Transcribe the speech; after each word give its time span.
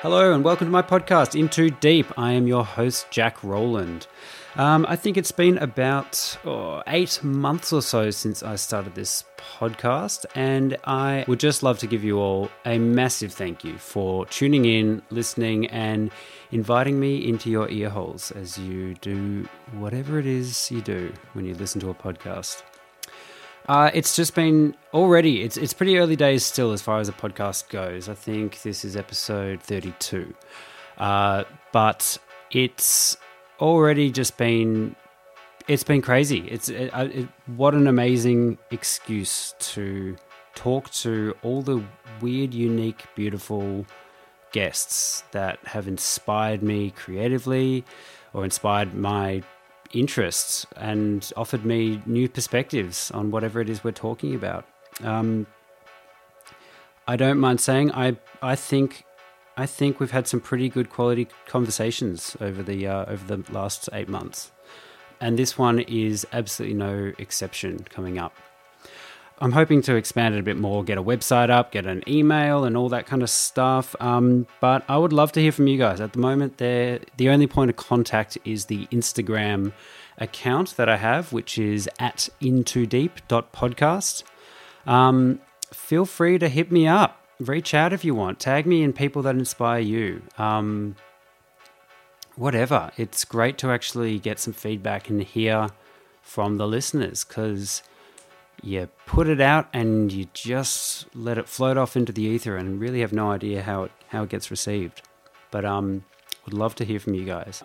Hello 0.00 0.32
and 0.32 0.44
welcome 0.44 0.68
to 0.68 0.70
my 0.70 0.80
podcast, 0.80 1.36
Into 1.36 1.70
Deep. 1.70 2.06
I 2.16 2.30
am 2.30 2.46
your 2.46 2.64
host, 2.64 3.10
Jack 3.10 3.42
Rowland. 3.42 4.06
Um, 4.54 4.86
I 4.88 4.94
think 4.94 5.16
it's 5.16 5.32
been 5.32 5.58
about 5.58 6.38
oh, 6.44 6.84
eight 6.86 7.20
months 7.24 7.72
or 7.72 7.82
so 7.82 8.12
since 8.12 8.44
I 8.44 8.54
started 8.54 8.94
this 8.94 9.24
podcast, 9.36 10.24
and 10.36 10.76
I 10.84 11.24
would 11.26 11.40
just 11.40 11.64
love 11.64 11.80
to 11.80 11.88
give 11.88 12.04
you 12.04 12.20
all 12.20 12.48
a 12.64 12.78
massive 12.78 13.32
thank 13.32 13.64
you 13.64 13.76
for 13.76 14.24
tuning 14.26 14.66
in, 14.66 15.02
listening, 15.10 15.66
and 15.66 16.12
inviting 16.52 17.00
me 17.00 17.28
into 17.28 17.50
your 17.50 17.68
ear 17.68 17.90
holes 17.90 18.30
as 18.30 18.56
you 18.56 18.94
do 18.94 19.48
whatever 19.72 20.20
it 20.20 20.26
is 20.26 20.70
you 20.70 20.80
do 20.80 21.12
when 21.32 21.44
you 21.44 21.54
listen 21.54 21.80
to 21.80 21.90
a 21.90 21.94
podcast. 21.94 22.62
Uh, 23.68 23.90
it's 23.92 24.16
just 24.16 24.34
been 24.34 24.74
already. 24.94 25.42
It's 25.42 25.58
it's 25.58 25.74
pretty 25.74 25.98
early 25.98 26.16
days 26.16 26.42
still 26.42 26.72
as 26.72 26.80
far 26.80 27.00
as 27.00 27.08
a 27.10 27.12
podcast 27.12 27.68
goes. 27.68 28.08
I 28.08 28.14
think 28.14 28.62
this 28.62 28.82
is 28.82 28.96
episode 28.96 29.62
thirty-two, 29.62 30.34
uh, 30.96 31.44
but 31.70 32.16
it's 32.50 33.18
already 33.60 34.10
just 34.10 34.38
been. 34.38 34.96
It's 35.66 35.84
been 35.84 36.00
crazy. 36.00 36.48
It's 36.48 36.70
it, 36.70 36.90
it, 36.94 37.28
what 37.56 37.74
an 37.74 37.88
amazing 37.88 38.56
excuse 38.70 39.54
to 39.58 40.16
talk 40.54 40.88
to 40.90 41.36
all 41.42 41.60
the 41.60 41.84
weird, 42.22 42.54
unique, 42.54 43.04
beautiful 43.14 43.84
guests 44.50 45.24
that 45.32 45.58
have 45.66 45.86
inspired 45.86 46.62
me 46.62 46.90
creatively, 46.92 47.84
or 48.32 48.44
inspired 48.44 48.94
my 48.94 49.42
interests 49.92 50.66
and 50.76 51.32
offered 51.36 51.64
me 51.64 52.02
new 52.06 52.28
perspectives 52.28 53.10
on 53.12 53.30
whatever 53.30 53.60
it 53.60 53.68
is 53.68 53.82
we're 53.82 53.92
talking 53.92 54.34
about. 54.34 54.64
Um, 55.02 55.46
I 57.06 57.16
don't 57.16 57.38
mind 57.38 57.60
saying 57.60 57.92
I 57.92 58.16
I 58.42 58.54
think 58.54 59.04
I 59.56 59.66
think 59.66 59.98
we've 59.98 60.10
had 60.10 60.28
some 60.28 60.40
pretty 60.40 60.68
good 60.68 60.90
quality 60.90 61.28
conversations 61.46 62.36
over 62.40 62.62
the 62.62 62.86
uh, 62.86 63.06
over 63.06 63.36
the 63.36 63.52
last 63.52 63.88
eight 63.92 64.08
months, 64.08 64.52
and 65.20 65.38
this 65.38 65.56
one 65.56 65.80
is 65.80 66.26
absolutely 66.32 66.76
no 66.76 67.12
exception 67.18 67.84
coming 67.90 68.18
up. 68.18 68.34
I'm 69.40 69.52
hoping 69.52 69.82
to 69.82 69.94
expand 69.94 70.34
it 70.34 70.40
a 70.40 70.42
bit 70.42 70.56
more, 70.56 70.82
get 70.82 70.98
a 70.98 71.02
website 71.02 71.48
up, 71.48 71.70
get 71.70 71.86
an 71.86 72.02
email, 72.08 72.64
and 72.64 72.76
all 72.76 72.88
that 72.88 73.06
kind 73.06 73.22
of 73.22 73.30
stuff. 73.30 73.94
Um, 74.00 74.46
but 74.60 74.84
I 74.88 74.96
would 74.96 75.12
love 75.12 75.32
to 75.32 75.40
hear 75.40 75.52
from 75.52 75.68
you 75.68 75.78
guys. 75.78 76.00
At 76.00 76.12
the 76.12 76.18
moment, 76.18 76.58
there 76.58 77.00
the 77.16 77.28
only 77.28 77.46
point 77.46 77.70
of 77.70 77.76
contact 77.76 78.36
is 78.44 78.66
the 78.66 78.86
Instagram 78.86 79.72
account 80.18 80.76
that 80.76 80.88
I 80.88 80.96
have, 80.96 81.32
which 81.32 81.58
is 81.58 81.88
at 82.00 82.28
intodeep.podcast. 82.42 84.24
Um, 84.86 85.40
feel 85.72 86.04
free 86.04 86.38
to 86.38 86.48
hit 86.48 86.72
me 86.72 86.88
up. 86.88 87.24
Reach 87.38 87.74
out 87.74 87.92
if 87.92 88.04
you 88.04 88.14
want. 88.14 88.40
Tag 88.40 88.66
me 88.66 88.82
in 88.82 88.92
people 88.92 89.22
that 89.22 89.36
inspire 89.36 89.80
you. 89.80 90.22
Um, 90.36 90.96
whatever. 92.34 92.90
It's 92.96 93.24
great 93.24 93.58
to 93.58 93.70
actually 93.70 94.18
get 94.18 94.40
some 94.40 94.52
feedback 94.52 95.08
and 95.08 95.22
hear 95.22 95.68
from 96.22 96.56
the 96.56 96.66
listeners 96.66 97.24
because 97.24 97.82
you 98.62 98.88
put 99.06 99.28
it 99.28 99.40
out 99.40 99.68
and 99.72 100.12
you 100.12 100.26
just 100.32 101.06
let 101.14 101.38
it 101.38 101.48
float 101.48 101.76
off 101.76 101.96
into 101.96 102.12
the 102.12 102.22
ether 102.22 102.56
and 102.56 102.80
really 102.80 103.00
have 103.00 103.12
no 103.12 103.30
idea 103.30 103.62
how 103.62 103.84
it 103.84 103.92
how 104.08 104.22
it 104.22 104.30
gets 104.30 104.50
received. 104.50 105.02
But 105.50 105.64
um 105.64 106.04
would 106.44 106.54
love 106.54 106.74
to 106.76 106.84
hear 106.84 106.98
from 106.98 107.14
you 107.14 107.24
guys. 107.24 107.62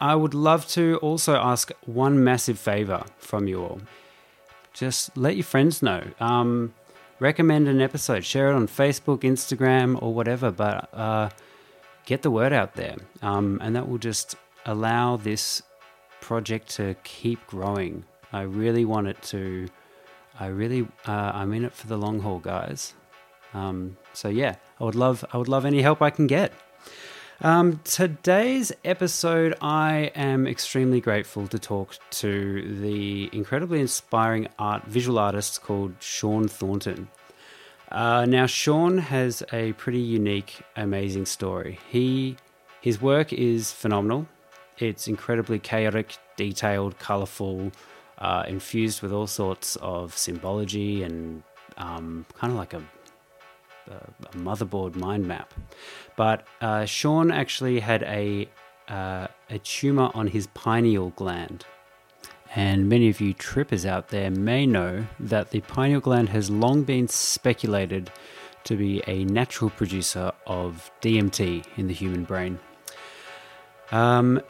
I 0.00 0.14
would 0.14 0.34
love 0.34 0.66
to 0.68 0.98
also 0.98 1.36
ask 1.36 1.70
one 1.86 2.22
massive 2.22 2.58
favor 2.58 3.04
from 3.16 3.48
you 3.48 3.62
all. 3.62 3.80
Just 4.74 5.16
let 5.16 5.36
your 5.36 5.44
friends 5.44 5.80
know. 5.82 6.02
Um, 6.20 6.74
recommend 7.20 7.68
an 7.68 7.80
episode, 7.80 8.24
share 8.24 8.50
it 8.50 8.54
on 8.54 8.66
Facebook, 8.66 9.20
Instagram, 9.20 10.02
or 10.02 10.12
whatever, 10.12 10.50
but 10.50 10.90
uh, 10.92 11.30
get 12.04 12.22
the 12.22 12.30
word 12.30 12.52
out 12.52 12.74
there. 12.74 12.96
Um, 13.22 13.58
and 13.62 13.74
that 13.76 13.88
will 13.88 13.98
just 13.98 14.34
allow 14.66 15.16
this 15.16 15.62
project 16.20 16.68
to 16.76 16.96
keep 17.04 17.46
growing 17.46 18.04
I 18.34 18.42
really 18.42 18.84
want 18.84 19.06
it 19.06 19.22
to. 19.30 19.68
I 20.40 20.46
really, 20.46 20.88
uh, 21.06 21.30
I'm 21.32 21.52
in 21.52 21.64
it 21.64 21.72
for 21.72 21.86
the 21.86 21.96
long 21.96 22.18
haul, 22.18 22.40
guys. 22.40 22.92
Um, 23.54 23.96
so 24.12 24.28
yeah, 24.28 24.56
I 24.80 24.84
would 24.84 24.96
love, 24.96 25.24
I 25.32 25.38
would 25.38 25.46
love 25.46 25.64
any 25.64 25.82
help 25.82 26.02
I 26.02 26.10
can 26.10 26.26
get. 26.26 26.52
Um, 27.40 27.80
today's 27.84 28.72
episode, 28.84 29.54
I 29.60 30.10
am 30.16 30.48
extremely 30.48 31.00
grateful 31.00 31.46
to 31.46 31.60
talk 31.60 31.96
to 32.22 32.80
the 32.80 33.30
incredibly 33.32 33.78
inspiring 33.80 34.48
art 34.58 34.84
visual 34.84 35.20
artist 35.20 35.62
called 35.62 35.94
Sean 36.00 36.48
Thornton. 36.48 37.06
Uh, 37.92 38.24
now, 38.24 38.46
Sean 38.46 38.98
has 38.98 39.44
a 39.52 39.74
pretty 39.74 40.00
unique, 40.00 40.60
amazing 40.74 41.26
story. 41.26 41.78
He, 41.88 42.36
his 42.80 43.00
work 43.00 43.32
is 43.32 43.70
phenomenal. 43.70 44.26
It's 44.78 45.06
incredibly 45.06 45.60
chaotic, 45.60 46.16
detailed, 46.36 46.98
colorful, 46.98 47.70
uh, 48.24 48.42
infused 48.48 49.02
with 49.02 49.12
all 49.12 49.26
sorts 49.26 49.76
of 49.76 50.16
symbology 50.16 51.02
and 51.02 51.42
um, 51.76 52.24
kind 52.38 52.50
of 52.50 52.58
like 52.58 52.72
a, 52.72 52.82
a, 53.90 54.38
motherboard 54.38 54.96
mind 54.96 55.28
map. 55.28 55.52
But 56.16 56.46
uh, 56.62 56.86
Sean 56.86 57.30
actually 57.30 57.80
had 57.80 58.02
a 58.04 58.48
uh, 58.88 59.26
a 59.50 59.58
tumor 59.58 60.10
on 60.14 60.26
his 60.28 60.46
pineal 60.48 61.10
gland. 61.16 61.66
And 62.54 62.88
many 62.88 63.08
of 63.10 63.20
you 63.20 63.34
trippers 63.34 63.84
out 63.84 64.08
there 64.08 64.30
may 64.30 64.64
know 64.64 65.06
that 65.20 65.50
the 65.50 65.60
pineal 65.60 66.00
gland 66.00 66.30
has 66.30 66.48
long 66.50 66.82
been 66.82 67.08
speculated 67.08 68.10
to 68.64 68.76
be 68.76 69.02
a 69.06 69.24
natural 69.24 69.68
producer 69.68 70.32
of 70.46 70.90
DMT 71.02 71.64
in 71.76 71.88
the 71.88 71.94
human 71.94 72.24
brain. 72.24 72.58
Um, 73.90 74.40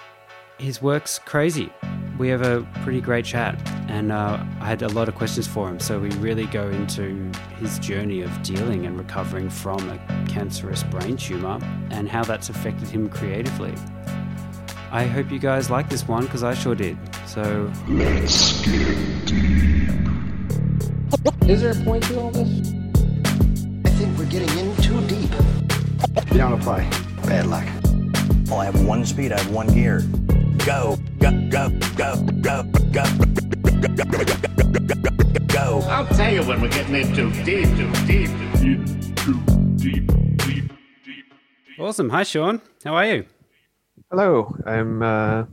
his 0.59 0.81
work's 0.81 1.19
crazy. 1.19 1.73
We 2.17 2.29
have 2.29 2.43
a 2.43 2.65
pretty 2.85 3.01
great 3.01 3.25
chat, 3.25 3.61
and 3.89 4.13
uh, 4.13 4.39
I 4.61 4.67
had 4.67 4.83
a 4.83 4.89
lot 4.89 5.09
of 5.09 5.17
questions 5.17 5.49
for 5.49 5.69
him. 5.69 5.81
So 5.81 5.99
we 5.99 6.11
really 6.11 6.47
go 6.47 6.69
into 6.69 7.33
his 7.57 7.81
journey 7.81 8.23
of 8.23 8.43
dealing 8.45 8.87
and 8.87 8.97
recovering 8.97 9.51
from 9.51 9.89
a 9.91 9.99
cancerous 10.29 10.85
brain 10.85 11.17
tumor 11.17 11.59
and 11.91 12.09
how 12.09 12.23
that's 12.23 12.51
affected 12.51 12.89
him 12.89 13.09
creatively. 13.09 13.75
I 14.93 15.07
hope 15.07 15.33
you 15.33 15.41
guys 15.41 15.71
like 15.71 15.89
this 15.89 16.07
one 16.07 16.25
because 16.27 16.45
I 16.45 16.55
sure 16.55 16.77
did. 16.77 16.97
So 17.27 17.73
let's 17.89 18.65
get 18.65 19.27
deep. 19.27 19.89
Is 21.49 21.63
there 21.63 21.73
a 21.73 21.85
point 21.85 22.05
to 22.05 22.21
all 22.21 22.31
this? 22.31 22.71
I 23.85 23.91
think 23.91 24.17
we're 24.17 24.27
getting 24.27 24.57
in 24.57 24.77
too 24.77 25.01
deep. 25.09 25.31
You 26.31 26.39
don't 26.39 26.53
apply. 26.53 26.89
Bad 27.27 27.47
luck. 27.47 27.67
Well, 28.47 28.61
I 28.61 28.67
have 28.67 28.87
one 28.87 29.05
speed, 29.05 29.33
I 29.33 29.41
have 29.41 29.51
one 29.51 29.67
gear 29.67 30.05
go, 30.65 30.97
go, 31.19 31.31
go, 31.51 31.69
go, 31.95 32.23
go, 32.41 32.63
go, 32.91 33.05
go. 35.49 35.81
I'll 35.89 36.07
tell 36.07 36.33
you 36.33 36.43
when 36.43 36.63
we're 36.63 36.69
getting 36.69 36.95
into 36.95 37.31
deep, 37.45 37.69
too 37.77 37.93
deep, 38.07 38.31
into 38.63 39.35
deep, 39.77 40.07
deep, 40.47 40.73
deep. 41.05 41.33
Awesome. 41.79 42.09
Hi, 42.09 42.23
Sean. 42.23 42.63
How 42.83 42.95
are 42.95 43.05
you? 43.05 43.27
Hello. 44.11 44.57
I'm 44.65 45.03
uh, 45.03 45.45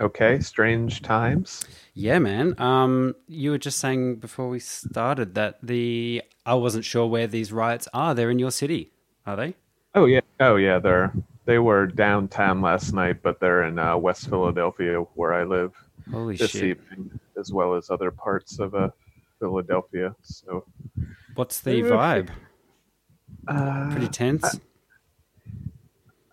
okay. 0.00 0.40
Strange 0.40 1.02
times. 1.02 1.64
Yeah, 1.94 2.18
man. 2.18 2.60
Um, 2.60 3.14
you 3.28 3.52
were 3.52 3.58
just 3.58 3.78
saying 3.78 4.16
before 4.16 4.48
we 4.48 4.58
started 4.58 5.36
that 5.36 5.58
the 5.62 6.20
I 6.44 6.54
wasn't 6.54 6.84
sure 6.84 7.06
where 7.06 7.28
these 7.28 7.52
riots 7.52 7.86
are. 7.94 8.12
They're 8.12 8.30
in 8.30 8.40
your 8.40 8.50
city, 8.50 8.90
are 9.24 9.36
they? 9.36 9.54
Oh 9.94 10.06
yeah. 10.06 10.20
Oh 10.40 10.56
yeah. 10.56 10.80
They're 10.80 11.12
they 11.44 11.58
were 11.58 11.86
downtown 11.86 12.60
last 12.60 12.92
night, 12.92 13.22
but 13.22 13.40
they're 13.40 13.64
in 13.64 13.78
uh, 13.78 13.96
West 13.96 14.28
Philadelphia, 14.28 15.00
where 15.14 15.34
I 15.34 15.44
live. 15.44 15.72
Holy 16.10 16.36
this 16.36 16.50
shit! 16.50 16.78
Evening, 16.78 17.18
as 17.38 17.52
well 17.52 17.74
as 17.74 17.90
other 17.90 18.10
parts 18.10 18.58
of 18.58 18.74
uh, 18.74 18.90
Philadelphia. 19.38 20.14
So, 20.22 20.64
what's 21.34 21.60
the 21.60 21.82
vibe? 21.82 22.28
Uh, 23.48 23.90
Pretty 23.90 24.08
tense. 24.08 24.60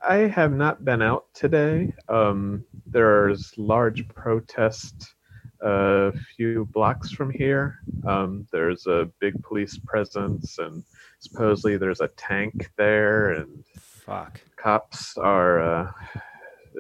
I, 0.04 0.16
I, 0.16 0.28
have 0.28 0.54
not 0.54 0.86
been 0.86 1.02
out 1.02 1.26
today. 1.34 1.94
Um, 2.08 2.64
there's 2.86 3.54
large 3.58 4.08
protest 4.10 5.16
a 5.62 6.14
few 6.36 6.66
blocks 6.72 7.12
from 7.12 7.32
here. 7.32 7.80
Um, 8.08 8.48
there's 8.52 8.88
a 8.88 9.10
big 9.20 9.42
police 9.44 9.78
presence, 9.78 10.58
and 10.58 10.84
supposedly 11.20 11.78
there's 11.78 12.02
a 12.02 12.08
tank 12.10 12.72
there, 12.78 13.32
and 13.32 13.64
Fuck. 14.10 14.42
Cops 14.62 15.18
are 15.18 15.62
uh, 15.62 15.92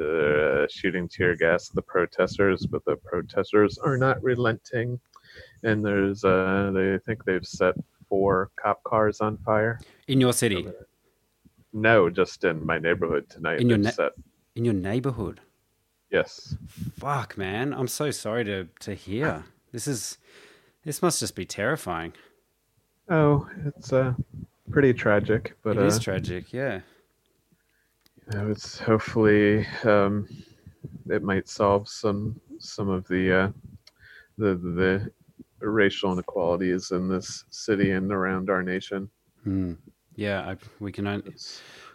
uh, 0.01 0.67
shooting 0.69 1.07
tear 1.07 1.35
gas 1.35 1.69
at 1.69 1.75
the 1.75 1.81
protesters, 1.81 2.65
but 2.65 2.83
the 2.85 2.95
protesters 2.97 3.77
are 3.77 3.97
not 3.97 4.21
relenting. 4.21 4.99
And 5.63 5.83
there's, 5.85 6.23
uh, 6.23 6.71
they 6.73 6.97
think 7.05 7.23
they've 7.23 7.45
set 7.45 7.75
four 8.09 8.49
cop 8.61 8.83
cars 8.83 9.21
on 9.21 9.37
fire 9.37 9.79
in 10.07 10.19
your 10.19 10.33
city. 10.33 10.67
No, 11.71 12.09
just 12.09 12.43
in 12.43 12.65
my 12.65 12.79
neighborhood 12.79 13.29
tonight. 13.29 13.61
In 13.61 13.69
your 13.69 13.77
na- 13.77 13.91
set. 13.91 14.13
in 14.55 14.65
your 14.65 14.73
neighborhood. 14.73 15.39
Yes. 16.11 16.55
Fuck, 16.97 17.37
man. 17.37 17.73
I'm 17.73 17.87
so 17.87 18.09
sorry 18.09 18.43
to 18.45 18.67
to 18.79 18.95
hear. 18.95 19.45
This 19.71 19.87
is 19.87 20.17
this 20.83 21.01
must 21.03 21.19
just 21.19 21.35
be 21.35 21.45
terrifying. 21.45 22.13
Oh, 23.09 23.47
it's 23.65 23.93
uh 23.93 24.15
pretty 24.71 24.93
tragic, 24.93 25.55
but 25.63 25.77
it 25.77 25.83
is 25.83 25.97
uh, 25.97 26.01
tragic. 26.01 26.51
Yeah. 26.51 26.81
It's 28.31 28.77
hopefully 28.79 29.65
um, 29.83 30.27
it 31.09 31.23
might 31.23 31.49
solve 31.49 31.87
some 31.87 32.39
some 32.59 32.89
of 32.89 33.07
the 33.07 33.33
uh, 33.33 33.51
the 34.37 34.55
the 34.55 35.11
racial 35.59 36.13
inequalities 36.13 36.91
in 36.91 37.07
this 37.07 37.45
city 37.49 37.91
and 37.91 38.11
around 38.11 38.49
our 38.49 38.63
nation. 38.63 39.09
Hmm. 39.43 39.73
Yeah, 40.15 40.41
I, 40.41 40.57
we 40.79 40.91
can 40.91 41.07
only 41.07 41.33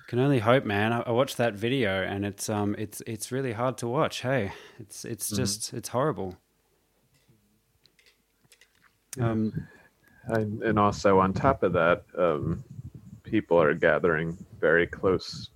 can 0.09 0.19
only 0.19 0.39
hope, 0.39 0.65
man. 0.65 0.93
I, 0.93 1.01
I 1.01 1.11
watched 1.11 1.37
that 1.37 1.55
video, 1.55 2.03
and 2.03 2.25
it's 2.25 2.49
um, 2.49 2.75
it's 2.79 3.03
it's 3.07 3.31
really 3.31 3.53
hard 3.53 3.79
to 3.79 3.89
watch. 3.89 4.23
Hey, 4.23 4.53
it's 4.79 5.05
it's 5.05 5.31
just 5.31 5.73
it's 5.73 5.89
horrible. 5.89 6.37
Um, 9.21 9.67
And, 10.27 10.63
and 10.63 10.79
also 10.79 11.19
on 11.19 11.35
top 11.35 11.63
of 11.63 11.75
that, 11.75 12.05
um, 12.17 12.65
people 13.23 13.61
are 13.61 13.75
gathering 13.75 14.39
very 14.59 14.87
close 14.87 15.51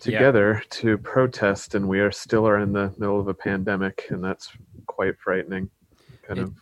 together 0.00 0.62
to 0.70 0.98
protest, 0.98 1.74
and 1.74 1.88
we 1.88 2.00
are 2.00 2.12
still 2.12 2.46
are 2.48 2.58
in 2.58 2.72
the 2.72 2.92
middle 2.98 3.18
of 3.20 3.28
a 3.28 3.34
pandemic, 3.34 4.06
and 4.10 4.22
that's 4.22 4.50
quite 4.86 5.18
frightening. 5.18 5.70
Kind 6.26 6.38
It- 6.40 6.42
of, 6.44 6.54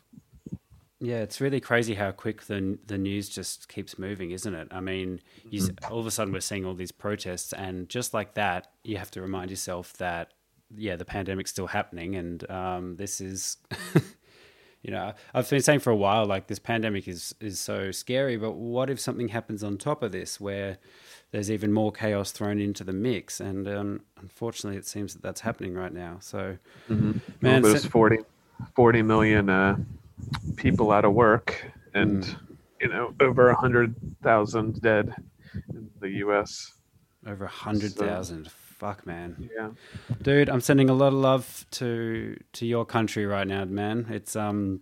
Yeah, 1.01 1.19
it's 1.23 1.41
really 1.41 1.61
crazy 1.61 1.95
how 1.95 2.13
quick 2.13 2.43
the 2.43 2.79
the 2.87 2.97
news 2.99 3.29
just 3.29 3.69
keeps 3.69 3.99
moving, 3.99 4.31
isn't 4.31 4.55
it? 4.55 4.69
I 4.71 4.81
mean, 4.81 5.21
you, 5.51 5.61
s 5.61 5.71
all 5.91 5.99
of 5.99 6.07
a 6.07 6.11
sudden 6.13 6.33
we're 6.33 6.41
seeing 6.41 6.65
all 6.65 6.75
these 6.75 6.93
protests, 6.93 7.53
and 7.53 7.89
just 7.89 8.15
like 8.15 8.35
that, 8.35 8.69
you 8.85 8.99
have 8.99 9.11
to 9.13 9.21
remind 9.21 9.51
yourself 9.51 9.93
that 9.95 10.33
yeah, 10.75 10.97
the 10.97 11.05
pandemic's 11.05 11.51
still 11.51 11.67
happening, 11.67 12.15
and 12.17 12.49
um, 12.51 12.97
this 12.97 13.21
is. 13.21 13.57
You 14.83 14.91
know, 14.91 15.13
I've 15.33 15.49
been 15.49 15.63
saying 15.63 15.81
for 15.81 15.91
a 15.91 15.97
while, 15.97 16.27
like 16.27 16.49
this 16.49 16.59
pandemic 16.59 17.07
is 17.07 17.35
is 17.41 17.61
so 17.61 17.93
scary. 17.93 18.37
But 18.37 18.53
what 18.53 18.91
if 18.91 18.99
something 18.99 19.29
happens 19.29 19.63
on 19.63 19.79
top 19.79 20.03
of 20.03 20.11
this, 20.11 20.41
where 20.41 20.79
there's 21.31 21.51
even 21.53 21.73
more 21.73 21.93
chaos 21.93 22.33
thrown 22.33 22.59
into 22.61 22.83
the 22.83 22.93
mix? 22.93 23.39
And 23.39 23.69
um, 23.69 24.01
unfortunately, 24.21 24.77
it 24.79 24.87
seems 24.87 25.13
that 25.15 25.23
that's 25.23 25.41
happening 25.43 25.75
right 25.75 25.93
now. 25.93 26.17
So, 26.21 26.59
well, 26.89 27.15
man, 27.41 27.63
there's 27.63 27.85
40, 27.85 28.19
40 28.75 29.03
million 29.03 29.49
uh, 29.49 29.77
people 30.57 30.91
out 30.91 31.05
of 31.05 31.13
work, 31.13 31.65
and 31.95 32.25
Mm. 32.25 32.37
you 32.81 32.89
know 32.89 33.15
over 33.21 33.51
a 33.51 33.55
hundred 33.55 33.95
thousand 34.25 34.83
dead 34.83 35.15
in 35.71 35.89
the 36.01 36.09
U.S. 36.25 36.73
over 37.25 37.45
a 37.45 37.49
hundred 37.49 37.93
thousand. 37.93 38.49
Fuck, 38.83 39.07
man. 39.07 39.49
Yeah. 39.55 39.71
Dude, 40.23 40.49
I'm 40.49 40.61
sending 40.61 40.91
a 40.91 40.93
lot 40.93 41.13
of 41.13 41.15
love 41.15 41.65
to 41.71 42.37
to 42.55 42.67
your 42.67 42.85
country 42.85 43.25
right 43.27 43.47
now, 43.47 43.65
man. 43.65 44.09
It's 44.11 44.35
um 44.35 44.81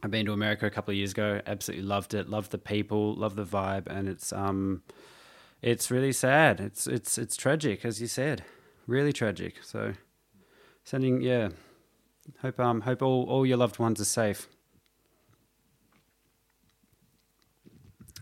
I've 0.00 0.12
been 0.12 0.26
to 0.26 0.32
America 0.32 0.64
a 0.64 0.70
couple 0.70 0.92
of 0.92 0.96
years 0.96 1.10
ago, 1.10 1.40
absolutely 1.44 1.84
loved 1.84 2.14
it, 2.14 2.28
loved 2.28 2.52
the 2.52 2.58
people, 2.58 3.16
loved 3.16 3.34
the 3.34 3.44
vibe, 3.44 3.88
and 3.88 4.08
it's 4.08 4.32
um 4.32 4.84
it's 5.60 5.90
really 5.90 6.12
sad. 6.12 6.60
It's 6.60 6.86
it's 6.86 7.18
it's 7.18 7.36
tragic, 7.36 7.84
as 7.84 8.00
you 8.00 8.06
said. 8.06 8.44
Really 8.86 9.12
tragic. 9.12 9.56
So 9.64 9.94
sending 10.84 11.20
yeah. 11.20 11.48
Hope 12.42 12.60
um 12.60 12.82
hope 12.82 13.02
all, 13.02 13.24
all 13.28 13.44
your 13.44 13.56
loved 13.56 13.80
ones 13.80 14.00
are 14.00 14.04
safe. 14.04 14.46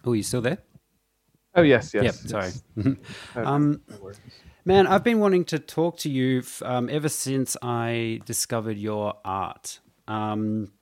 Oh, 0.03 0.15
you 0.15 0.23
still 0.23 0.41
there? 0.41 0.61
Oh 1.55 1.61
yes, 1.63 1.93
yes. 1.93 2.05
Yep, 2.05 2.15
sorry. 2.15 2.53
yes. 2.77 2.97
Okay, 3.37 3.45
Um, 3.45 3.83
no. 3.91 4.13
Man, 4.67 4.87
I've 4.87 5.05
been 5.05 5.21
wanting 5.21 5.45
to 5.47 5.59
talk 5.59 5.99
to 5.99 6.11
you 6.11 6.43
um, 6.63 6.89
ever 6.89 7.11
since 7.11 7.55
I 7.61 8.21
discovered 8.25 8.79
your 8.79 9.15
art. 9.23 9.79
Um, 10.09 10.73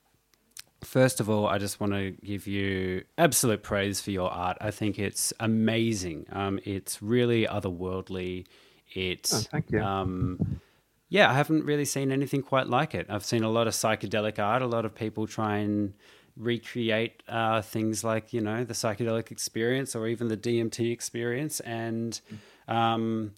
first 0.84 1.19
of 1.19 1.29
all, 1.29 1.49
I 1.49 1.58
just 1.58 1.81
want 1.81 1.93
to 1.93 2.12
give 2.12 2.46
you 2.46 3.02
absolute 3.19 3.64
praise 3.64 4.00
for 4.00 4.12
your 4.12 4.31
art. 4.31 4.56
I 4.61 4.70
think 4.70 5.00
it's 5.00 5.32
amazing. 5.40 6.26
Um, 6.31 6.61
it's 6.64 7.02
really 7.02 7.44
otherworldly. 7.44 8.46
It's 8.94 9.34
Oh, 9.34 9.49
thank 9.50 9.73
you. 9.73 9.81
Um, 9.82 10.61
yeah, 11.08 11.28
I 11.28 11.35
haven't 11.35 11.64
really 11.64 11.85
seen 11.85 12.12
anything 12.12 12.43
quite 12.43 12.69
like 12.69 12.94
it. 12.94 13.06
I've 13.08 13.25
seen 13.25 13.43
a 13.43 13.50
lot 13.50 13.67
of 13.67 13.75
psychedelic 13.75 14.38
art. 14.38 14.62
A 14.62 14.67
lot 14.67 14.85
of 14.85 14.94
people 14.94 15.26
try 15.26 15.56
and 15.56 15.94
recreate 16.37 17.23
uh, 17.28 17.61
things 17.62 18.02
like 18.05 18.32
you 18.32 18.40
know 18.40 18.64
the 18.64 18.73
psychedelic 18.75 19.31
experience 19.31 19.94
or 19.94 20.06
even 20.06 20.28
the 20.28 20.37
DMT 20.37 20.90
experience, 20.93 21.61
and 21.61 22.20
um, 22.69 23.32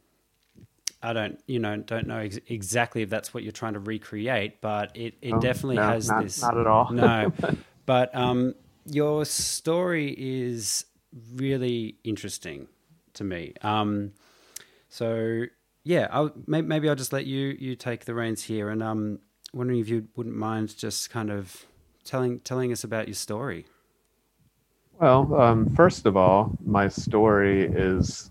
I 1.04 1.12
don't 1.12 1.38
you 1.46 1.58
know 1.58 1.76
don't 1.76 2.06
know 2.06 2.18
ex- 2.18 2.38
exactly 2.48 3.02
if 3.02 3.10
that's 3.10 3.32
what 3.34 3.42
you're 3.42 3.52
trying 3.52 3.74
to 3.74 3.80
recreate, 3.80 4.60
but 4.60 4.96
it, 4.96 5.14
it 5.22 5.34
Oh, 5.34 5.40
definitely 5.40 5.76
no, 5.76 5.82
has 5.88 6.08
not- 6.08 6.22
this. 6.22 6.40
not 6.42 6.56
at 6.58 6.66
all. 6.66 6.90
no, 6.92 7.32
but 7.86 8.14
um, 8.14 8.54
your 8.86 9.24
story 9.24 10.14
is 10.18 10.84
really 11.34 11.96
interesting 12.04 12.68
to 13.14 13.24
me. 13.24 13.52
Um, 13.62 14.12
so 14.88 15.44
yeah, 15.84 16.08
I'll, 16.10 16.32
may, 16.46 16.62
maybe 16.62 16.88
I'll 16.88 16.94
just 16.96 17.12
let 17.12 17.26
you 17.26 17.56
you 17.58 17.76
take 17.76 18.04
the 18.06 18.14
reins 18.14 18.42
here, 18.42 18.70
and 18.70 18.82
um, 18.82 19.18
wondering 19.52 19.80
if 19.80 19.88
you 19.88 20.08
wouldn't 20.16 20.36
mind 20.36 20.76
just 20.76 21.10
kind 21.10 21.30
of 21.30 21.66
telling 22.04 22.40
telling 22.40 22.72
us 22.72 22.82
about 22.84 23.06
your 23.08 23.14
story. 23.14 23.66
Well, 25.00 25.34
um, 25.34 25.74
first 25.74 26.06
of 26.06 26.16
all, 26.16 26.56
my 26.64 26.88
story 26.88 27.64
is 27.64 28.30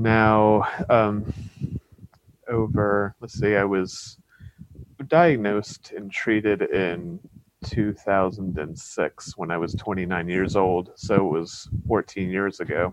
now 0.00 0.66
um, 0.88 1.32
over. 2.48 3.14
Let's 3.20 3.38
see, 3.38 3.56
I 3.56 3.64
was 3.64 4.18
diagnosed 5.06 5.92
and 5.96 6.10
treated 6.10 6.62
in 6.62 7.20
2006 7.64 9.36
when 9.36 9.50
I 9.50 9.58
was 9.58 9.74
29 9.74 10.28
years 10.28 10.56
old. 10.56 10.90
So 10.96 11.16
it 11.16 11.30
was 11.38 11.68
14 11.86 12.30
years 12.30 12.60
ago. 12.60 12.92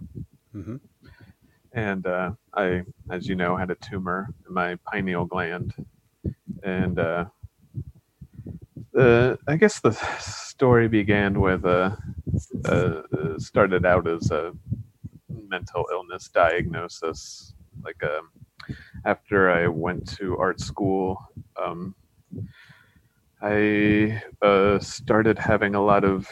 hmm 0.52 0.76
And 1.74 2.06
uh, 2.06 2.32
I, 2.54 2.84
as 3.10 3.28
you 3.28 3.36
know, 3.36 3.56
had 3.56 3.72
a 3.72 3.76
tumor 3.76 4.28
in 4.48 4.54
my 4.54 4.78
pineal 4.92 5.26
gland. 5.26 5.74
And 6.64 7.00
uh, 7.00 7.26
the, 8.92 9.38
I 9.48 9.56
guess 9.56 9.80
the 9.80 9.92
story 10.20 10.88
began 10.88 11.40
with 11.40 11.66
uh, 11.66 11.96
uh, 12.66 13.02
started 13.38 13.86
out 13.86 14.08
as 14.08 14.32
a 14.32 14.54
mental 15.30 15.86
illness 15.92 16.30
diagnosis. 16.30 17.54
Like 17.84 18.02
um, 18.04 18.30
after 19.06 19.52
I 19.52 19.68
went 19.68 20.08
to 20.18 20.38
art 20.38 20.60
school, 20.60 21.18
um, 21.62 21.96
I 23.42 24.22
uh, 24.42 24.80
started 24.80 25.38
having 25.38 25.76
a 25.76 25.84
lot 25.84 26.04
of 26.04 26.28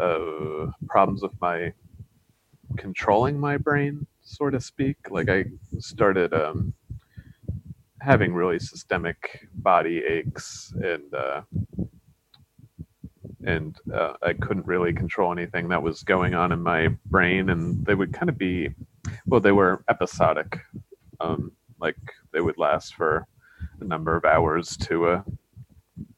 uh, 0.00 0.70
problems 0.88 1.22
with 1.22 1.38
my 1.40 1.72
controlling 2.76 3.38
my 3.38 3.58
brain, 3.58 4.06
so 4.22 4.48
to 4.50 4.60
speak. 4.60 4.96
Like 5.10 5.28
I 5.28 5.44
started 5.78 6.32
um, 6.32 6.72
having 8.00 8.32
really 8.32 8.58
systemic 8.58 9.48
body 9.54 10.02
aches 10.04 10.72
and 10.82 11.12
uh, 11.12 11.42
and 13.44 13.76
uh, 13.94 14.14
I 14.22 14.32
couldn't 14.32 14.66
really 14.66 14.92
control 14.92 15.32
anything 15.32 15.68
that 15.68 15.82
was 15.82 16.02
going 16.02 16.34
on 16.34 16.52
in 16.52 16.62
my 16.62 16.88
brain, 17.06 17.50
and 17.50 17.84
they 17.84 17.94
would 17.94 18.12
kind 18.12 18.28
of 18.28 18.38
be, 18.38 18.70
well, 19.26 19.40
they 19.40 19.52
were 19.52 19.84
episodic, 19.88 20.58
um, 21.20 21.52
like 21.80 21.96
they 22.32 22.40
would 22.40 22.58
last 22.58 22.94
for 22.94 23.26
a 23.80 23.84
number 23.84 24.16
of 24.16 24.24
hours 24.24 24.76
to 24.78 25.08
a. 25.08 25.24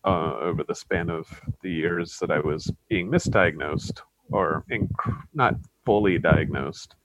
Uh, 0.04 0.34
over 0.40 0.62
the 0.62 0.74
span 0.74 1.08
of 1.10 1.26
the 1.62 1.70
years 1.70 2.18
that 2.20 2.30
I 2.30 2.38
was 2.38 2.70
being 2.88 3.10
misdiagnosed 3.10 4.00
or 4.30 4.64
inc- 4.70 5.24
not 5.34 5.54
fully 5.84 6.18
diagnosed, 6.18 6.96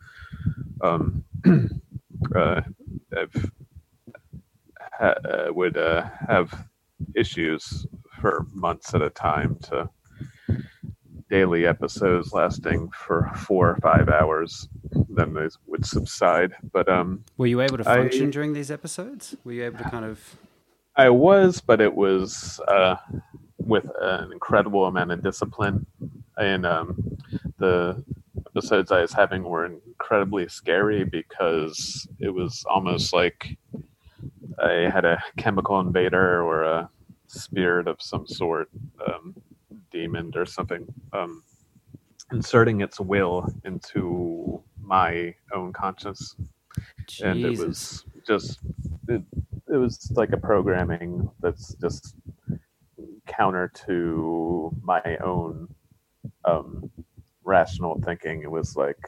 um, 0.81 1.23
uh, 2.35 2.61
I've 3.17 3.51
ha- 4.79 5.15
uh, 5.25 5.47
would 5.53 5.77
uh, 5.77 6.09
have 6.27 6.67
issues 7.15 7.85
for 8.21 8.45
months 8.53 8.93
at 8.93 9.01
a 9.01 9.09
time 9.09 9.57
to 9.63 9.89
daily 11.29 11.65
episodes 11.65 12.33
lasting 12.33 12.89
for 12.91 13.31
four 13.35 13.69
or 13.71 13.77
five 13.77 14.09
hours. 14.09 14.67
Then 15.09 15.33
they 15.33 15.47
would 15.67 15.85
subside. 15.85 16.53
But 16.71 16.87
um, 16.89 17.23
Were 17.37 17.47
you 17.47 17.61
able 17.61 17.77
to 17.77 17.89
I- 17.89 17.97
function 17.97 18.29
during 18.29 18.53
these 18.53 18.71
episodes? 18.71 19.35
Were 19.43 19.53
you 19.53 19.65
able 19.65 19.79
to 19.79 19.89
kind 19.89 20.05
of? 20.05 20.35
I 20.95 21.09
was, 21.09 21.59
but 21.61 21.81
it 21.81 21.93
was 21.93 22.59
uh, 22.67 22.95
with 23.57 23.89
an 24.01 24.31
incredible 24.31 24.85
amount 24.85 25.11
of 25.11 25.21
discipline. 25.23 25.85
And 26.37 26.65
um, 26.65 27.17
the 27.57 28.03
episodes 28.47 28.91
I 28.91 29.01
was 29.01 29.13
having 29.13 29.43
were 29.43 29.65
incredibly 29.65 30.47
scary 30.47 31.03
because 31.03 32.07
it 32.19 32.29
was 32.29 32.63
almost 32.69 33.13
like 33.13 33.57
I 34.61 34.89
had 34.93 35.03
a 35.05 35.21
chemical 35.37 35.79
invader 35.79 36.41
or 36.41 36.63
a 36.63 36.89
spirit 37.27 37.87
of 37.87 38.01
some 38.01 38.25
sort, 38.27 38.69
um, 39.05 39.35
demon 39.95 40.31
or 40.35 40.45
something, 40.45 40.85
um, 41.13 41.43
inserting 42.31 42.81
its 42.81 42.99
will 42.99 43.47
into 43.63 44.61
my 44.81 45.33
own 45.53 45.71
conscious 45.73 46.35
and 47.23 47.39
it 47.45 47.57
was 47.57 48.05
just 48.27 48.59
it, 49.07 49.21
it 49.73 49.77
was 49.77 50.11
like 50.15 50.31
a 50.33 50.37
programming 50.37 51.29
that's 51.39 51.75
just 51.75 52.15
counter 53.27 53.71
to 53.85 54.75
my 54.83 55.01
own 55.23 55.67
um, 56.45 56.89
rational 57.43 57.99
thinking. 58.05 58.41
It 58.43 58.51
was 58.51 58.75
like 58.75 58.99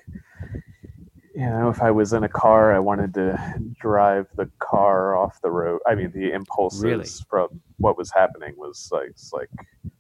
you 1.38 1.46
know, 1.46 1.70
if 1.70 1.84
I 1.84 1.92
was 1.92 2.14
in 2.14 2.24
a 2.24 2.30
car, 2.30 2.74
I 2.74 2.80
wanted 2.80 3.14
to 3.14 3.40
drive 3.80 4.26
the 4.38 4.50
car 4.58 5.16
off 5.16 5.40
the 5.44 5.52
road. 5.52 5.82
I 5.86 5.94
mean, 5.94 6.12
the 6.12 6.32
impulses 6.32 6.84
Really? 6.84 7.06
from 7.30 7.62
what 7.78 7.96
was 7.96 8.12
happening 8.12 8.56
was 8.58 8.90
like, 8.92 9.10
it's 9.10 9.32
like 9.32 9.52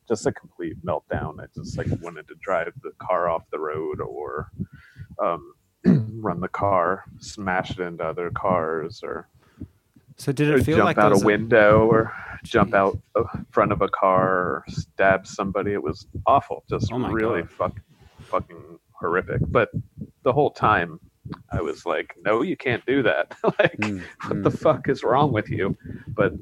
just 0.08 0.26
a 0.26 0.32
complete 0.32 0.84
meltdown. 0.84 1.40
I 1.40 1.46
just 1.56 1.78
like 1.78 1.90
wanted 2.02 2.28
to 2.30 2.36
drive 2.42 2.74
the 2.82 2.90
car 2.98 3.30
off 3.30 3.44
the 3.52 3.60
road 3.60 4.02
or 4.02 4.52
um, 5.24 5.54
run 5.86 6.42
the 6.42 6.48
car, 6.48 7.04
smash 7.20 7.70
it 7.70 7.82
into 7.82 8.04
other 8.04 8.32
cars, 8.32 9.02
or, 9.04 9.30
So 10.16 10.32
did 10.32 10.50
it 10.50 10.64
feel 10.64 10.78
jump 10.78 10.86
like 10.86 10.98
out 10.98 11.22
a 11.22 11.24
window, 11.24 11.86
or 11.86 12.14
jump 12.46 12.74
out 12.74 12.98
front 13.52 13.72
of 13.72 13.84
a 13.84 13.90
car, 13.90 14.28
or 14.28 14.64
stab 14.70 15.28
somebody. 15.28 15.74
It 15.74 15.84
was 15.84 16.08
awful, 16.26 16.64
just 16.68 16.92
Oh 16.92 16.98
really 16.98 17.44
fuck, 17.44 17.80
fucking 18.22 18.80
horrific. 18.94 19.42
But 19.50 19.70
the 20.24 20.34
whole 20.34 20.50
time, 20.50 21.00
I 21.52 21.62
was 21.62 21.86
like, 21.86 22.16
"No, 22.26 22.42
you 22.42 22.58
can't 22.58 22.86
do 22.86 23.04
that." 23.04 23.36
like, 23.60 23.78
Mm, 23.78 24.02
what 24.28 24.38
mm. 24.38 24.44
the 24.44 24.52
fuck 24.52 24.90
is 24.90 25.04
wrong 25.04 25.32
with 25.32 25.50
you? 25.50 25.76
But 26.08 26.34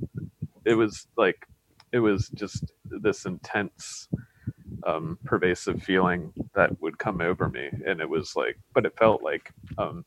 it 0.66 0.76
was 0.76 1.08
like, 1.18 1.48
it 1.92 2.00
was 2.00 2.30
just 2.30 2.72
this 2.86 3.26
intense, 3.26 4.08
um, 4.86 5.18
pervasive 5.26 5.82
feeling 5.84 6.32
that 6.56 6.80
would 6.82 6.98
come 7.00 7.22
over 7.22 7.50
me, 7.50 7.70
and 7.86 8.02
it 8.02 8.10
was 8.10 8.36
like, 8.36 8.58
but 8.74 8.86
it 8.86 8.98
felt 8.98 9.24
like, 9.24 9.52
um, 9.78 10.06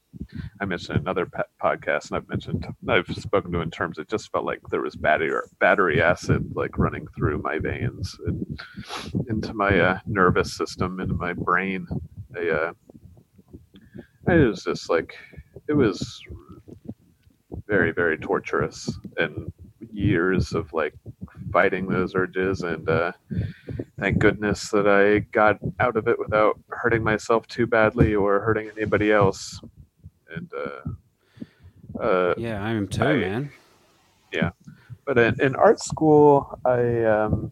I 0.60 0.64
mentioned 0.64 0.98
another 0.98 1.28
podcast, 1.62 2.08
and 2.10 2.16
I've 2.16 2.28
mentioned, 2.28 2.66
I've 2.88 3.06
spoken 3.16 3.52
to 3.52 3.60
in 3.60 3.70
terms. 3.70 3.98
It 3.98 4.08
just 4.08 4.30
felt 4.30 4.44
like 4.44 4.60
there 4.70 4.82
was 4.82 4.94
battery 4.96 5.32
battery 5.58 6.02
acid 6.02 6.52
like 6.54 6.78
running 6.78 7.06
through 7.16 7.38
my 7.42 7.58
veins 7.58 8.16
and 8.26 8.60
into 9.28 9.54
my 9.54 9.78
uh, 9.78 9.98
nervous 10.06 10.56
system, 10.56 11.00
into 11.00 11.14
my 11.14 11.32
brain. 11.32 11.86
I, 12.36 12.48
uh, 12.48 12.72
it 14.28 14.46
was 14.46 14.64
just 14.64 14.90
like 14.90 15.14
it 15.68 15.74
was 15.74 16.22
very 17.66 17.92
very 17.92 18.16
torturous 18.18 18.90
and 19.16 19.52
years 19.92 20.52
of 20.52 20.72
like 20.72 20.94
fighting 21.52 21.88
those 21.88 22.14
urges 22.14 22.62
and 22.62 22.88
uh 22.88 23.12
thank 23.98 24.18
goodness 24.18 24.68
that 24.70 24.86
i 24.86 25.18
got 25.32 25.58
out 25.80 25.96
of 25.96 26.08
it 26.08 26.18
without 26.18 26.58
hurting 26.70 27.02
myself 27.02 27.46
too 27.46 27.66
badly 27.66 28.14
or 28.14 28.40
hurting 28.40 28.70
anybody 28.76 29.10
else. 29.12 29.60
And 30.34 30.50
uh 30.54 32.02
uh 32.02 32.34
Yeah, 32.36 32.62
I 32.62 32.70
am 32.70 32.86
too, 32.88 33.04
I- 33.04 33.16
man. 33.16 33.50
Yeah. 34.32 34.50
But 35.06 35.16
in, 35.18 35.40
in 35.40 35.56
art 35.56 35.80
school 35.80 36.58
i 36.66 37.02
um 37.04 37.50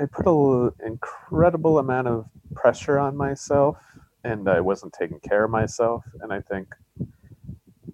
i 0.00 0.06
put 0.06 0.26
an 0.28 0.72
incredible 0.86 1.78
amount 1.80 2.06
of 2.08 2.26
pressure 2.54 2.98
on 2.98 3.16
myself 3.16 3.78
and 4.26 4.48
i 4.48 4.60
wasn't 4.60 4.92
taking 4.92 5.20
care 5.20 5.44
of 5.44 5.50
myself. 5.50 6.04
And 6.22 6.32
i 6.32 6.40
think 6.40 6.68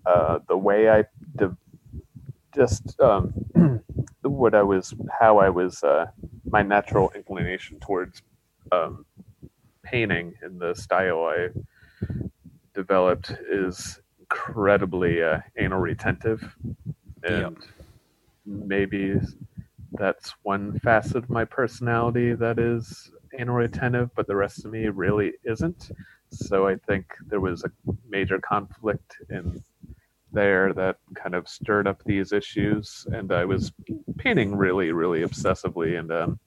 uh, 0.06 0.40
the 0.48 0.56
way 0.56 0.90
i 0.90 1.04
de- 1.36 1.56
just 2.54 2.98
um, 3.00 3.32
what 4.22 4.54
i 4.54 4.62
was 4.62 4.94
how 5.20 5.38
i 5.38 5.48
was 5.48 5.82
uh, 5.84 6.06
my 6.50 6.62
natural 6.62 7.12
inclination 7.14 7.78
towards 7.80 8.22
um, 8.72 9.06
painting 9.84 10.34
in 10.44 10.58
the 10.58 10.74
style 10.74 11.24
i 11.26 11.48
developed 12.74 13.32
is 13.50 14.00
incredibly 14.20 15.22
uh, 15.22 15.38
anal 15.58 15.80
retentive. 15.80 16.56
And 17.24 17.56
maybe 18.46 19.16
that's 19.92 20.34
one 20.42 20.78
facet 20.80 21.16
of 21.24 21.30
my 21.30 21.44
personality 21.44 22.34
that 22.34 22.58
is 22.58 23.10
anal 23.38 23.56
retentive, 23.56 24.10
but 24.14 24.26
the 24.26 24.36
rest 24.36 24.64
of 24.64 24.70
me 24.70 24.88
really 24.88 25.32
isn't. 25.44 25.90
So 26.30 26.66
I 26.66 26.76
think 26.76 27.06
there 27.26 27.40
was 27.40 27.64
a 27.64 27.70
major 28.08 28.38
conflict 28.38 29.16
in 29.30 29.62
there 30.32 30.72
that 30.72 30.96
kind 31.14 31.34
of 31.34 31.48
stirred 31.48 31.86
up 31.86 32.02
these 32.04 32.32
issues, 32.32 33.06
and 33.12 33.32
I 33.32 33.44
was 33.44 33.72
painting 34.16 34.54
really, 34.54 34.92
really 34.92 35.20
obsessively. 35.20 35.98
And 35.98 36.10
um, 36.10 36.38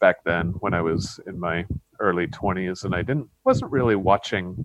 back 0.00 0.22
then, 0.24 0.50
when 0.60 0.74
I 0.74 0.80
was 0.80 1.18
in 1.26 1.38
my 1.38 1.66
early 1.98 2.26
twenties, 2.28 2.84
and 2.84 2.94
I 2.94 3.02
didn't 3.02 3.28
wasn't 3.44 3.72
really 3.72 3.96
watching 3.96 4.64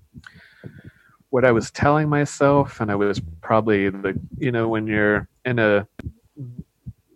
what 1.31 1.45
I 1.45 1.51
was 1.51 1.71
telling 1.71 2.07
myself, 2.07 2.81
and 2.81 2.91
I 2.91 2.95
was 2.95 3.21
probably 3.41 3.89
the 3.89 4.19
you 4.37 4.51
know 4.51 4.67
when 4.67 4.85
you're 4.85 5.27
in 5.45 5.57
a 5.57 5.87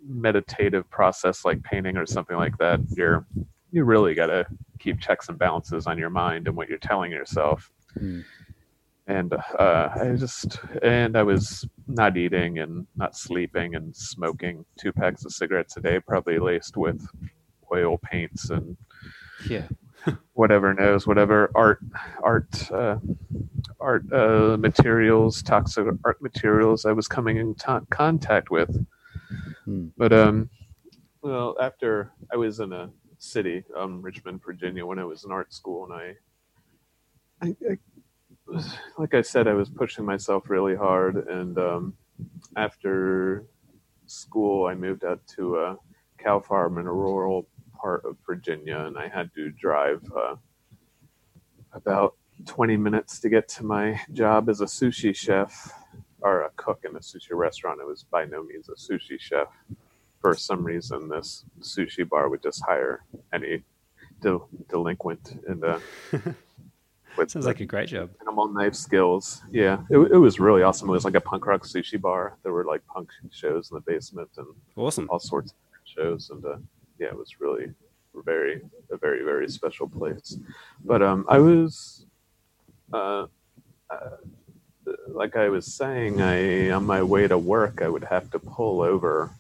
meditative 0.08 0.90
process 0.90 1.46
like 1.46 1.62
painting 1.64 1.98
or 1.98 2.06
something 2.06 2.38
like 2.38 2.58
that, 2.58 2.80
you're 2.96 3.26
you 3.76 3.84
really 3.84 4.16
got 4.16 4.28
to 4.28 4.46
keep 4.80 5.02
checks 5.02 5.28
and 5.28 5.38
balances 5.38 5.86
on 5.86 5.98
your 5.98 6.10
mind 6.10 6.48
and 6.48 6.56
what 6.56 6.70
you're 6.70 6.78
telling 6.78 7.12
yourself. 7.12 7.70
Hmm. 8.00 8.22
And 9.08 9.34
uh, 9.34 9.90
I 10.02 10.16
just 10.18 10.58
and 10.82 11.16
I 11.18 11.24
was 11.24 11.68
not 11.88 12.16
eating 12.18 12.60
and 12.60 12.88
not 12.96 13.16
sleeping 13.18 13.76
and 13.76 13.94
smoking 13.96 14.66
two 14.80 14.94
packs 14.94 15.26
of 15.26 15.34
cigarettes 15.34 15.76
a 15.78 15.82
day, 15.82 16.00
probably 16.00 16.40
laced 16.40 16.78
with 16.78 17.06
oil 17.72 17.98
paints 17.98 18.50
and 18.50 18.78
Yeah. 19.50 19.68
whatever 20.34 20.74
knows 20.74 21.06
whatever 21.06 21.52
art 21.56 21.80
art 22.24 22.72
uh, 22.72 22.98
art 23.80 24.04
uh, 24.14 24.56
materials 24.58 25.42
toxic 25.42 25.88
art 26.04 26.22
materials 26.22 26.86
i 26.86 26.92
was 26.92 27.08
coming 27.08 27.38
in 27.38 27.56
to 27.56 27.82
contact 27.90 28.52
with 28.52 28.86
Hmm. 29.66 29.88
but 29.98 30.14
um 30.14 30.50
well 31.24 31.56
after 31.60 32.12
i 32.32 32.36
was 32.36 32.60
in 32.60 32.72
a 32.72 32.90
city 33.18 33.64
um 33.76 34.02
richmond 34.02 34.42
virginia 34.44 34.86
when 34.86 35.00
i 35.00 35.04
was 35.04 35.24
in 35.24 35.32
art 35.32 35.54
school 35.54 35.86
and 35.86 35.94
i 35.94 37.48
i, 37.48 37.56
I 37.72 37.78
was, 38.48 38.76
like 38.98 39.14
i 39.14 39.22
said 39.22 39.48
i 39.48 39.54
was 39.54 39.70
pushing 39.70 40.06
myself 40.06 40.50
really 40.50 40.76
hard 40.76 41.16
and 41.28 41.58
um 41.58 41.94
after 42.56 43.46
school 44.06 44.68
i 44.68 44.74
moved 44.74 45.04
out 45.04 45.26
to 45.36 45.58
a 45.58 45.78
cow 46.18 46.40
farm 46.40 46.78
in 46.78 46.88
a 46.88 46.94
rural 46.94 47.48
part 47.76 48.04
of 48.06 48.18
Virginia, 48.26 48.80
and 48.80 48.98
I 48.98 49.08
had 49.08 49.32
to 49.36 49.52
drive 49.52 50.02
uh, 50.16 50.36
about 51.74 52.16
20 52.46 52.78
minutes 52.78 53.20
to 53.20 53.30
get 53.30 53.48
to 53.50 53.64
my 53.64 54.02
job 54.12 54.50
as 54.50 54.62
a 54.62 54.66
sushi 54.66 55.16
chef 55.16 55.72
or 56.22 56.42
a 56.42 56.50
cook 56.56 56.84
in 56.90 56.96
a 56.96 57.00
sushi 57.00 57.32
restaurant. 57.32 57.80
I 57.82 57.86
was 57.86 58.04
by 58.04 58.26
no 58.26 58.44
means 58.44 58.70
a 58.70 58.74
sushi 58.74 59.20
chef. 59.20 59.48
For 60.26 60.34
some 60.34 60.64
reason, 60.64 61.08
this 61.08 61.46
sushi 61.62 62.04
bar 62.10 62.30
would 62.30 62.42
just 62.42 62.64
hire 62.66 63.04
any 63.32 63.62
del- 64.22 64.50
delinquent 64.70 65.40
and 65.48 65.64
uh, 65.72 65.80
with 67.16 67.30
Sounds 67.30 67.46
like 67.46 67.60
a 67.60 67.66
great 67.66 67.90
job. 67.90 68.10
animal 68.22 68.48
knife 68.48 68.74
skills. 68.74 69.44
Yeah, 69.52 69.78
it, 69.92 70.00
it 70.00 70.18
was 70.18 70.40
really 70.40 70.64
awesome. 70.64 70.90
It 70.90 70.94
was 70.94 71.06
like 71.06 71.14
a 71.14 71.22
punk 71.22 71.46
rock 71.46 71.62
sushi 71.62 72.02
bar. 72.02 72.38
There 72.42 72.54
were 72.54 72.66
like 72.66 72.82
punk 72.88 73.10
shows 73.30 73.70
in 73.70 73.76
the 73.76 73.82
basement 73.82 74.30
and 74.38 74.48
Awesome. 74.76 75.08
all 75.12 75.20
sorts 75.20 75.52
of 75.52 75.58
shows 75.96 76.32
and 76.32 76.44
uh, 76.44 76.58
yeah 76.98 77.10
it 77.10 77.18
was 77.24 77.40
really 77.40 77.68
very 78.16 78.62
a 78.92 78.98
very 78.98 79.24
very 79.24 79.48
special 79.48 79.88
place 79.88 80.38
but 80.84 81.02
um 81.04 81.26
i 81.30 81.38
was 81.38 82.06
uh, 82.94 83.26
uh 83.92 84.16
like 85.10 85.36
i 85.36 85.48
was 85.50 85.66
saying 85.82 86.22
i 86.22 86.70
on 86.72 86.86
my 86.86 87.04
way 87.04 87.28
to 87.28 87.38
work 87.38 87.82
i 87.82 87.90
would 87.90 88.06
have 88.06 88.32
to 88.32 88.40
pull 88.40 88.82
over 88.82 89.32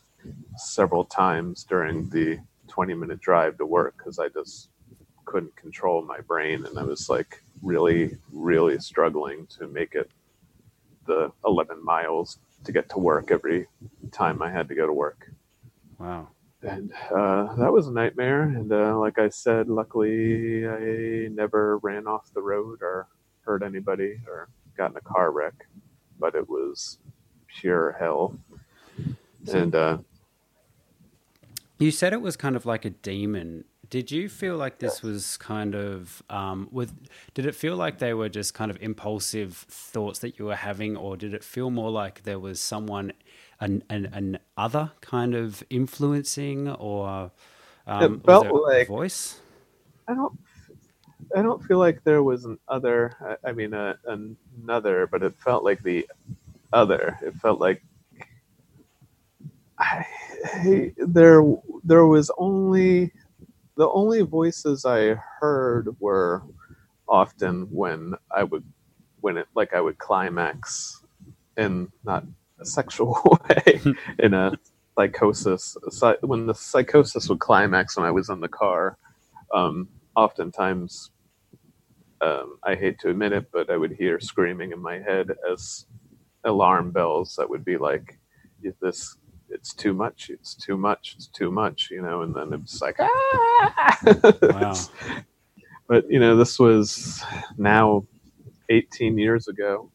several 0.57 1.03
times 1.05 1.63
during 1.63 2.09
the 2.09 2.39
20 2.67 2.93
minute 2.93 3.19
drive 3.21 3.57
to 3.57 3.65
work 3.65 3.95
because 3.97 4.19
i 4.19 4.27
just 4.29 4.69
couldn't 5.25 5.55
control 5.55 6.01
my 6.03 6.19
brain 6.21 6.65
and 6.65 6.77
i 6.77 6.83
was 6.83 7.09
like 7.09 7.41
really 7.62 8.17
really 8.31 8.77
struggling 8.79 9.47
to 9.47 9.67
make 9.67 9.95
it 9.95 10.09
the 11.07 11.31
11 11.45 11.83
miles 11.83 12.39
to 12.63 12.71
get 12.71 12.89
to 12.89 12.97
work 13.00 13.31
every 13.31 13.67
time 14.12 14.41
i 14.41 14.50
had 14.51 14.67
to 14.67 14.75
go 14.75 14.85
to 14.85 14.93
work 14.93 15.31
Wow. 16.00 16.27
and 16.62 16.91
uh, 17.15 17.53
that 17.55 17.71
was 17.71 17.88
a 17.88 17.91
nightmare. 17.91 18.41
And 18.43 18.71
uh, 18.71 18.97
like 19.00 19.17
I 19.17 19.29
said, 19.29 19.69
luckily 19.69 20.67
I 20.67 21.27
never 21.29 21.77
ran 21.77 22.05
off 22.07 22.33
the 22.33 22.41
road 22.41 22.79
or 22.81 23.07
hurt 23.41 23.63
anybody 23.63 24.19
or 24.27 24.50
got 24.75 24.91
in 24.91 24.97
a 24.97 25.01
car 25.01 25.31
wreck, 25.31 25.53
but 26.19 26.35
it 26.35 26.50
was 26.50 26.97
pure 27.47 27.95
hell. 28.00 28.38
And 29.53 29.74
uh, 29.75 30.00
You 31.77 31.91
said 31.91 32.13
it 32.13 32.22
was 32.22 32.38
kind 32.38 32.55
of 32.55 32.65
like 32.65 32.86
a 32.86 32.89
demon. 32.89 33.65
Did 33.89 34.10
you 34.12 34.29
feel 34.29 34.58
like 34.58 34.79
this 34.79 35.03
was 35.03 35.38
kind 35.38 35.75
of 35.75 36.24
um, 36.29 36.67
with? 36.72 36.94
Did 37.34 37.46
it 37.46 37.53
feel 37.53 37.75
like 37.75 38.00
they 38.00 38.13
were 38.13 38.29
just 38.29 38.53
kind 38.53 38.72
of 38.72 38.77
impulsive 38.82 39.55
thoughts 39.55 40.20
that 40.20 40.39
you 40.39 40.46
were 40.46 40.55
having, 40.55 40.98
or 40.98 41.17
did 41.17 41.34
it 41.34 41.44
feel 41.44 41.70
more 41.70 41.91
like 41.91 42.24
there 42.24 42.39
was 42.39 42.60
someone, 42.60 43.13
an 43.60 43.84
an, 43.89 44.08
an 44.08 44.39
other 44.58 44.91
kind 45.01 45.36
of 45.36 45.63
influencing, 45.70 46.70
or 46.70 47.32
um, 47.86 48.22
was 48.25 48.44
felt 48.44 48.63
like- 48.63 48.88
voice? 48.88 49.41
I 50.08 50.13
don't, 50.13 50.38
I 51.36 51.41
don't 51.41 51.63
feel 51.63 51.79
like 51.79 52.03
there 52.03 52.24
was 52.24 52.46
an 52.46 52.58
other. 52.67 53.15
I, 53.44 53.50
I 53.50 53.51
mean, 53.51 53.74
uh, 53.74 53.96
another, 54.05 55.08
but 55.08 55.24
it 55.24 55.34
felt 55.34 55.63
like 55.63 55.84
the 55.84 56.08
other. 56.74 57.17
It 57.22 57.36
felt 57.36 57.60
like 57.60 57.84
I, 59.79 60.05
there, 61.08 61.44
there 61.84 62.05
was 62.05 62.32
only 62.38 63.12
the 63.77 63.89
only 63.89 64.22
voices 64.24 64.86
I 64.86 65.15
heard 65.39 65.96
were 66.00 66.44
often 67.08 67.63
when 67.72 68.13
I 68.32 68.44
would 68.44 68.63
when 69.22 69.38
it 69.38 69.48
like 69.55 69.74
I 69.74 69.82
would 69.82 69.98
climax 69.98 71.03
in 71.58 71.89
not 72.03 72.25
a 72.60 72.65
sexual 72.65 73.39
way 73.50 73.82
in 74.20 74.34
a 74.34 74.53
psychosis 74.98 75.77
when 76.22 76.48
the 76.48 76.55
psychosis 76.55 77.29
would 77.29 77.39
climax 77.39 77.98
when 77.98 78.05
I 78.05 78.12
was 78.12 78.29
in 78.29 78.39
the 78.39 78.48
car. 78.50 78.98
Um, 79.53 79.89
oftentimes 80.15 81.12
um, 82.22 82.58
I 82.63 82.75
hate 82.75 83.00
to 83.00 83.10
admit 83.10 83.34
it 83.34 83.48
but 83.51 83.70
I 83.70 83.77
would 83.77 83.94
hear 83.94 84.20
screaming 84.20 84.72
in 84.72 84.82
my 84.82 85.00
head 85.00 85.32
as 85.51 85.86
alarm 86.46 86.91
bells 86.91 87.36
that 87.38 87.50
would 87.50 87.65
be 87.65 87.77
like 87.77 88.20
"Is 88.63 88.75
this 88.82 89.17
it's 89.49 89.73
too 89.73 89.93
much 89.93 90.29
it's 90.29 90.55
too 90.55 90.77
much 90.77 91.13
it's 91.15 91.27
too 91.27 91.51
much 91.51 91.89
you 91.91 92.01
know 92.01 92.21
and 92.21 92.35
then 92.35 92.53
it's 92.53 92.81
like 92.81 92.95
ah! 92.99 93.99
Wow. 94.41 94.73
but 95.87 96.09
you 96.09 96.19
know 96.19 96.35
this 96.35 96.59
was 96.59 97.23
now 97.57 98.05
18 98.69 99.17
years 99.17 99.47
ago 99.47 99.91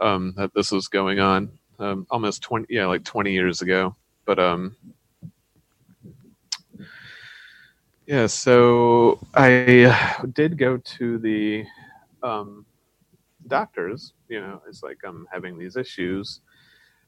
um, 0.00 0.34
that 0.36 0.52
this 0.54 0.72
was 0.72 0.88
going 0.88 1.20
on 1.20 1.50
um, 1.78 2.06
almost 2.10 2.42
20 2.42 2.66
yeah 2.68 2.86
like 2.86 3.04
20 3.04 3.32
years 3.32 3.62
ago 3.62 3.94
but 4.24 4.38
um 4.38 4.76
yeah 8.06 8.26
so 8.26 9.18
i 9.34 10.20
did 10.32 10.58
go 10.58 10.76
to 10.78 11.18
the 11.18 11.64
um 12.22 12.64
doctors 13.48 14.12
you 14.28 14.40
know 14.40 14.62
it's 14.68 14.82
like 14.82 14.98
i'm 15.04 15.26
having 15.32 15.58
these 15.58 15.76
issues 15.76 16.40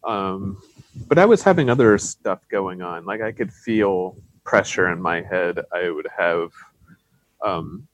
um 0.06 0.60
but 1.08 1.18
i 1.18 1.24
was 1.24 1.42
having 1.42 1.70
other 1.70 1.96
stuff 1.98 2.40
going 2.48 2.82
on. 2.82 3.04
Like 3.04 3.20
i 3.20 3.32
could 3.32 3.52
feel 3.52 4.16
pressure 4.44 4.90
in 4.92 5.00
my 5.00 5.22
head. 5.22 5.58
I 5.72 5.90
would 5.90 6.08
have 6.16 6.50
um 7.44 7.86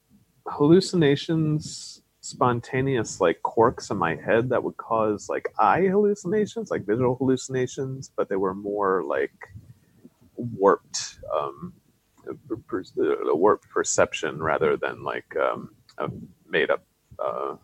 hallucinations 0.47 2.01
spontaneous 2.21 3.19
like 3.19 3.41
quirks 3.41 3.89
in 3.89 3.97
my 3.97 4.15
head 4.15 4.49
that 4.49 4.63
would 4.63 4.77
cause 4.77 5.27
like 5.29 5.47
eye 5.57 5.87
hallucinations 5.87 6.69
like 6.69 6.85
visual 6.85 7.15
hallucinations 7.15 8.11
but 8.15 8.29
they 8.29 8.35
were 8.35 8.53
more 8.53 9.03
like 9.03 9.33
warped 10.35 11.17
um 11.35 11.73
a 12.27 13.35
warped 13.35 13.67
perception 13.69 14.41
rather 14.41 14.77
than 14.77 15.03
like 15.03 15.35
um 15.37 15.71
a 15.97 16.09
made 16.47 16.69
up 16.69 16.83
uh 17.19 17.55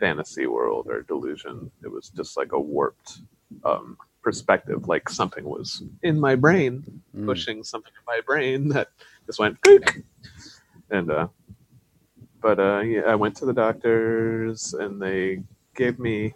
fantasy 0.00 0.46
world 0.46 0.86
or 0.88 1.02
delusion. 1.02 1.70
It 1.82 1.90
was 1.90 2.10
just 2.10 2.36
like 2.36 2.52
a 2.52 2.60
warped 2.60 3.20
um 3.64 3.96
perspective 4.22 4.88
like 4.88 5.08
something 5.08 5.44
was 5.44 5.82
in 6.02 6.18
my 6.18 6.34
brain 6.34 6.82
Mm. 7.14 7.26
pushing 7.26 7.62
something 7.62 7.92
in 7.94 8.04
my 8.06 8.20
brain 8.26 8.68
that 8.74 8.88
just 9.26 9.38
went 9.38 9.56
and 10.90 11.10
uh 11.10 11.28
but 12.40 12.58
uh 12.58 12.80
yeah 12.80 13.02
i 13.02 13.14
went 13.14 13.36
to 13.36 13.46
the 13.46 13.52
doctors 13.52 14.74
and 14.74 15.00
they 15.00 15.42
gave 15.76 15.98
me 15.98 16.34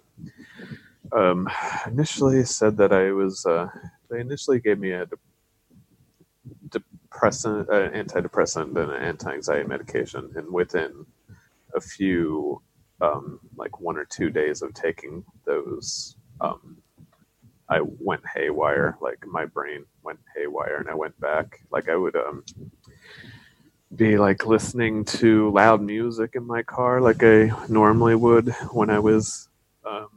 um 1.13 1.49
initially 1.87 2.45
said 2.45 2.77
that 2.77 2.93
i 2.93 3.11
was 3.11 3.45
uh 3.47 3.67
they 4.11 4.21
initially 4.21 4.61
gave 4.61 4.79
me 4.79 4.93
a 4.93 5.07
de- 5.07 5.17
depressant 7.11 7.69
uh, 7.71 7.89
antidepressant 7.91 8.77
and 8.77 8.91
an 8.93 9.03
anti-anxiety 9.03 9.67
medication 9.67 10.31
and 10.37 10.51
within 10.53 11.05
a 11.75 11.81
few 11.81 12.61
um 13.01 13.41
like 13.57 13.81
one 13.81 13.97
or 13.97 14.05
two 14.05 14.31
days 14.31 14.63
of 14.63 14.73
taking 14.75 15.25
those 15.45 16.17
um 16.41 16.77
I 17.69 17.81
went 17.83 18.23
haywire. 18.35 18.97
Like 19.01 19.25
my 19.27 19.45
brain 19.45 19.85
went 20.03 20.21
haywire, 20.37 20.77
and 20.77 20.89
I 20.89 20.95
went 20.95 21.19
back. 21.21 21.61
Like 21.71 21.89
I 21.89 21.97
would 21.97 22.17
um 22.17 22.45
be 23.95 24.19
like 24.19 24.47
listening 24.47 25.05
to 25.05 25.51
loud 25.51 25.81
music 25.81 26.33
in 26.35 26.47
my 26.47 26.63
car, 26.63 27.01
like 27.01 27.23
I 27.23 27.51
normally 27.69 28.15
would 28.15 28.51
when 28.73 28.91
I 28.91 28.99
was 28.99 29.49
um, 29.85 30.09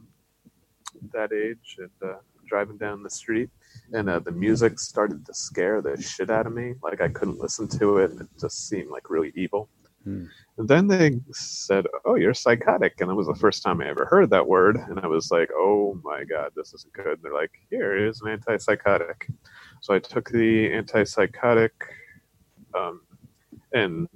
that 1.12 1.32
age 1.32 1.78
and 1.78 1.90
uh, 2.10 2.18
driving 2.46 2.76
down 2.76 3.02
the 3.02 3.10
street. 3.10 3.48
And 3.92 4.08
uh, 4.10 4.18
the 4.18 4.30
music 4.30 4.78
started 4.78 5.24
to 5.26 5.34
scare 5.34 5.80
the 5.80 6.00
shit 6.00 6.30
out 6.30 6.46
of 6.46 6.52
me. 6.52 6.74
Like 6.82 7.00
I 7.00 7.08
couldn't 7.08 7.38
listen 7.38 7.66
to 7.78 7.98
it. 7.98 8.12
It 8.12 8.28
just 8.38 8.68
seemed 8.68 8.90
like 8.90 9.08
really 9.08 9.32
evil. 9.34 9.68
Hmm. 10.04 10.26
And 10.58 10.68
then 10.68 10.86
they 10.86 11.20
said, 11.30 11.86
"Oh, 12.04 12.16
you're 12.16 12.34
psychotic," 12.34 13.00
and 13.00 13.10
it 13.10 13.14
was 13.14 13.26
the 13.26 13.34
first 13.34 13.62
time 13.62 13.80
I 13.80 13.88
ever 13.88 14.04
heard 14.04 14.30
that 14.30 14.46
word. 14.46 14.76
And 14.76 15.00
I 15.00 15.06
was 15.06 15.30
like, 15.30 15.50
"Oh 15.54 15.98
my 16.04 16.24
god, 16.24 16.52
this 16.54 16.74
isn't 16.74 16.92
good." 16.92 17.20
they're 17.22 17.32
like, 17.34 17.52
"Here 17.70 17.96
is 17.96 18.20
an 18.20 18.36
antipsychotic." 18.38 19.30
So 19.80 19.94
I 19.94 19.98
took 19.98 20.30
the 20.30 20.70
antipsychotic, 20.70 21.70
um, 22.74 23.00
and 23.72 24.08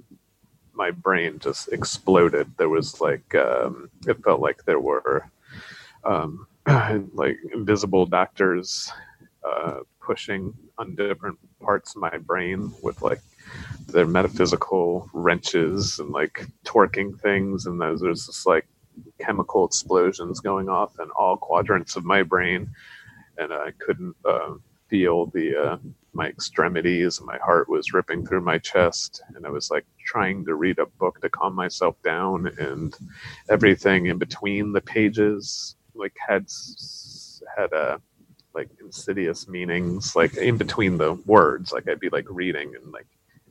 my 0.73 0.91
brain 0.91 1.39
just 1.39 1.69
exploded. 1.73 2.51
There 2.57 2.69
was 2.69 3.01
like, 3.01 3.33
um, 3.35 3.89
it 4.07 4.23
felt 4.23 4.39
like 4.41 4.63
there 4.63 4.79
were 4.79 5.29
um, 6.03 6.47
like 7.13 7.37
invisible 7.53 8.05
doctors 8.05 8.91
uh, 9.43 9.79
pushing 9.99 10.53
on 10.77 10.95
different 10.95 11.37
parts 11.59 11.95
of 11.95 12.01
my 12.01 12.17
brain 12.17 12.71
with 12.83 13.01
like 13.01 13.19
their 13.87 14.05
metaphysical 14.05 15.09
wrenches 15.13 15.99
and 15.99 16.09
like 16.11 16.45
torquing 16.65 17.19
things 17.21 17.65
and 17.65 17.79
those 17.79 18.01
there's 18.01 18.27
this 18.27 18.45
like 18.45 18.67
chemical 19.19 19.65
explosions 19.65 20.39
going 20.39 20.69
off 20.69 20.99
in 20.99 21.09
all 21.11 21.37
quadrants 21.37 21.95
of 21.95 22.03
my 22.05 22.23
brain 22.23 22.69
and 23.37 23.53
i 23.53 23.71
couldn't 23.79 24.15
uh, 24.25 24.53
feel 24.89 25.27
the 25.27 25.55
uh, 25.55 25.77
my 26.13 26.27
extremities 26.27 27.19
and 27.19 27.27
my 27.27 27.37
heart 27.37 27.69
was 27.69 27.93
ripping 27.93 28.25
through 28.25 28.41
my 28.41 28.57
chest 28.57 29.21
and 29.35 29.45
i 29.45 29.49
was 29.49 29.69
like 29.69 29.85
trying 30.05 30.43
to 30.45 30.55
read 30.55 30.79
a 30.79 30.85
book 30.99 31.21
to 31.21 31.29
calm 31.29 31.53
myself 31.53 31.95
down 32.03 32.47
and 32.59 32.95
everything 33.49 34.07
in 34.07 34.17
between 34.17 34.71
the 34.73 34.81
pages 34.81 35.75
like 35.95 36.15
had 36.27 36.45
had 37.55 37.71
a 37.73 38.01
like 38.53 38.69
insidious 38.81 39.47
meanings 39.47 40.15
like 40.15 40.35
in 40.37 40.57
between 40.57 40.97
the 40.97 41.13
words. 41.25 41.71
Like 41.71 41.87
i'd 41.87 41.99
be 41.99 42.09
like 42.09 42.25
reading 42.29 42.73
and 42.75 42.91
like 42.91 43.07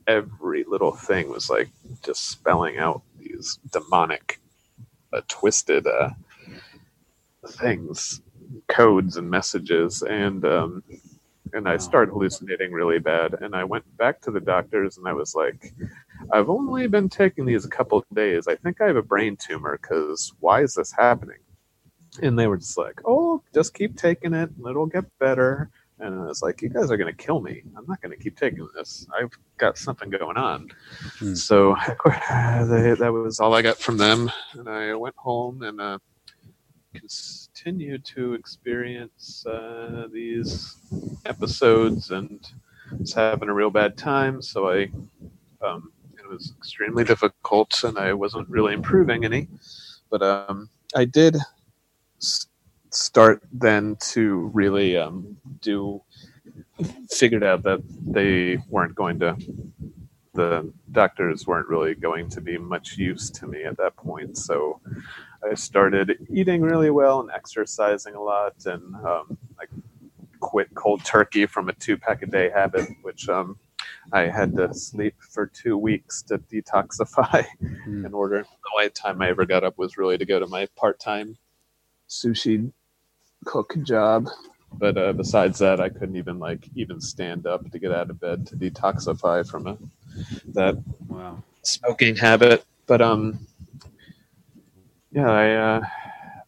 every 0.07 0.63
little 0.67 0.93
thing 0.93 1.29
was 1.29 1.49
like 1.49 1.69
just 2.03 2.29
spelling 2.29 2.77
out 2.77 3.01
these 3.19 3.59
demonic 3.71 4.39
uh, 5.13 5.21
twisted 5.27 5.85
uh, 5.87 6.09
things 7.47 8.21
codes 8.67 9.17
and 9.17 9.29
messages 9.29 10.01
and 10.03 10.45
um 10.45 10.83
and 11.53 11.67
I 11.67 11.77
started 11.77 12.11
hallucinating 12.11 12.71
really 12.71 12.99
bad. 12.99 13.35
And 13.41 13.55
I 13.55 13.63
went 13.63 13.85
back 13.97 14.21
to 14.21 14.31
the 14.31 14.39
doctors 14.39 14.97
and 14.97 15.07
I 15.07 15.13
was 15.13 15.35
like, 15.35 15.73
I've 16.31 16.49
only 16.49 16.87
been 16.87 17.09
taking 17.09 17.45
these 17.45 17.65
a 17.65 17.69
couple 17.69 17.97
of 17.97 18.05
days. 18.13 18.47
I 18.47 18.55
think 18.55 18.81
I 18.81 18.87
have 18.87 18.95
a 18.95 19.01
brain 19.01 19.37
tumor 19.37 19.79
because 19.81 20.33
why 20.39 20.61
is 20.61 20.73
this 20.73 20.91
happening? 20.91 21.37
And 22.21 22.37
they 22.37 22.47
were 22.47 22.57
just 22.57 22.77
like, 22.77 23.01
oh, 23.05 23.41
just 23.53 23.73
keep 23.73 23.95
taking 23.97 24.33
it 24.33 24.49
and 24.57 24.67
it'll 24.67 24.87
get 24.87 25.05
better. 25.19 25.69
And 25.99 26.21
I 26.21 26.25
was 26.25 26.41
like, 26.41 26.61
you 26.61 26.69
guys 26.69 26.91
are 26.91 26.97
going 26.97 27.13
to 27.13 27.23
kill 27.23 27.41
me. 27.41 27.63
I'm 27.75 27.85
not 27.87 28.01
going 28.01 28.15
to 28.15 28.23
keep 28.23 28.37
taking 28.37 28.67
this. 28.75 29.07
I've 29.19 29.31
got 29.57 29.77
something 29.77 30.09
going 30.09 30.37
on. 30.37 30.69
Hmm. 31.17 31.33
So 31.33 31.75
they, 32.05 32.93
that 32.93 33.11
was 33.11 33.39
all 33.39 33.55
I 33.55 33.63
got 33.63 33.77
from 33.77 33.97
them. 33.97 34.31
And 34.53 34.69
I 34.69 34.93
went 34.93 35.15
home 35.15 35.63
and 35.63 35.81
uh, 35.81 35.97
continued 36.93 38.05
to 38.05 38.35
experience 38.35 39.45
uh, 39.45 40.07
these 40.11 40.77
episodes 41.25 42.11
and 42.11 42.47
was 42.99 43.13
having 43.13 43.49
a 43.49 43.53
real 43.53 43.71
bad 43.71 43.97
time. 43.97 44.41
So 44.41 44.69
I, 44.69 44.89
um, 45.65 45.91
it 46.19 46.27
was 46.27 46.53
extremely 46.57 47.03
difficult, 47.03 47.83
and 47.83 47.97
I 47.97 48.13
wasn't 48.13 48.49
really 48.49 48.73
improving 48.73 49.25
any. 49.25 49.47
But 50.09 50.21
um, 50.21 50.69
I 50.95 51.05
did 51.05 51.37
start 52.91 53.43
then 53.51 53.97
to 54.11 54.51
really 54.53 54.97
um, 54.97 55.37
do. 55.61 56.01
Figured 57.09 57.43
out 57.43 57.63
that 57.63 57.81
they 58.05 58.57
weren't 58.69 58.95
going 58.95 59.19
to. 59.19 59.35
The 60.33 60.71
doctors 60.91 61.47
weren't 61.47 61.67
really 61.67 61.95
going 61.95 62.29
to 62.29 62.41
be 62.41 62.57
much 62.57 62.97
use 62.97 63.31
to 63.31 63.47
me 63.47 63.63
at 63.63 63.77
that 63.77 63.95
point, 63.95 64.37
so 64.37 64.79
I 65.49 65.55
started 65.55 66.27
eating 66.31 66.61
really 66.61 66.91
well 66.91 67.21
and 67.21 67.31
exercising 67.31 68.15
a 68.15 68.21
lot, 68.21 68.53
and 68.65 68.95
um, 69.05 69.37
I 69.59 69.65
quit 70.39 70.73
cold 70.75 71.03
turkey 71.05 71.45
from 71.47 71.69
a 71.69 71.73
two 71.73 71.97
pack 71.97 72.21
a 72.23 72.27
day 72.27 72.49
habit, 72.51 72.89
which 73.01 73.29
um, 73.29 73.57
I 74.13 74.23
had 74.27 74.55
to 74.57 74.73
sleep 74.73 75.15
for 75.21 75.47
two 75.47 75.77
weeks 75.77 76.21
to 76.23 76.37
detoxify 76.37 77.45
Hmm. 77.85 78.05
in 78.05 78.13
order. 78.13 78.43
The 78.43 78.71
only 78.77 78.89
time 78.91 79.21
I 79.21 79.29
ever 79.29 79.45
got 79.45 79.63
up 79.63 79.77
was 79.77 79.97
really 79.97 80.17
to 80.17 80.25
go 80.25 80.39
to 80.39 80.47
my 80.47 80.67
part 80.75 80.99
time 80.99 81.37
sushi 82.09 82.71
cook 83.45 83.75
job. 83.83 84.27
But 84.73 84.97
uh, 84.97 85.13
besides 85.13 85.59
that, 85.59 85.79
I 85.79 85.89
couldn't 85.89 86.17
even 86.17 86.39
like 86.39 86.67
even 86.75 87.01
stand 87.01 87.47
up 87.47 87.69
to 87.71 87.79
get 87.79 87.91
out 87.91 88.09
of 88.09 88.19
bed 88.19 88.45
to 88.47 88.55
detoxify 88.55 89.47
from 89.49 89.67
a, 89.67 89.77
that 90.53 90.77
Wow. 91.07 91.43
smoking 91.63 92.15
habit. 92.15 92.65
But 92.85 93.01
um, 93.01 93.47
yeah, 95.11 95.29
I 95.31 95.53
uh, 95.55 95.81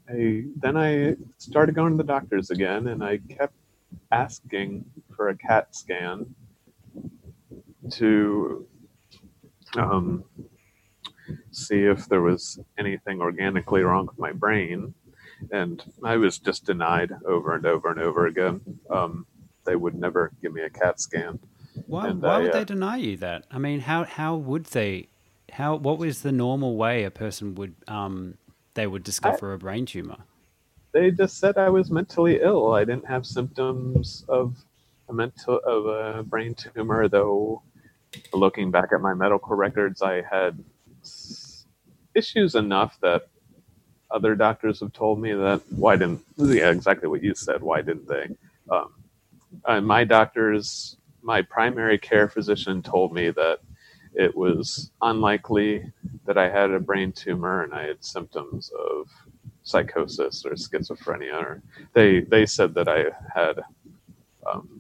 I 0.10 0.44
then 0.58 0.78
I 0.78 1.16
started 1.38 1.76
going 1.76 1.92
to 1.92 1.98
the 1.98 2.04
doctors 2.04 2.52
again, 2.52 2.88
and 2.88 3.04
I 3.04 3.20
kept 3.30 3.54
asking 4.12 4.86
for 5.16 5.30
a 5.30 5.38
CAT 5.38 5.76
scan 5.76 6.36
to 7.92 8.68
um 9.78 10.24
see 11.52 11.84
if 11.84 12.08
there 12.08 12.22
was 12.22 12.60
anything 12.78 13.22
organically 13.22 13.82
wrong 13.82 14.06
with 14.08 14.20
my 14.20 14.32
brain. 14.32 14.94
And 15.52 15.84
I 16.04 16.18
was 16.18 16.38
just 16.40 16.66
denied 16.66 17.12
over 17.26 17.56
and 17.56 17.66
over 17.66 17.90
and 17.90 18.00
over 18.00 18.28
again. 18.28 18.62
Um, 18.90 19.26
they 19.66 19.76
would 19.76 19.96
never 19.96 20.32
give 20.42 20.54
me 20.54 20.62
a 20.62 20.70
CAT 20.70 21.00
scan. 21.00 21.40
Why, 21.88 22.10
And 22.10 22.22
why 22.22 22.36
I, 22.36 22.40
would 22.40 22.50
uh, 22.50 22.58
they 22.60 22.66
deny 22.66 22.98
you 22.98 23.18
that? 23.18 23.46
I 23.52 23.58
mean, 23.60 23.82
how 23.82 24.04
how 24.04 24.36
would 24.36 24.66
they? 24.66 25.08
How 25.52 25.76
what 25.76 25.98
was 25.98 26.22
the 26.22 26.32
normal 26.32 26.76
way 26.76 27.04
a 27.04 27.12
person 27.12 27.56
would 27.56 27.76
um 27.88 28.38
they 28.74 28.88
would 28.88 29.04
discover 29.04 29.54
a 29.54 29.58
brain 29.58 29.86
tumor? 29.86 30.18
They 30.92 31.12
just 31.12 31.38
said 31.38 31.58
I 31.58 31.70
was 31.70 31.92
mentally 31.92 32.40
ill. 32.42 32.74
I 32.74 32.84
didn't 32.84 33.08
have 33.08 33.26
symptoms 33.26 34.26
of 34.28 34.56
a 35.08 35.14
mental 35.14 35.60
of 35.66 35.86
a 35.86 36.24
brain 36.24 36.56
tumor, 36.56 37.08
though. 37.08 37.62
Looking 38.34 38.72
back 38.72 38.90
at 38.92 39.02
my 39.02 39.14
medical 39.14 39.56
records, 39.56 40.02
I 40.02 40.24
had 40.24 40.64
issues 42.16 42.56
enough 42.56 42.98
that 43.02 43.28
other 44.12 44.36
doctors 44.36 44.80
have 44.80 44.94
told 44.94 45.22
me 45.22 45.34
that 45.34 45.62
why 45.70 45.96
didn't 45.96 46.22
yeah 46.38 46.70
exactly 46.70 47.08
what 47.08 47.24
you 47.24 47.34
said 47.36 47.62
why 47.62 47.82
didn't 47.82 48.08
they 48.08 48.28
um, 48.72 48.94
uh, 49.66 49.82
my 49.82 50.04
doctors 50.04 50.98
my 51.22 51.42
primary 51.42 51.98
care 51.98 52.30
physician 52.30 52.82
told 52.82 53.14
me 53.14 53.30
that 53.30 53.60
it 54.14 54.36
was 54.36 54.92
unlikely 55.02 55.92
that 56.26 56.38
I 56.38 56.50
had 56.50 56.72
a 56.72 56.80
brain 56.80 57.12
tumor 57.12 57.64
and 57.64 57.74
I 57.74 57.88
had 57.88 58.04
symptoms 58.04 58.72
of 58.90 59.10
psychosis 59.64 60.46
or 60.46 60.52
schizophrenia. 60.52 61.34
Or 61.34 61.62
they 61.94 62.22
they 62.22 62.46
said 62.46 62.74
that 62.76 62.88
I 62.88 63.06
had 63.34 63.60
um, 64.52 64.79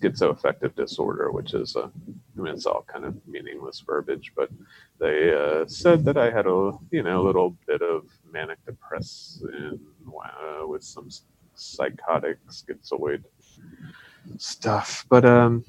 schizoaffective 0.00 0.74
disorder, 0.74 1.30
which 1.30 1.54
is 1.54 1.76
a 1.76 1.90
I 2.38 2.40
mean 2.40 2.54
it's 2.54 2.66
all 2.66 2.84
kind 2.86 3.04
of 3.04 3.14
meaningless 3.26 3.80
verbiage, 3.80 4.32
but 4.36 4.50
they 4.98 5.34
uh, 5.34 5.66
said 5.66 6.04
that 6.06 6.16
I 6.16 6.30
had 6.30 6.46
a 6.46 6.72
you 6.90 7.02
know 7.02 7.22
a 7.22 7.26
little 7.26 7.56
bit 7.66 7.82
of 7.82 8.06
manic 8.32 8.58
depressive 8.64 9.78
uh, 10.08 10.66
with 10.66 10.82
some 10.82 11.08
psychotic 11.54 12.38
schizoid 12.48 13.24
stuff. 14.38 15.06
But 15.08 15.24
um, 15.24 15.64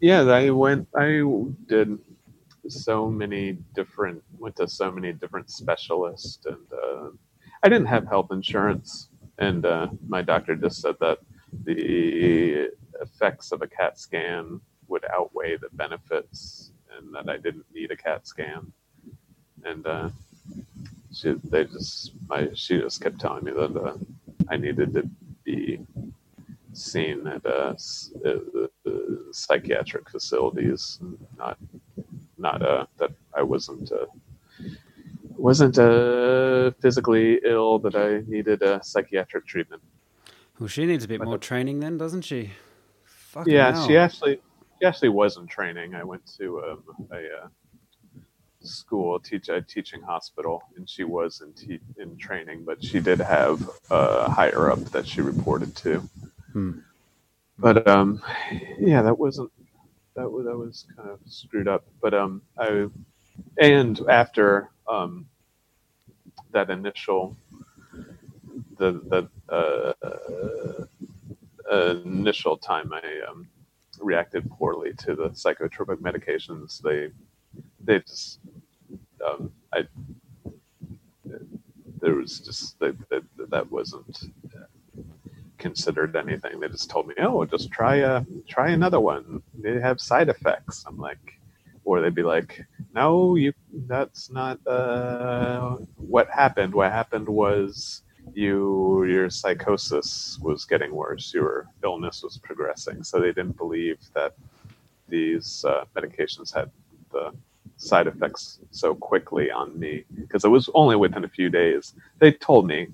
yeah, 0.00 0.22
I 0.22 0.50
went. 0.50 0.88
I 0.96 1.22
did 1.66 1.98
so 2.68 3.08
many 3.10 3.58
different. 3.74 4.22
Went 4.38 4.56
to 4.56 4.68
so 4.68 4.90
many 4.90 5.12
different 5.12 5.50
specialists, 5.50 6.44
and 6.46 6.66
uh, 6.72 7.10
I 7.62 7.68
didn't 7.68 7.86
have 7.86 8.06
health 8.06 8.28
insurance. 8.32 9.08
And 9.38 9.64
uh, 9.64 9.88
my 10.06 10.20
doctor 10.20 10.54
just 10.54 10.82
said 10.82 10.96
that 11.00 11.18
the 11.64 12.70
effects 13.00 13.52
of 13.52 13.62
a 13.62 13.66
CAT 13.66 13.98
scan 13.98 14.60
would 14.88 15.04
outweigh 15.12 15.56
the 15.56 15.68
benefits, 15.72 16.72
and 16.96 17.14
that 17.14 17.28
I 17.28 17.36
didn't 17.36 17.66
need 17.74 17.90
a 17.90 17.96
CAT 17.96 18.26
scan. 18.26 18.72
And 19.64 19.86
uh, 19.86 20.10
she, 21.12 21.34
they 21.44 21.64
just, 21.64 22.12
my, 22.28 22.48
she 22.54 22.78
just 22.78 23.00
kept 23.00 23.20
telling 23.20 23.44
me 23.44 23.52
that 23.52 23.76
uh, 23.76 23.96
I 24.48 24.56
needed 24.56 24.94
to 24.94 25.08
be 25.44 25.80
seen 26.72 27.26
at 27.26 27.44
uh, 27.44 27.72
s- 27.74 28.12
uh, 28.24 28.38
uh, 28.86 28.90
psychiatric 29.32 30.08
facilities, 30.08 31.00
not 31.36 31.58
not 32.38 32.62
uh, 32.62 32.86
that 32.98 33.10
I 33.34 33.42
wasn't 33.42 33.92
uh, 33.92 34.06
wasn't 35.36 35.78
uh, 35.78 36.70
physically 36.80 37.40
ill, 37.44 37.78
that 37.80 37.94
I 37.96 38.22
needed 38.30 38.62
a 38.62 38.82
psychiatric 38.82 39.46
treatment. 39.46 39.82
Well, 40.58 40.68
she 40.68 40.86
needs 40.86 41.04
a 41.04 41.08
bit 41.08 41.22
more 41.22 41.38
training 41.38 41.80
then, 41.80 41.96
doesn't 41.98 42.22
she? 42.22 42.50
Fucking 43.30 43.52
yeah, 43.52 43.72
hell. 43.72 43.86
she 43.86 43.96
actually 43.96 44.40
she 44.80 44.86
actually 44.86 45.10
was 45.10 45.36
in 45.36 45.46
training. 45.46 45.94
I 45.94 46.02
went 46.02 46.26
to 46.38 46.62
um, 46.64 47.06
a 47.12 47.44
uh, 47.44 47.48
school, 48.60 49.20
teach 49.20 49.48
a 49.48 49.62
teaching 49.62 50.02
hospital, 50.02 50.64
and 50.76 50.90
she 50.90 51.04
was 51.04 51.40
in 51.40 51.52
te- 51.52 51.80
in 51.98 52.16
training, 52.16 52.64
but 52.64 52.82
she 52.82 52.98
did 52.98 53.20
have 53.20 53.70
a 53.88 54.28
higher 54.28 54.72
up 54.72 54.80
that 54.86 55.06
she 55.06 55.20
reported 55.20 55.76
to. 55.76 56.02
Hmm. 56.52 56.80
But 57.56 57.86
um, 57.86 58.20
yeah, 58.80 59.00
that 59.02 59.16
wasn't 59.16 59.52
that 60.16 60.28
was 60.28 60.46
that 60.46 60.56
was 60.56 60.86
kind 60.96 61.10
of 61.10 61.20
screwed 61.26 61.68
up. 61.68 61.84
But 62.02 62.14
um, 62.14 62.42
I 62.58 62.88
and 63.60 64.00
after 64.08 64.70
um, 64.88 65.28
that 66.50 66.68
initial 66.68 67.36
the 68.76 68.92
the 68.92 69.28
uh, 69.54 69.92
uh, 70.04 70.86
initial 71.70 72.56
time 72.56 72.92
I 72.92 73.02
um, 73.28 73.48
reacted 74.00 74.50
poorly 74.50 74.92
to 74.98 75.14
the 75.14 75.30
psychotropic 75.30 75.98
medications. 75.98 76.80
They 76.82 77.10
they 77.84 78.00
just 78.00 78.40
um, 79.26 79.52
I 79.74 79.86
there 82.00 82.14
was 82.14 82.40
just 82.40 82.78
that 82.80 82.96
that, 83.10 83.22
that 83.50 83.70
wasn't 83.70 84.18
considered 85.58 86.16
anything. 86.16 86.60
They 86.60 86.68
just 86.68 86.90
told 86.90 87.08
me, 87.08 87.14
"Oh, 87.18 87.44
just 87.44 87.70
try 87.70 87.96
a 87.96 88.24
try 88.48 88.70
another 88.70 89.00
one. 89.00 89.42
They 89.58 89.80
have 89.80 90.00
side 90.00 90.28
effects." 90.28 90.84
I'm 90.86 90.98
like, 90.98 91.40
or 91.84 92.00
they'd 92.00 92.14
be 92.14 92.22
like, 92.22 92.60
"No, 92.94 93.36
you 93.36 93.52
that's 93.86 94.30
not 94.30 94.64
uh, 94.66 95.76
what 95.96 96.28
happened. 96.30 96.74
What 96.74 96.92
happened 96.92 97.28
was." 97.28 98.02
You 98.34 99.04
your 99.04 99.30
psychosis 99.30 100.38
was 100.42 100.64
getting 100.64 100.94
worse 100.94 101.34
your 101.34 101.66
illness 101.82 102.22
was 102.22 102.38
progressing. 102.38 103.02
So 103.02 103.20
they 103.20 103.32
didn't 103.32 103.56
believe 103.56 103.98
that 104.14 104.34
these 105.08 105.64
uh, 105.66 105.84
medications 105.96 106.54
had 106.54 106.70
the 107.10 107.32
side 107.76 108.06
effects 108.06 108.60
so 108.70 108.94
quickly 108.94 109.50
on 109.50 109.78
me. 109.78 110.04
Because 110.14 110.44
it 110.44 110.48
was 110.48 110.68
only 110.74 110.96
within 110.96 111.24
a 111.24 111.28
few 111.28 111.48
days. 111.50 111.94
They 112.18 112.32
told 112.32 112.66
me 112.66 112.88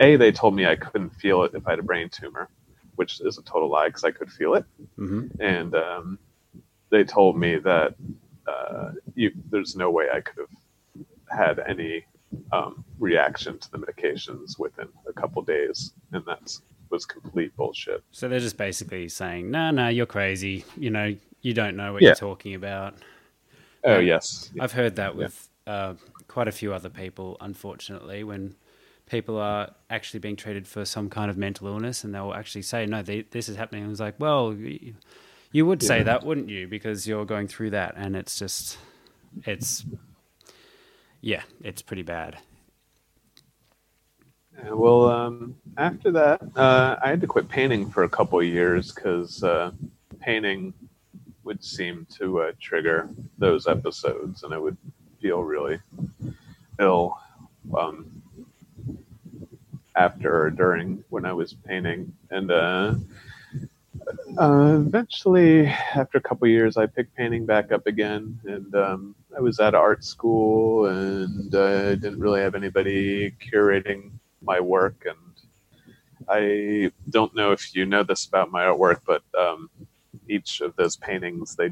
a 0.00 0.16
they 0.16 0.32
told 0.32 0.54
me 0.54 0.64
i 0.66 0.76
couldn't 0.76 1.10
feel 1.10 1.42
it 1.42 1.52
if 1.54 1.66
i 1.66 1.70
had 1.70 1.78
a 1.78 1.82
brain 1.82 2.08
tumor 2.08 2.48
which 2.94 3.20
is 3.20 3.36
a 3.36 3.42
total 3.42 3.68
lie 3.68 3.88
because 3.88 4.04
i 4.04 4.10
could 4.10 4.30
feel 4.30 4.54
it. 4.54 4.64
Hmm 4.96 5.26
and 5.40 5.74
um, 5.74 6.18
they 6.90 7.02
told 7.04 7.38
me 7.38 7.56
that 7.56 7.94
uh, 8.46 8.90
you, 9.14 9.32
there's 9.50 9.74
no 9.76 9.90
way 9.90 10.06
I 10.12 10.20
could 10.20 10.46
have 11.30 11.38
had 11.38 11.58
any 11.58 12.04
um, 12.52 12.84
reaction 12.98 13.58
to 13.58 13.70
the 13.70 13.78
medications 13.78 14.58
within 14.58 14.88
a 15.06 15.12
couple 15.12 15.42
days, 15.42 15.92
and 16.12 16.24
that 16.26 16.56
was 16.90 17.06
complete 17.06 17.54
bullshit. 17.56 18.02
So 18.10 18.28
they're 18.28 18.40
just 18.40 18.56
basically 18.56 19.08
saying, 19.08 19.50
"No, 19.50 19.70
no, 19.70 19.88
you're 19.88 20.06
crazy. 20.06 20.64
You 20.76 20.90
know, 20.90 21.16
you 21.40 21.54
don't 21.54 21.76
know 21.76 21.92
what 21.92 22.02
Yeah. 22.02 22.08
you're 22.10 22.16
talking 22.16 22.54
about." 22.54 22.94
Oh 23.84 23.98
Yeah. 23.98 24.14
yes, 24.14 24.50
I've 24.60 24.72
heard 24.72 24.96
that 24.96 25.16
with 25.16 25.48
uh, 25.66 25.94
quite 26.28 26.48
a 26.48 26.52
few 26.52 26.72
other 26.72 26.88
people, 26.88 27.36
unfortunately, 27.40 28.24
when 28.24 28.54
people 29.06 29.38
are 29.38 29.70
actually 29.90 30.20
being 30.20 30.36
treated 30.36 30.66
for 30.66 30.84
some 30.84 31.10
kind 31.10 31.30
of 31.30 31.36
mental 31.36 31.66
illness 31.66 32.04
and 32.04 32.14
they'll 32.14 32.32
actually 32.32 32.62
say, 32.62 32.86
no, 32.86 33.02
they, 33.02 33.22
this 33.30 33.48
is 33.48 33.56
happening. 33.56 33.82
And 33.82 33.90
it's 33.90 34.00
like, 34.00 34.14
well, 34.18 34.54
you, 34.54 34.94
you 35.50 35.66
would 35.66 35.82
say 35.82 35.98
Yeah. 35.98 36.04
that, 36.04 36.24
wouldn't 36.24 36.48
you? 36.48 36.66
Because 36.66 37.06
you're 37.06 37.26
going 37.26 37.46
through 37.48 37.70
that. 37.70 37.94
And 37.96 38.16
it's 38.16 38.38
just, 38.38 38.78
it's, 39.44 39.84
yeah, 41.22 41.42
it's 41.62 41.80
pretty 41.80 42.02
bad. 42.02 42.36
Yeah, 44.58 44.72
well, 44.72 45.08
um, 45.08 45.56
after 45.78 46.10
that, 46.10 46.42
uh, 46.56 46.98
I 47.02 47.08
had 47.08 47.20
to 47.22 47.26
quit 47.26 47.48
painting 47.48 47.88
for 47.88 48.02
a 48.02 48.08
couple 48.08 48.42
years 48.42 48.92
because 48.92 49.42
uh, 49.42 49.70
painting 50.20 50.74
would 51.44 51.64
seem 51.64 52.06
to 52.18 52.42
uh, 52.42 52.52
trigger 52.60 53.08
those 53.38 53.66
episodes, 53.66 54.42
and 54.42 54.52
I 54.52 54.58
would 54.58 54.76
feel 55.20 55.42
really 55.42 55.78
ill 56.78 57.18
um, 57.76 58.22
after 59.96 60.44
or 60.44 60.50
during 60.50 61.04
when 61.08 61.24
I 61.24 61.32
was 61.32 61.54
painting. 61.54 62.12
And 62.30 62.50
uh, 62.50 62.94
uh, 64.38 64.78
eventually, 64.86 65.66
after 65.66 66.18
a 66.18 66.20
couple 66.20 66.48
years, 66.48 66.76
I 66.76 66.86
picked 66.86 67.14
painting 67.14 67.46
back 67.46 67.72
up 67.72 67.86
again, 67.86 68.38
and 68.44 68.74
um, 68.74 69.14
I 69.36 69.40
was 69.40 69.60
at 69.60 69.74
art 69.74 70.04
school, 70.04 70.86
and 70.86 71.54
I 71.54 71.94
didn't 71.94 72.20
really 72.20 72.40
have 72.40 72.54
anybody 72.54 73.32
curating 73.32 74.12
my 74.44 74.60
work 74.60 75.06
and 75.06 75.18
i 76.28 76.90
don't 77.10 77.34
know 77.34 77.52
if 77.52 77.74
you 77.74 77.84
know 77.84 78.02
this 78.02 78.26
about 78.26 78.50
my 78.50 78.64
artwork 78.64 79.00
but 79.06 79.22
um, 79.38 79.68
each 80.28 80.60
of 80.60 80.74
those 80.76 80.96
paintings 80.96 81.56
they 81.56 81.70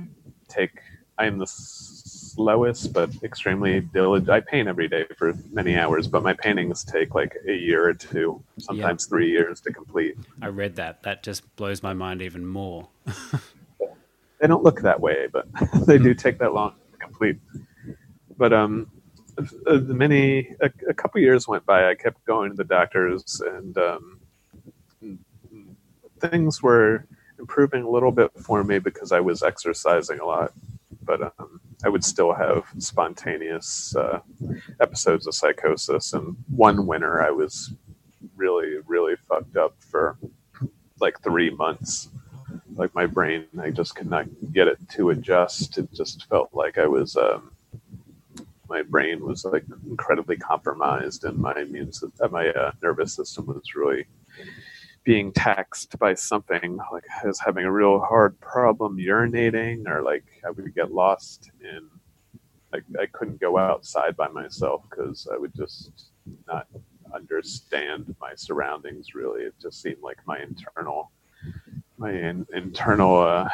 take 0.48 0.80
i 1.18 1.26
am 1.26 1.38
the 1.38 1.46
slowest 1.46 2.92
but 2.92 3.10
extremely 3.22 3.80
diligent 3.80 4.30
i 4.30 4.40
paint 4.40 4.68
every 4.68 4.88
day 4.88 5.04
for 5.16 5.34
many 5.52 5.76
hours 5.76 6.06
but 6.06 6.22
my 6.22 6.32
paintings 6.32 6.84
take 6.84 7.14
like 7.14 7.36
a 7.46 7.52
year 7.52 7.86
or 7.88 7.94
two 7.94 8.42
sometimes 8.58 9.06
three 9.06 9.30
years 9.30 9.60
to 9.60 9.72
complete 9.72 10.16
I 10.42 10.48
read 10.48 10.76
that. 10.76 11.02
That 11.02 11.22
just 11.22 11.54
blows 11.56 11.82
my 11.82 11.92
mind 11.92 12.22
even 12.22 12.46
more. 12.46 12.88
they 14.40 14.46
don't 14.46 14.62
look 14.62 14.80
that 14.82 15.00
way, 15.00 15.28
but 15.30 15.46
they 15.86 15.98
do 15.98 16.14
take 16.14 16.38
that 16.38 16.54
long 16.54 16.74
complete. 17.00 17.38
But 18.36 18.52
um, 18.52 18.90
uh, 19.66 19.78
many 19.78 20.54
a, 20.60 20.70
a 20.88 20.94
couple 20.94 21.20
years 21.20 21.48
went 21.48 21.66
by. 21.66 21.88
I 21.90 21.94
kept 21.94 22.24
going 22.24 22.50
to 22.50 22.56
the 22.56 22.64
doctors, 22.64 23.40
and 23.40 23.76
um, 23.78 24.20
things 26.20 26.62
were 26.62 27.06
improving 27.38 27.82
a 27.82 27.90
little 27.90 28.12
bit 28.12 28.30
for 28.38 28.62
me 28.62 28.78
because 28.78 29.12
I 29.12 29.20
was 29.20 29.42
exercising 29.42 30.20
a 30.20 30.26
lot. 30.26 30.52
But 31.02 31.22
um, 31.22 31.60
I 31.84 31.88
would 31.88 32.04
still 32.04 32.34
have 32.34 32.64
spontaneous 32.78 33.96
uh, 33.96 34.20
episodes 34.80 35.26
of 35.26 35.34
psychosis. 35.34 36.12
And 36.12 36.36
one 36.48 36.86
winter, 36.86 37.22
I 37.22 37.30
was 37.30 37.72
really, 38.36 38.76
really 38.86 39.14
fucked 39.28 39.56
up 39.56 39.74
for 39.78 40.18
like 41.00 41.20
three 41.22 41.50
months. 41.50 42.10
Like 42.80 42.94
my 42.94 43.04
brain, 43.04 43.44
I 43.60 43.68
just 43.68 43.94
could 43.94 44.08
not 44.08 44.24
get 44.54 44.66
it 44.66 44.78
to 44.92 45.10
adjust. 45.10 45.76
It 45.76 45.92
just 45.92 46.26
felt 46.30 46.48
like 46.54 46.78
I 46.78 46.86
was, 46.86 47.14
um, 47.14 47.52
my 48.70 48.80
brain 48.80 49.22
was 49.22 49.44
like 49.44 49.66
incredibly 49.86 50.38
compromised, 50.38 51.24
and 51.24 51.36
my 51.36 51.52
immune 51.60 51.92
system, 51.92 52.32
my 52.32 52.48
uh, 52.48 52.72
nervous 52.82 53.12
system 53.12 53.44
was 53.44 53.74
really 53.74 54.06
being 55.04 55.30
taxed 55.30 55.98
by 55.98 56.14
something. 56.14 56.78
Like 56.90 57.04
I 57.22 57.26
was 57.26 57.38
having 57.38 57.66
a 57.66 57.70
real 57.70 58.00
hard 58.00 58.40
problem 58.40 58.96
urinating, 58.96 59.86
or 59.86 60.00
like 60.00 60.24
I 60.42 60.48
would 60.48 60.74
get 60.74 60.90
lost 60.90 61.50
in. 61.60 61.86
Like 62.72 62.84
I 62.98 63.04
couldn't 63.12 63.42
go 63.42 63.58
outside 63.58 64.16
by 64.16 64.28
myself 64.28 64.84
because 64.88 65.28
I 65.30 65.36
would 65.36 65.54
just 65.54 66.12
not 66.46 66.66
understand 67.14 68.16
my 68.22 68.32
surroundings. 68.36 69.14
Really, 69.14 69.42
it 69.42 69.54
just 69.60 69.82
seemed 69.82 70.00
like 70.02 70.26
my 70.26 70.38
internal 70.38 71.10
my 72.00 72.12
in, 72.12 72.46
internal 72.54 73.20
uh, 73.20 73.48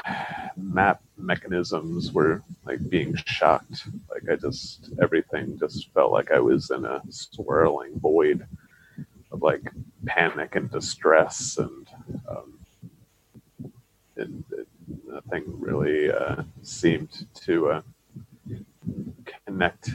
map 0.56 1.02
mechanisms 1.18 2.12
were 2.12 2.42
like 2.64 2.88
being 2.88 3.14
shocked. 3.26 3.88
Like 4.08 4.22
I 4.30 4.36
just 4.36 4.90
everything 5.02 5.58
just 5.58 5.92
felt 5.92 6.12
like 6.12 6.30
I 6.30 6.38
was 6.38 6.70
in 6.70 6.84
a 6.84 7.02
swirling 7.10 7.98
void 7.98 8.46
of 9.32 9.42
like 9.42 9.62
panic 10.06 10.54
and 10.54 10.70
distress, 10.70 11.58
and 11.58 11.88
um, 12.28 12.58
and, 14.16 14.44
nothing 15.08 15.44
really 15.58 16.10
uh, 16.10 16.42
seemed 16.62 17.26
to 17.34 17.70
uh, 17.70 17.82
connect 19.44 19.90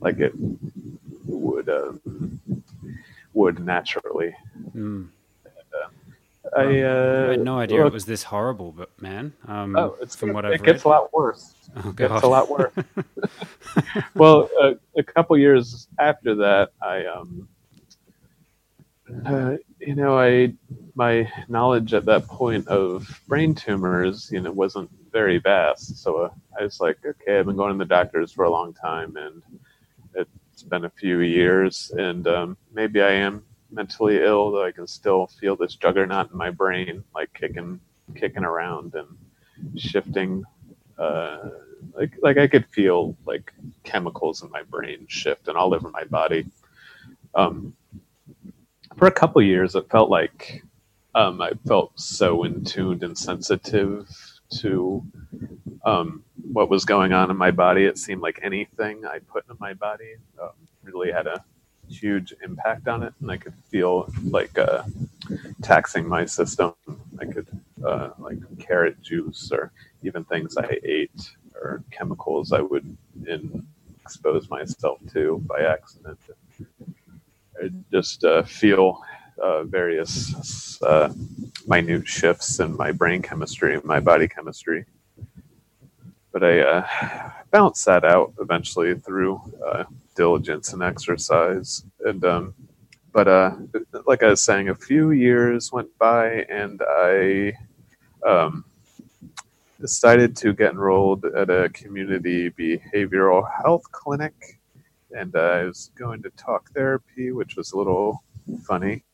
like 0.00 0.18
it 0.18 0.34
would 1.24 1.70
um, 1.70 2.40
would 3.32 3.64
naturally. 3.64 4.36
Mm. 4.76 5.08
I, 6.56 6.82
uh, 6.82 7.26
I 7.28 7.30
had 7.32 7.40
no 7.40 7.58
idea 7.58 7.78
look- 7.78 7.92
it 7.92 7.94
was 7.94 8.04
this 8.06 8.22
horrible, 8.24 8.72
but 8.72 8.90
man, 9.00 9.32
um, 9.48 9.74
Oh, 9.76 9.96
it's 10.00 10.14
from 10.14 10.32
what 10.32 10.44
it 10.44 10.48
I've 10.54 10.60
read, 10.60 10.66
gets 10.66 10.84
a 10.84 10.88
lot 10.88 11.12
worse. 11.12 11.54
oh, 11.76 11.88
It 11.90 11.96
gets 11.96 12.22
a 12.22 12.26
lot 12.26 12.50
worse. 12.50 12.72
well, 14.14 14.48
uh, 14.60 14.74
a 14.96 15.02
couple 15.02 15.36
years 15.38 15.88
after 15.98 16.34
that, 16.36 16.70
I, 16.82 17.06
um, 17.06 17.48
uh, 19.26 19.56
you 19.80 19.94
know, 19.94 20.18
I 20.18 20.54
my 20.94 21.30
knowledge 21.48 21.92
at 21.94 22.04
that 22.06 22.26
point 22.26 22.66
of 22.68 23.20
brain 23.26 23.54
tumors, 23.54 24.30
you 24.32 24.40
know, 24.40 24.52
wasn't 24.52 24.90
very 25.12 25.38
vast. 25.38 25.96
So 25.98 26.16
uh, 26.24 26.30
I 26.58 26.62
was 26.64 26.80
like, 26.80 26.98
okay, 27.04 27.38
I've 27.38 27.46
been 27.46 27.56
going 27.56 27.72
to 27.72 27.78
the 27.78 27.84
doctors 27.84 28.32
for 28.32 28.44
a 28.44 28.50
long 28.50 28.72
time, 28.74 29.16
and 29.16 29.42
it's 30.14 30.62
been 30.62 30.84
a 30.84 30.90
few 30.90 31.20
years, 31.20 31.90
and 31.98 32.26
um, 32.28 32.56
maybe 32.72 33.02
I 33.02 33.10
am 33.12 33.44
mentally 33.74 34.22
ill, 34.22 34.52
though 34.52 34.64
I 34.64 34.72
can 34.72 34.86
still 34.86 35.26
feel 35.26 35.56
this 35.56 35.74
juggernaut 35.74 36.30
in 36.30 36.36
my 36.36 36.50
brain, 36.50 37.04
like 37.14 37.32
kicking, 37.34 37.80
kicking 38.14 38.44
around 38.44 38.94
and 38.94 39.78
shifting. 39.78 40.44
Uh, 40.98 41.48
like, 41.94 42.14
like 42.22 42.38
I 42.38 42.46
could 42.46 42.66
feel 42.66 43.16
like 43.26 43.52
chemicals 43.82 44.42
in 44.42 44.50
my 44.50 44.62
brain 44.62 45.06
shift 45.08 45.48
and 45.48 45.56
all 45.56 45.74
over 45.74 45.90
my 45.90 46.04
body. 46.04 46.46
Um, 47.34 47.74
for 48.96 49.08
a 49.08 49.12
couple 49.12 49.42
years, 49.42 49.74
it 49.74 49.90
felt 49.90 50.08
like 50.08 50.62
um, 51.14 51.40
I 51.40 51.52
felt 51.66 51.98
so 51.98 52.44
in 52.44 52.64
tuned 52.64 53.02
and 53.02 53.16
sensitive 53.16 54.08
to 54.60 55.04
um, 55.84 56.24
what 56.52 56.70
was 56.70 56.84
going 56.84 57.12
on 57.12 57.30
in 57.30 57.36
my 57.36 57.50
body. 57.50 57.84
It 57.84 57.98
seemed 57.98 58.22
like 58.22 58.40
anything 58.42 59.04
I 59.04 59.18
put 59.18 59.44
in 59.48 59.56
my 59.58 59.74
body 59.74 60.14
um, 60.40 60.52
really 60.82 61.10
had 61.10 61.26
a 61.26 61.44
huge 62.00 62.34
impact 62.44 62.88
on 62.88 63.02
it, 63.02 63.14
and 63.20 63.30
I 63.30 63.36
could 63.36 63.54
feel 63.70 64.08
like 64.24 64.58
uh, 64.58 64.82
taxing 65.62 66.08
my 66.08 66.24
system. 66.24 66.74
I 67.20 67.26
could 67.26 67.48
uh, 67.84 68.10
like 68.18 68.38
carrot 68.58 69.00
juice 69.02 69.50
or 69.52 69.72
even 70.02 70.24
things 70.24 70.56
I 70.56 70.78
ate 70.84 71.32
or 71.54 71.82
chemicals 71.90 72.52
I 72.52 72.60
would 72.60 72.96
in, 73.26 73.66
expose 74.02 74.50
myself 74.50 74.98
to 75.12 75.42
by 75.46 75.60
accident. 75.62 76.18
I 77.62 77.70
just 77.92 78.24
uh, 78.24 78.42
feel 78.42 79.02
uh, 79.42 79.64
various 79.64 80.80
uh, 80.82 81.12
minute 81.66 82.06
shifts 82.06 82.60
in 82.60 82.76
my 82.76 82.92
brain 82.92 83.22
chemistry 83.22 83.80
my 83.84 84.00
body 84.00 84.28
chemistry. 84.28 84.84
But 86.34 86.44
I 86.44 86.60
uh, 86.60 87.30
balanced 87.52 87.86
that 87.86 88.04
out 88.04 88.34
eventually 88.40 88.94
through 88.96 89.40
uh, 89.66 89.84
diligence 90.16 90.74
and 90.74 90.82
exercise. 90.82 91.84
And 92.04 92.24
um, 92.26 92.54
but 93.12 93.28
uh, 93.28 93.52
like 94.06 94.24
I 94.24 94.30
was 94.30 94.42
saying, 94.42 94.68
a 94.68 94.74
few 94.74 95.12
years 95.12 95.72
went 95.72 95.96
by, 95.98 96.44
and 96.50 96.82
I 96.86 97.54
um, 98.26 98.64
decided 99.80 100.36
to 100.38 100.52
get 100.52 100.72
enrolled 100.72 101.24
at 101.24 101.50
a 101.50 101.68
community 101.70 102.50
behavioral 102.50 103.48
health 103.62 103.84
clinic. 103.92 104.34
And 105.12 105.36
I 105.36 105.64
was 105.64 105.92
going 105.96 106.22
to 106.24 106.30
talk 106.30 106.72
therapy, 106.72 107.30
which 107.30 107.54
was 107.56 107.70
a 107.72 107.78
little 107.78 108.24
funny. 108.66 109.04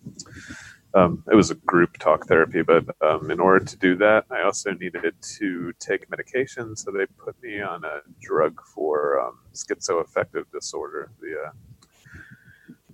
Um, 0.94 1.24
it 1.30 1.36
was 1.36 1.50
a 1.50 1.54
group 1.54 1.98
talk 1.98 2.26
therapy, 2.26 2.62
but 2.62 2.84
um, 3.00 3.30
in 3.30 3.40
order 3.40 3.64
to 3.64 3.76
do 3.76 3.96
that, 3.96 4.24
I 4.30 4.42
also 4.42 4.72
needed 4.72 5.14
to 5.38 5.72
take 5.78 6.10
medication. 6.10 6.76
So 6.76 6.90
they 6.90 7.06
put 7.06 7.40
me 7.42 7.60
on 7.60 7.84
a 7.84 8.00
drug 8.20 8.60
for 8.74 9.20
um, 9.20 9.38
schizoaffective 9.54 10.46
disorder, 10.52 11.10
the 11.20 11.34
uh, 11.48 11.52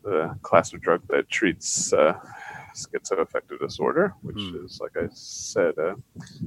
the 0.02 0.38
class 0.42 0.72
of 0.72 0.80
drug 0.82 1.02
that 1.08 1.28
treats 1.28 1.92
uh, 1.92 2.14
schizoaffective 2.74 3.58
disorder, 3.60 4.14
which 4.22 4.36
Hmm. 4.36 4.64
is, 4.64 4.80
like 4.80 4.96
I 4.96 5.08
said, 5.12 5.78
uh, 5.78 5.94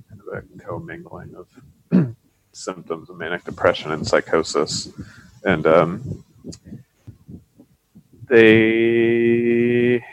kind 0.09 0.21
of 0.21 0.27
a 0.33 0.59
commingling 0.63 1.35
of 1.35 2.15
symptoms 2.53 3.09
of 3.09 3.17
manic 3.17 3.43
depression 3.45 3.91
and 3.91 4.07
psychosis. 4.07 4.89
And 5.43 5.65
um, 5.67 6.23
they 8.27 10.03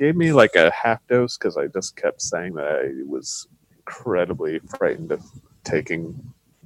gave 0.00 0.16
me 0.16 0.32
like 0.32 0.56
a 0.56 0.70
half 0.70 1.06
dose 1.08 1.36
because 1.36 1.58
I 1.58 1.66
just 1.66 1.94
kept 1.94 2.22
saying 2.22 2.54
that 2.54 2.66
I 2.66 2.88
was 3.06 3.46
incredibly 3.76 4.58
frightened 4.60 5.12
of 5.12 5.22
taking 5.62 6.18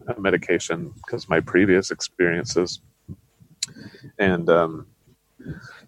a 0.07 0.21
medication 0.21 0.95
because 1.05 1.29
my 1.29 1.41
previous 1.41 1.91
experiences. 1.91 2.81
And 4.21 4.49
um, 4.49 4.87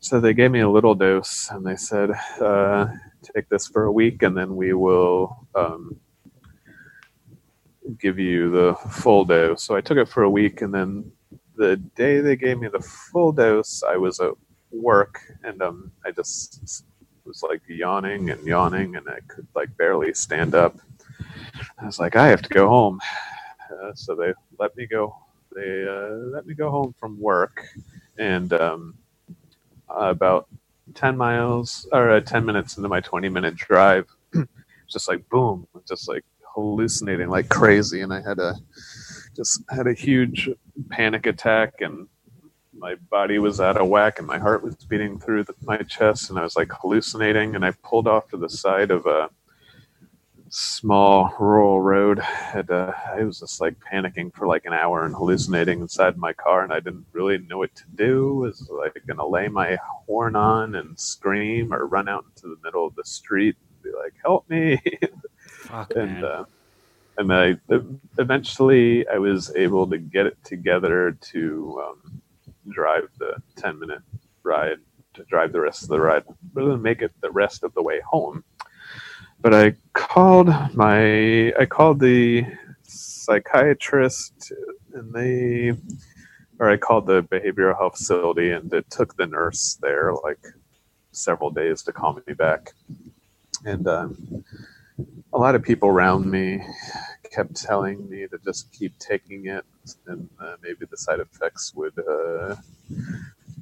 so 0.00 0.18
they 0.18 0.34
gave 0.34 0.50
me 0.50 0.60
a 0.60 0.68
little 0.68 0.96
dose 0.96 1.48
and 1.52 1.64
they 1.64 1.76
said, 1.76 2.10
uh, 2.40 2.88
take 3.22 3.48
this 3.48 3.68
for 3.68 3.84
a 3.84 3.92
week 3.92 4.24
and 4.24 4.36
then 4.36 4.56
we 4.56 4.72
will 4.72 5.46
um, 5.54 5.94
give 8.00 8.18
you 8.18 8.50
the 8.50 8.74
full 8.90 9.24
dose. 9.24 9.62
So 9.62 9.76
I 9.76 9.80
took 9.80 9.98
it 9.98 10.08
for 10.08 10.24
a 10.24 10.30
week 10.30 10.62
and 10.62 10.74
then 10.74 11.12
the 11.54 11.76
day 11.76 12.20
they 12.20 12.34
gave 12.34 12.58
me 12.58 12.66
the 12.66 12.80
full 12.80 13.30
dose, 13.30 13.84
I 13.84 13.96
was 13.96 14.18
at 14.18 14.32
work 14.72 15.20
and 15.44 15.62
um, 15.62 15.92
I 16.04 16.10
just 16.10 16.84
was 17.26 17.42
like 17.42 17.62
yawning 17.68 18.30
and 18.30 18.46
yawning 18.46 18.96
and 18.96 19.08
I 19.08 19.20
could 19.28 19.46
like 19.54 19.76
barely 19.76 20.14
stand 20.14 20.54
up. 20.54 20.76
I 21.78 21.86
was 21.86 21.98
like, 21.98 22.16
I 22.16 22.28
have 22.28 22.42
to 22.42 22.48
go 22.48 22.68
home. 22.68 23.00
Uh, 23.70 23.92
so 23.94 24.14
they 24.14 24.32
let 24.58 24.76
me 24.76 24.86
go. 24.86 25.16
They 25.54 25.86
uh, 25.88 26.14
let 26.32 26.46
me 26.46 26.54
go 26.54 26.70
home 26.70 26.94
from 26.98 27.20
work, 27.20 27.66
and 28.18 28.52
um, 28.52 28.94
about 29.88 30.48
ten 30.94 31.16
miles 31.16 31.88
or 31.92 32.10
uh, 32.10 32.20
ten 32.20 32.44
minutes 32.44 32.76
into 32.76 32.88
my 32.88 33.00
twenty-minute 33.00 33.56
drive, 33.56 34.06
just 34.88 35.08
like 35.08 35.28
boom, 35.28 35.66
just 35.88 36.08
like 36.08 36.24
hallucinating 36.54 37.28
like 37.28 37.48
crazy, 37.48 38.02
and 38.02 38.12
I 38.12 38.20
had 38.20 38.38
a 38.38 38.54
just 39.34 39.62
had 39.70 39.86
a 39.86 39.92
huge 39.94 40.48
panic 40.90 41.26
attack, 41.26 41.80
and 41.80 42.08
my 42.78 42.94
body 43.10 43.38
was 43.38 43.60
out 43.60 43.76
of 43.76 43.88
whack, 43.88 44.18
and 44.18 44.26
my 44.26 44.38
heart 44.38 44.62
was 44.62 44.76
beating 44.76 45.18
through 45.18 45.44
the, 45.44 45.54
my 45.62 45.78
chest, 45.78 46.30
and 46.30 46.38
I 46.38 46.42
was 46.42 46.56
like 46.56 46.70
hallucinating, 46.72 47.54
and 47.54 47.64
I 47.64 47.72
pulled 47.82 48.06
off 48.08 48.28
to 48.28 48.36
the 48.36 48.48
side 48.48 48.90
of 48.90 49.06
a 49.06 49.30
small 50.48 51.34
rural 51.40 51.82
road 51.82 52.20
and 52.54 52.70
uh, 52.70 52.92
i 53.12 53.22
was 53.24 53.40
just 53.40 53.60
like 53.60 53.74
panicking 53.80 54.32
for 54.32 54.46
like 54.46 54.64
an 54.64 54.72
hour 54.72 55.04
and 55.04 55.14
hallucinating 55.14 55.80
inside 55.80 56.16
my 56.16 56.32
car 56.32 56.62
and 56.62 56.72
i 56.72 56.78
didn't 56.78 57.04
really 57.12 57.38
know 57.38 57.58
what 57.58 57.74
to 57.74 57.82
do 57.96 58.32
was 58.34 58.70
like 58.70 58.96
gonna 59.08 59.26
lay 59.26 59.48
my 59.48 59.76
horn 60.06 60.36
on 60.36 60.76
and 60.76 60.98
scream 60.98 61.74
or 61.74 61.86
run 61.86 62.08
out 62.08 62.24
into 62.28 62.48
the 62.54 62.62
middle 62.62 62.86
of 62.86 62.94
the 62.94 63.04
street 63.04 63.56
and 63.58 63.82
be 63.82 63.90
like 63.98 64.14
help 64.22 64.48
me 64.48 64.80
Fuck, 65.62 65.90
and 65.96 66.22
man. 66.22 66.24
uh, 66.24 66.44
and 67.18 67.32
I 67.32 67.56
eventually 68.18 69.06
I 69.08 69.18
was 69.18 69.54
able 69.56 69.86
to 69.88 69.98
get 69.98 70.26
it 70.26 70.36
together 70.44 71.16
to 71.32 71.82
um, 71.84 72.22
drive 72.70 73.08
the 73.18 73.36
ten 73.56 73.78
minute 73.78 74.02
ride 74.42 74.78
to 75.14 75.24
drive 75.24 75.52
the 75.52 75.60
rest 75.60 75.82
of 75.82 75.88
the 75.88 76.00
ride 76.00 76.24
rather 76.52 76.72
than 76.72 76.82
make 76.82 77.02
it 77.02 77.12
the 77.20 77.30
rest 77.30 77.62
of 77.62 77.72
the 77.74 77.82
way 77.82 78.00
home. 78.00 78.44
But 79.40 79.54
I 79.54 79.74
called 79.92 80.48
my 80.74 81.52
I 81.58 81.66
called 81.66 82.00
the 82.00 82.46
psychiatrist 82.82 84.52
and 84.94 85.12
they, 85.12 85.72
or 86.58 86.70
I 86.70 86.76
called 86.76 87.06
the 87.06 87.22
behavioral 87.22 87.76
health 87.76 87.98
facility, 87.98 88.50
and 88.52 88.72
it 88.72 88.90
took 88.90 89.16
the 89.16 89.26
nurse 89.26 89.78
there 89.80 90.12
like 90.24 90.44
several 91.12 91.50
days 91.50 91.82
to 91.82 91.92
call 91.92 92.20
me 92.26 92.34
back. 92.34 92.72
And 93.64 93.86
um, 93.86 94.44
a 95.32 95.38
lot 95.38 95.54
of 95.54 95.62
people 95.62 95.88
around 95.88 96.30
me 96.30 96.62
kept 97.30 97.56
telling 97.56 98.08
me 98.08 98.26
to 98.26 98.38
just 98.44 98.72
keep 98.72 98.98
taking 98.98 99.46
it, 99.46 99.64
and 100.06 100.28
uh, 100.40 100.56
maybe 100.62 100.86
the 100.90 100.96
side 100.96 101.20
effects 101.20 101.74
would 101.74 101.98
uh, 101.98 102.56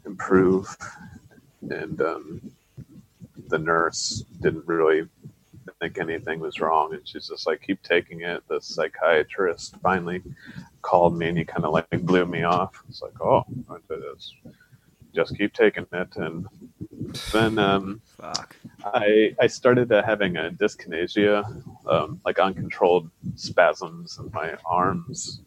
improve. 0.06 0.76
And 1.62 2.00
um, 2.00 2.52
the 3.48 3.58
nurse 3.58 4.24
didn't 4.40 4.66
really 4.66 5.08
think 5.80 5.98
anything 5.98 6.40
was 6.40 6.60
wrong, 6.60 6.94
and 6.94 7.06
she's 7.06 7.28
just 7.28 7.46
like, 7.46 7.62
"Keep 7.62 7.82
taking 7.82 8.20
it." 8.20 8.42
The 8.48 8.60
psychiatrist 8.60 9.76
finally 9.82 10.22
called 10.82 11.18
me, 11.18 11.28
and 11.28 11.38
he 11.38 11.44
kind 11.44 11.64
of 11.64 11.72
like 11.72 11.88
blew 11.90 12.26
me 12.26 12.42
off. 12.44 12.82
It's 12.88 13.02
like, 13.02 13.20
"Oh, 13.20 13.44
just 15.14 15.36
keep 15.36 15.52
taking 15.52 15.86
it," 15.92 16.16
and 16.16 16.46
then 17.32 17.58
um, 17.58 18.00
Fuck. 18.16 18.56
I 18.84 19.34
I 19.40 19.46
started 19.46 19.92
uh, 19.92 20.02
having 20.02 20.36
a 20.36 20.50
dyskinesia, 20.50 21.44
um, 21.86 22.20
like 22.24 22.38
uncontrolled 22.38 23.10
spasms 23.36 24.18
in 24.18 24.30
my 24.32 24.56
arms, 24.64 25.40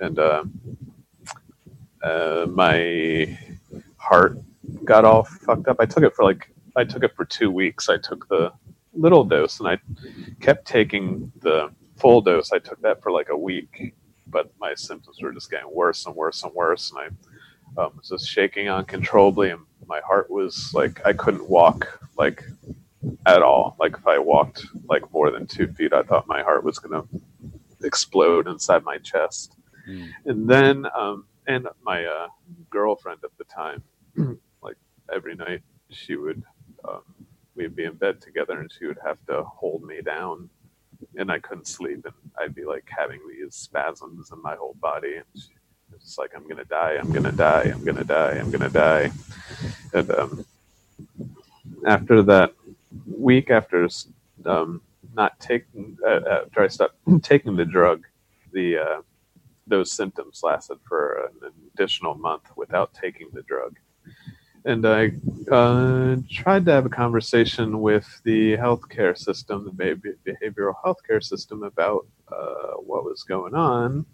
and 0.00 0.18
uh, 0.18 0.44
uh, 2.02 2.46
my 2.50 3.38
heart 3.96 4.38
got 4.84 5.04
all 5.04 5.24
fucked 5.24 5.68
up. 5.68 5.76
I 5.80 5.86
took 5.86 6.04
it 6.04 6.14
for 6.14 6.24
like 6.24 6.52
I 6.76 6.84
took 6.84 7.04
it 7.04 7.14
for 7.16 7.24
two 7.24 7.50
weeks. 7.50 7.88
I 7.88 7.98
took 7.98 8.28
the 8.28 8.52
little 8.94 9.24
dose, 9.24 9.60
and 9.60 9.68
I 9.68 9.78
kept 10.40 10.66
taking 10.66 11.32
the 11.40 11.70
full 11.96 12.20
dose. 12.20 12.52
I 12.52 12.58
took 12.58 12.80
that 12.82 13.02
for 13.02 13.12
like 13.12 13.28
a 13.30 13.36
week, 13.36 13.94
but 14.26 14.52
my 14.60 14.74
symptoms 14.74 15.20
were 15.22 15.32
just 15.32 15.50
getting 15.50 15.72
worse 15.72 16.06
and 16.06 16.14
worse 16.14 16.42
and 16.42 16.54
worse, 16.54 16.90
and 16.90 17.00
I 17.00 17.08
um, 17.76 17.92
was 17.96 18.08
just 18.08 18.28
shaking 18.28 18.68
uncontrollably, 18.68 19.50
and 19.50 19.60
my 19.86 20.00
heart 20.00 20.30
was 20.30 20.72
like 20.74 21.04
I 21.04 21.12
couldn't 21.12 21.48
walk 21.48 22.00
like 22.16 22.44
at 23.26 23.42
all. 23.42 23.76
Like 23.78 23.96
if 23.96 24.06
I 24.06 24.18
walked 24.18 24.64
like 24.88 25.10
more 25.12 25.30
than 25.30 25.46
two 25.46 25.68
feet, 25.68 25.92
I 25.92 26.02
thought 26.02 26.26
my 26.26 26.42
heart 26.42 26.64
was 26.64 26.78
gonna 26.78 27.04
explode 27.82 28.46
inside 28.46 28.84
my 28.84 28.98
chest. 28.98 29.56
Mm. 29.88 30.10
And 30.26 30.48
then, 30.48 30.86
um, 30.96 31.26
and 31.46 31.66
my 31.82 32.04
uh, 32.04 32.28
girlfriend 32.70 33.20
at 33.24 33.36
the 33.38 33.44
time, 33.44 33.82
like 34.62 34.76
every 35.12 35.34
night, 35.34 35.62
she 35.90 36.16
would 36.16 36.42
um, 36.88 37.02
we'd 37.54 37.76
be 37.76 37.84
in 37.84 37.94
bed 37.94 38.20
together, 38.20 38.60
and 38.60 38.70
she 38.70 38.86
would 38.86 38.98
have 39.04 39.18
to 39.28 39.42
hold 39.42 39.82
me 39.82 40.00
down, 40.00 40.48
and 41.16 41.30
I 41.30 41.38
couldn't 41.38 41.66
sleep, 41.66 42.04
and 42.04 42.14
I'd 42.38 42.54
be 42.54 42.64
like 42.64 42.88
having 42.88 43.20
these 43.28 43.54
spasms 43.54 44.30
in 44.32 44.40
my 44.42 44.54
whole 44.54 44.76
body, 44.80 45.16
and 45.16 45.24
she, 45.34 45.50
it's 45.94 46.18
like 46.18 46.30
I'm 46.34 46.46
gonna 46.48 46.64
die, 46.64 46.96
I'm 46.98 47.12
gonna 47.12 47.32
die, 47.32 47.70
I'm 47.72 47.84
gonna 47.84 48.04
die, 48.04 48.32
I'm 48.38 48.50
gonna 48.50 48.68
die, 48.68 49.10
and 49.92 50.10
um, 50.10 50.44
after 51.86 52.22
that 52.22 52.52
week 53.06 53.50
after 53.50 53.88
um, 54.46 54.80
not 55.14 55.38
taking 55.40 55.96
uh, 56.06 56.42
after 56.44 56.62
I 56.62 56.68
stopped 56.68 56.96
taking 57.22 57.56
the 57.56 57.64
drug, 57.64 58.04
the 58.52 58.78
uh, 58.78 59.02
those 59.66 59.92
symptoms 59.92 60.40
lasted 60.42 60.78
for 60.86 61.30
an 61.42 61.52
additional 61.74 62.14
month 62.14 62.44
without 62.56 62.92
taking 62.94 63.28
the 63.32 63.42
drug. 63.42 63.76
And 64.64 64.86
I 64.86 65.12
uh, 65.50 66.16
tried 66.30 66.66
to 66.66 66.72
have 66.72 66.86
a 66.86 66.90
conversation 66.90 67.80
with 67.80 68.06
the 68.22 68.56
healthcare 68.56 69.18
system, 69.18 69.64
the 69.64 70.14
behavioral 70.24 70.74
healthcare 70.84 71.22
system, 71.22 71.64
about 71.64 72.06
uh, 72.30 72.74
what 72.74 73.04
was 73.04 73.24
going 73.24 73.54
on. 73.54 74.06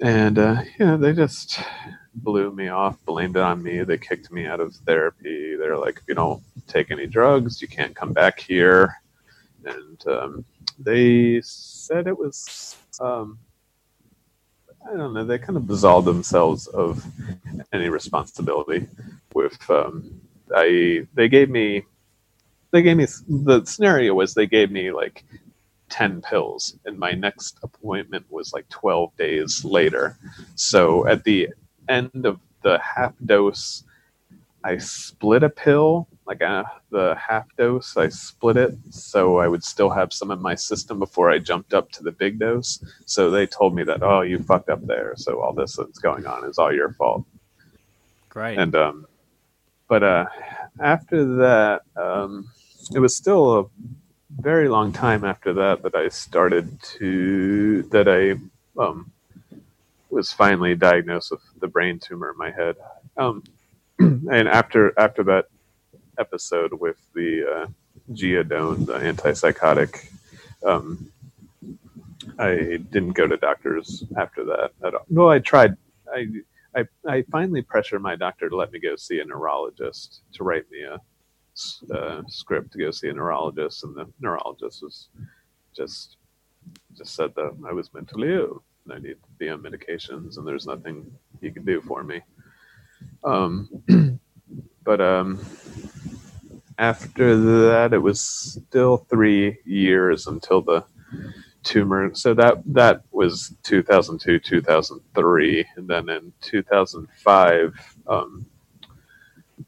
And 0.00 0.38
uh, 0.38 0.62
yeah, 0.78 0.96
they 0.96 1.12
just 1.12 1.60
blew 2.14 2.52
me 2.52 2.68
off, 2.68 3.04
blamed 3.04 3.36
it 3.36 3.42
on 3.42 3.62
me. 3.62 3.82
They 3.82 3.98
kicked 3.98 4.30
me 4.30 4.46
out 4.46 4.60
of 4.60 4.74
therapy. 4.86 5.56
They're 5.56 5.78
like, 5.78 5.98
if 5.98 6.02
you 6.08 6.14
don't 6.14 6.42
take 6.66 6.90
any 6.90 7.06
drugs, 7.06 7.60
you 7.60 7.68
can't 7.68 7.96
come 7.96 8.12
back 8.12 8.38
here. 8.38 8.94
And 9.64 10.06
um, 10.06 10.44
they 10.78 11.40
said 11.42 12.06
it 12.06 12.16
was, 12.16 12.76
um, 13.00 13.38
I 14.88 14.96
don't 14.96 15.14
know, 15.14 15.24
they 15.24 15.38
kind 15.38 15.56
of 15.56 15.68
absolved 15.68 16.06
themselves 16.06 16.68
of 16.68 17.04
any 17.72 17.88
responsibility. 17.88 18.86
With 19.34 19.58
um, 19.68 20.20
I, 20.54 21.06
they 21.14 21.28
gave 21.28 21.50
me, 21.50 21.84
they 22.70 22.82
gave 22.82 22.96
me 22.96 23.06
the 23.28 23.64
scenario 23.64 24.14
was 24.14 24.34
they 24.34 24.46
gave 24.46 24.70
me 24.70 24.92
like 24.92 25.24
10 25.88 26.22
pills 26.22 26.76
and 26.84 26.98
my 26.98 27.12
next 27.12 27.58
appointment 27.62 28.26
was 28.30 28.52
like 28.52 28.68
12 28.68 29.16
days 29.16 29.64
later. 29.64 30.16
So 30.54 31.06
at 31.06 31.24
the 31.24 31.48
end 31.88 32.26
of 32.26 32.38
the 32.62 32.78
half 32.78 33.14
dose 33.24 33.84
i 34.64 34.76
split 34.76 35.42
a 35.42 35.48
pill 35.48 36.08
like 36.26 36.42
uh, 36.42 36.64
the 36.90 37.14
half 37.14 37.46
dose 37.56 37.96
i 37.96 38.08
split 38.08 38.56
it 38.56 38.74
so 38.90 39.38
i 39.38 39.48
would 39.48 39.64
still 39.64 39.88
have 39.88 40.12
some 40.12 40.30
in 40.30 40.40
my 40.42 40.54
system 40.54 40.98
before 40.98 41.30
i 41.30 41.38
jumped 41.38 41.72
up 41.72 41.90
to 41.90 42.02
the 42.02 42.12
big 42.12 42.38
dose. 42.38 42.82
So 43.06 43.30
they 43.30 43.46
told 43.46 43.74
me 43.74 43.84
that 43.84 44.02
oh 44.02 44.22
you 44.22 44.38
fucked 44.42 44.68
up 44.68 44.84
there 44.86 45.14
so 45.16 45.40
all 45.40 45.52
this 45.52 45.76
that's 45.76 45.98
going 45.98 46.26
on 46.26 46.44
is 46.44 46.58
all 46.58 46.72
your 46.72 46.92
fault. 46.92 47.24
Great. 48.28 48.58
and 48.58 48.74
um 48.74 49.06
but 49.88 50.02
uh 50.02 50.26
after 50.80 51.24
that 51.36 51.82
um 51.96 52.50
it 52.94 52.98
was 52.98 53.16
still 53.16 53.58
a 53.58 53.64
very 54.30 54.68
long 54.68 54.92
time 54.92 55.24
after 55.24 55.52
that 55.54 55.82
that 55.82 55.94
I 55.94 56.08
started 56.08 56.80
to 56.98 57.82
that 57.84 58.08
I 58.08 58.38
um, 58.80 59.10
was 60.10 60.32
finally 60.32 60.74
diagnosed 60.74 61.30
with 61.30 61.40
the 61.60 61.68
brain 61.68 61.98
tumor 61.98 62.30
in 62.30 62.38
my 62.38 62.50
head. 62.50 62.76
Um, 63.16 63.42
and 63.98 64.48
after 64.48 64.98
after 64.98 65.22
that 65.24 65.46
episode 66.18 66.72
with 66.74 66.98
the 67.14 67.44
uh, 67.44 67.66
Geodon, 68.12 68.86
the 68.86 68.94
antipsychotic, 68.94 70.10
um, 70.64 71.10
I 72.38 72.80
didn't 72.90 73.12
go 73.12 73.26
to 73.26 73.36
doctors 73.36 74.04
after 74.16 74.44
that 74.44 74.72
at 74.84 74.94
all. 74.94 75.06
Well, 75.08 75.28
I 75.30 75.38
tried. 75.38 75.76
I, 76.14 76.26
I 76.76 76.84
I 77.06 77.22
finally 77.30 77.62
pressured 77.62 78.02
my 78.02 78.16
doctor 78.16 78.48
to 78.48 78.56
let 78.56 78.72
me 78.72 78.78
go 78.78 78.96
see 78.96 79.20
a 79.20 79.24
neurologist 79.24 80.20
to 80.34 80.44
write 80.44 80.70
me 80.70 80.82
a 80.82 81.00
uh, 81.94 82.22
script 82.28 82.72
to 82.72 82.78
go 82.78 82.90
see 82.90 83.08
a 83.08 83.12
neurologist, 83.12 83.84
and 83.84 83.94
the 83.94 84.06
neurologist 84.20 84.82
was 84.82 85.08
just 85.76 86.16
just 86.96 87.14
said 87.14 87.34
that 87.36 87.56
I 87.68 87.72
was 87.72 87.94
mentally 87.94 88.34
ill 88.34 88.62
and 88.84 88.92
I 88.92 88.98
need 88.98 89.14
to 89.14 89.30
be 89.38 89.48
on 89.48 89.62
medications, 89.62 90.36
and 90.36 90.46
there's 90.46 90.66
nothing 90.66 91.10
he 91.40 91.50
can 91.50 91.64
do 91.64 91.80
for 91.80 92.02
me. 92.02 92.20
Um, 93.24 93.68
but 94.84 95.00
um, 95.00 95.44
after 96.78 97.36
that, 97.36 97.92
it 97.92 97.98
was 97.98 98.20
still 98.20 98.98
three 99.10 99.58
years 99.64 100.26
until 100.26 100.62
the 100.62 100.84
tumor. 101.62 102.14
So 102.14 102.34
that 102.34 102.62
that 102.66 103.02
was 103.10 103.54
2002, 103.64 104.38
2003, 104.38 105.66
and 105.76 105.88
then 105.88 106.08
in 106.08 106.32
2005. 106.40 107.96
Um, 108.06 108.46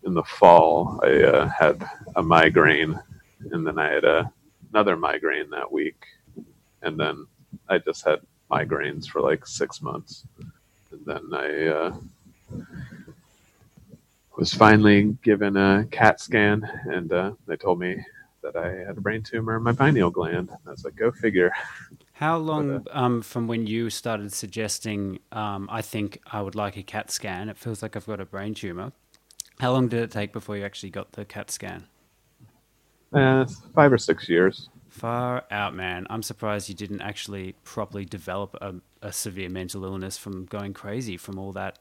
in 0.05 0.15
the 0.15 0.23
fall, 0.25 1.01
I 1.03 1.23
uh, 1.23 1.49
had 1.49 1.85
a 2.17 2.23
migraine, 2.23 2.99
and 3.53 3.67
then 3.67 3.79
I 3.79 3.93
had 3.93 4.05
a, 4.05 4.33
another 4.73 4.97
migraine 4.97 5.51
that 5.51 5.71
week, 5.71 6.03
and 6.83 6.99
then 6.99 7.27
I 7.69 7.79
just 7.79 8.05
had 8.05 8.21
migraines 8.51 9.07
for 9.07 9.21
like 9.21 9.47
six 9.47 9.83
months, 9.83 10.25
and 10.91 11.05
then 11.05 11.23
I 11.33 11.67
uh, 11.69 11.97
was 14.37 14.55
finally 14.55 15.17
given 15.23 15.57
a 15.57 15.87
CAT 15.91 16.21
scan, 16.21 16.69
and 16.87 17.13
uh, 17.13 17.33
they 17.47 17.57
told 17.57 17.79
me 17.79 18.03
that 18.43 18.57
I 18.57 18.87
had 18.87 18.97
a 18.97 19.01
brain 19.01 19.23
tumor 19.23 19.57
in 19.57 19.63
my 19.63 19.73
pineal 19.73 20.11
gland. 20.11 20.51
I 20.67 20.71
was 20.71 20.85
like, 20.85 20.97
go 20.97 21.11
figure. 21.11 21.53
How 22.13 22.37
long 22.37 22.81
But, 22.81 22.97
um, 22.97 23.23
from 23.23 23.47
when 23.47 23.67
you 23.67 23.91
started 23.91 24.33
suggesting, 24.33 25.21
um, 25.33 25.69
I 25.71 25.83
think 25.83 26.21
I 26.27 26.43
would 26.43 26.55
like 26.55 26.77
a 26.77 26.83
CAT 26.83 27.11
scan? 27.11 27.49
It 27.49 27.59
feels 27.59 27.83
like 27.83 27.97
I've 27.97 28.07
got 28.07 28.21
a 28.21 28.25
brain 28.25 28.55
tumor. 28.55 28.93
How 29.61 29.73
long 29.73 29.89
did 29.89 30.01
it 30.01 30.11
take 30.11 30.33
before 30.33 30.57
you 30.57 30.65
actually 30.65 30.89
got 30.89 31.13
the 31.13 31.27
CAT 31.27 31.51
scan? 31.51 31.87
Uh, 33.13 33.45
five 33.75 33.93
or 33.93 33.99
six 33.99 34.27
years. 34.27 34.71
Far 34.89 35.45
out, 35.51 35.75
man. 35.75 36.07
I'm 36.09 36.23
surprised 36.23 36.71
you 36.71 36.75
didn't 36.75 37.03
actually 37.03 37.55
properly 37.63 38.07
develop 38.07 38.57
a, 38.63 38.77
a 39.03 39.13
severe 39.13 39.51
mental 39.51 39.85
illness 39.85 40.17
from 40.17 40.47
going 40.47 40.73
crazy 40.73 41.19
from 41.19 41.39
all 41.39 41.53
that, 41.53 41.79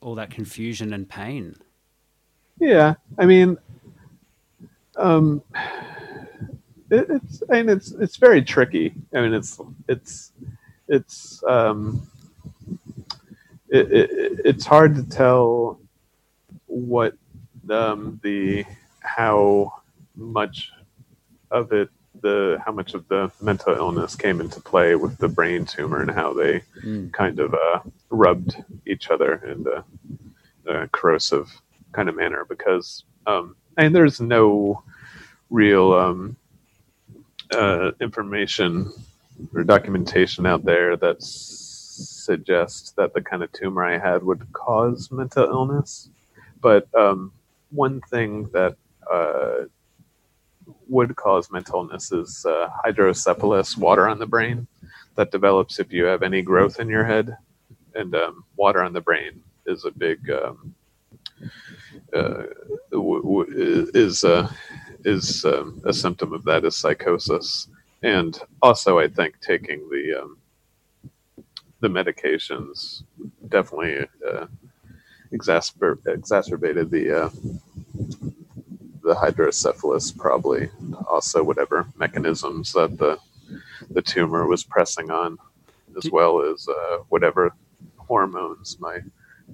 all 0.00 0.14
that 0.14 0.30
confusion 0.30 0.94
and 0.94 1.06
pain. 1.06 1.56
Yeah, 2.60 2.94
I 3.18 3.26
mean, 3.26 3.58
um, 4.96 5.42
it, 6.90 7.06
it's 7.10 7.42
I 7.50 7.62
mean 7.62 7.68
it's 7.68 7.92
it's 7.92 8.16
very 8.16 8.40
tricky. 8.40 8.94
I 9.14 9.20
mean 9.20 9.34
it's 9.34 9.60
it's 9.86 10.32
it's 10.88 11.44
um, 11.46 12.10
it, 13.68 13.92
it, 13.92 14.10
it's 14.46 14.64
hard 14.64 14.94
to 14.94 15.02
tell 15.02 15.78
what 16.68 17.14
um, 17.70 18.20
the 18.22 18.64
how 19.00 19.72
much 20.16 20.70
of 21.50 21.72
it 21.72 21.90
the 22.22 22.60
how 22.64 22.72
much 22.72 22.94
of 22.94 23.06
the 23.08 23.30
mental 23.40 23.74
illness 23.74 24.16
came 24.16 24.40
into 24.40 24.60
play 24.60 24.94
with 24.96 25.16
the 25.18 25.28
brain 25.28 25.64
tumor 25.64 26.00
and 26.02 26.10
how 26.10 26.32
they 26.32 26.62
Mm. 26.84 27.12
kind 27.12 27.38
of 27.40 27.54
uh, 27.54 27.80
rubbed 28.10 28.56
each 28.86 29.10
other 29.10 29.34
in 29.52 29.66
a, 29.66 30.72
a 30.72 30.88
corrosive 30.88 31.50
kind 31.92 32.08
of 32.08 32.16
manner 32.16 32.44
because 32.48 33.04
um, 33.26 33.56
and 33.76 33.94
there's 33.94 34.20
no 34.20 34.82
real 35.50 35.92
um, 35.92 36.36
uh, 37.54 37.92
information 38.00 38.90
or 39.54 39.62
documentation 39.64 40.46
out 40.46 40.64
there 40.64 40.96
that 40.96 41.16
suggests 41.22 42.90
that 42.92 43.12
the 43.14 43.20
kind 43.20 43.42
of 43.42 43.52
tumor 43.52 43.84
I 43.84 43.98
had 43.98 44.22
would 44.22 44.52
cause 44.52 45.10
mental 45.10 45.44
illness. 45.44 46.10
But 46.60 46.92
um, 46.94 47.32
one 47.70 48.00
thing 48.10 48.48
that 48.52 48.76
uh, 49.10 49.64
would 50.88 51.14
cause 51.16 51.50
mental 51.50 51.80
illness 51.80 52.12
is 52.12 52.44
uh, 52.46 52.68
hydrocephalus, 52.84 53.76
water 53.76 54.08
on 54.08 54.18
the 54.18 54.26
brain, 54.26 54.66
that 55.16 55.30
develops 55.30 55.78
if 55.78 55.92
you 55.92 56.04
have 56.04 56.22
any 56.22 56.42
growth 56.42 56.80
in 56.80 56.88
your 56.88 57.04
head. 57.04 57.36
And 57.94 58.14
um, 58.14 58.44
water 58.56 58.82
on 58.82 58.92
the 58.92 59.00
brain 59.00 59.42
is 59.66 59.84
a 59.84 59.90
big 59.90 60.30
um, 60.30 60.74
uh, 62.14 62.42
w- 62.92 63.22
w- 63.22 63.90
is 63.94 64.24
uh, 64.24 64.50
is 65.04 65.44
um, 65.44 65.80
a 65.84 65.92
symptom 65.92 66.32
of 66.32 66.44
that 66.44 66.64
is 66.64 66.76
psychosis, 66.76 67.68
and 68.02 68.40
also 68.62 68.98
I 68.98 69.08
think 69.08 69.40
taking 69.40 69.88
the 69.88 70.22
um, 70.22 70.38
the 71.80 71.88
medications 71.88 73.02
definitely 73.48 74.06
uh, 74.28 74.46
exacerb- 75.32 76.06
exacerbated 76.06 76.90
the 76.90 77.24
uh, 77.24 77.30
the 79.02 79.14
hydrocephalus, 79.14 80.12
probably 80.12 80.70
also 81.06 81.42
whatever 81.42 81.86
mechanisms 81.96 82.72
that 82.72 82.98
the 82.98 83.18
the 83.90 84.02
tumor 84.02 84.46
was 84.46 84.64
pressing 84.64 85.10
on, 85.10 85.38
as 85.96 86.10
well 86.10 86.42
as 86.42 86.68
uh, 86.68 86.98
whatever 87.08 87.52
hormones 87.96 88.78
my 88.80 88.98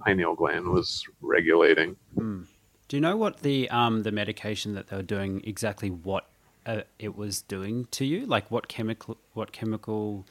pineal 0.00 0.34
gland 0.34 0.66
was 0.66 1.04
regulating. 1.20 1.96
Mm. 2.16 2.46
Do 2.88 2.96
you 2.96 3.00
know 3.00 3.16
what 3.16 3.40
the 3.40 3.70
um 3.70 4.02
the 4.02 4.12
medication 4.12 4.74
that 4.74 4.88
they 4.88 4.96
were 4.96 5.02
doing 5.02 5.42
exactly 5.44 5.88
what 5.90 6.26
uh, 6.66 6.82
it 6.98 7.16
was 7.16 7.42
doing 7.42 7.86
to 7.92 8.04
you? 8.04 8.26
Like 8.26 8.50
what 8.50 8.68
chemical 8.68 9.16
what 9.32 9.52
chemical 9.52 10.26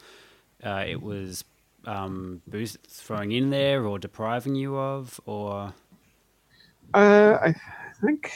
uh, 0.64 0.84
it 0.88 1.02
was 1.02 1.44
um, 1.86 2.42
boost 2.48 2.78
throwing 2.88 3.32
in 3.32 3.50
there 3.50 3.86
or 3.86 4.00
depriving 4.00 4.56
you 4.56 4.78
of 4.78 5.20
or 5.26 5.74
Uh, 6.94 7.38
I 7.42 7.56
think 8.02 8.32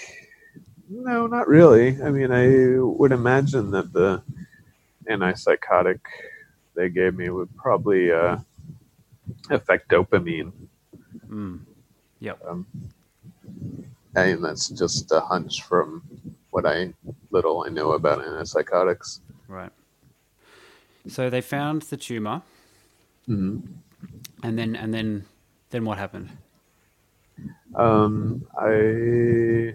no, 0.90 1.28
not 1.28 1.48
really. 1.48 2.02
I 2.02 2.10
mean, 2.10 2.32
I 2.32 2.80
would 2.80 3.12
imagine 3.12 3.72
that 3.72 3.92
the 3.94 4.22
antipsychotic 5.10 6.00
they 6.76 6.90
gave 6.90 7.16
me 7.16 7.30
would 7.30 7.56
probably 7.58 8.12
uh, 8.12 8.38
affect 9.50 9.90
dopamine. 9.90 10.52
mm. 11.30 11.60
Yep. 12.20 12.40
Um, 12.48 12.66
I 14.16 14.28
mean, 14.28 14.42
that's 14.42 14.70
just 14.70 15.12
a 15.12 15.20
hunch 15.20 15.64
from 15.64 16.02
what 16.52 16.66
I 16.66 16.94
little 17.32 17.64
I 17.68 17.70
know 17.70 17.92
about 17.92 18.20
antipsychotics. 18.20 19.20
Right. 19.48 19.72
So 21.08 21.30
they 21.30 21.42
found 21.42 21.84
the 21.84 21.98
tumor, 21.98 22.42
Mm-hmm. 23.30 23.60
and 24.44 24.58
then 24.58 24.76
and 24.76 24.94
then 24.94 25.26
then 25.70 25.84
what 25.84 25.98
happened? 25.98 26.30
Um, 27.76 28.48
I 28.58 29.74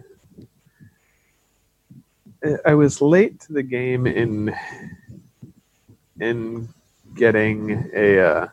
I 2.65 2.75
was 2.75 3.03
late 3.03 3.41
to 3.41 3.53
the 3.53 3.63
game 3.63 4.07
in 4.07 4.55
in 6.21 6.69
getting 7.15 7.91
a 7.95 8.19
uh, 8.19 8.49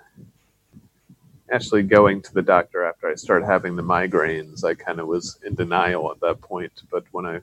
actually 1.52 1.84
going 1.84 2.22
to 2.22 2.34
the 2.34 2.42
doctor 2.42 2.84
after 2.84 3.08
I 3.08 3.16
started 3.16 3.46
having 3.46 3.76
the 3.76 3.84
migraines. 3.84 4.64
I 4.64 4.74
kind 4.74 5.00
of 5.00 5.08
was 5.08 5.40
in 5.46 5.56
denial 5.56 6.12
at 6.12 6.20
that 6.20 6.42
point, 6.42 6.84
but 6.92 7.06
when 7.12 7.26
I 7.26 7.40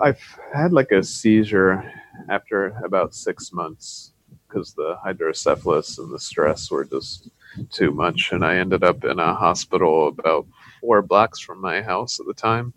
I've 0.00 0.22
had 0.52 0.72
like 0.72 0.92
a 0.92 1.02
seizure 1.02 1.90
after 2.28 2.66
about 2.84 3.14
six 3.14 3.52
months 3.52 4.12
because 4.48 4.72
the 4.74 4.96
hydrocephalus 5.02 5.98
and 5.98 6.12
the 6.12 6.18
stress 6.18 6.70
were 6.70 6.84
just 6.84 7.30
too 7.70 7.90
much, 7.90 8.30
and 8.32 8.44
I 8.44 8.56
ended 8.56 8.82
up 8.84 9.04
in 9.04 9.18
a 9.18 9.34
hospital 9.34 10.08
about 10.08 10.46
four 10.80 11.02
blocks 11.02 11.40
from 11.40 11.60
my 11.60 11.82
house 11.82 12.20
at 12.20 12.26
the 12.26 12.34
time. 12.34 12.72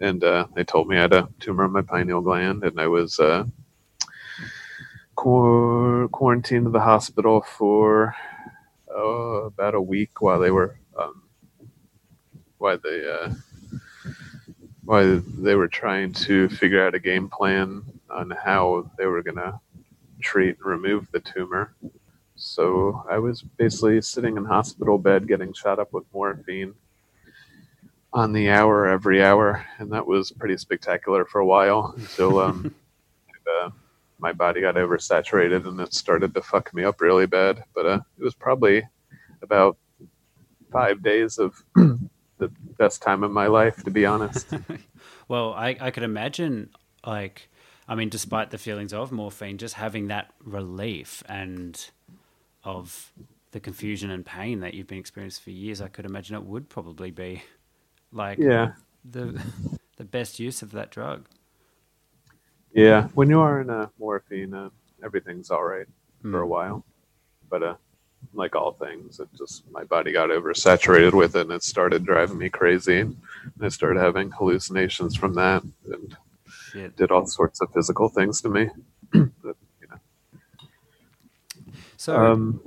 And 0.00 0.22
uh, 0.22 0.46
they 0.54 0.64
told 0.64 0.88
me 0.88 0.96
I 0.98 1.02
had 1.02 1.12
a 1.12 1.28
tumor 1.40 1.64
in 1.64 1.72
my 1.72 1.82
pineal 1.82 2.20
gland, 2.20 2.64
and 2.64 2.78
I 2.80 2.86
was 2.86 3.18
uh, 3.18 3.44
quar- 5.14 6.08
quarantined 6.08 6.66
in 6.66 6.72
the 6.72 6.80
hospital 6.80 7.40
for 7.40 8.14
oh, 8.94 9.44
about 9.46 9.74
a 9.74 9.80
week 9.80 10.20
while 10.20 10.38
they 10.38 10.50
were 10.50 10.78
um, 10.98 11.22
while 12.58 12.78
they 12.82 13.08
uh, 13.10 13.32
while 14.84 15.20
they 15.38 15.54
were 15.54 15.68
trying 15.68 16.12
to 16.12 16.48
figure 16.50 16.86
out 16.86 16.94
a 16.94 16.98
game 17.00 17.28
plan 17.28 17.82
on 18.10 18.30
how 18.30 18.90
they 18.98 19.06
were 19.06 19.22
to 19.22 19.60
treat 20.20 20.56
and 20.56 20.66
remove 20.66 21.10
the 21.12 21.20
tumor. 21.20 21.74
So 22.34 23.04
I 23.10 23.18
was 23.18 23.42
basically 23.42 24.00
sitting 24.02 24.36
in 24.36 24.44
hospital 24.44 24.98
bed 24.98 25.26
getting 25.26 25.52
shot 25.52 25.78
up 25.78 25.92
with 25.92 26.04
morphine 26.12 26.74
on 28.12 28.32
the 28.32 28.50
hour 28.50 28.86
every 28.86 29.22
hour, 29.22 29.64
and 29.78 29.90
that 29.92 30.06
was 30.06 30.32
pretty 30.32 30.56
spectacular 30.56 31.24
for 31.24 31.40
a 31.40 31.46
while 31.46 31.94
until 31.96 32.38
um, 32.38 32.74
uh, 33.62 33.70
my 34.18 34.32
body 34.32 34.60
got 34.60 34.76
oversaturated 34.76 35.66
and 35.66 35.80
it 35.80 35.92
started 35.92 36.34
to 36.34 36.42
fuck 36.42 36.72
me 36.74 36.84
up 36.84 37.00
really 37.00 37.26
bad. 37.26 37.64
But 37.74 37.86
uh, 37.86 38.00
it 38.18 38.24
was 38.24 38.34
probably 38.34 38.86
about 39.42 39.76
five 40.72 41.02
days 41.02 41.38
of 41.38 41.62
the 41.74 42.50
best 42.78 43.02
time 43.02 43.22
of 43.22 43.30
my 43.30 43.46
life, 43.46 43.82
to 43.84 43.90
be 43.90 44.06
honest. 44.06 44.52
Well, 45.28 45.54
I, 45.54 45.76
I 45.80 45.90
could 45.90 46.04
imagine, 46.04 46.70
like, 47.04 47.48
I 47.88 47.94
mean, 47.96 48.08
despite 48.10 48.50
the 48.50 48.58
feelings 48.58 48.92
of 48.92 49.12
morphine, 49.12 49.58
just 49.58 49.74
having 49.74 50.08
that 50.08 50.32
relief 50.44 51.22
and 51.28 51.90
of 52.64 53.12
the 53.52 53.60
confusion 53.60 54.10
and 54.10 54.26
pain 54.26 54.60
that 54.60 54.74
you've 54.74 54.88
been 54.88 54.98
experiencing 54.98 55.42
for 55.44 55.50
years, 55.50 55.80
I 55.82 55.88
could 55.88 56.06
imagine 56.06 56.36
it 56.36 56.44
would 56.44 56.68
probably 56.68 57.10
be 57.12 57.44
like 58.12 58.48
yeah, 58.48 58.72
the 59.04 59.40
the 59.98 60.04
best 60.04 60.40
use 60.40 60.62
of 60.62 60.72
that 60.72 60.90
drug. 60.90 61.28
yeah. 62.74 63.08
When 63.14 63.30
you 63.30 63.40
are 63.40 63.60
in 63.60 63.70
a 63.70 63.90
morphine, 63.98 64.54
uh, 64.54 64.70
everything's 65.04 65.50
all 65.50 65.64
right 65.64 65.86
for 66.30 66.42
a 66.42 66.46
Mm. 66.46 66.48
while. 66.48 66.84
But 67.50 67.62
uh, 67.62 67.74
like 68.34 68.56
all 68.56 68.72
things, 68.72 69.20
it 69.20 69.28
just 69.36 69.64
my 69.70 69.84
body 69.84 70.12
got 70.12 70.30
oversaturated 70.30 71.14
with 71.14 71.36
it, 71.36 71.42
and 71.42 71.52
it 71.52 71.62
started 71.64 72.04
driving 72.06 72.38
me 72.38 72.50
crazy. 72.50 73.00
And 73.00 73.16
I 73.62 73.68
started 73.68 74.00
having 74.00 74.30
hallucinations 74.30 75.16
from 75.16 75.34
that, 75.34 75.62
and 75.92 76.16
Shit. 76.76 76.96
did 76.96 77.10
all 77.10 77.26
sorts 77.26 77.60
of 77.60 77.72
physical 77.72 78.08
things 78.08 78.40
to 78.42 78.48
me. 78.48 78.68
but, 79.12 79.56
you 79.80 79.88
know, 79.90 79.96
So, 81.96 82.16
um, 82.16 82.60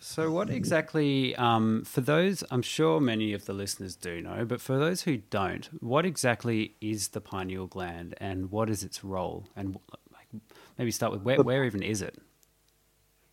so 0.00 0.30
what 0.30 0.50
exactly? 0.50 1.36
Um, 1.36 1.84
for 1.84 2.00
those, 2.00 2.42
I'm 2.50 2.62
sure 2.62 3.00
many 3.00 3.32
of 3.32 3.44
the 3.44 3.52
listeners 3.52 3.94
do 3.94 4.20
know, 4.20 4.44
but 4.44 4.60
for 4.60 4.78
those 4.78 5.02
who 5.02 5.18
don't, 5.18 5.66
what 5.80 6.04
exactly 6.04 6.74
is 6.80 7.08
the 7.08 7.20
pineal 7.20 7.66
gland, 7.66 8.14
and 8.18 8.50
what 8.50 8.68
is 8.68 8.82
its 8.82 9.04
role? 9.04 9.46
And 9.54 9.78
like, 10.12 10.42
maybe 10.78 10.90
start 10.90 11.12
with 11.12 11.22
where, 11.22 11.42
where 11.42 11.64
even 11.64 11.82
is 11.82 12.02
it? 12.02 12.18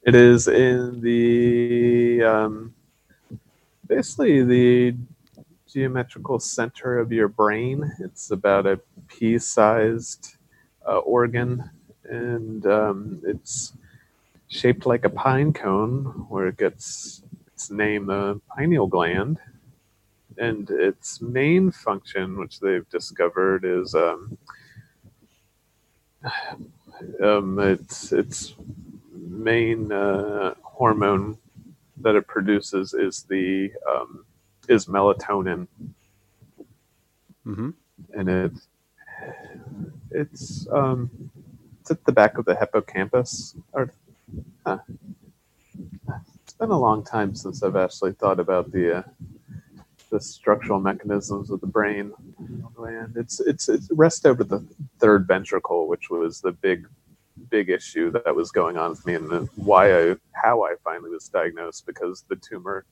it 0.04 0.16
is 0.16 0.48
in 0.48 1.02
the 1.02 2.24
um, 2.24 2.74
basically 3.88 4.44
the 4.44 4.96
geometrical 5.72 6.40
center 6.40 7.00
of 7.00 7.12
your 7.12 7.28
brain. 7.28 7.92
It's 8.00 8.32
about 8.32 8.66
a 8.66 8.80
pea-sized 9.08 10.38
uh, 10.88 10.98
organ, 11.00 11.70
and 12.06 12.66
um, 12.66 13.22
it's 13.26 13.74
shaped 14.48 14.86
like 14.86 15.06
a 15.06 15.10
pine 15.10 15.54
cone, 15.54 16.26
where 16.30 16.48
it 16.48 16.58
gets 16.58 17.24
its 17.54 17.70
name, 17.70 18.08
the 18.08 18.42
pineal 18.56 18.88
gland. 18.88 19.38
And 20.38 20.70
its 20.70 21.22
main 21.22 21.70
function, 21.70 22.40
which 22.40 22.60
they've 22.60 22.88
discovered, 22.90 23.66
is 23.66 23.94
um, 23.94 24.38
um, 27.22 27.60
its 27.60 28.12
its 28.14 28.56
main 29.14 29.92
uh, 29.92 30.54
hormone 30.64 31.38
that 32.02 32.16
it 32.16 32.28
produces 32.28 32.94
is 32.94 33.24
the 33.24 33.72
um, 33.90 34.26
is 34.70 34.86
melatonin, 34.86 35.68
hmm 37.44 37.72
and 38.14 38.30
it 38.30 38.52
it's 40.12 40.68
um, 40.72 41.10
it's 41.82 41.92
at 41.92 42.04
the 42.06 42.12
back 42.12 42.38
of 42.38 42.46
the 42.46 42.56
hippocampus. 42.56 43.56
Or, 43.74 43.92
huh. 44.66 44.80
It's 46.44 46.54
been 46.54 46.72
a 46.72 46.80
long 46.80 47.04
time 47.04 47.36
since 47.36 47.64
I've 47.64 47.76
actually 47.76 48.14
thought 48.14 48.40
about 48.40 48.72
the 48.72 48.98
uh, 48.98 49.04
the 50.10 50.20
structural 50.20 50.80
mechanisms 50.80 51.52
of 51.52 51.62
the 51.62 51.68
brain 51.68 52.14
And 52.78 53.18
It's 53.18 53.40
it's 53.40 53.70
it's 53.70 53.90
rest 53.92 54.26
over 54.26 54.44
the 54.44 54.66
third 55.00 55.28
ventricle, 55.28 55.88
which 55.88 56.10
was 56.10 56.42
the 56.42 56.52
big 56.52 56.88
big 57.50 57.70
issue 57.70 58.12
that 58.12 58.36
was 58.36 58.52
going 58.52 58.78
on 58.78 58.92
with 58.92 59.06
me, 59.06 59.16
and 59.16 59.50
why 59.56 60.12
I 60.12 60.16
how 60.34 60.64
I 60.64 60.76
finally 60.84 61.12
was 61.12 61.30
diagnosed 61.30 61.86
because 61.86 62.24
the 62.30 62.36
tumor 62.36 62.86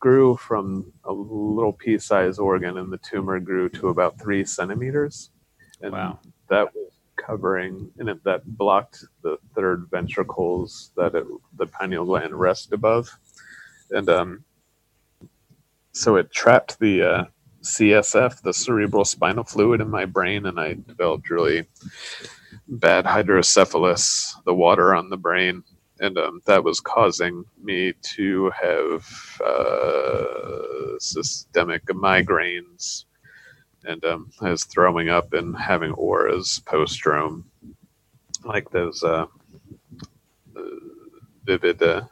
grew 0.00 0.36
from 0.36 0.92
a 1.04 1.12
little 1.12 1.72
pea-sized 1.74 2.40
organ, 2.40 2.78
and 2.78 2.92
the 2.92 2.98
tumor 2.98 3.38
grew 3.40 3.68
to 3.70 3.88
about 3.88 4.18
three 4.20 4.44
centimeters, 4.44 5.30
and 5.82 5.92
Wow. 5.92 6.18
that 6.48 6.74
was 6.74 6.92
covering 7.16 7.90
and 7.98 8.08
it, 8.08 8.24
that 8.24 8.42
blocked 8.56 9.04
the 9.22 9.36
third 9.54 9.86
ventricles 9.90 10.90
that 10.96 11.14
it, 11.14 11.26
the 11.58 11.66
pineal 11.66 12.06
gland 12.06 12.34
rests 12.34 12.72
above, 12.72 13.08
and 13.90 14.08
um, 14.08 14.44
so 15.92 16.16
it 16.16 16.32
trapped 16.32 16.78
the 16.80 17.02
uh, 17.02 17.24
CSF, 17.62 18.40
the 18.42 18.54
cerebral 18.54 19.04
spinal 19.04 19.44
fluid, 19.44 19.80
in 19.82 19.90
my 19.90 20.06
brain, 20.06 20.46
and 20.46 20.58
I 20.58 20.74
developed 20.86 21.28
really 21.30 21.66
bad 22.68 23.04
hydrocephalus, 23.04 24.34
the 24.46 24.54
water 24.54 24.94
on 24.94 25.10
the 25.10 25.16
brain, 25.18 25.62
and 26.00 26.16
um, 26.18 26.40
that 26.46 26.64
was 26.64 26.80
causing 26.80 27.44
me 27.62 27.92
to 28.02 28.50
have 28.50 29.06
uh, 29.44 30.98
systemic 30.98 31.84
migraines, 31.86 33.04
and 33.84 34.04
um, 34.04 34.30
I 34.40 34.50
was 34.50 34.64
throwing 34.64 35.10
up 35.10 35.32
and 35.34 35.56
having 35.56 35.92
auras 35.92 36.60
post-stroke, 36.66 37.42
like 38.44 38.70
those 38.70 39.02
uh, 39.04 39.26
uh, 40.56 40.62
vivid 41.44 41.82
uh, 41.82 42.02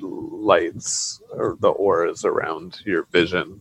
lights 0.00 1.20
or 1.30 1.56
the 1.60 1.68
auras 1.68 2.24
around 2.24 2.80
your 2.84 3.04
vision 3.12 3.60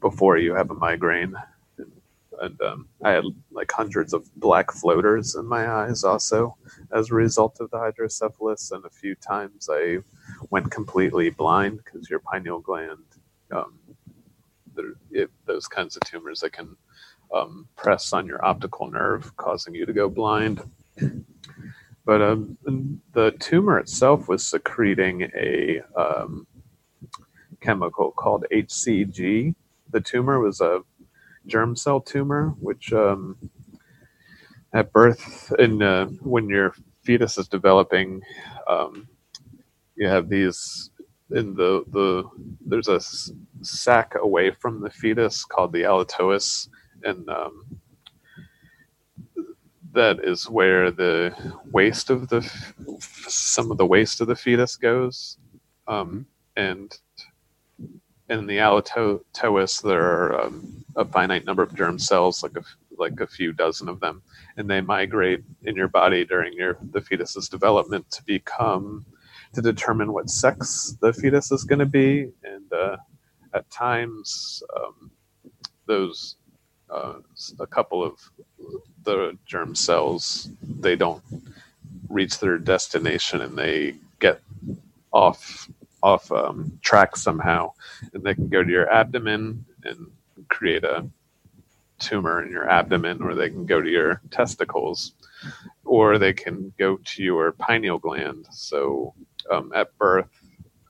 before 0.00 0.38
you 0.38 0.54
have 0.54 0.70
a 0.70 0.74
migraine. 0.74 1.34
And, 2.40 2.60
um, 2.62 2.88
I 3.04 3.12
had 3.12 3.24
like 3.50 3.72
hundreds 3.72 4.12
of 4.14 4.32
black 4.36 4.72
floaters 4.72 5.34
in 5.34 5.46
my 5.46 5.70
eyes 5.70 6.04
also 6.04 6.56
as 6.92 7.10
a 7.10 7.14
result 7.14 7.58
of 7.60 7.70
the 7.70 7.78
hydrocephalus. 7.78 8.70
And 8.72 8.84
a 8.84 8.90
few 8.90 9.14
times 9.16 9.68
I 9.72 9.98
went 10.50 10.70
completely 10.70 11.30
blind 11.30 11.80
because 11.84 12.10
your 12.10 12.20
pineal 12.20 12.60
gland, 12.60 13.04
um, 13.50 13.78
it, 15.10 15.30
those 15.46 15.66
kinds 15.66 15.96
of 15.96 16.02
tumors 16.02 16.40
that 16.40 16.52
can 16.52 16.76
um, 17.34 17.68
press 17.76 18.12
on 18.12 18.26
your 18.26 18.44
optical 18.44 18.90
nerve, 18.90 19.36
causing 19.36 19.74
you 19.74 19.86
to 19.86 19.92
go 19.92 20.08
blind. 20.08 20.62
But 22.04 22.22
um, 22.22 22.58
the 23.12 23.32
tumor 23.38 23.78
itself 23.78 24.28
was 24.28 24.46
secreting 24.46 25.30
a 25.36 25.82
um, 25.96 26.46
chemical 27.60 28.12
called 28.12 28.46
HCG. 28.52 29.54
The 29.90 30.00
tumor 30.00 30.40
was 30.40 30.60
a 30.60 30.80
germ 31.48 31.76
cell 31.76 32.00
tumor, 32.00 32.54
which 32.60 32.92
um, 32.94 33.36
at 34.74 34.92
birth 34.92 35.52
in 35.58 35.82
uh, 35.82 36.06
when 36.22 36.48
your 36.48 36.74
fetus 37.02 37.38
is 37.38 37.48
developing, 37.48 38.22
um, 38.68 39.08
you 39.96 40.08
have 40.08 40.28
these 40.28 40.90
in 41.32 41.54
the 41.54 41.84
the 41.92 42.24
there's 42.66 42.88
a 42.88 43.00
sac 43.62 44.14
away 44.16 44.50
from 44.50 44.80
the 44.80 44.90
fetus 44.90 45.44
called 45.44 45.72
the 45.72 45.82
allantois, 45.84 46.68
and 47.04 47.28
um, 47.30 47.66
that 49.92 50.20
is 50.24 50.50
where 50.50 50.90
the 50.90 51.34
waste 51.72 52.10
of 52.10 52.28
the 52.28 52.42
some 53.28 53.70
of 53.70 53.78
the 53.78 53.86
waste 53.86 54.20
of 54.20 54.28
the 54.28 54.36
fetus 54.36 54.76
goes, 54.76 55.38
um, 55.88 56.26
and 56.56 56.98
in 58.28 58.46
the 58.46 58.58
allantois 58.58 59.82
there 59.82 60.02
are 60.02 60.42
um, 60.42 60.84
a 60.96 61.04
finite 61.04 61.44
number 61.44 61.62
of 61.62 61.74
germ 61.74 61.98
cells, 61.98 62.42
like 62.42 62.56
a 62.56 62.62
like 62.98 63.20
a 63.20 63.26
few 63.26 63.52
dozen 63.52 63.88
of 63.88 64.00
them, 64.00 64.22
and 64.56 64.68
they 64.68 64.80
migrate 64.80 65.42
in 65.64 65.76
your 65.76 65.88
body 65.88 66.24
during 66.24 66.52
your 66.52 66.78
the 66.92 67.00
fetus's 67.00 67.48
development 67.48 68.10
to 68.10 68.22
become 68.24 69.04
to 69.54 69.62
determine 69.62 70.12
what 70.12 70.28
sex 70.30 70.96
the 71.00 71.12
fetus 71.12 71.52
is 71.52 71.64
going 71.64 71.78
to 71.78 71.86
be, 71.86 72.30
and 72.44 72.72
uh, 72.72 72.96
at 73.54 73.70
times 73.70 74.62
um, 74.76 75.10
those 75.86 76.36
uh, 76.90 77.14
a 77.60 77.66
couple 77.66 78.04
of 78.04 78.18
the 79.04 79.36
germ 79.46 79.74
cells 79.74 80.50
they 80.62 80.96
don't 80.96 81.22
reach 82.08 82.38
their 82.38 82.58
destination 82.58 83.40
and 83.40 83.56
they 83.56 83.94
get 84.20 84.40
off 85.12 85.68
off 86.02 86.30
um, 86.32 86.78
track 86.82 87.16
somehow 87.16 87.72
and 88.12 88.22
they 88.22 88.34
can 88.34 88.48
go 88.48 88.62
to 88.62 88.70
your 88.70 88.90
abdomen 88.92 89.64
and 89.84 90.10
create 90.48 90.84
a 90.84 91.08
tumor 91.98 92.42
in 92.42 92.50
your 92.50 92.68
abdomen 92.68 93.22
or 93.22 93.34
they 93.34 93.50
can 93.50 93.66
go 93.66 93.80
to 93.80 93.90
your 93.90 94.20
testicles 94.30 95.14
or 95.84 96.18
they 96.18 96.32
can 96.32 96.72
go 96.78 96.98
to 97.04 97.22
your 97.22 97.52
pineal 97.52 97.98
gland. 97.98 98.46
So 98.50 99.14
um, 99.50 99.72
at 99.74 99.96
birth 99.98 100.28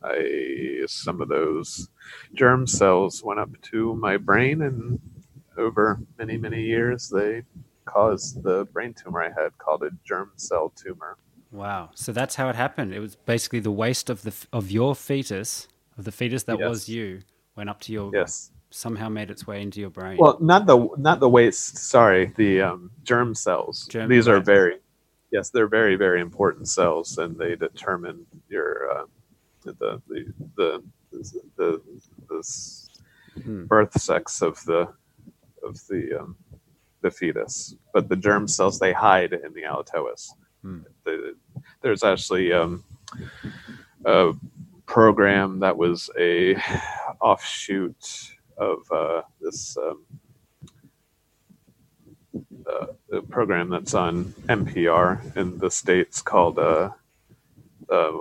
I, 0.03 0.83
some 0.87 1.21
of 1.21 1.29
those 1.29 1.89
germ 2.35 2.67
cells 2.67 3.23
went 3.23 3.41
up 3.41 3.51
to 3.63 3.95
my 3.97 4.17
brain 4.17 4.63
and 4.63 5.01
over 5.57 5.99
many 6.19 6.37
many 6.37 6.63
years 6.63 7.09
they 7.09 7.43
caused 7.85 8.43
the 8.43 8.65
brain 8.67 8.95
tumor 8.95 9.23
i 9.23 9.29
had 9.29 9.57
called 9.59 9.83
a 9.83 9.91
germ 10.05 10.31
cell 10.37 10.73
tumor 10.77 11.19
Wow. 11.51 11.91
So 11.95 12.13
that's 12.13 12.35
how 12.35 12.49
it 12.49 12.57
happened. 12.57 12.93
It 12.95 13.01
was 13.01 13.17
basically 13.17 13.61
the 13.61 13.71
waste 13.71 14.11
of 14.11 14.23
the 14.23 14.35
of 14.53 14.71
your 14.71 14.95
fetus, 14.95 15.69
of 15.97 16.05
the 16.05 16.13
fetus 16.13 16.43
that 16.45 16.59
Yes. 16.59 16.69
was 16.69 16.89
you, 16.89 17.21
went 17.57 17.71
up 17.71 17.81
to 17.83 17.93
your 17.93 18.11
yes 18.15 18.51
somehow 18.71 19.09
made 19.09 19.31
its 19.31 19.47
way 19.47 19.63
into 19.63 19.81
your 19.81 19.89
brain. 19.89 20.19
well 20.19 20.37
not 20.43 20.67
the 20.67 20.89
not 20.99 21.21
the 21.21 21.29
waste 21.29 21.79
sorry 21.79 22.35
the 22.37 22.61
um, 22.61 22.91
germ 23.03 23.35
cells 23.35 23.87
Germ- 23.89 24.11
these 24.11 24.29
are 24.29 24.41
very 24.41 24.75
yes 25.33 25.49
they're 25.49 25.67
very 25.81 25.97
very 25.97 26.21
important 26.21 26.69
cells 26.69 27.17
and 27.17 27.35
they 27.39 27.57
determine 27.57 28.27
your 28.51 28.71
uh, 28.95 29.05
the, 29.65 29.73
the 30.09 30.33
the 30.57 30.83
the 31.13 31.41
the, 31.57 31.81
the 32.29 32.43
Hmm. 33.43 33.65
birth 33.67 33.99
sex 34.01 34.43
of 34.43 34.63
the 34.67 34.89
of 35.63 35.75
the 35.89 36.19
um, 36.21 36.37
the 37.03 37.11
fetus 37.11 37.75
but 37.95 38.09
the 38.11 38.17
germ 38.17 38.47
cells 38.49 38.79
they 38.79 38.93
hide 38.93 39.33
in 39.33 39.53
the 39.55 39.63
allantois 39.63 40.29
The, 40.63 41.35
there's 41.83 42.03
actually 42.03 42.53
um, 42.53 42.85
a 44.05 44.33
program 44.87 45.61
that 45.61 45.77
was 45.77 46.11
a 46.19 46.57
offshoot 47.21 48.35
of 48.57 48.79
uh, 48.91 49.23
this 49.41 49.77
um, 49.77 50.05
uh, 52.69 53.21
program 53.29 53.71
that's 53.71 53.95
on 53.95 54.25
NPR 54.49 55.37
in 55.37 55.59
the 55.59 55.71
states 55.71 56.21
called 56.21 56.59
uh, 56.59 56.91
uh, 57.91 58.13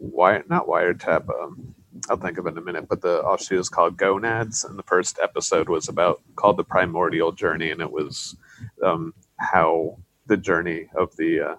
wire 0.00 0.44
not 0.48 0.66
wiretap. 0.66 1.28
Um, 1.28 1.74
I'll 2.10 2.16
think 2.16 2.38
of 2.38 2.46
it 2.46 2.50
in 2.50 2.58
a 2.58 2.62
minute. 2.62 2.88
But 2.88 3.00
the 3.00 3.22
offshoot 3.22 3.58
is 3.58 3.68
called 3.68 3.96
Gonads, 3.96 4.64
and 4.64 4.78
the 4.78 4.82
first 4.82 5.18
episode 5.22 5.68
was 5.68 5.88
about 5.88 6.20
called 6.36 6.56
the 6.56 6.64
Primordial 6.64 7.32
Journey, 7.32 7.70
and 7.70 7.80
it 7.80 7.90
was 7.90 8.36
um, 8.82 9.14
how 9.38 9.98
the 10.26 10.36
journey 10.36 10.88
of 10.96 11.14
the 11.16 11.40
uh, 11.40 11.54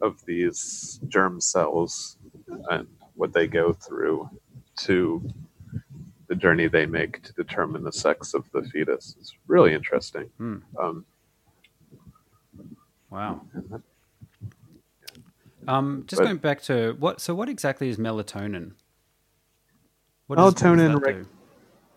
of 0.00 0.24
these 0.26 0.98
germ 1.08 1.40
cells 1.40 2.16
and 2.70 2.86
what 3.14 3.32
they 3.32 3.46
go 3.46 3.72
through 3.72 4.28
to 4.78 5.22
the 6.28 6.34
journey 6.34 6.68
they 6.68 6.86
make 6.86 7.22
to 7.22 7.32
determine 7.34 7.82
the 7.82 7.92
sex 7.92 8.34
of 8.34 8.44
the 8.52 8.62
fetus. 8.62 9.16
is 9.20 9.34
really 9.46 9.74
interesting. 9.74 10.24
Hmm. 10.38 10.56
Um, 10.80 11.04
wow. 13.10 13.40
Um, 15.68 16.04
just 16.06 16.20
But- 16.20 16.24
going 16.26 16.38
back 16.38 16.62
to 16.62 16.96
what? 16.98 17.20
So, 17.20 17.34
what 17.34 17.48
exactly 17.48 17.88
is 17.88 17.96
melatonin? 17.98 18.72
What 20.26 20.36
does- 20.36 20.44
what 20.44 20.56
that 20.78 21.00
reg- 21.04 21.26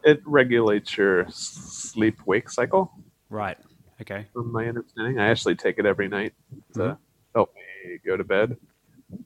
it 0.04 0.22
regulates 0.26 0.98
your 0.98 1.26
sleep 1.30 2.26
wake 2.26 2.50
cycle, 2.50 2.92
Right. 3.30 3.58
Okay. 4.04 4.28
from 4.34 4.52
my 4.52 4.68
understanding. 4.68 5.20
I 5.20 5.30
actually 5.30 5.56
take 5.56 5.80
it 5.80 5.86
every 5.86 6.08
night 6.10 6.34
to 6.74 6.80
Mhm. 6.80 6.98
help 7.34 7.54
me 7.56 8.00
go 8.06 8.18
to 8.18 8.24
bed, 8.24 8.58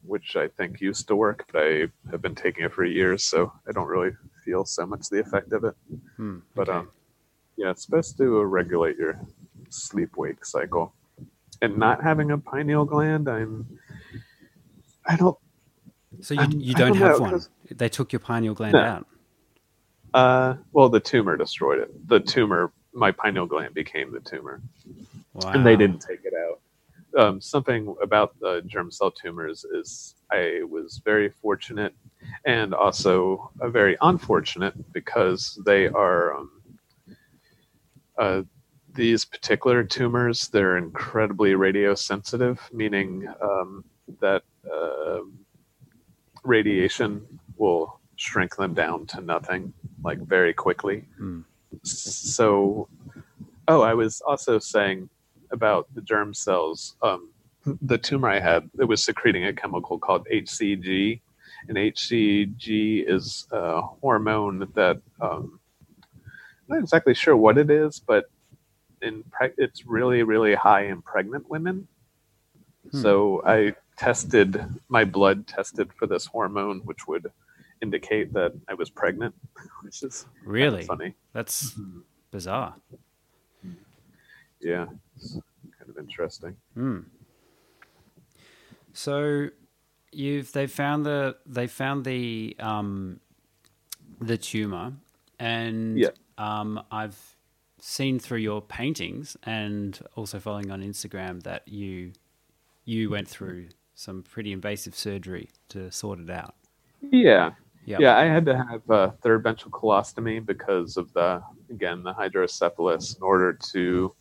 which 0.03 0.35
I 0.35 0.47
think 0.49 0.79
used 0.81 1.07
to 1.07 1.15
work, 1.15 1.45
but 1.51 1.63
I 1.63 1.87
have 2.11 2.21
been 2.21 2.35
taking 2.35 2.63
it 2.65 2.73
for 2.73 2.83
years, 2.85 3.23
so 3.23 3.51
I 3.67 3.71
don't 3.71 3.87
really 3.87 4.11
feel 4.45 4.65
so 4.65 4.85
much 4.85 5.09
the 5.09 5.19
effect 5.19 5.51
of 5.51 5.63
it. 5.63 5.75
Hmm. 6.17 6.39
But 6.55 6.69
okay. 6.69 6.77
um, 6.79 6.91
yeah, 7.57 7.71
it's 7.71 7.83
supposed 7.83 8.17
to 8.17 8.43
regulate 8.45 8.97
your 8.97 9.19
sleep 9.69 10.15
wake 10.15 10.45
cycle. 10.45 10.93
And 11.61 11.77
not 11.77 12.03
having 12.03 12.29
a 12.31 12.37
pineal 12.37 12.85
gland, 12.85 13.27
I'm. 13.27 13.79
I 15.07 15.15
don't. 15.15 15.37
so 16.21 16.35
you, 16.35 16.41
you 16.59 16.73
don't 16.75 16.89
don't 16.89 16.97
have 16.97 17.11
know, 17.13 17.19
one. 17.19 17.41
They 17.71 17.89
took 17.89 18.13
your 18.13 18.19
pineal 18.19 18.53
gland 18.53 18.73
No. 18.73 18.79
out. 18.81 19.07
Uh, 20.13 20.55
well, 20.71 20.89
the 20.89 20.99
tumor 20.99 21.35
destroyed 21.35 21.79
it. 21.79 22.07
The 22.07 22.19
tumor, 22.19 22.71
my 22.97 23.11
pineal 23.11 23.45
gland 23.45 23.73
became 23.73 24.11
the 24.11 24.19
tumor. 24.19 24.61
Wow. 25.33 25.51
and 25.51 25.65
they 25.65 25.75
didn't 25.75 25.99
take 25.99 26.21
it 26.25 26.33
out. 26.33 26.59
Um, 27.17 27.39
something 27.39 27.95
about 28.01 28.37
the 28.39 28.61
germ 28.65 28.91
cell 28.91 29.11
tumors 29.11 29.63
is 29.63 30.15
I 30.31 30.61
was 30.67 31.01
very 31.05 31.29
fortunate, 31.29 31.93
and 32.45 32.73
also 32.73 33.51
uh, 33.61 33.69
very 33.69 33.97
unfortunate 34.01 34.73
because 34.93 35.59
they 35.65 35.87
are 35.87 36.35
um, 36.35 36.51
uh, 38.17 38.41
these 38.93 39.25
particular 39.25 39.83
tumors. 39.83 40.47
They're 40.49 40.77
incredibly 40.77 41.51
radiosensitive, 41.51 42.59
meaning 42.73 43.27
um, 43.41 43.85
that 44.19 44.43
uh, 44.71 45.19
radiation 46.43 47.25
will 47.57 47.99
shrink 48.15 48.55
them 48.55 48.73
down 48.73 49.05
to 49.07 49.21
nothing, 49.21 49.71
like 50.03 50.19
very 50.19 50.53
quickly. 50.53 51.05
Hmm. 51.17 51.41
So, 51.83 52.87
oh, 53.67 53.81
I 53.81 53.93
was 53.93 54.21
also 54.21 54.59
saying 54.59 55.09
about 55.51 55.87
the 55.93 56.01
germ 56.01 56.33
cells. 56.33 56.95
Um, 57.01 57.29
the 57.81 57.97
tumor 57.97 58.29
I 58.29 58.39
had, 58.39 58.69
it 58.79 58.85
was 58.85 59.03
secreting 59.03 59.45
a 59.45 59.53
chemical 59.53 59.99
called 59.99 60.27
HCG, 60.31 61.19
and 61.67 61.77
HCG 61.77 63.09
is 63.09 63.47
a 63.51 63.81
hormone 63.81 64.67
that 64.75 65.01
um, 65.19 65.59
I'm 66.69 66.75
not 66.75 66.79
exactly 66.79 67.13
sure 67.13 67.35
what 67.35 67.57
it 67.57 67.69
is, 67.69 67.99
but 67.99 68.25
in 69.01 69.23
preg- 69.23 69.55
it's 69.57 69.85
really, 69.85 70.23
really 70.23 70.55
high 70.55 70.85
in 70.85 71.01
pregnant 71.01 71.49
women. 71.49 71.87
Hmm. 72.91 73.01
So 73.01 73.41
I 73.45 73.75
tested 73.97 74.63
my 74.89 75.03
blood 75.03 75.47
tested 75.47 75.91
for 75.93 76.07
this 76.07 76.25
hormone, 76.25 76.81
which 76.85 77.07
would 77.07 77.31
indicate 77.81 78.33
that 78.33 78.53
I 78.67 78.73
was 78.73 78.89
pregnant, 78.89 79.35
which 79.83 80.03
is 80.03 80.25
kinda 80.33 80.41
Really? 80.45 80.83
funny. 80.83 81.15
That's 81.33 81.79
bizarre. 82.31 82.75
Yeah, 84.61 84.87
it's 85.15 85.33
kind 85.77 85.89
of 85.89 85.97
interesting. 85.97 86.55
Hmm. 86.73 86.99
So 88.93 89.49
you've 90.11 90.51
they 90.53 90.67
found 90.67 91.05
the 91.05 91.37
they 91.45 91.67
found 91.67 92.05
the 92.05 92.55
um 92.59 93.19
the 94.19 94.37
tumor 94.37 94.93
and 95.39 95.99
Yeah. 95.99 96.09
um 96.37 96.83
I've 96.91 97.35
seen 97.79 98.17
through 98.17 98.39
your 98.39 98.61
paintings 98.61 99.37
and 99.43 99.99
also 100.15 100.39
following 100.39 100.71
on 100.71 100.81
Instagram 100.81 101.43
that 101.43 101.67
you 101.67 102.13
you 102.85 103.09
went 103.11 103.27
through 103.27 103.67
some 103.93 104.23
pretty 104.23 104.51
invasive 104.51 104.95
surgery 104.95 105.49
to 105.69 105.91
sort 105.91 106.19
it 106.19 106.29
out. 106.29 106.55
Yeah, 107.11 107.51
Yep. 107.87 108.01
yeah. 108.01 108.17
I 108.17 108.25
had 108.25 108.45
to 108.47 108.57
have 108.57 108.89
a 108.89 109.11
third 109.23 109.45
ventriculostomy 109.45 110.45
because 110.45 110.97
of 110.97 111.11
the 111.13 111.41
again 111.69 112.03
the 112.03 112.13
hydrocephalus. 112.13 113.15
In 113.15 113.23
order 113.23 113.53
to 113.71 114.13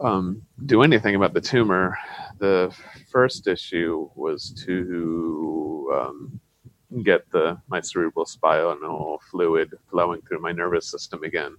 um, 0.00 0.42
do 0.66 0.82
anything 0.82 1.14
about 1.14 1.32
the 1.32 1.40
tumor, 1.40 1.96
the 2.40 2.74
first 3.08 3.46
issue 3.46 4.10
was 4.16 4.50
to 4.66 5.92
um, 5.94 6.40
get 7.04 7.30
the 7.30 7.56
my 7.68 7.80
cerebral 7.80 8.26
spinal 8.26 9.20
fluid 9.30 9.72
flowing 9.88 10.20
through 10.22 10.40
my 10.40 10.50
nervous 10.50 10.90
system 10.90 11.22
again. 11.22 11.54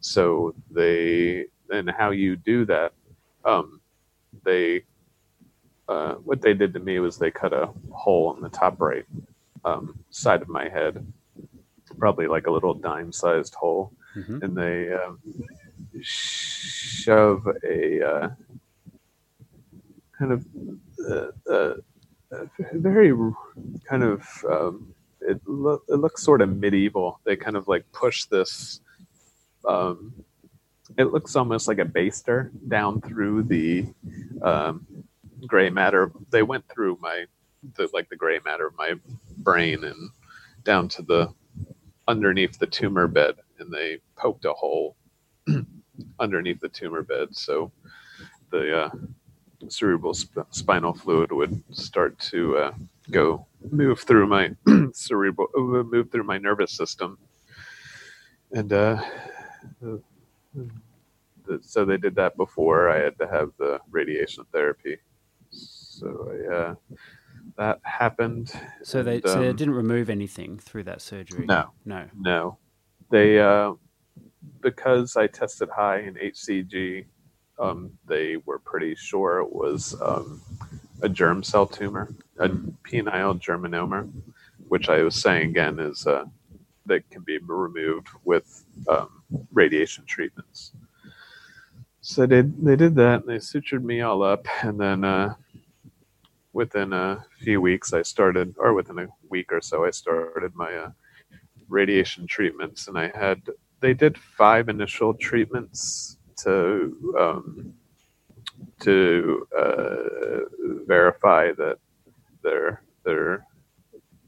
So 0.00 0.54
they 0.70 1.46
and 1.70 1.90
how 1.90 2.10
you 2.10 2.36
do 2.36 2.64
that, 2.66 2.92
um, 3.44 3.80
they 4.44 4.84
uh, 5.88 6.14
what 6.14 6.40
they 6.40 6.54
did 6.54 6.72
to 6.74 6.78
me 6.78 7.00
was 7.00 7.18
they 7.18 7.32
cut 7.32 7.52
a 7.52 7.70
hole 7.90 8.36
in 8.36 8.40
the 8.40 8.48
top 8.50 8.80
right 8.80 9.04
um, 9.64 9.98
side 10.10 10.42
of 10.42 10.48
my 10.48 10.68
head, 10.68 11.06
probably 11.98 12.26
like 12.26 12.46
a 12.46 12.50
little 12.50 12.74
dime-sized 12.74 13.54
hole, 13.54 13.92
Mhm. 14.16 14.42
and 14.42 14.56
they 14.56 14.92
um, 14.92 15.18
shove 16.02 17.46
a 17.64 18.02
uh, 18.02 18.28
kind 20.18 20.32
of 20.32 20.44
uh, 21.08 21.30
uh, 21.50 21.74
uh, 22.32 22.44
very 22.72 23.12
kind 23.88 24.02
of 24.02 24.26
um, 24.48 24.94
it, 25.20 25.40
lo- 25.46 25.82
it 25.88 25.94
looks 25.96 26.22
sort 26.22 26.40
of 26.42 26.56
medieval. 26.56 27.20
They 27.24 27.36
kind 27.36 27.56
of 27.56 27.68
like 27.68 27.90
push 27.92 28.24
this. 28.26 28.80
Um, 29.66 30.12
it 30.98 31.04
looks 31.12 31.36
almost 31.36 31.68
like 31.68 31.78
a 31.78 31.84
baster 31.84 32.50
down 32.68 33.00
through 33.00 33.44
the 33.44 33.86
um, 34.42 34.86
gray 35.46 35.70
matter. 35.70 36.10
They 36.30 36.42
went 36.42 36.66
through 36.68 36.98
my 37.00 37.26
the 37.76 37.88
like 37.92 38.08
the 38.08 38.16
gray 38.16 38.40
matter 38.44 38.66
of 38.66 38.76
my 38.76 38.94
brain 39.38 39.84
and 39.84 40.10
down 40.64 40.88
to 40.88 41.02
the 41.02 41.32
underneath 42.08 42.58
the 42.58 42.66
tumor 42.66 43.06
bed, 43.08 43.36
and 43.58 43.72
they 43.72 43.98
poked 44.16 44.44
a 44.44 44.52
hole 44.52 44.96
underneath 46.20 46.60
the 46.60 46.68
tumor 46.68 47.02
bed, 47.02 47.28
so 47.32 47.72
the 48.50 48.84
uh, 48.84 48.90
cerebral 49.68 50.14
sp- 50.14 50.48
spinal 50.50 50.94
fluid 50.94 51.32
would 51.32 51.62
start 51.74 52.18
to 52.18 52.56
uh, 52.58 52.72
go 53.10 53.46
move 53.70 54.00
through 54.00 54.26
my 54.26 54.54
cerebral 54.92 55.48
uh, 55.56 55.82
move 55.84 56.10
through 56.10 56.24
my 56.24 56.38
nervous 56.38 56.72
system, 56.72 57.18
and 58.52 58.72
uh, 58.72 59.02
so 61.62 61.84
they 61.84 61.96
did 61.96 62.14
that 62.16 62.36
before 62.36 62.90
I 62.90 62.98
had 62.98 63.18
to 63.18 63.28
have 63.28 63.50
the 63.58 63.80
radiation 63.90 64.44
therapy. 64.52 64.98
So 65.50 66.30
I, 66.32 66.54
uh, 66.54 66.74
that 67.60 67.78
happened. 67.84 68.50
So 68.82 69.02
they 69.02 69.16
and, 69.16 69.28
so 69.28 69.38
they 69.38 69.50
um, 69.50 69.56
didn't 69.56 69.74
remove 69.74 70.08
anything 70.08 70.58
through 70.58 70.84
that 70.84 71.02
surgery. 71.02 71.44
No. 71.44 71.70
No. 71.84 72.06
No, 72.18 72.58
they 73.10 73.38
uh, 73.38 73.74
because 74.62 75.14
I 75.14 75.26
tested 75.26 75.68
high 75.68 76.00
in 76.00 76.14
HCG, 76.14 77.04
um, 77.58 77.90
they 78.08 78.38
were 78.46 78.60
pretty 78.60 78.94
sure 78.94 79.40
it 79.40 79.52
was 79.52 79.94
um, 80.00 80.40
a 81.02 81.08
germ 81.08 81.42
cell 81.42 81.66
tumor, 81.66 82.14
a 82.38 82.48
pineal 82.82 83.34
germinoma, 83.34 84.10
which 84.68 84.88
I 84.88 85.02
was 85.02 85.14
saying 85.14 85.50
again 85.50 85.78
is 85.80 86.06
uh, 86.06 86.24
that 86.86 87.10
can 87.10 87.22
be 87.24 87.38
removed 87.46 88.08
with 88.24 88.64
um, 88.88 89.22
radiation 89.52 90.06
treatments. 90.06 90.72
So 92.00 92.24
they 92.24 92.40
they 92.40 92.76
did 92.76 92.94
that. 92.94 93.20
And 93.20 93.28
they 93.28 93.36
sutured 93.36 93.84
me 93.84 94.00
all 94.00 94.22
up, 94.22 94.46
and 94.62 94.80
then 94.80 95.04
uh, 95.04 95.34
within 96.52 96.92
a 96.92 97.24
few 97.38 97.60
weeks, 97.60 97.92
I 97.92 98.02
started, 98.02 98.54
or 98.58 98.74
within 98.74 98.98
a 98.98 99.06
week 99.28 99.52
or 99.52 99.60
so, 99.60 99.84
I 99.84 99.90
started 99.90 100.54
my 100.54 100.74
uh, 100.74 100.90
radiation 101.68 102.26
treatments, 102.26 102.88
and 102.88 102.98
I 102.98 103.10
had 103.14 103.42
they 103.80 103.94
did 103.94 104.18
five 104.18 104.68
initial 104.68 105.14
treatments 105.14 106.18
to 106.42 107.14
um, 107.18 107.74
to 108.80 109.46
uh, 109.56 110.40
verify 110.86 111.52
that 111.52 111.78
their 112.42 112.82
their 113.04 113.46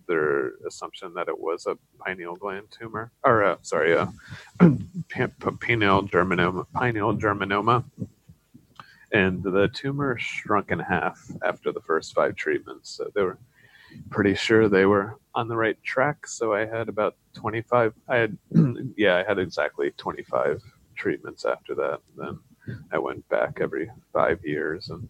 their 0.09 0.53
assumption 0.67 1.15
that 1.15 1.29
it 1.29 1.39
was 1.39 1.67
a 1.67 1.77
pineal 2.05 2.37
gland 2.37 2.67
tumor, 2.71 3.13
or 3.25 3.45
uh, 3.45 3.57
sorry, 3.63 3.93
a 4.61 5.53
pineal 5.61 6.09
germinoma, 6.09 6.67
pineal 6.75 7.17
germinoma, 7.17 7.85
and 9.13 9.43
the 9.43 9.69
tumor 9.69 10.17
shrunk 10.19 10.71
in 10.71 10.79
half 10.79 11.21
after 11.45 11.73
the 11.73 11.81
first 11.81 12.15
five 12.15 12.35
treatments. 12.35 12.91
So 12.91 13.11
they 13.15 13.23
were 13.23 13.39
pretty 14.11 14.35
sure 14.35 14.69
they 14.69 14.87
were 14.87 15.19
on 15.35 15.49
the 15.49 15.57
right 15.57 15.81
track. 15.83 16.27
So 16.27 16.53
I 16.53 16.67
had 16.67 16.89
about 16.89 17.17
25. 17.35 17.95
I 18.09 18.17
had, 18.17 18.39
yeah, 18.97 19.17
I 19.17 19.25
had 19.25 19.39
exactly 19.39 19.93
25 19.97 20.63
treatments 20.97 21.45
after 21.45 21.75
that. 21.75 22.01
Then 22.17 22.39
I 22.93 22.99
went 22.99 23.29
back 23.29 23.59
every 23.61 23.91
five 24.13 24.41
years, 24.45 24.89
and 24.89 25.09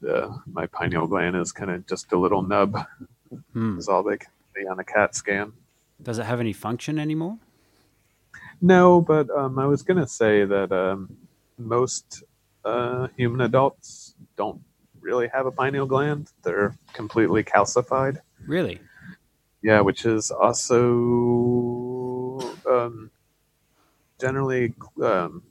the, 0.00 0.36
my 0.46 0.66
pineal 0.66 1.06
gland 1.06 1.36
is 1.36 1.52
kind 1.52 1.70
of 1.70 1.86
just 1.86 2.12
a 2.12 2.18
little 2.18 2.42
nub. 2.42 2.76
Hmm. 3.52 3.78
Is 3.78 3.88
all 3.88 4.02
they 4.02 4.18
can 4.18 4.30
see 4.54 4.66
on 4.66 4.78
a 4.78 4.84
CAT 4.84 5.14
scan. 5.14 5.52
Does 6.02 6.18
it 6.18 6.26
have 6.26 6.40
any 6.40 6.52
function 6.52 6.98
anymore? 6.98 7.38
No, 8.60 9.00
but 9.00 9.30
um, 9.30 9.58
I 9.58 9.66
was 9.66 9.82
going 9.82 9.98
to 9.98 10.06
say 10.06 10.44
that 10.44 10.72
um, 10.72 11.16
most 11.58 12.22
uh, 12.66 13.08
human 13.16 13.40
adults 13.42 14.14
don't 14.36 14.60
really 15.00 15.28
have 15.28 15.46
a 15.46 15.52
pineal 15.52 15.86
gland. 15.86 16.32
They're 16.42 16.76
completely 16.92 17.44
calcified. 17.44 18.18
Really? 18.46 18.80
Yeah, 19.62 19.80
which 19.80 20.04
is 20.04 20.30
also 20.32 20.80
um, 22.68 23.10
generally 24.20 24.74
um, 25.02 25.42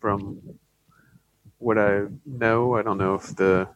from 0.00 0.42
what 1.58 1.78
I 1.78 2.06
know. 2.26 2.74
I 2.74 2.82
don't 2.82 2.98
know 2.98 3.14
if 3.14 3.34
the 3.36 3.68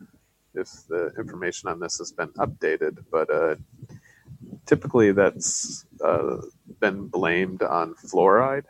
if 0.55 0.68
the 0.88 1.12
information 1.16 1.68
on 1.68 1.78
this 1.78 1.99
has 1.99 2.12
been 2.12 2.28
updated, 2.45 3.05
but 3.11 3.30
uh, 3.30 3.55
typically 4.66 5.12
that's 5.12 5.86
uh, 6.05 6.38
been 6.80 7.07
blamed 7.07 7.62
on 7.62 7.95
fluoride. 7.95 8.64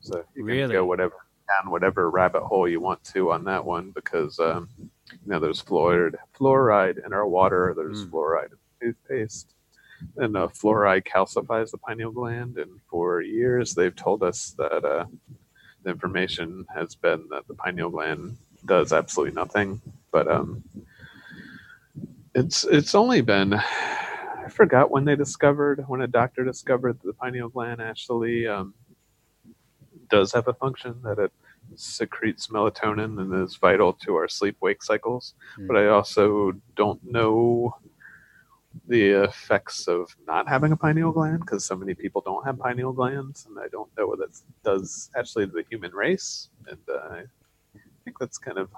So 0.00 0.18
you 0.34 0.42
can 0.42 0.44
Really? 0.44 0.72
go 0.74 0.84
whatever 0.84 1.14
down 1.52 1.70
whatever 1.70 2.10
rabbit 2.10 2.42
hole 2.42 2.68
you 2.68 2.80
want 2.80 3.02
to 3.04 3.30
on 3.32 3.44
that 3.44 3.64
one 3.64 3.90
because 3.92 4.38
um, 4.38 4.68
you 4.78 5.18
know 5.26 5.40
there's 5.40 5.62
fluoride 5.62 6.14
fluoride 6.38 7.04
in 7.04 7.12
our 7.12 7.26
water. 7.26 7.74
There's 7.76 8.04
Mm. 8.04 8.10
fluoride 8.10 8.52
in 8.52 8.58
toothpaste 8.88 9.54
and 10.16 10.36
uh, 10.36 10.48
fluoride 10.48 11.04
calcifies 11.06 11.70
the 11.70 11.78
pineal 11.78 12.10
gland. 12.10 12.58
And 12.58 12.80
for 12.90 13.22
years, 13.22 13.74
they've 13.74 13.94
told 13.94 14.22
us 14.22 14.54
that 14.58 14.84
uh, 14.84 15.04
the 15.84 15.90
information 15.90 16.66
has 16.74 16.94
been 16.94 17.26
that 17.30 17.46
the 17.48 17.54
pineal 17.54 17.90
gland 17.90 18.36
does 18.66 18.92
absolutely 18.92 19.34
nothing. 19.34 19.80
But 20.10 20.28
um, 20.28 20.62
it's 22.34 22.64
it's 22.64 22.94
only 22.94 23.20
been 23.20 23.54
I 23.54 24.48
forgot 24.48 24.90
when 24.90 25.04
they 25.04 25.16
discovered 25.16 25.84
when 25.86 26.02
a 26.02 26.06
doctor 26.06 26.44
discovered 26.44 26.98
that 27.00 27.06
the 27.06 27.12
pineal 27.14 27.48
gland 27.48 27.80
actually 27.80 28.46
um, 28.46 28.74
does 30.08 30.32
have 30.32 30.48
a 30.48 30.54
function 30.54 31.00
that 31.04 31.18
it 31.18 31.32
secretes 31.76 32.48
melatonin 32.48 33.20
and 33.20 33.34
is 33.42 33.56
vital 33.56 33.92
to 33.92 34.16
our 34.16 34.28
sleep 34.28 34.56
wake 34.60 34.82
cycles. 34.82 35.34
Hmm. 35.56 35.66
But 35.66 35.76
I 35.76 35.88
also 35.88 36.52
don't 36.76 37.00
know 37.04 37.74
the 38.88 39.24
effects 39.24 39.86
of 39.86 40.14
not 40.26 40.48
having 40.48 40.72
a 40.72 40.76
pineal 40.76 41.12
gland 41.12 41.40
because 41.40 41.64
so 41.64 41.76
many 41.76 41.94
people 41.94 42.22
don't 42.24 42.44
have 42.44 42.58
pineal 42.58 42.92
glands, 42.92 43.46
and 43.48 43.58
I 43.58 43.68
don't 43.68 43.90
know 43.96 44.06
what 44.06 44.18
that 44.18 44.38
does 44.64 45.10
actually 45.16 45.46
to 45.46 45.52
the 45.52 45.64
human 45.68 45.92
race. 45.92 46.48
And 46.66 46.78
uh, 46.88 47.16
I 47.16 47.24
think 48.04 48.18
that's 48.18 48.38
kind 48.38 48.58
of 48.58 48.70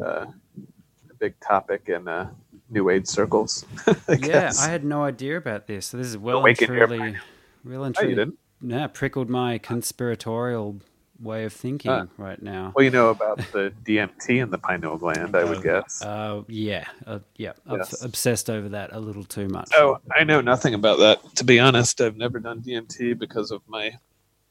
uh, 0.00 0.26
a 0.26 1.14
big 1.18 1.38
topic 1.40 1.88
in 1.88 2.06
uh, 2.06 2.30
New 2.68 2.90
Age 2.90 3.06
circles. 3.06 3.64
I 3.86 3.94
yeah, 4.08 4.16
guess. 4.16 4.64
I 4.64 4.70
had 4.70 4.84
no 4.84 5.04
idea 5.04 5.36
about 5.36 5.66
this. 5.66 5.86
So 5.86 5.96
this 5.96 6.06
is 6.06 6.18
well 6.18 6.38
and 6.38 6.44
Awaken 6.46 6.74
your 6.74 6.86
truly, 6.86 7.16
well 7.64 7.84
and 7.84 7.96
Oh, 7.98 8.02
truly, 8.02 8.32
yeah, 8.62 8.86
prickled 8.88 9.30
my 9.30 9.58
conspiratorial 9.58 10.80
way 11.20 11.44
of 11.44 11.52
thinking 11.52 11.90
Ah. 11.90 12.06
right 12.16 12.40
now. 12.40 12.72
Well, 12.74 12.84
you 12.84 12.90
know 12.90 13.10
about 13.10 13.38
the 13.52 13.72
DMT 13.84 14.42
and 14.42 14.52
the 14.52 14.58
pineal 14.58 14.96
gland, 14.96 15.36
I 15.36 15.44
would 15.44 15.58
Oh, 15.58 15.62
guess. 15.62 16.02
Uh, 16.02 16.42
yeah, 16.48 16.86
uh, 17.06 17.18
yeah, 17.36 17.52
I've 17.66 17.78
Yes. 17.78 18.02
obsessed 18.02 18.48
over 18.48 18.70
that 18.70 18.92
a 18.92 19.00
little 19.00 19.24
too 19.24 19.48
much. 19.48 19.70
Oh, 19.76 19.98
I 20.16 20.24
know 20.24 20.40
nothing 20.40 20.74
about 20.74 20.98
that. 21.00 21.36
To 21.36 21.44
be 21.44 21.58
honest, 21.60 22.00
I've 22.00 22.16
never 22.16 22.38
done 22.38 22.62
DMT 22.62 23.18
because 23.18 23.50
of 23.50 23.62
my 23.68 23.92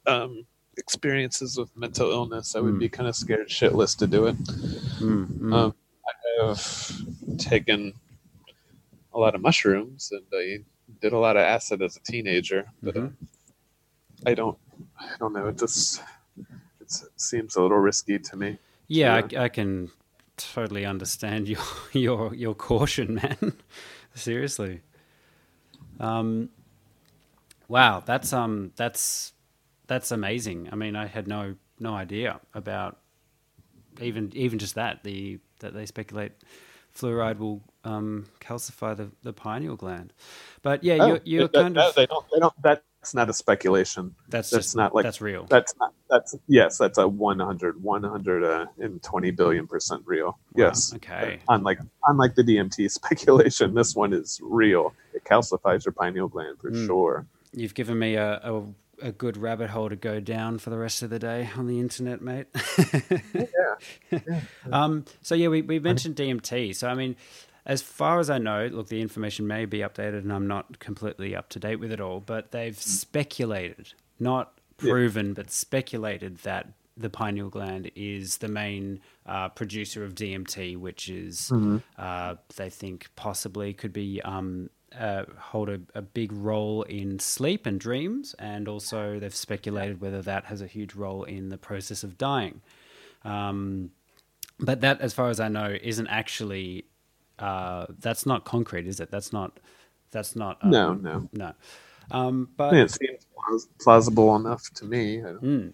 um, 0.06 0.46
experiences 0.78 1.58
with 1.58 1.76
mental 1.76 2.12
illness. 2.12 2.56
I 2.56 2.60
would 2.60 2.74
Hmm. 2.74 2.80
be 2.80 2.90
kind 2.90 3.10
of 3.10 3.16
scared 3.16 3.50
shitless 3.50 3.98
to 3.98 4.08
do 4.08 4.28
it. 4.28 4.38
Mm, 5.00 5.28
mm. 5.28 5.54
Um, 5.54 5.76
I 6.08 6.46
have 6.48 7.02
taken 7.38 7.94
a 9.14 9.20
lot 9.20 9.34
of 9.36 9.42
mushrooms 9.42 10.12
and 10.12 10.24
I 10.34 10.60
did 11.02 11.14
a 11.14 11.18
lot 11.18 11.36
of 11.36 11.42
acid 11.42 11.82
as 11.82 11.98
a 11.98 12.00
teenager, 12.02 12.72
but 12.82 12.96
uh, 12.96 13.00
Mhm. 13.02 13.14
I 14.26 14.34
don't. 14.36 14.58
I 15.00 15.16
don't 15.20 15.34
know. 15.34 15.48
It 15.48 15.58
just 15.58 16.02
it 16.90 17.10
seems 17.22 17.56
a 17.56 17.62
little 17.62 17.78
risky 17.78 18.20
to 18.20 18.36
me. 18.36 18.58
yeah, 18.88 19.16
I, 19.38 19.44
I 19.46 19.50
can 19.50 19.92
totally 20.38 20.86
understand 20.86 21.48
your 21.54 21.64
your 21.94 22.34
your 22.34 22.56
caution, 22.56 23.16
man. 23.16 23.54
Seriously. 24.16 24.82
Um. 26.00 26.50
Wow, 27.68 28.02
that's 28.06 28.34
um, 28.34 28.72
that's 28.76 29.34
that's 29.88 30.12
amazing. 30.12 30.70
I 30.72 30.76
mean, 30.76 30.96
I 30.96 31.06
had 31.06 31.28
no 31.28 31.56
no 31.80 31.94
idea 31.94 32.40
about 32.54 32.98
even 34.02 34.32
even 34.36 34.58
just 34.60 34.76
that 34.76 35.04
the 35.04 35.40
that 35.60 35.74
they 35.74 35.86
speculate 35.86 36.32
fluoride 36.98 37.38
will 37.38 37.62
um, 37.84 38.26
calcify 38.40 38.96
the, 38.98 39.10
the 39.22 39.32
pineal 39.34 39.76
gland. 39.76 40.12
But 40.64 40.84
yeah, 40.84 40.96
you're, 41.06 41.20
you're 41.24 41.44
Oh, 41.44 41.48
that- 41.48 41.62
kind 41.62 41.76
that- 41.76 41.90
of 41.90 41.96
they 41.96 42.06
don't. 42.08 42.26
They 42.34 42.40
don't. 42.40 42.54
That's 43.02 43.14
not 43.16 43.30
a 43.30 43.34
speculation. 43.34 44.14
that's 44.28 44.50
that's 44.50 44.66
just 44.66 44.76
not 44.76 44.94
like- 44.94 45.04
that's 45.04 45.22
real. 45.22 45.46
That's 45.50 45.74
not. 45.80 45.94
That's 46.10 46.36
yes. 46.48 46.78
That's 46.78 46.98
a 46.98 47.08
100, 47.08 47.82
120 47.82 49.32
billion 49.32 49.68
percent 49.68 50.02
real. 50.06 50.38
Yes. 50.56 50.94
okay. 50.96 51.40
Unlike 51.48 51.80
unlike 52.08 52.36
the 52.36 52.44
DMT 52.44 52.92
speculation, 53.00 53.74
this 53.74 53.96
one 53.96 54.12
is 54.14 54.40
real. 54.44 54.94
It 55.14 55.24
calcifies 55.24 55.86
your 55.86 55.94
pineal 55.94 56.28
gland 56.28 56.60
for 56.60 56.72
Mm. 56.72 56.86
sure. 56.86 57.26
You've 57.54 57.74
given 57.74 57.98
me 57.98 58.16
a, 58.16 58.34
a 58.44 58.64
a 59.02 59.12
good 59.14 59.38
rabbit 59.38 59.70
hole 59.70 59.88
to 59.88 59.96
go 59.96 60.20
down 60.20 60.60
for 60.60 60.70
the 60.72 60.78
rest 60.78 61.02
of 61.02 61.10
the 61.10 61.20
day 61.20 61.50
on 61.56 61.68
the 61.68 61.80
internet, 61.80 62.22
mate. 62.22 62.48
Yeah. 64.12 64.42
Um, 64.72 65.06
so 65.22 65.36
yeah, 65.36 65.48
we, 65.48 65.62
we 65.62 65.80
mentioned 65.80 66.16
DMT. 66.18 66.76
So 66.76 66.90
I 66.90 66.96
mean, 66.96 67.16
as 67.70 67.82
far 67.82 68.20
as 68.20 68.30
I 68.30 68.40
know, 68.40 68.68
look, 68.72 68.88
the 68.90 69.00
information 69.02 69.46
may 69.48 69.66
be 69.66 69.80
updated, 69.80 70.20
and 70.20 70.34
I'm 70.34 70.48
not 70.48 70.80
completely 70.80 71.36
up 71.36 71.50
to 71.50 71.60
date 71.60 71.78
with 71.80 71.92
it 71.92 72.02
all. 72.02 72.20
But 72.20 72.52
they've 72.52 72.78
speculated, 72.78 73.94
not 74.20 74.60
Yeah. 74.82 74.90
proven, 74.92 75.34
but 75.34 75.52
speculated 75.52 76.38
that 76.40 76.74
the 76.98 77.10
pineal 77.10 77.50
gland 77.50 77.92
is 77.96 78.40
the 78.40 78.48
main 78.50 79.00
uh, 79.26 79.50
producer 79.50 80.04
of 80.04 80.16
DMT, 80.16 80.76
which 80.78 81.08
is 81.10 81.52
uh, 81.98 82.36
they 82.58 82.70
think 82.70 83.08
possibly 83.16 83.74
could 83.74 83.94
be 83.94 84.20
um, 84.24 84.70
uh, 84.98 85.24
hold 85.38 85.70
a, 85.70 85.80
a 85.94 86.02
big 86.02 86.32
role 86.34 86.82
in 86.84 87.20
sleep 87.20 87.66
and 87.68 87.80
dreams, 87.80 88.34
and 88.40 88.68
also 88.68 89.20
they've 89.20 89.36
speculated 89.36 90.02
whether 90.02 90.22
that 90.24 90.46
has 90.46 90.62
a 90.62 90.68
huge 90.68 90.96
role 90.96 91.24
in 91.24 91.50
the 91.50 91.58
process 91.58 92.04
of 92.04 92.18
dying. 92.18 92.62
Um, 93.24 93.92
but 94.60 94.82
that, 94.82 95.00
as 95.00 95.14
far 95.14 95.30
as 95.30 95.40
I 95.40 95.48
know, 95.48 95.78
isn't 95.82 96.08
actually 96.08 96.86
uh, 97.40 97.86
that's 98.00 98.26
not 98.26 98.46
concrete, 98.46 98.88
is 98.88 99.00
it? 99.00 99.10
That's 99.12 99.34
not 99.34 99.60
that's 100.12 100.36
not 100.36 100.58
um, 100.64 100.70
No, 100.72 100.94
no. 100.94 101.30
no. 101.34 101.54
Um, 102.12 102.50
but 102.58 102.74
mean, 102.74 102.82
it 102.82 102.92
seems 102.92 103.28
plaus- 103.36 103.68
plausible 103.80 104.36
enough 104.36 104.64
to 104.76 104.86
me. 104.86 105.18
Mm. 105.18 105.74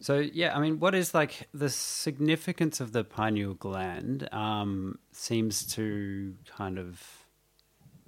So 0.00 0.18
yeah, 0.18 0.56
I 0.56 0.60
mean, 0.60 0.78
what 0.78 0.94
is 0.94 1.14
like 1.14 1.48
the 1.52 1.68
significance 1.68 2.80
of 2.80 2.92
the 2.92 3.02
pineal 3.02 3.54
gland? 3.54 4.28
Um, 4.32 4.98
seems 5.12 5.66
to 5.74 6.34
kind 6.46 6.78
of 6.78 7.02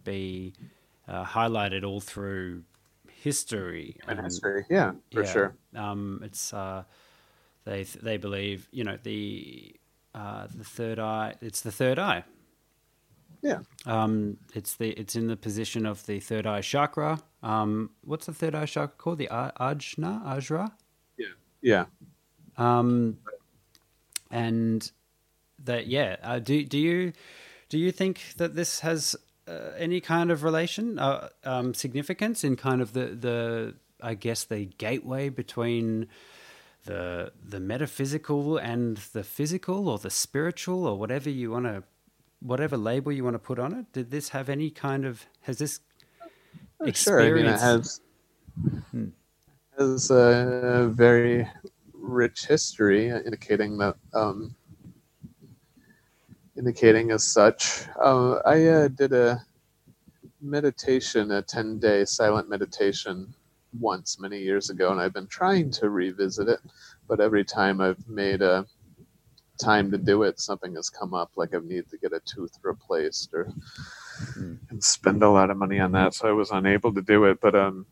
be 0.05 0.55
uh, 1.09 1.25
highlighted 1.25 1.85
all 1.85 2.01
through 2.01 2.62
history. 3.09 3.97
and- 4.07 4.21
history. 4.21 4.64
Yeah, 4.71 4.93
for 5.12 5.25
yeah, 5.25 5.33
sure. 5.33 5.57
Um, 5.75 6.21
it's 6.23 6.55
uh, 6.55 6.85
they 7.64 7.83
they 7.83 8.16
believe 8.16 8.69
you 8.71 8.85
know 8.85 8.99
the 9.03 9.75
uh, 10.19 10.49
the 10.53 10.64
third 10.64 10.99
eye. 10.99 11.35
It's 11.41 11.61
the 11.61 11.71
third 11.71 11.99
eye. 11.99 12.25
Yeah. 13.43 13.61
Um, 13.87 14.39
it's 14.55 14.75
the 14.75 14.91
it's 14.91 15.14
in 15.14 15.29
the 15.29 15.37
position 15.37 15.87
of 15.87 16.05
the 16.07 16.19
third 16.19 16.47
eye 16.47 16.61
chakra. 16.61 17.21
Um, 17.43 17.91
what's 18.03 18.27
the 18.27 18.35
third 18.35 18.55
eye 18.55 18.66
chakra 18.66 18.97
called? 18.97 19.19
The 19.19 19.29
ajna, 19.29 20.25
ajra. 20.27 20.73
Yeah. 21.61 21.87
Um, 22.57 23.19
and 24.31 24.91
that 25.64 25.87
yeah, 25.87 26.16
uh, 26.23 26.39
do 26.39 26.64
do 26.64 26.79
you 26.79 27.12
do 27.69 27.79
you 27.79 27.93
think 27.93 28.21
that 28.37 28.55
this 28.55 28.81
has 28.81 29.16
uh, 29.47 29.71
any 29.77 30.01
kind 30.01 30.31
of 30.31 30.43
relation, 30.43 30.99
uh, 30.99 31.29
um, 31.45 31.75
significance 31.75 32.45
in 32.45 32.57
kind 32.57 32.81
of 32.81 32.93
the 32.93 33.07
the 33.07 33.75
I 34.01 34.14
guess 34.14 34.45
the 34.45 34.66
gateway 34.66 35.29
between 35.29 36.09
the 36.89 37.32
the 37.55 37.61
metaphysical 37.61 38.59
and 38.59 38.99
the 39.12 39.24
physical 39.24 39.89
or 39.89 39.99
the 39.99 40.11
spiritual 40.11 40.86
or 40.86 40.99
whatever 40.99 41.30
you 41.30 41.51
want 41.51 41.66
to 41.66 41.82
whatever 42.41 42.76
label 42.76 43.12
you 43.12 43.24
want 43.24 43.34
to 43.34 43.45
put 43.51 43.59
on 43.59 43.72
it 43.80 43.86
did 43.93 44.11
this 44.11 44.30
have 44.30 44.49
any 44.49 44.70
kind 44.70 45.05
of 45.05 45.26
has 45.43 45.59
this 45.59 45.80
For 46.78 46.93
sure. 46.95 47.20
I 47.20 47.30
mean, 47.32 47.47
it 47.47 47.51
experience 47.51 47.62
has 47.62 48.01
has 49.78 50.11
a 50.11 50.89
very 50.93 51.49
rich 51.93 52.47
history, 52.47 53.09
indicating 53.09 53.78
that 53.78 53.97
um, 54.14 54.55
indicating 56.57 57.11
as 57.11 57.24
such. 57.24 57.86
Uh, 58.01 58.36
I 58.47 58.66
uh, 58.66 58.89
did 58.89 59.12
a 59.12 59.45
meditation, 60.41 61.32
a 61.32 61.43
ten 61.43 61.78
day 61.78 62.05
silent 62.05 62.49
meditation, 62.49 63.34
once 63.79 64.19
many 64.21 64.39
years 64.39 64.71
ago, 64.71 64.91
and 64.91 65.01
I've 65.01 65.12
been 65.12 65.27
trying 65.27 65.71
to 65.73 65.91
revisit 65.91 66.49
it, 66.49 66.61
but 67.09 67.21
every 67.21 67.45
time 67.45 67.81
I've 67.81 68.09
made 68.09 68.43
a 68.43 68.66
time 69.59 69.91
to 69.91 69.99
do 69.99 70.23
it, 70.23 70.41
something 70.41 70.75
has 70.77 70.89
come 70.89 71.14
up, 71.14 71.33
like 71.37 71.55
I 71.55 71.59
need 71.59 71.89
to 71.91 71.99
get 71.99 72.12
a 72.12 72.21
tooth 72.21 72.53
replaced 72.62 73.35
or 73.35 73.53
and 74.37 74.83
spend 74.83 75.23
a 75.23 75.31
lot 75.31 75.51
of 75.51 75.57
money 75.57 75.81
on 75.81 75.93
that, 75.93 76.14
so 76.14 76.29
I 76.29 76.33
was 76.33 76.51
unable 76.51 76.93
to 76.95 77.03
do 77.03 77.25
it. 77.25 77.41
But 77.41 77.55
um, 77.55 77.87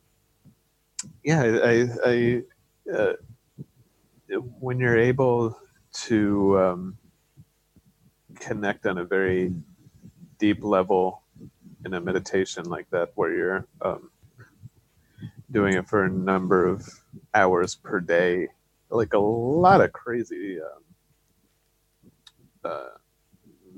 yeah, 1.22 1.42
I, 1.42 1.70
I, 1.70 1.88
I 2.06 2.42
uh, 2.92 3.12
when 4.60 4.78
you're 4.78 4.98
able 4.98 5.58
to 5.92 6.58
um, 6.58 6.98
connect 8.36 8.86
on 8.86 8.98
a 8.98 9.04
very 9.04 9.54
deep 10.38 10.62
level 10.62 11.22
in 11.84 11.94
a 11.94 12.00
meditation 12.00 12.64
like 12.64 12.88
that, 12.90 13.12
where 13.14 13.32
you're 13.32 13.66
um, 13.82 14.10
doing 15.56 15.72
it 15.72 15.88
for 15.88 16.04
a 16.04 16.10
number 16.10 16.66
of 16.66 16.86
hours 17.32 17.74
per 17.74 17.98
day, 17.98 18.46
like 18.90 19.14
a 19.14 19.18
lot 19.18 19.80
of 19.80 19.90
crazy 19.90 20.58
um, 20.60 20.82
uh, 22.62 22.88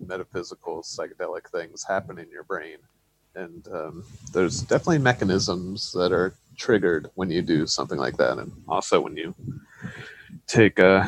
metaphysical 0.04 0.82
psychedelic 0.82 1.48
things 1.52 1.84
happen 1.86 2.18
in 2.18 2.28
your 2.30 2.42
brain. 2.42 2.78
And 3.36 3.64
um, 3.68 4.04
there's 4.32 4.62
definitely 4.62 4.98
mechanisms 4.98 5.92
that 5.92 6.10
are 6.10 6.34
triggered 6.56 7.12
when 7.14 7.30
you 7.30 7.42
do 7.42 7.64
something 7.64 7.96
like 7.96 8.16
that. 8.16 8.38
And 8.38 8.50
also 8.66 9.00
when 9.00 9.16
you 9.16 9.32
take 10.48 10.80
uh, 10.80 11.06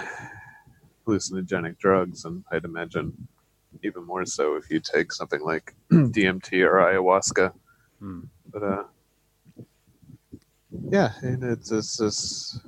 hallucinogenic 1.04 1.78
drugs 1.78 2.24
and 2.24 2.44
i'd 2.52 2.64
imagine 2.64 3.26
even 3.82 4.04
more 4.04 4.24
so 4.24 4.54
if 4.54 4.70
you 4.70 4.78
take 4.78 5.10
something 5.12 5.40
like 5.40 5.74
dmt 5.90 6.52
or 6.64 6.74
ayahuasca. 6.74 7.52
Hmm. 7.98 8.20
but 8.52 8.62
uh 8.62 8.84
yeah 10.90 11.12
and 11.22 11.42
it's 11.42 11.70
it's 11.72 11.96
just 11.98 12.60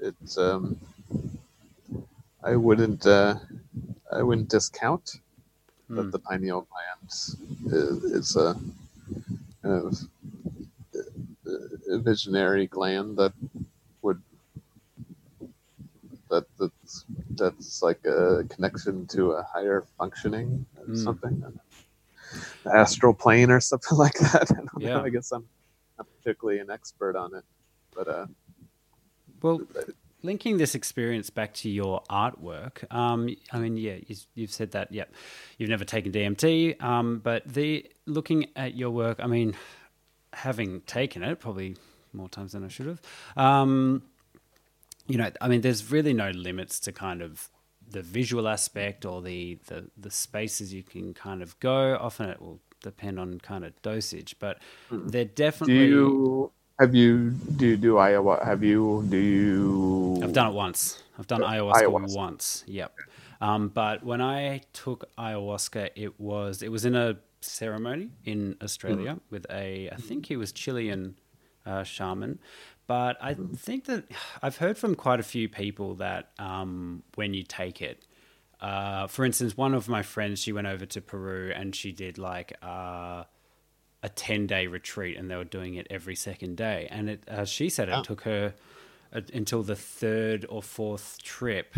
it's 0.00 0.36
um 0.38 0.76
i 2.44 2.56
wouldn't 2.56 3.06
uh 3.06 3.34
i 4.12 4.22
wouldn't 4.22 4.48
discount 4.48 5.18
that 5.96 6.04
Hmm. 6.04 6.10
the 6.10 6.18
pineal 6.18 6.66
gland 6.70 7.08
is, 7.72 8.04
is 8.04 8.36
a 8.36 8.54
kind 9.62 9.84
of 9.86 9.98
a 11.90 11.98
visionary 11.98 12.66
gland 12.66 13.16
that 13.16 13.32
would 14.02 14.20
that 16.30 16.46
that's 16.58 17.04
that's 17.36 17.82
like 17.82 18.04
a 18.06 18.44
connection 18.48 19.06
to 19.06 19.32
a 19.32 19.42
higher 19.52 19.84
functioning 19.98 20.64
or 20.78 20.86
Hmm. 20.86 20.94
something 20.94 21.42
astral 22.74 23.14
plane 23.14 23.50
or 23.50 23.60
something 23.60 23.98
like 24.04 24.18
that 24.18 24.50
I 24.50 24.54
don't 24.54 24.82
Yeah. 24.82 24.94
know 24.94 25.04
I 25.04 25.08
guess 25.10 25.32
I'm 25.32 25.44
not 26.00 26.06
particularly 26.18 26.60
an 26.60 26.70
expert 26.70 27.16
on 27.16 27.34
it 27.34 27.44
but 27.94 28.08
uh 28.08 28.26
Well, 29.42 29.60
linking 30.22 30.58
this 30.58 30.74
experience 30.74 31.30
back 31.30 31.54
to 31.54 31.70
your 31.70 32.02
artwork, 32.10 32.90
um, 32.92 33.34
I 33.52 33.58
mean, 33.58 33.76
yeah, 33.76 33.96
you, 34.06 34.16
you've 34.34 34.52
said 34.52 34.72
that. 34.72 34.92
Yeah, 34.92 35.04
you've 35.58 35.70
never 35.70 35.84
taken 35.84 36.12
DMT, 36.12 36.82
um, 36.82 37.18
but 37.18 37.46
the 37.46 37.90
looking 38.06 38.46
at 38.56 38.74
your 38.74 38.90
work, 38.90 39.18
I 39.20 39.26
mean, 39.26 39.56
having 40.32 40.82
taken 40.82 41.22
it 41.22 41.40
probably 41.40 41.76
more 42.12 42.28
times 42.28 42.52
than 42.52 42.64
I 42.64 42.68
should 42.68 42.86
have. 42.86 43.00
Um, 43.36 44.02
you 45.06 45.16
know, 45.16 45.30
I 45.40 45.48
mean, 45.48 45.60
there's 45.60 45.90
really 45.90 46.12
no 46.12 46.30
limits 46.30 46.78
to 46.80 46.92
kind 46.92 47.22
of 47.22 47.48
the 47.88 48.02
visual 48.02 48.46
aspect 48.46 49.04
or 49.04 49.22
the, 49.22 49.58
the, 49.66 49.90
the 49.96 50.10
spaces 50.10 50.72
you 50.72 50.82
can 50.82 51.14
kind 51.14 51.42
of 51.42 51.58
go. 51.60 51.96
Often 52.00 52.30
it 52.30 52.40
will 52.40 52.60
depend 52.82 53.18
on 53.18 53.38
kind 53.40 53.64
of 53.64 53.80
dosage, 53.82 54.36
but 54.38 54.58
they're 54.90 55.24
definitely. 55.24 55.78
do 55.78 55.84
you 55.84 56.52
have 56.80 56.94
you 56.94 57.30
do 57.56 57.66
you 57.66 57.76
do 57.76 57.94
ayahuasca 57.94 58.44
have 58.44 58.62
you 58.64 59.04
do 59.08 59.16
you 59.16 60.20
I've 60.22 60.32
done 60.32 60.48
it 60.48 60.54
once. 60.54 61.02
I've 61.18 61.26
done 61.26 61.40
ayahuasca, 61.42 61.82
ayahuasca. 61.82 62.16
once. 62.16 62.64
Yep. 62.66 62.96
Um, 63.42 63.68
but 63.68 64.02
when 64.04 64.20
I 64.20 64.62
took 64.72 65.04
ayahuasca, 65.18 65.90
it 65.96 66.18
was 66.20 66.62
it 66.62 66.70
was 66.70 66.84
in 66.84 66.94
a 66.94 67.16
ceremony 67.40 68.10
in 68.24 68.56
Australia 68.62 69.14
Mm. 69.14 69.20
with 69.30 69.46
a 69.50 69.90
I 69.90 69.96
think 69.96 70.26
he 70.26 70.36
was 70.36 70.52
Chilean 70.52 71.16
uh, 71.66 71.84
shaman. 71.84 72.38
But 72.86 73.16
I 73.22 73.34
think 73.34 73.84
that 73.84 74.04
I've 74.42 74.56
heard 74.56 74.76
from 74.78 74.94
quite 74.94 75.20
a 75.20 75.22
few 75.22 75.48
people 75.48 75.94
that 75.96 76.30
um, 76.38 77.02
when 77.14 77.34
you 77.34 77.42
take 77.42 77.80
it, 77.82 78.04
uh, 78.60 79.06
for 79.06 79.24
instance, 79.24 79.56
one 79.56 79.74
of 79.74 79.88
my 79.88 80.02
friends, 80.02 80.40
she 80.40 80.52
went 80.52 80.66
over 80.66 80.84
to 80.86 81.00
Peru 81.00 81.52
and 81.54 81.74
she 81.74 81.92
did 81.92 82.18
like 82.18 82.52
uh, 82.62 83.24
a 84.02 84.08
10 84.14 84.46
day 84.46 84.66
retreat 84.66 85.16
and 85.16 85.30
they 85.30 85.36
were 85.36 85.44
doing 85.44 85.74
it 85.76 85.86
every 85.88 86.14
second 86.14 86.56
day. 86.56 86.86
And 86.90 87.10
it, 87.10 87.24
uh, 87.28 87.44
she 87.44 87.70
said 87.70 87.88
it 87.88 88.04
took 88.04 88.22
her 88.22 88.54
uh, 89.14 89.20
until 89.32 89.62
the 89.62 89.76
third 89.76 90.44
or 90.48 90.62
fourth 90.62 91.22
trip 91.22 91.74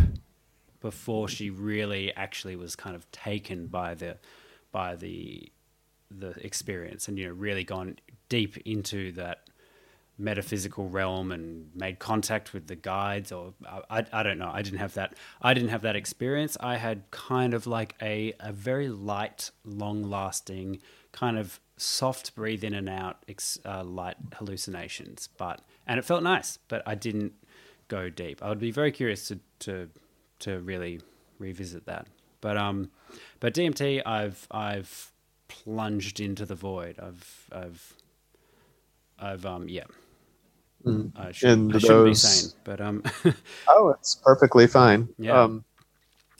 before 0.80 1.28
she 1.28 1.50
really 1.50 2.12
actually 2.14 2.56
was 2.56 2.74
kind 2.74 2.96
of 2.96 3.08
taken 3.12 3.68
by 3.68 3.94
the, 3.94 4.18
by 4.72 4.96
the, 4.96 5.52
the 6.10 6.30
experience 6.44 7.06
and, 7.06 7.16
you 7.16 7.28
know, 7.28 7.32
really 7.32 7.62
gone 7.62 7.96
deep 8.28 8.56
into 8.64 9.12
that 9.12 9.44
metaphysical 10.18 10.88
realm 10.88 11.32
and 11.32 11.70
made 11.74 11.98
contact 11.98 12.52
with 12.52 12.66
the 12.66 12.76
guides 12.76 13.32
or 13.32 13.54
I, 13.90 14.04
I, 14.12 14.22
don't 14.22 14.38
know. 14.38 14.50
I 14.52 14.62
didn't 14.62 14.78
have 14.78 14.94
that 14.94 15.14
i 15.40 15.54
didn't 15.54 15.70
have 15.70 15.82
that 15.82 15.96
experience. 15.96 16.56
I 16.60 16.76
had 16.76 17.10
kind 17.10 17.54
of 17.54 17.66
like 17.66 17.94
a, 18.00 18.34
a 18.38 18.52
very 18.52 18.88
light 18.88 19.50
long 19.64 20.02
lasting 20.02 20.80
kind 21.12 21.38
of 21.38 21.60
soft 21.76 22.34
breathe 22.34 22.62
in 22.62 22.74
and 22.74 22.88
out 22.88 23.24
uh, 23.64 23.82
light 23.82 24.16
hallucinations 24.34 25.28
but 25.36 25.60
and 25.86 25.98
it 25.98 26.04
felt 26.04 26.22
nice 26.22 26.58
but 26.68 26.82
i 26.86 26.94
didn't 26.94 27.32
go 27.92 28.08
deep. 28.08 28.42
I 28.42 28.48
would 28.48 28.58
be 28.58 28.70
very 28.70 28.90
curious 28.90 29.28
to 29.28 29.38
to 29.60 29.88
to 30.40 30.60
really 30.60 31.00
revisit 31.38 31.84
that. 31.86 32.06
But 32.40 32.56
um 32.56 32.90
but 33.38 33.52
dmt 33.54 34.02
i've 34.06 34.46
i've 34.50 35.12
plunged 35.48 36.18
into 36.18 36.46
the 36.46 36.54
void. 36.54 36.98
I've 36.98 37.48
i've 37.52 37.94
I've 39.18 39.44
um 39.44 39.68
yeah. 39.68 39.84
I 41.16 41.32
shouldn't, 41.32 41.60
And 41.60 41.76
I 41.76 41.78
shouldn't 41.78 42.04
be 42.04 42.10
those- 42.10 42.54
but 42.64 42.80
um 42.80 43.02
Oh, 43.68 43.90
it's 43.90 44.14
perfectly 44.16 44.66
fine. 44.66 45.08
Yeah. 45.18 45.40
Um, 45.42 45.64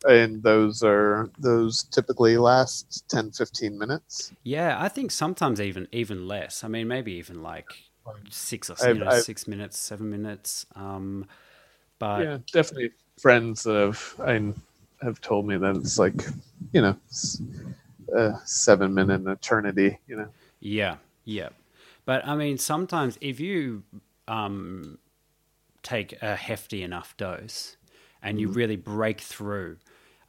and 0.09 0.43
those 0.43 0.82
are 0.82 1.30
those 1.38 1.84
typically 1.84 2.36
last 2.36 3.09
10, 3.09 3.30
15 3.30 3.78
minutes. 3.78 4.32
yeah, 4.43 4.76
I 4.80 4.88
think 4.88 5.11
sometimes 5.12 5.61
even 5.61 5.86
even 5.93 6.26
less. 6.26 6.64
I 6.64 6.68
mean, 6.68 6.88
maybe 6.88 7.12
even 7.12 7.43
like 7.43 7.70
six 8.30 8.68
or 8.68 8.74
I've- 8.82 8.99
know, 8.99 9.07
I've- 9.07 9.20
six 9.22 9.47
minutes, 9.47 9.78
seven 9.78 10.11
minutes. 10.11 10.66
Um, 10.74 11.26
but 12.01 12.22
yeah, 12.24 12.38
definitely. 12.53 12.90
Friends 13.20 13.62
that 13.62 13.76
have 13.76 14.14
I 14.18 14.53
have 15.05 15.20
told 15.20 15.47
me 15.47 15.57
that 15.59 15.76
it's 15.76 15.99
like, 15.99 16.20
you 16.72 16.80
know, 16.82 16.97
a 18.16 18.34
seven 18.45 18.95
minute 18.95 19.24
eternity. 19.28 19.99
You 20.09 20.16
know. 20.16 20.28
Yeah, 20.61 20.97
yeah. 21.24 21.51
But 22.05 22.26
I 22.26 22.34
mean, 22.34 22.59
sometimes 22.59 23.18
if 23.20 23.38
you 23.38 23.84
um, 24.32 24.98
take 25.82 26.12
a 26.22 26.36
hefty 26.36 26.82
enough 26.82 27.16
dose 27.16 27.76
and 28.22 28.40
you 28.40 28.48
really 28.48 28.76
break 28.76 29.20
through, 29.20 29.78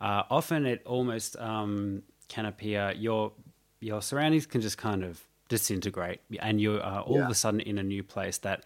uh, 0.01 0.23
often 0.29 0.65
it 0.65 0.81
almost 0.85 1.37
um, 1.37 2.03
can 2.27 2.45
appear 2.45 2.93
your 2.97 3.31
your 3.79 4.01
surroundings 4.01 4.45
can 4.45 4.61
just 4.61 4.77
kind 4.77 5.03
of 5.03 5.27
disintegrate, 5.49 6.21
and 6.39 6.59
you 6.61 6.79
are 6.81 7.01
all 7.01 7.21
of 7.23 7.29
a 7.29 7.35
sudden 7.35 7.59
in 7.59 7.77
a 7.77 7.83
new 7.83 8.03
place 8.03 8.37
that 8.39 8.63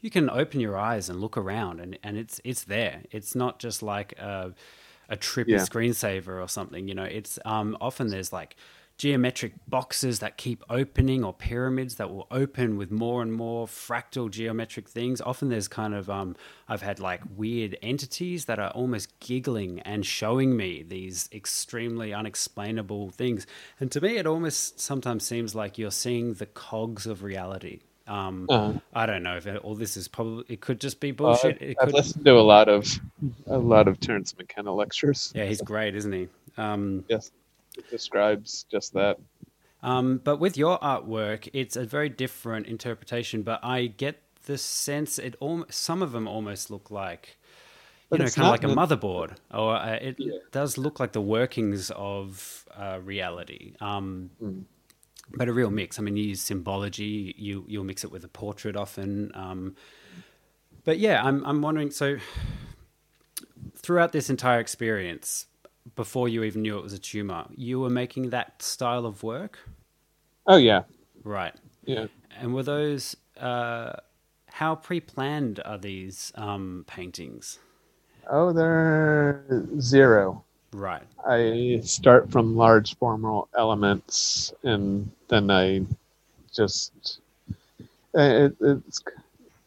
you 0.00 0.10
can 0.10 0.30
open 0.30 0.60
your 0.60 0.76
eyes 0.78 1.08
and 1.10 1.20
look 1.20 1.36
around, 1.36 1.80
and, 1.80 1.98
and 2.02 2.16
it's 2.16 2.40
it's 2.44 2.64
there. 2.64 3.02
It's 3.10 3.34
not 3.34 3.58
just 3.58 3.82
like 3.82 4.18
a 4.18 4.54
a 5.08 5.16
trippy 5.16 5.54
Yeah. 5.54 5.66
screensaver 5.68 6.42
or 6.42 6.48
something. 6.48 6.88
You 6.88 6.94
know, 6.94 7.04
it's 7.04 7.38
um, 7.44 7.76
often 7.80 8.10
there's 8.10 8.32
like 8.32 8.56
geometric 9.00 9.54
boxes 9.66 10.18
that 10.18 10.36
keep 10.36 10.62
opening 10.68 11.24
or 11.24 11.32
pyramids 11.32 11.94
that 11.94 12.10
will 12.10 12.26
open 12.30 12.76
with 12.76 12.90
more 12.90 13.22
and 13.22 13.32
more 13.32 13.66
fractal 13.66 14.30
geometric 14.30 14.86
things. 14.86 15.22
Often 15.22 15.48
there's 15.48 15.68
kind 15.68 15.94
of 15.94 16.10
um, 16.10 16.36
I've 16.68 16.82
had 16.82 17.00
like 17.00 17.22
weird 17.34 17.78
entities 17.80 18.44
that 18.44 18.58
are 18.58 18.68
almost 18.72 19.18
giggling 19.18 19.80
and 19.80 20.04
showing 20.04 20.54
me 20.54 20.82
these 20.82 21.30
extremely 21.32 22.12
unexplainable 22.12 23.08
things. 23.08 23.46
And 23.80 23.90
to 23.92 24.02
me, 24.02 24.18
it 24.18 24.26
almost 24.26 24.78
sometimes 24.78 25.24
seems 25.26 25.54
like 25.54 25.78
you're 25.78 25.90
seeing 25.90 26.34
the 26.34 26.44
cogs 26.44 27.06
of 27.06 27.22
reality. 27.22 27.80
Um, 28.06 28.44
Uh-huh. 28.50 28.80
I 28.92 29.06
don't 29.06 29.22
know 29.22 29.38
if 29.38 29.46
it, 29.46 29.56
all 29.62 29.76
this 29.76 29.96
is 29.96 30.08
probably 30.08 30.44
it 30.48 30.60
could 30.60 30.78
just 30.78 31.00
be 31.00 31.12
bullshit. 31.12 31.56
it 31.62 31.78
I've 31.80 31.86
could, 31.86 31.94
listened 31.94 32.26
to 32.26 32.32
a 32.36 32.44
lot 32.54 32.68
of 32.68 32.86
a 33.46 33.56
lot 33.56 33.88
of 33.88 33.98
Terence 33.98 34.36
McKenna 34.36 34.74
lectures. 34.74 35.32
yeah, 35.34 35.46
he's 35.46 35.62
great, 35.62 35.94
isn't 35.96 36.12
he? 36.12 36.28
Um, 36.58 37.06
Yes, 37.08 37.30
describes 37.88 38.64
just 38.70 38.92
that. 38.94 39.18
Um, 39.82 40.18
but 40.22 40.36
with 40.38 40.56
your 40.58 40.78
artwork, 40.80 41.48
it's 41.52 41.76
a 41.76 41.84
very 41.84 42.08
different 42.08 42.66
interpretation. 42.66 43.42
But 43.42 43.60
I 43.64 43.86
get 43.86 44.22
the 44.44 44.58
sense 44.58 45.18
it 45.18 45.36
al- 45.40 45.66
some 45.70 46.02
of 46.02 46.12
them 46.12 46.26
almost 46.28 46.70
look 46.70 46.90
like, 46.90 47.38
you 48.10 48.18
But 48.18 48.18
know, 48.20 48.24
kind 48.26 48.32
of 48.32 48.36
not 48.38 48.50
like 48.50 48.64
a 48.64 48.96
motherboard, 48.96 49.36
or 49.52 49.76
uh, 49.76 49.94
it 49.94 50.16
Yeah. 50.18 50.38
does 50.52 50.76
look 50.76 51.00
like 51.00 51.12
the 51.12 51.20
workings 51.20 51.90
of 51.92 52.66
uh, 52.76 52.98
reality. 53.02 53.74
Um, 53.80 54.30
Mm. 54.42 54.64
But 55.32 55.48
a 55.48 55.52
real 55.52 55.70
mix. 55.70 55.96
I 55.96 56.02
mean, 56.02 56.16
you 56.16 56.24
use 56.24 56.40
symbology. 56.40 57.36
You 57.38 57.64
you'll 57.68 57.84
mix 57.84 58.02
it 58.02 58.10
with 58.10 58.24
a 58.24 58.28
portrait 58.28 58.74
often. 58.76 59.30
Um, 59.34 59.76
but 60.84 60.98
yeah, 60.98 61.22
I'm 61.22 61.44
I'm 61.46 61.62
wondering. 61.62 61.92
So 61.92 62.16
throughout 63.76 64.10
this 64.12 64.28
entire 64.28 64.58
experience, 64.58 65.46
before 65.96 66.28
you 66.28 66.42
even 66.44 66.62
knew 66.62 66.78
it 66.78 66.82
was 66.82 66.92
a 66.92 66.98
tumor, 66.98 67.46
you 67.54 67.80
were 67.80 67.90
making 67.90 68.30
that 68.30 68.62
style 68.62 69.06
of 69.06 69.22
work. 69.22 69.58
Oh 70.46 70.56
yeah, 70.56 70.82
Right. 71.24 71.54
yeah. 71.84 72.06
And 72.30 72.54
were 72.54 72.62
those 72.62 73.16
uh, 73.38 73.94
how 74.46 74.76
pre-planned 74.76 75.60
are 75.64 75.78
these 75.78 76.32
um, 76.36 76.84
paintings? 76.86 77.58
Oh, 78.30 78.52
they're 78.52 79.44
zero. 79.80 80.44
Right. 80.72 81.06
I 81.26 81.80
start 81.84 82.30
from 82.30 82.56
large 82.56 82.96
formal 82.98 83.48
elements, 83.56 84.52
and 84.64 85.10
then 85.28 85.50
I 85.50 85.86
just 86.54 87.20
it, 88.14 88.56
it's 88.60 89.02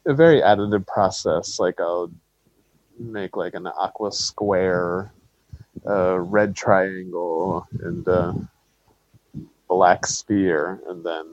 a 0.05 0.13
very 0.13 0.41
additive 0.41 0.87
process. 0.87 1.59
Like 1.59 1.79
I'll 1.79 2.11
make 2.99 3.37
like 3.37 3.55
an 3.55 3.67
aqua 3.67 4.11
square, 4.11 5.11
a 5.85 6.19
red 6.19 6.55
triangle, 6.55 7.67
and 7.81 8.07
a 8.07 8.35
black 9.67 10.05
sphere, 10.05 10.81
and 10.87 11.03
then 11.03 11.25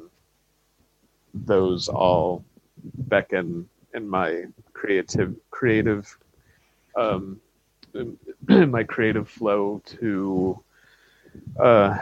those 1.32 1.88
all 1.88 2.44
beckon 3.08 3.68
in 3.94 4.08
my 4.08 4.44
creative 4.72 5.34
creative 5.50 6.16
um, 6.96 7.40
my 8.48 8.82
creative 8.84 9.28
flow 9.28 9.80
to 9.84 10.58
uh, 11.58 11.96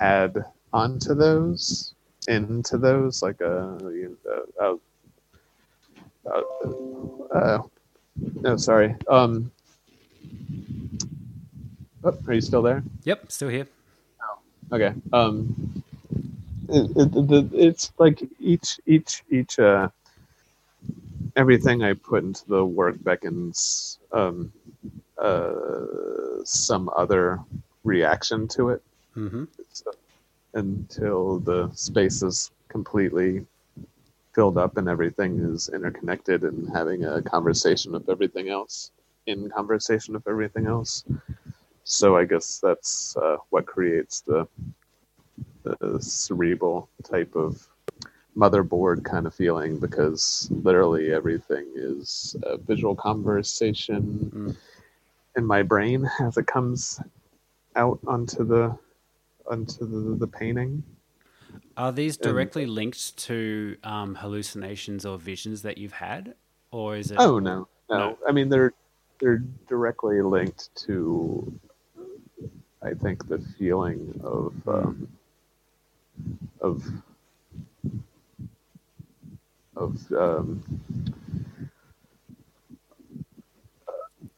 add 0.00 0.44
onto 0.72 1.14
those, 1.14 1.94
into 2.28 2.78
those, 2.78 3.22
like 3.22 3.40
a, 3.40 3.78
uh, 4.28 4.64
uh, 4.64 4.76
uh, 6.30 7.34
uh, 7.34 7.58
no, 8.40 8.56
sorry, 8.56 8.94
um, 9.08 9.50
Oh, 12.04 12.18
are 12.26 12.34
you 12.34 12.40
still 12.40 12.62
there? 12.62 12.82
Yep, 13.04 13.30
still 13.30 13.48
here. 13.48 13.66
Oh, 14.22 14.74
Okay. 14.76 14.92
Um, 15.12 15.82
it, 16.68 16.90
it, 16.96 17.48
it's 17.52 17.92
like 17.98 18.22
each 18.40 18.80
each 18.86 19.22
each 19.28 19.58
uh, 19.58 19.88
everything 21.36 21.82
I 21.82 21.92
put 21.94 22.24
into 22.24 22.46
the 22.46 22.64
work 22.64 22.96
beckons 23.02 23.98
um, 24.12 24.52
uh, 25.18 26.42
some 26.44 26.90
other 26.96 27.40
reaction 27.84 28.48
to 28.48 28.70
it 28.70 28.82
mm-hmm. 29.16 29.44
So- 29.72 29.92
until 30.54 31.38
the 31.38 31.70
space 31.74 32.22
is 32.22 32.50
completely 32.68 33.46
filled 34.34 34.58
up 34.58 34.76
and 34.76 34.88
everything 34.88 35.38
is 35.40 35.70
interconnected 35.70 36.42
and 36.42 36.68
having 36.70 37.04
a 37.04 37.22
conversation 37.22 37.92
with 37.92 38.08
everything 38.08 38.48
else 38.50 38.90
in 39.26 39.48
conversation 39.50 40.14
with 40.14 40.26
everything 40.28 40.66
else 40.66 41.04
so 41.84 42.16
i 42.16 42.24
guess 42.24 42.58
that's 42.62 43.16
uh, 43.16 43.36
what 43.50 43.66
creates 43.66 44.20
the 44.22 44.46
the 45.62 45.98
cerebral 46.00 46.88
type 47.04 47.34
of 47.36 47.68
motherboard 48.36 49.04
kind 49.04 49.26
of 49.26 49.34
feeling 49.34 49.78
because 49.78 50.48
literally 50.50 51.12
everything 51.12 51.66
is 51.76 52.34
a 52.44 52.56
visual 52.56 52.94
conversation 52.94 54.30
Mm. 54.34 54.56
in 55.36 55.44
my 55.44 55.62
brain 55.62 56.08
as 56.20 56.36
it 56.36 56.46
comes 56.46 57.00
out 57.76 57.98
onto 58.06 58.44
the 58.44 58.76
onto 59.50 59.86
the, 59.86 60.16
the 60.18 60.26
painting 60.26 60.82
Are 61.76 61.92
these 61.92 62.16
directly 62.16 62.66
linked 62.66 63.16
to 63.28 63.76
um, 63.84 64.14
hallucinations 64.14 65.04
or 65.04 65.18
visions 65.18 65.62
that 65.62 65.78
you've 65.78 65.92
had, 65.92 66.34
or 66.70 66.96
is 66.96 67.10
it? 67.10 67.18
Oh 67.18 67.38
no, 67.38 67.68
no, 67.90 67.98
No. 67.98 68.18
I 68.26 68.32
mean 68.32 68.48
they're 68.48 68.72
they're 69.22 69.42
directly 69.68 70.20
linked 70.20 70.74
to, 70.74 71.60
I 72.82 72.92
think, 72.92 73.28
the 73.28 73.38
feeling 73.38 74.20
of 74.24 74.52
um, 74.66 75.08
of 76.60 76.84
of 79.76 80.12
um, 80.12 80.62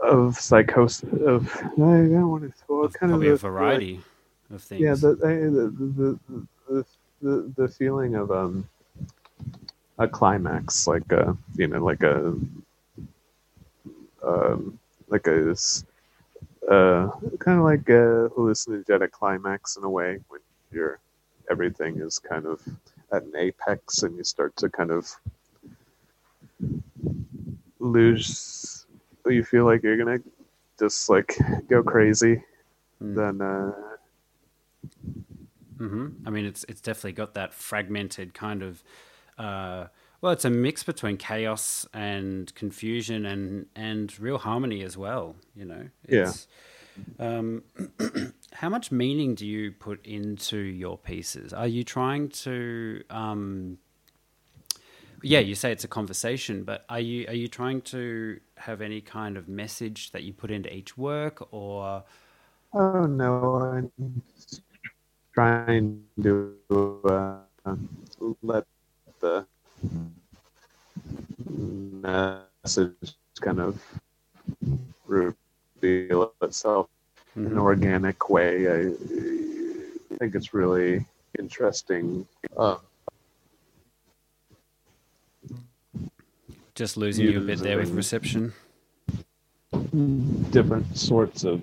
of 0.01 0.37
psychosis. 0.39 1.09
Of 1.24 1.51
I 1.57 1.64
don't 1.76 2.28
want 2.28 2.43
to. 2.43 2.53
Well, 2.68 2.85
of 2.85 2.93
kind 2.93 3.14
of 3.14 3.22
a 3.22 3.37
variety 3.37 4.03
of 4.51 4.62
things. 4.62 4.82
yeah 4.82 4.95
the 4.95 5.14
the 5.14 5.26
the 5.26 6.18
the, 6.28 6.47
the, 6.68 6.87
the, 7.22 7.53
the 7.57 7.68
feeling 7.68 8.14
of 8.14 8.30
um 8.30 8.68
a 9.99 10.07
climax 10.07 10.87
like 10.87 11.11
a 11.12 11.37
you 11.57 11.66
know 11.66 11.82
like 11.82 12.03
a 12.03 12.35
um 14.27 14.79
like 15.09 15.27
a 15.27 15.55
uh 16.70 17.11
kind 17.39 17.59
of 17.59 17.64
like 17.64 17.89
a 17.89 18.31
hallucinogenic 18.37 19.11
climax 19.11 19.77
in 19.77 19.85
a 19.85 19.91
way 19.91 20.18
when 20.29 20.41
you're 20.72 20.99
everything 21.51 22.01
is 22.01 22.18
kind 22.18 22.47
of 22.47 22.61
at 23.12 23.22
an 23.22 23.33
apex 23.37 24.03
and 24.03 24.16
you 24.16 24.25
start 24.25 24.57
to 24.57 24.68
kind 24.68 24.91
of 24.91 25.09
lose 27.79 28.87
you 29.27 29.45
feel 29.45 29.64
like 29.64 29.83
you're 29.83 29.97
gonna 29.97 30.18
just 30.79 31.09
like 31.09 31.37
go 31.68 31.83
crazy 31.83 32.43
Mm. 33.03 33.14
then 33.16 33.41
uh 33.41 33.72
mm-hmm. 35.79 36.07
I 36.27 36.31
mean, 36.31 36.45
it's 36.45 36.64
it's 36.68 36.81
definitely 36.81 37.12
got 37.12 37.35
that 37.35 37.55
fragmented 37.55 38.35
kind 38.35 38.62
of. 38.62 38.83
Uh, 39.39 39.87
well, 40.25 40.33
it's 40.33 40.47
a 40.47 40.51
mix 40.51 40.83
between 40.83 41.18
chaos 41.18 41.87
and 41.93 42.53
confusion 42.55 43.27
and 43.27 43.66
and 43.77 44.18
real 44.18 44.39
harmony 44.39 44.83
as 44.83 44.97
well. 44.97 45.37
You 45.55 45.66
know. 45.66 45.89
Yeah. 46.09 46.33
Um, 47.18 47.62
how 48.55 48.70
much 48.70 48.91
meaning 48.91 49.35
do 49.35 49.47
you 49.47 49.72
put 49.72 50.07
into 50.07 50.57
your 50.57 50.97
pieces? 50.97 51.53
Are 51.53 51.66
you 51.66 51.85
trying 51.85 52.31
to? 52.31 53.03
Um, 53.11 53.77
yeah, 55.20 55.41
you 55.41 55.55
say 55.55 55.70
it's 55.72 55.85
a 55.85 55.89
conversation, 55.89 56.64
but 56.64 56.87
are 56.89 57.01
you 57.01 57.27
are 57.29 57.35
you 57.35 57.47
trying 57.47 57.83
to 57.83 58.41
have 58.57 58.81
any 58.81 59.03
kind 59.03 59.37
of 59.37 59.47
message 59.47 60.12
that 60.12 60.22
you 60.22 60.33
put 60.33 60.51
into 60.51 60.75
each 60.75 60.97
work, 60.97 61.47
or 61.53 62.03
Oh 62.72 63.05
no, 63.05 63.91
I'm 64.01 64.22
trying 65.35 66.03
to 66.22 66.57
uh, 67.05 67.77
let 68.41 68.64
the 69.20 69.47
message 72.64 73.16
kind 73.41 73.61
of 73.61 73.82
reveal 75.07 76.32
itself 76.43 76.89
in 77.37 77.47
an 77.47 77.59
organic 77.59 78.30
way. 78.30 78.68
I 78.68 78.93
think 80.18 80.35
it's 80.35 80.55
really 80.55 81.05
interesting. 81.39 82.26
Uh, 82.57 82.76
just 86.74 86.97
losing 86.97 87.26
you 87.26 87.39
a 87.39 87.41
bit 87.41 87.59
there 87.59 87.78
with 87.78 87.91
reception? 87.91 88.53
different 90.51 90.97
sorts 90.97 91.45
of 91.45 91.62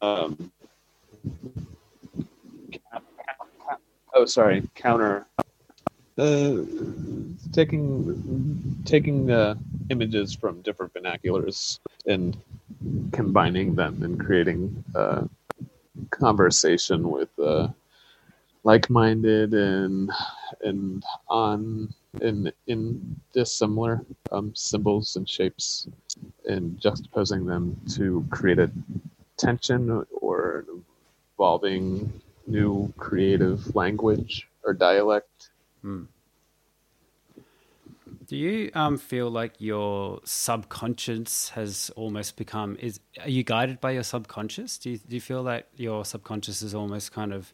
um, 0.00 0.52
oh 4.14 4.24
sorry 4.24 4.62
counter. 4.74 5.26
Uh, 6.18 6.58
taking 7.52 8.82
taking 8.84 9.30
uh, 9.30 9.54
images 9.90 10.34
from 10.34 10.60
different 10.62 10.92
vernaculars 10.94 11.80
and 12.06 12.36
combining 13.12 13.74
them 13.74 14.02
and 14.02 14.20
creating 14.20 14.84
uh, 14.94 15.22
conversation 16.10 17.10
with 17.10 17.28
uh, 17.38 17.68
like-minded 18.64 19.54
and 19.54 20.10
and 20.62 21.02
on 21.28 21.88
in 22.20 22.52
in 22.66 23.16
dissimilar 23.32 24.04
um, 24.32 24.52
symbols 24.54 25.16
and 25.16 25.28
shapes 25.28 25.88
and 26.48 26.78
juxtaposing 26.80 27.46
them 27.46 27.76
to 27.88 28.24
create 28.30 28.58
a 28.58 28.70
tension 29.38 30.04
or 30.20 30.64
an 30.68 30.84
evolving 31.36 32.12
new 32.46 32.92
creative 32.96 33.74
language 33.74 34.48
or 34.64 34.72
dialect. 34.72 35.50
Do 38.26 38.36
you 38.36 38.70
um, 38.74 38.96
feel 38.96 39.30
like 39.30 39.54
your 39.58 40.20
subconscious 40.24 41.50
has 41.50 41.90
almost 41.94 42.36
become 42.36 42.76
is 42.80 43.00
are 43.20 43.28
you 43.28 43.42
guided 43.42 43.80
by 43.80 43.90
your 43.92 44.02
subconscious? 44.02 44.78
Do 44.78 44.90
you, 44.90 44.98
do 44.98 45.14
you 45.14 45.20
feel 45.20 45.44
that 45.44 45.68
your 45.76 46.04
subconscious 46.04 46.62
is 46.62 46.74
almost 46.74 47.12
kind 47.12 47.32
of 47.32 47.52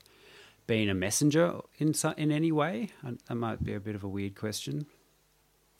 being 0.66 0.88
a 0.88 0.94
messenger 0.94 1.60
in 1.78 1.92
in 2.16 2.30
any 2.30 2.52
way? 2.52 2.90
That 3.02 3.34
might 3.34 3.64
be 3.64 3.74
a 3.74 3.80
bit 3.80 3.94
of 3.94 4.04
a 4.04 4.08
weird 4.08 4.36
question. 4.36 4.86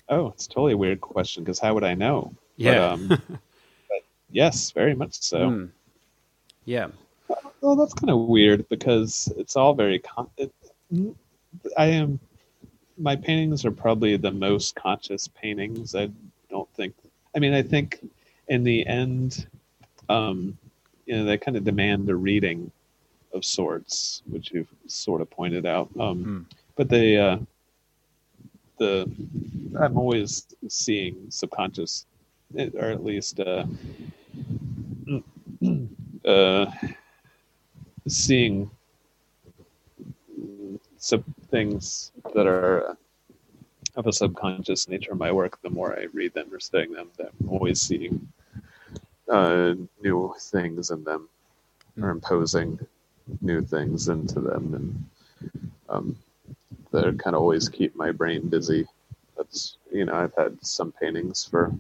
Oh, 0.09 0.29
it's 0.29 0.49
totally 0.49 0.73
a 0.73 0.77
weird 0.77 1.01
question 1.01 1.45
because 1.45 1.61
how 1.61 1.73
would 1.75 1.85
I 1.85 1.95
know? 1.95 2.35
Yeah. 2.57 2.97
But, 2.97 3.13
um, 3.13 3.23
but 3.29 4.03
yes, 4.31 4.73
very 4.73 4.97
much 4.97 5.21
so. 5.23 5.49
Hmm. 5.49 5.65
Yeah. 6.65 6.89
Well, 7.61 7.77
that's 7.77 7.95
kind 7.95 8.11
of 8.11 8.21
weird 8.21 8.69
because 8.69 9.33
it's 9.37 9.57
all 9.57 9.75
very. 9.75 9.99
Con- 9.99 10.31
it, 10.37 10.53
I 11.77 11.87
am. 11.87 12.19
My 12.97 13.17
paintings 13.17 13.65
are 13.65 13.71
probably 13.71 14.17
the 14.17 14.31
most 14.31 14.75
conscious 14.75 15.29
paintings. 15.29 15.95
I 15.95 16.11
don't 16.49 16.69
think. 16.75 16.95
I 17.35 17.39
mean, 17.39 17.55
I 17.55 17.63
think 17.63 18.07
in 18.49 18.65
the 18.65 18.87
end, 18.87 19.47
um, 20.09 20.57
you 21.07 21.17
know, 21.17 21.25
they 21.25 21.39
kind 21.39 21.57
of 21.57 21.65
demand 21.65 22.09
a 22.09 22.15
reading 22.15 22.71
of 23.33 23.45
sorts, 23.45 24.23
which 24.29 24.51
you've 24.53 24.73
sort 24.87 25.21
of 25.21 25.31
pointed 25.31 25.67
out. 25.67 25.89
Um, 25.99 26.25
Hmm. 26.25 26.41
But 26.77 26.89
they, 26.89 27.19
uh, 27.19 27.39
the, 28.79 29.11
I'm 29.79 29.99
always 29.99 30.47
seeing 30.69 31.31
subconscious, 31.31 32.07
eh, 32.57 32.71
or 32.75 32.91
at 32.91 33.05
least, 33.05 33.39
uh, 33.39 33.67
uh, 36.25 36.67
seeing 38.09 38.71
some 40.97 41.25
things 41.51 42.13
that 42.35 42.47
are 42.47 42.97
of 43.97 44.07
a 44.07 44.13
subconscious 44.13 44.89
nature 44.89 45.13
in 45.13 45.19
my 45.19 45.33
work, 45.33 45.61
the 45.63 45.71
more 45.71 45.99
I 45.99 46.07
read 46.13 46.35
them 46.35 46.53
or 46.53 46.61
study 46.61 46.93
them, 46.93 47.09
that 47.19 47.31
I'm 47.41 47.49
always 47.49 47.81
seeing 47.81 48.29
uh, 49.29 49.75
new 50.03 50.35
things 50.39 50.91
in 50.91 51.05
them 51.05 51.29
or 52.01 52.11
imposing 52.11 52.79
new 53.41 53.63
things 53.63 54.09
into 54.09 54.41
them. 54.41 54.75
And 54.75 55.53
um, 55.89 56.17
that 56.93 57.19
kind 57.19 57.35
of 57.35 57.43
always 57.43 57.69
keep 57.69 57.95
my 57.97 58.13
brain 58.13 58.49
busy. 58.49 58.87
That's, 59.37 59.77
you 59.93 60.05
know, 60.05 60.15
I've 60.15 60.35
had 60.37 60.59
some 60.65 60.93
paintings 60.93 61.45
for 61.45 61.75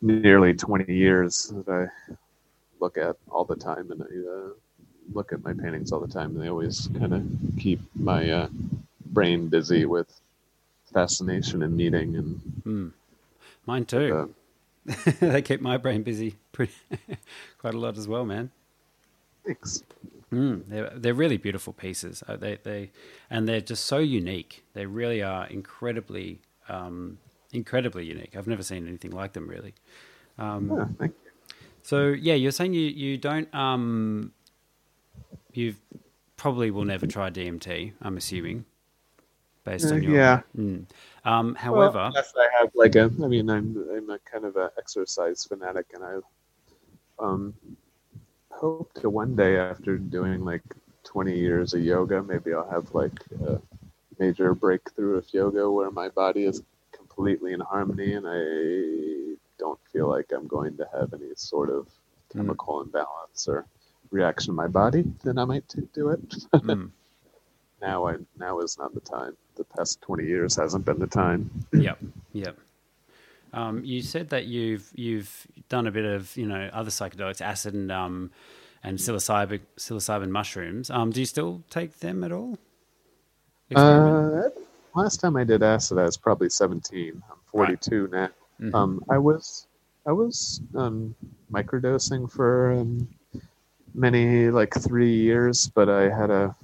nearly 0.00 0.54
20 0.54 0.92
years 0.92 1.52
that 1.66 1.68
I 2.08 2.14
look 2.80 2.96
at 2.96 3.16
all 3.28 3.44
the 3.44 3.56
time 3.56 3.90
and 3.90 4.02
I 4.02 4.06
uh, 4.06 4.50
look 5.12 5.32
at 5.32 5.42
my 5.44 5.52
paintings 5.52 5.92
all 5.92 6.00
the 6.00 6.08
time 6.12 6.30
and 6.34 6.42
they 6.42 6.48
always 6.48 6.88
kind 6.98 7.12
of 7.14 7.26
keep 7.58 7.80
my 7.94 8.30
uh, 8.30 8.48
brain 9.06 9.48
busy 9.48 9.84
with 9.86 10.08
fascination 10.92 11.62
and 11.62 11.76
meaning 11.76 12.16
and 12.16 12.40
Hmm. 12.64 12.88
Mine 13.66 13.84
too. 13.84 14.32
uh, 14.88 14.92
they 15.20 15.42
keep 15.42 15.60
my 15.60 15.76
brain 15.76 16.02
busy 16.02 16.36
pretty 16.52 16.72
quite 17.58 17.74
a 17.74 17.78
lot 17.78 17.96
as 17.98 18.08
well, 18.08 18.24
man. 18.24 18.50
Thanks. 19.46 19.82
Mm, 20.32 20.64
they're 20.68 20.90
they're 20.94 21.14
really 21.14 21.36
beautiful 21.36 21.72
pieces. 21.72 22.22
Uh, 22.26 22.36
they 22.36 22.58
they 22.62 22.90
and 23.30 23.48
they're 23.48 23.60
just 23.60 23.84
so 23.86 23.98
unique. 23.98 24.64
They 24.74 24.86
really 24.86 25.22
are 25.22 25.46
incredibly 25.46 26.40
um, 26.68 27.18
incredibly 27.52 28.04
unique. 28.06 28.36
I've 28.36 28.46
never 28.46 28.62
seen 28.62 28.86
anything 28.86 29.10
like 29.10 29.32
them 29.32 29.48
really. 29.48 29.74
Um, 30.38 30.70
Yeah, 30.76 30.86
thank 30.98 31.14
you. 31.24 31.30
So 31.82 32.08
yeah, 32.08 32.34
you're 32.34 32.52
saying 32.52 32.74
you 32.74 32.82
you 32.82 33.18
don't 33.18 33.52
um, 33.54 34.32
you 35.54 35.74
probably 36.36 36.70
will 36.70 36.84
never 36.84 37.06
try 37.06 37.30
DMT. 37.30 37.92
I'm 38.00 38.16
assuming 38.16 38.64
based 39.64 39.90
on 39.92 40.02
your 40.02 40.14
yeah. 40.16 40.40
Mm. 40.56 40.86
Um, 41.24 41.52
Well, 41.68 41.90
however, 41.90 41.98
unless 41.98 42.32
I 42.36 42.48
have 42.58 42.70
like 42.74 42.96
a, 42.96 43.04
I 43.22 43.26
mean, 43.28 43.50
I'm 43.50 43.76
I'm 43.94 44.10
a 44.10 44.18
kind 44.20 44.44
of 44.44 44.56
an 44.56 44.70
exercise 44.78 45.44
fanatic, 45.44 45.86
and 45.94 46.02
I 46.04 46.14
um 47.18 47.54
hope 48.50 48.92
to 48.94 49.10
one 49.10 49.36
day 49.36 49.58
after 49.58 49.96
doing 49.98 50.44
like 50.44 50.62
20 51.04 51.38
years 51.38 51.74
of 51.74 51.82
yoga, 51.82 52.22
maybe 52.22 52.52
I'll 52.52 52.68
have 52.70 52.92
like 52.94 53.18
a 53.46 53.60
major 54.18 54.54
breakthrough 54.54 55.16
of 55.18 55.32
yoga 55.32 55.70
where 55.70 55.90
my 55.90 56.08
body 56.08 56.44
is 56.44 56.62
completely 56.92 57.52
in 57.52 57.60
harmony, 57.60 58.14
and 58.14 58.26
I 58.28 59.36
don't 59.58 59.80
feel 59.92 60.08
like 60.08 60.32
I'm 60.32 60.46
going 60.46 60.76
to 60.78 60.88
have 60.92 61.12
any 61.14 61.34
sort 61.36 61.70
of 61.70 61.88
chemical 62.32 62.80
imbalance 62.80 63.48
or 63.48 63.66
reaction 64.10 64.50
in 64.52 64.56
my 64.56 64.66
body. 64.66 65.04
Then 65.24 65.38
I 65.38 65.44
might 65.44 65.68
t- 65.68 65.82
do 65.92 66.08
it. 66.10 66.28
mm, 66.52 66.90
now 67.82 68.06
I 68.06 68.16
now 68.38 68.60
is 68.60 68.76
not 68.78 68.94
the 68.94 69.00
time. 69.00 69.36
The 69.56 69.64
past 69.64 70.00
20 70.02 70.24
years 70.26 70.56
hasn't 70.56 70.84
been 70.84 70.98
the 70.98 71.06
time. 71.06 71.50
yep, 71.72 71.98
yep. 72.32 72.56
Um, 73.52 73.84
you 73.84 74.00
said 74.02 74.28
that 74.30 74.46
you've 74.46 74.90
you've 74.94 75.46
done 75.68 75.86
a 75.86 75.90
bit 75.90 76.04
of 76.04 76.36
you 76.36 76.46
know 76.46 76.70
other 76.72 76.90
psychedelics, 76.90 77.40
acid 77.40 77.74
and 77.74 77.90
um, 77.90 78.30
and 78.84 78.98
psilocybin 78.98 79.60
psilocybin 79.76 80.28
mushrooms. 80.30 80.88
Um, 80.90 81.10
do 81.10 81.20
you 81.20 81.26
still 81.26 81.62
take 81.68 81.98
them 81.98 82.22
at 82.22 82.30
all? 82.32 82.58
Uh, 83.74 84.48
last 84.94 85.18
time 85.20 85.36
I 85.36 85.44
did 85.44 85.62
acid, 85.62 85.98
I 85.98 86.02
was 86.04 86.16
probably 86.16 86.48
17. 86.48 87.22
I'm 87.30 87.36
42 87.46 88.08
now. 88.10 88.28
Mhm. 88.60 88.74
Um, 88.74 89.04
I 89.08 89.18
was 89.18 89.66
I 90.06 90.12
was 90.12 90.60
um, 90.74 91.14
microdosing 91.52 92.30
for 92.30 92.72
um, 92.72 93.08
many 93.94 94.50
like 94.50 94.74
three 94.74 95.14
years, 95.14 95.70
but 95.74 95.88
I 95.88 96.08
had 96.08 96.30
a 96.30 96.54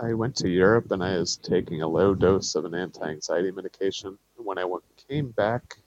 I 0.00 0.14
went 0.14 0.34
to 0.36 0.48
Europe 0.48 0.90
and 0.90 1.02
I 1.02 1.16
was 1.16 1.36
taking 1.36 1.82
a 1.82 1.86
low 1.86 2.14
dose 2.14 2.56
of 2.56 2.64
an 2.64 2.74
anti-anxiety 2.74 3.52
medication. 3.52 4.18
When 4.36 4.58
I 4.58 4.64
went, 4.64 4.82
came 5.08 5.30
back, 5.30 5.78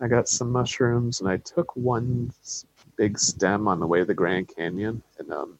I 0.00 0.06
got 0.06 0.28
some 0.28 0.52
mushrooms 0.52 1.20
and 1.20 1.28
I 1.28 1.38
took 1.38 1.74
one 1.74 2.32
big 2.96 3.18
stem 3.18 3.66
on 3.66 3.80
the 3.80 3.86
way 3.86 4.00
to 4.00 4.04
the 4.04 4.14
Grand 4.14 4.48
Canyon, 4.54 5.02
and 5.18 5.32
um, 5.32 5.58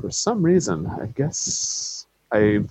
for 0.00 0.10
some 0.10 0.42
reason, 0.42 0.86
I 0.86 1.06
guess 1.06 2.06
I 2.32 2.64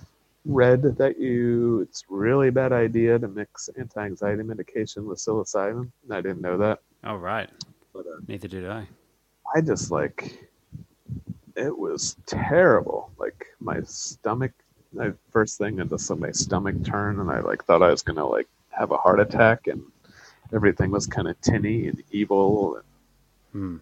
read 0.44 0.82
that 0.82 1.18
you 1.18 1.80
it's 1.82 2.02
a 2.02 2.14
really 2.14 2.50
bad 2.50 2.72
idea 2.72 3.18
to 3.18 3.28
mix 3.28 3.68
anti-anxiety 3.78 4.42
medication 4.42 5.06
with 5.06 5.18
psilocybin. 5.18 5.90
I 6.10 6.20
didn't 6.20 6.40
know 6.40 6.58
that, 6.58 6.80
oh 7.04 7.16
right, 7.16 7.48
but 7.92 8.06
uh, 8.06 8.20
neither 8.26 8.48
did 8.48 8.68
I. 8.68 8.86
I 9.54 9.60
just 9.60 9.90
like 9.90 10.38
it 11.56 11.76
was 11.76 12.16
terrible. 12.26 13.10
Like 13.18 13.46
my 13.60 13.80
stomach, 13.82 14.52
my 14.92 15.12
first 15.30 15.58
thing, 15.58 15.80
and 15.80 15.90
just 15.90 16.10
my 16.16 16.30
stomach 16.32 16.76
turned, 16.84 17.20
and 17.20 17.30
I 17.30 17.40
like 17.40 17.64
thought 17.64 17.82
I 17.82 17.90
was 17.90 18.02
gonna 18.02 18.26
like 18.26 18.48
have 18.70 18.90
a 18.92 18.96
heart 18.96 19.20
attack, 19.20 19.66
and 19.66 19.82
everything 20.54 20.90
was 20.90 21.06
kind 21.06 21.28
of 21.28 21.40
tinny 21.40 21.88
and 21.88 22.02
evil 22.10 22.76
and 22.76 22.84
Hmm. 23.52 23.76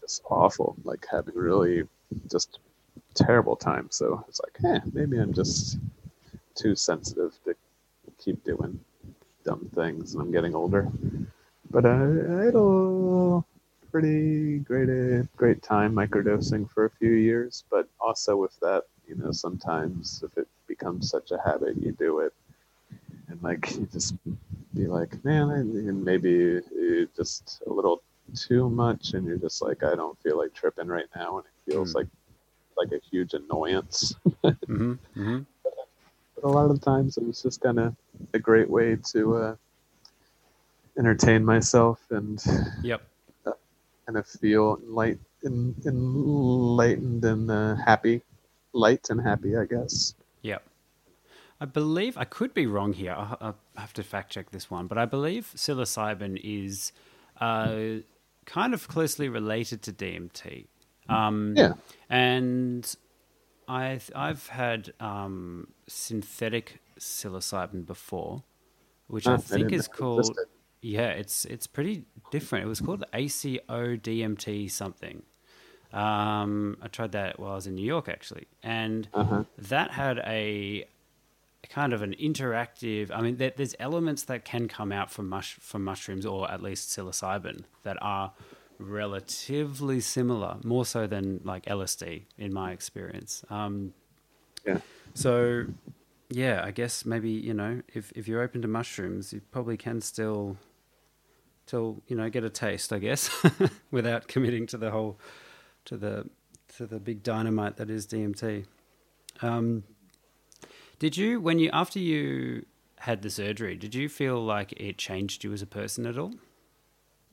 just 0.00 0.22
awful. 0.28 0.76
Like 0.84 1.06
having 1.10 1.34
really 1.34 1.84
just 2.30 2.58
terrible 3.14 3.56
time. 3.56 3.88
So 3.90 4.24
it's 4.28 4.40
like, 4.40 4.58
eh, 4.74 4.80
maybe 4.92 5.18
I'm 5.18 5.32
just 5.32 5.78
too 6.54 6.74
sensitive 6.76 7.32
to 7.44 7.54
keep 8.18 8.44
doing 8.44 8.78
dumb 9.44 9.68
things, 9.74 10.14
and 10.14 10.22
I'm 10.22 10.30
getting 10.32 10.54
older. 10.54 10.90
But 11.70 11.86
I 11.86 11.96
a 12.54 13.42
pretty 13.92 14.60
great, 14.60 14.88
uh, 14.90 15.24
great 15.36 15.62
time 15.62 15.94
microdosing 15.94 16.68
for 16.70 16.86
a 16.86 16.90
few 16.90 17.12
years. 17.12 17.64
But 17.70 17.88
also 18.00 18.36
with 18.36 18.58
that, 18.62 18.84
you 19.06 19.16
know, 19.16 19.32
sometimes 19.32 20.24
if 20.26 20.36
it 20.38 20.48
becomes 20.66 21.10
such 21.10 21.30
a 21.32 21.38
habit, 21.44 21.76
you 21.80 21.92
do 21.92 22.20
it, 22.20 22.32
and 23.28 23.42
like 23.42 23.70
you 23.76 23.86
just 23.92 24.14
be 24.74 24.86
like, 24.86 25.22
man, 25.24 25.50
I, 25.50 25.58
and 25.58 26.04
maybe 26.04 26.30
you 26.30 27.08
just 27.16 27.62
a 27.68 27.72
little 27.72 28.02
too 28.34 28.70
much, 28.70 29.14
and 29.14 29.26
you're 29.26 29.38
just 29.38 29.62
like, 29.62 29.84
I 29.84 29.94
don't 29.94 30.18
feel 30.22 30.38
like 30.38 30.54
tripping 30.54 30.88
right 30.88 31.08
now, 31.14 31.38
and 31.38 31.46
it 31.46 31.72
feels 31.72 31.92
Hmm. 31.92 31.98
like 31.98 32.08
like 32.76 32.92
a 32.92 33.00
huge 33.10 33.34
annoyance. 33.34 34.14
hmm 34.66 34.94
hmm 35.14 35.38
But 35.64 36.44
a 36.44 36.48
lot 36.48 36.70
of 36.70 36.80
the 36.80 36.84
times 36.84 37.18
it 37.18 37.24
was 37.26 37.42
just 37.42 37.60
kind 37.60 37.78
of 37.78 37.94
a 38.34 38.38
great 38.38 38.70
way 38.70 38.96
to 39.12 39.36
uh, 39.36 39.56
entertain 40.98 41.44
myself 41.44 42.00
and 42.10 42.42
Yep. 42.82 43.11
Kind 44.06 44.18
of 44.18 44.26
feel 44.26 44.80
light 44.86 45.20
and 45.44 45.74
enlightened 45.86 47.24
and 47.24 47.50
uh, 47.50 47.76
happy, 47.76 48.22
light 48.72 49.10
and 49.10 49.20
happy, 49.20 49.56
I 49.56 49.64
guess. 49.66 50.14
Yep. 50.42 50.62
I 51.60 51.64
believe 51.64 52.18
I 52.18 52.24
could 52.24 52.54
be 52.54 52.66
wrong 52.66 52.92
here. 52.92 53.14
I, 53.16 53.54
I 53.76 53.80
have 53.80 53.92
to 53.94 54.02
fact 54.02 54.32
check 54.32 54.50
this 54.50 54.70
one, 54.70 54.86
but 54.88 54.98
I 54.98 55.06
believe 55.06 55.52
psilocybin 55.56 56.40
is 56.42 56.92
uh, 57.40 58.02
kind 58.46 58.74
of 58.74 58.88
closely 58.88 59.28
related 59.28 59.82
to 59.82 59.92
DMT. 59.92 60.66
Um, 61.08 61.56
Yeah. 61.56 61.74
and 62.10 62.94
I 63.68 64.00
I've 64.14 64.48
had 64.48 64.92
um, 65.00 65.68
synthetic 65.88 66.80
psilocybin 66.98 67.86
before, 67.86 68.42
which 69.08 69.28
Ah, 69.28 69.34
I 69.34 69.38
I 69.50 69.56
think 69.56 69.72
didn't 69.72 69.80
is 69.80 69.88
called. 69.88 70.38
existed. 70.38 70.48
Yeah, 70.82 71.08
it's 71.10 71.44
it's 71.44 71.66
pretty 71.66 72.04
different. 72.30 72.64
It 72.64 72.68
was 72.68 72.80
called 72.80 73.04
ACO 73.14 73.96
DMT 73.96 74.70
something. 74.70 75.22
Um, 75.92 76.76
I 76.82 76.88
tried 76.88 77.12
that 77.12 77.38
while 77.38 77.52
I 77.52 77.54
was 77.54 77.66
in 77.66 77.74
New 77.76 77.84
York 77.86 78.08
actually, 78.08 78.46
and 78.62 79.08
Uh-huh. 79.14 79.44
that 79.58 79.92
had 79.92 80.18
a 80.26 80.86
kind 81.68 81.92
of 81.92 82.02
an 82.02 82.14
interactive. 82.20 83.10
I 83.12 83.20
mean, 83.20 83.36
there, 83.36 83.52
there's 83.56 83.76
elements 83.78 84.24
that 84.24 84.44
can 84.44 84.66
come 84.68 84.90
out 84.90 85.10
from 85.10 85.28
mush 85.28 85.54
from 85.60 85.84
mushrooms 85.84 86.26
or 86.26 86.50
at 86.50 86.60
least 86.62 86.88
psilocybin 86.90 87.64
that 87.84 87.96
are 88.02 88.32
relatively 88.78 90.00
similar, 90.00 90.58
more 90.64 90.84
so 90.84 91.06
than 91.06 91.40
like 91.44 91.64
LSD 91.66 92.24
in 92.38 92.52
my 92.52 92.72
experience. 92.72 93.44
Um, 93.50 93.94
Yeah. 94.66 94.78
so, 95.14 95.66
yeah, 96.30 96.62
I 96.64 96.70
guess 96.72 97.04
maybe 97.04 97.30
you 97.30 97.54
know 97.54 97.82
if 97.94 98.10
if 98.16 98.26
you're 98.26 98.42
open 98.42 98.62
to 98.62 98.68
mushrooms, 98.68 99.32
you 99.32 99.40
probably 99.52 99.76
can 99.76 100.00
still, 100.00 100.56
still 101.66 102.02
you 102.06 102.16
know 102.16 102.28
get 102.28 102.44
a 102.44 102.50
taste, 102.50 102.92
I 102.92 102.98
guess, 102.98 103.30
without 103.90 104.28
committing 104.28 104.66
to 104.68 104.76
the 104.76 104.90
whole, 104.90 105.18
to 105.86 105.96
the 105.96 106.28
to 106.76 106.86
the 106.86 107.00
big 107.00 107.22
dynamite 107.22 107.76
that 107.76 107.90
is 107.90 108.06
DMT. 108.06 108.66
Um, 109.40 109.84
did 110.98 111.16
you 111.16 111.40
when 111.40 111.58
you 111.58 111.70
after 111.72 111.98
you 111.98 112.66
had 113.00 113.22
the 113.22 113.30
surgery, 113.30 113.74
did 113.74 113.94
you 113.94 114.08
feel 114.08 114.42
like 114.42 114.72
it 114.76 114.96
changed 114.96 115.42
you 115.42 115.52
as 115.52 115.60
a 115.60 115.66
person 115.66 116.06
at 116.06 116.16
all? 116.16 116.34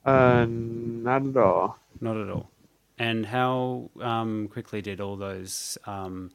Uh, 0.04 0.46
not 0.50 1.28
at 1.28 1.38
all. 1.38 1.78
Not 2.02 2.18
at 2.18 2.30
all. 2.30 2.50
And 2.98 3.28
how 3.28 3.92
um, 4.02 4.48
quickly 4.48 4.82
did 4.82 5.00
all 5.00 5.16
those 5.16 5.78
um, 5.86 6.32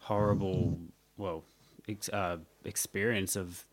horrible, 0.00 0.78
well, 1.16 1.44
ex- 1.88 2.08
uh, 2.08 2.38
experience 2.64 3.36
of 3.36 3.64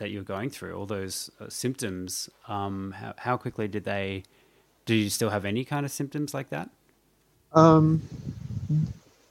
that 0.00 0.10
you're 0.10 0.24
going 0.24 0.50
through, 0.50 0.76
all 0.76 0.86
those 0.86 1.30
uh, 1.40 1.48
symptoms, 1.48 2.28
um, 2.48 2.92
how, 2.92 3.14
how 3.18 3.36
quickly 3.36 3.68
did 3.68 3.84
they? 3.84 4.24
Do 4.84 4.94
you 4.94 5.08
still 5.08 5.30
have 5.30 5.44
any 5.44 5.64
kind 5.64 5.86
of 5.86 5.92
symptoms 5.92 6.34
like 6.34 6.50
that? 6.50 6.68
Um, 7.52 8.02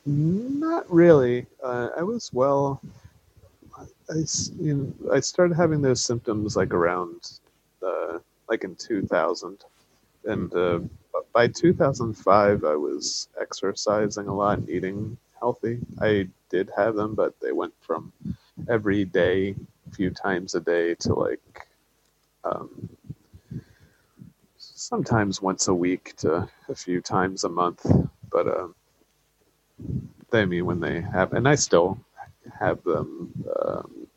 not 0.06 0.92
really. 0.92 1.46
Uh, 1.62 1.90
I 1.98 2.04
was 2.04 2.32
well. 2.34 2.82
I, 3.78 4.16
you 4.60 4.96
know, 5.00 5.14
I 5.14 5.20
started 5.20 5.56
having 5.56 5.82
those 5.82 6.04
symptoms 6.04 6.56
like 6.56 6.74
around, 6.74 7.40
uh, 7.86 8.20
like 8.50 8.64
in 8.64 8.76
2000, 8.76 9.58
and 10.26 10.54
uh, 10.56 10.80
by 11.34 11.48
2005 11.48 12.64
I 12.64 12.76
was 12.76 13.28
exercising 13.40 14.28
a 14.28 14.34
lot 14.34 14.60
and 14.60 14.70
eating 14.70 15.18
healthy. 15.40 15.80
I 16.02 16.28
did 16.50 16.72
have 16.76 16.96
them, 16.96 17.16
but 17.16 17.40
they 17.40 17.52
went 17.52 17.74
from 17.82 18.12
every 18.68 19.06
day, 19.06 19.56
few 19.90 20.10
times 20.12 20.56
a 20.56 20.60
day, 20.60 20.96
to 20.96 21.14
like 21.14 21.68
um, 22.44 22.90
sometimes 24.58 25.42
once 25.42 25.68
a 25.68 25.74
week 25.74 26.16
to 26.18 26.48
a 26.68 26.76
few 26.76 27.02
times 27.02 27.44
a 27.44 27.50
month. 27.50 27.86
But 28.32 28.48
um, 28.48 28.76
they 30.32 30.42
I 30.42 30.46
mean 30.46 30.66
when 30.66 30.80
they 30.80 31.02
have, 31.02 31.34
and 31.34 31.48
I 31.48 31.56
still 31.56 32.00
have 32.60 32.84
them, 32.84 33.32
um, 33.62 34.08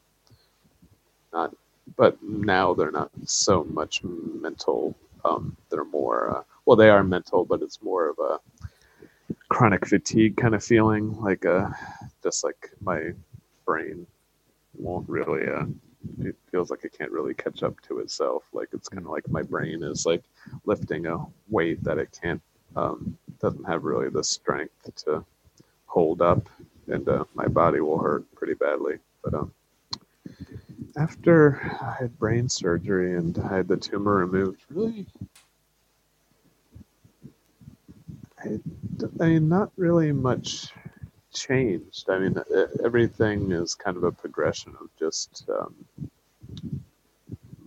not 1.32 1.54
but 1.96 2.22
now 2.22 2.74
they're 2.74 2.90
not 2.90 3.10
so 3.24 3.64
much 3.64 4.02
mental. 4.04 4.94
Um, 5.24 5.56
they're 5.70 5.84
more 5.84 6.38
uh, 6.38 6.42
well, 6.64 6.76
they 6.76 6.90
are 6.90 7.02
mental, 7.04 7.44
but 7.44 7.62
it's 7.62 7.82
more 7.82 8.08
of 8.08 8.18
a 8.18 8.40
chronic 9.48 9.86
fatigue 9.86 10.36
kind 10.36 10.54
of 10.54 10.64
feeling, 10.64 11.20
like 11.20 11.44
uh, 11.44 11.68
just 12.22 12.44
like 12.44 12.70
my 12.80 13.12
brain 13.64 14.06
won't 14.76 15.08
really. 15.08 15.48
Uh, 15.48 15.66
it 16.20 16.36
feels 16.50 16.70
like 16.70 16.84
it 16.84 16.96
can't 16.96 17.12
really 17.12 17.34
catch 17.34 17.62
up 17.62 17.80
to 17.82 17.98
itself. 18.00 18.44
Like 18.52 18.68
it's 18.72 18.88
kind 18.88 19.04
of 19.04 19.12
like 19.12 19.28
my 19.28 19.42
brain 19.42 19.82
is 19.82 20.04
like 20.06 20.22
lifting 20.64 21.06
a 21.06 21.24
weight 21.48 21.82
that 21.84 21.98
it 21.98 22.18
can't 22.20 22.42
um, 22.76 23.16
doesn't 23.40 23.64
have 23.64 23.84
really 23.84 24.08
the 24.08 24.24
strength 24.24 24.90
to 25.04 25.24
hold 25.86 26.22
up, 26.22 26.48
and 26.88 27.08
uh, 27.08 27.24
my 27.34 27.46
body 27.46 27.80
will 27.80 27.98
hurt 27.98 28.32
pretty 28.34 28.54
badly. 28.54 28.98
But 29.22 29.34
um, 29.34 29.52
after 30.96 31.60
I 31.80 31.96
had 32.00 32.18
brain 32.18 32.48
surgery 32.48 33.16
and 33.16 33.38
I 33.38 33.56
had 33.56 33.68
the 33.68 33.76
tumor 33.76 34.16
removed, 34.16 34.64
really, 34.70 35.06
I, 38.38 38.58
I 39.20 39.26
mean, 39.26 39.48
not 39.48 39.70
really 39.76 40.12
much 40.12 40.72
changed. 41.32 42.08
I 42.10 42.18
mean, 42.18 42.36
everything 42.84 43.52
is 43.52 43.74
kind 43.74 43.96
of 43.96 44.04
a 44.04 44.12
progression 44.12 44.74
of 44.80 44.88
just 44.98 45.44
um, 45.48 45.74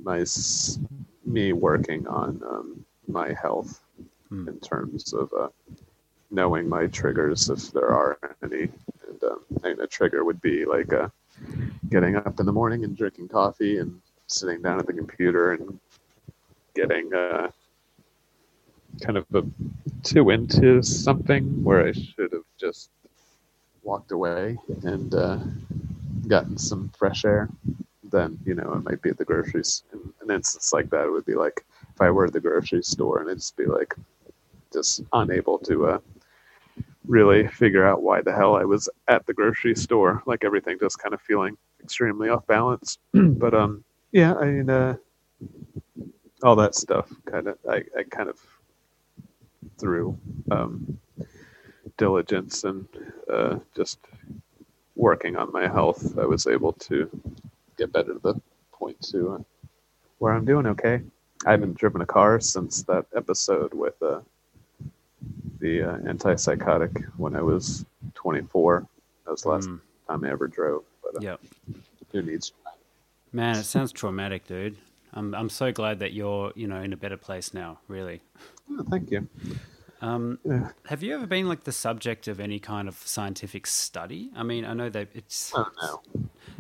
my 0.04 0.24
me 1.26 1.54
working 1.54 2.08
on 2.08 2.42
um, 2.48 2.86
my 3.08 3.34
health 3.34 3.82
Hmm. 4.30 4.48
in 4.48 4.60
terms 4.60 5.14
of 5.14 5.32
uh, 5.40 5.50
knowing 6.32 6.68
my 6.68 6.88
triggers 6.88 7.50
if 7.50 7.72
there 7.72 7.90
are 7.90 8.18
any. 8.44 8.70
And 9.08 9.24
um, 9.24 9.80
a 9.80 9.88
trigger 9.88 10.24
would 10.24 10.42
be 10.42 10.66
like 10.66 10.92
uh, 10.92 11.10
getting 11.90 12.16
up 12.16 12.40
in 12.40 12.46
the 12.46 12.52
morning 12.52 12.84
and 12.84 12.98
drinking 12.98 13.28
coffee 13.28 13.78
and 13.78 14.02
sitting 14.28 14.62
down 14.62 14.80
at 14.80 14.88
the 14.88 14.94
computer 14.94 15.52
and 15.52 15.80
getting 16.74 17.14
uh, 17.14 17.52
kind 19.02 19.18
of 19.18 19.26
a, 19.36 19.44
too 20.02 20.32
into 20.32 20.82
something 20.82 21.64
where 21.64 21.88
I 21.88 21.92
should 21.92 22.34
have 22.34 22.44
just 22.60 22.90
walked 23.86 24.12
away 24.12 24.58
and 24.84 25.14
uh, 25.14 25.38
gotten 26.28 26.58
some 26.58 26.90
fresh 26.98 27.24
air. 27.24 27.50
Then 28.12 28.38
you 28.46 28.56
know 28.56 28.74
it 28.74 28.84
might 28.84 29.02
be 29.02 29.10
at 29.10 29.18
the 29.18 29.26
groceries. 29.26 29.84
In 29.94 30.00
an 30.22 30.34
instance 30.34 30.74
like 30.74 30.90
that, 30.90 31.06
it 31.06 31.12
would 31.12 31.26
be 31.26 31.36
like 31.36 31.66
if 31.94 32.02
I 32.02 32.10
were 32.10 32.26
at 32.26 32.34
the 32.34 32.40
grocery 32.40 32.84
store 32.84 33.20
and 33.20 33.28
it'd 33.28 33.40
just 33.40 33.58
be 33.58 33.66
like 33.66 33.96
just 34.74 35.02
unable 35.14 35.58
to 35.60 35.88
uh, 35.88 36.00
really 37.08 37.48
figure 37.48 37.88
out 37.88 38.04
why 38.04 38.22
the 38.22 38.34
hell 38.34 38.56
I 38.56 38.64
was 38.64 38.90
at 39.08 39.26
the 39.26 39.34
grocery 39.34 39.76
store. 39.76 40.22
Like 40.26 40.44
everything 40.44 40.78
just 40.80 41.00
kind 41.00 41.14
of 41.14 41.22
feeling 41.22 41.58
extremely 41.82 42.30
off 42.30 42.46
balance. 42.48 42.98
but 43.14 43.54
um, 43.54 43.84
yeah, 44.12 44.34
I 44.36 44.46
mean, 44.46 44.70
uh, 44.70 44.98
all 46.44 46.56
that 46.56 46.76
stuff 46.76 47.12
kind 47.26 47.48
of 47.48 47.58
I, 47.70 47.84
I 47.98 48.04
kind 48.10 48.30
of 48.30 48.40
through 49.78 50.18
um, 50.52 51.00
diligence 51.98 52.64
and 52.64 52.88
uh, 53.32 53.58
just 53.76 54.00
working 54.96 55.36
on 55.36 55.52
my 55.52 55.68
health, 55.68 56.18
I 56.18 56.26
was 56.26 56.48
able 56.48 56.74
to 56.74 57.10
get 57.78 57.92
better 57.92 58.14
to 58.14 58.20
the 58.20 58.42
point 58.72 59.02
to 59.12 59.34
uh, 59.34 59.38
where 60.20 60.34
I'm 60.34 60.46
doing 60.46 60.66
okay. 60.68 61.02
I 61.46 61.52
haven't 61.52 61.78
driven 61.78 62.02
a 62.02 62.06
car 62.06 62.40
since 62.40 62.84
that 62.84 63.06
episode 63.16 63.74
with 63.74 64.02
uh, 64.02 64.22
the 65.60 65.84
uh, 65.84 65.98
antipsychotic 66.00 67.06
when 67.18 67.36
I 67.36 67.42
was 67.42 67.86
24. 68.16 68.88
That 69.26 69.32
was 69.32 69.42
the 69.42 69.50
last 69.50 69.70
Mm. 69.70 69.80
time 70.08 70.24
I 70.24 70.30
ever 70.32 70.48
drove. 70.48 70.84
But 71.04 71.18
uh, 71.18 71.20
Yep. 71.22 71.42
who 72.12 72.22
needs? 72.22 72.54
Man, 73.34 73.58
it 73.58 73.64
sounds 73.64 73.92
traumatic, 73.92 74.48
dude. 74.48 74.78
I'm 75.14 75.34
I'm 75.34 75.50
so 75.50 75.72
glad 75.72 76.00
that 76.00 76.14
you're 76.14 76.52
you 76.56 76.68
know 76.68 76.82
in 76.82 76.94
a 76.94 76.98
better 76.98 77.18
place 77.18 77.54
now. 77.54 77.80
Really. 77.88 78.22
Oh, 78.72 78.84
thank 78.90 79.12
you. 79.12 79.28
Um, 80.02 80.40
Yeah. 80.44 80.70
have 80.88 81.04
you 81.04 81.16
ever 81.16 81.26
been 81.28 81.48
like 81.48 81.64
the 81.64 81.72
subject 81.72 82.28
of 82.28 82.40
any 82.40 82.60
kind 82.60 82.88
of 82.88 82.96
scientific 82.96 83.66
study? 83.68 84.32
I 84.36 84.44
mean, 84.44 84.66
I 84.66 84.74
know 84.74 84.90
that 84.90 85.10
it's 85.14 85.52
Oh 85.56 85.66
no. 85.82 86.02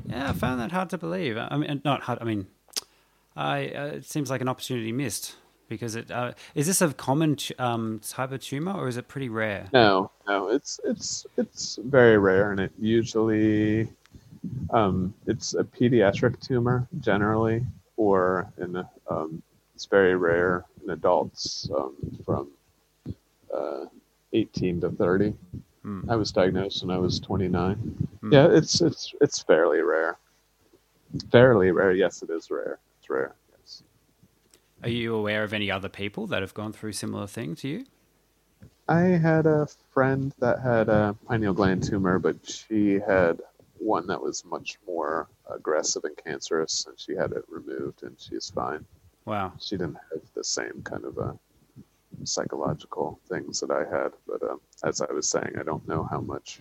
yeah, 0.08 0.30
I 0.30 0.34
found 0.34 0.60
that 0.62 0.72
hard 0.72 0.90
to 0.92 0.98
believe. 0.98 1.38
I 1.38 1.58
mean, 1.58 1.82
not 1.84 2.02
hard. 2.04 2.20
I 2.22 2.26
mean, 2.26 2.48
I 3.36 3.68
uh, 3.68 3.86
it 3.88 4.06
seems 4.06 4.30
like 4.30 4.42
an 4.42 4.48
opportunity 4.48 4.92
missed 4.92 5.36
because 5.68 5.96
it 5.96 6.12
uh, 6.12 6.34
is 6.54 6.68
this 6.68 6.82
a 6.82 6.94
common 6.94 7.38
um, 7.60 8.00
type 8.08 8.32
of 8.32 8.42
tumor 8.42 8.74
or 8.74 8.88
is 8.88 8.98
it 8.98 9.08
pretty 9.08 9.30
rare? 9.30 9.68
No, 9.74 10.12
no, 10.28 10.48
it's 10.50 10.80
it's 10.84 11.26
it's 11.38 11.78
very 11.84 12.18
rare, 12.18 12.52
and 12.52 12.60
it 12.60 12.72
usually 12.80 13.90
um, 14.70 15.14
it's 15.28 15.54
a 15.54 15.64
pediatric 15.64 16.40
tumor 16.40 16.88
generally, 17.00 17.66
or 17.98 18.52
in 18.58 18.76
a, 18.78 18.90
um, 19.10 19.42
it's 19.74 19.86
very 19.86 20.16
rare 20.16 20.66
in 20.84 20.92
adults 20.92 21.70
um, 21.76 21.96
from 22.26 22.50
uh, 23.56 23.86
18 24.34 24.82
to 24.82 24.90
30. 24.92 25.34
Hmm. 25.82 26.10
I 26.10 26.16
was 26.16 26.32
diagnosed 26.32 26.84
when 26.84 26.96
I 26.96 27.00
was 27.00 27.20
29. 27.20 27.76
Hmm. 28.22 28.34
Yeah, 28.34 28.48
it's 28.50 28.82
it's 28.82 29.14
it's 29.22 29.42
fairly 29.42 29.82
rare. 29.82 30.18
Fairly 31.32 31.72
rare. 31.72 31.92
Yes, 31.94 32.24
it 32.24 32.30
is 32.30 32.50
rare. 32.50 32.80
It's 33.00 33.10
rare. 33.10 33.36
Yes. 33.52 33.84
Are 34.84 34.90
you 34.90 35.16
aware 35.16 35.44
of 35.44 35.54
any 35.54 35.70
other 35.70 35.90
people 35.90 36.28
that 36.28 36.42
have 36.42 36.54
gone 36.54 36.74
through 36.74 36.94
similar 36.94 37.28
thing 37.28 37.56
to 37.58 37.68
you? 37.68 37.86
I 38.88 39.02
had 39.02 39.46
a 39.46 39.68
friend 39.94 40.34
that 40.40 40.60
had 40.60 40.90
a 40.90 41.16
pineal 41.28 41.54
gland 41.54 41.84
tumor, 41.84 42.20
but 42.20 42.36
she 42.48 43.00
had 43.00 43.42
one 43.80 44.08
that 44.08 44.22
was 44.22 44.46
much 44.46 44.78
more 44.88 45.28
aggressive 45.50 46.04
and 46.04 46.18
cancerous, 46.18 46.86
and 46.88 47.00
she 47.00 47.16
had 47.16 47.32
it 47.32 47.46
removed, 47.48 48.04
and 48.04 48.16
she's 48.20 48.50
fine. 48.50 48.86
Wow. 49.26 49.54
She 49.60 49.78
didn't 49.78 49.98
have 50.12 50.22
the 50.34 50.44
same 50.44 50.82
kind 50.84 51.04
of 51.04 51.18
uh, 51.18 51.34
psychological 52.24 53.20
things 53.30 53.60
that 53.60 53.72
I 53.72 53.80
had, 53.80 54.12
but 54.28 54.42
um, 54.44 54.60
as 54.84 55.02
I 55.02 55.12
was 55.12 55.30
saying, 55.30 55.54
I 55.60 55.64
don't 55.64 55.88
know 55.88 56.04
how 56.04 56.22
much 56.22 56.60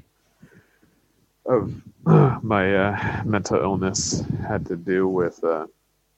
of 1.47 1.72
my 2.43 2.74
uh, 2.74 3.22
mental 3.24 3.60
illness 3.60 4.22
had 4.47 4.66
to 4.66 4.76
do 4.76 5.06
with 5.09 5.43
uh, 5.44 5.66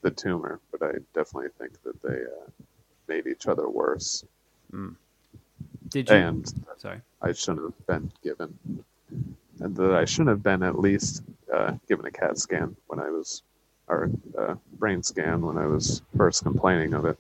the 0.03 0.11
tumor, 0.11 0.61
but 0.71 0.83
I 0.83 0.93
definitely 1.15 1.51
think 1.59 1.83
that 1.83 2.01
they 2.03 2.23
uh, 2.23 2.51
made 3.09 3.27
each 3.27 3.47
other 3.47 3.69
worse, 3.69 4.25
Did 5.89 6.09
you? 6.09 6.15
and 6.17 6.55
Sorry. 6.79 7.01
I 7.23 7.33
shouldn't 7.33 7.63
have 7.65 7.87
been 7.87 8.13
given, 8.23 8.57
and 9.61 9.77
that 9.77 9.93
I 9.93 10.05
shouldn't 10.05 10.29
have 10.29 10.43
been 10.43 10.63
at 10.63 10.79
least 10.79 11.23
uh, 11.53 11.73
given 11.89 12.07
a 12.07 12.11
CAT 12.11 12.39
scan 12.39 12.77
when 12.87 13.01
I 13.01 13.11
was, 13.11 13.43
or 13.89 14.11
uh, 14.39 14.55
brain 14.79 15.03
scan 15.03 15.41
when 15.43 15.57
I 15.59 15.67
was 15.67 16.03
first 16.17 16.43
complaining 16.45 16.95
of 16.95 17.05
it. 17.05 17.19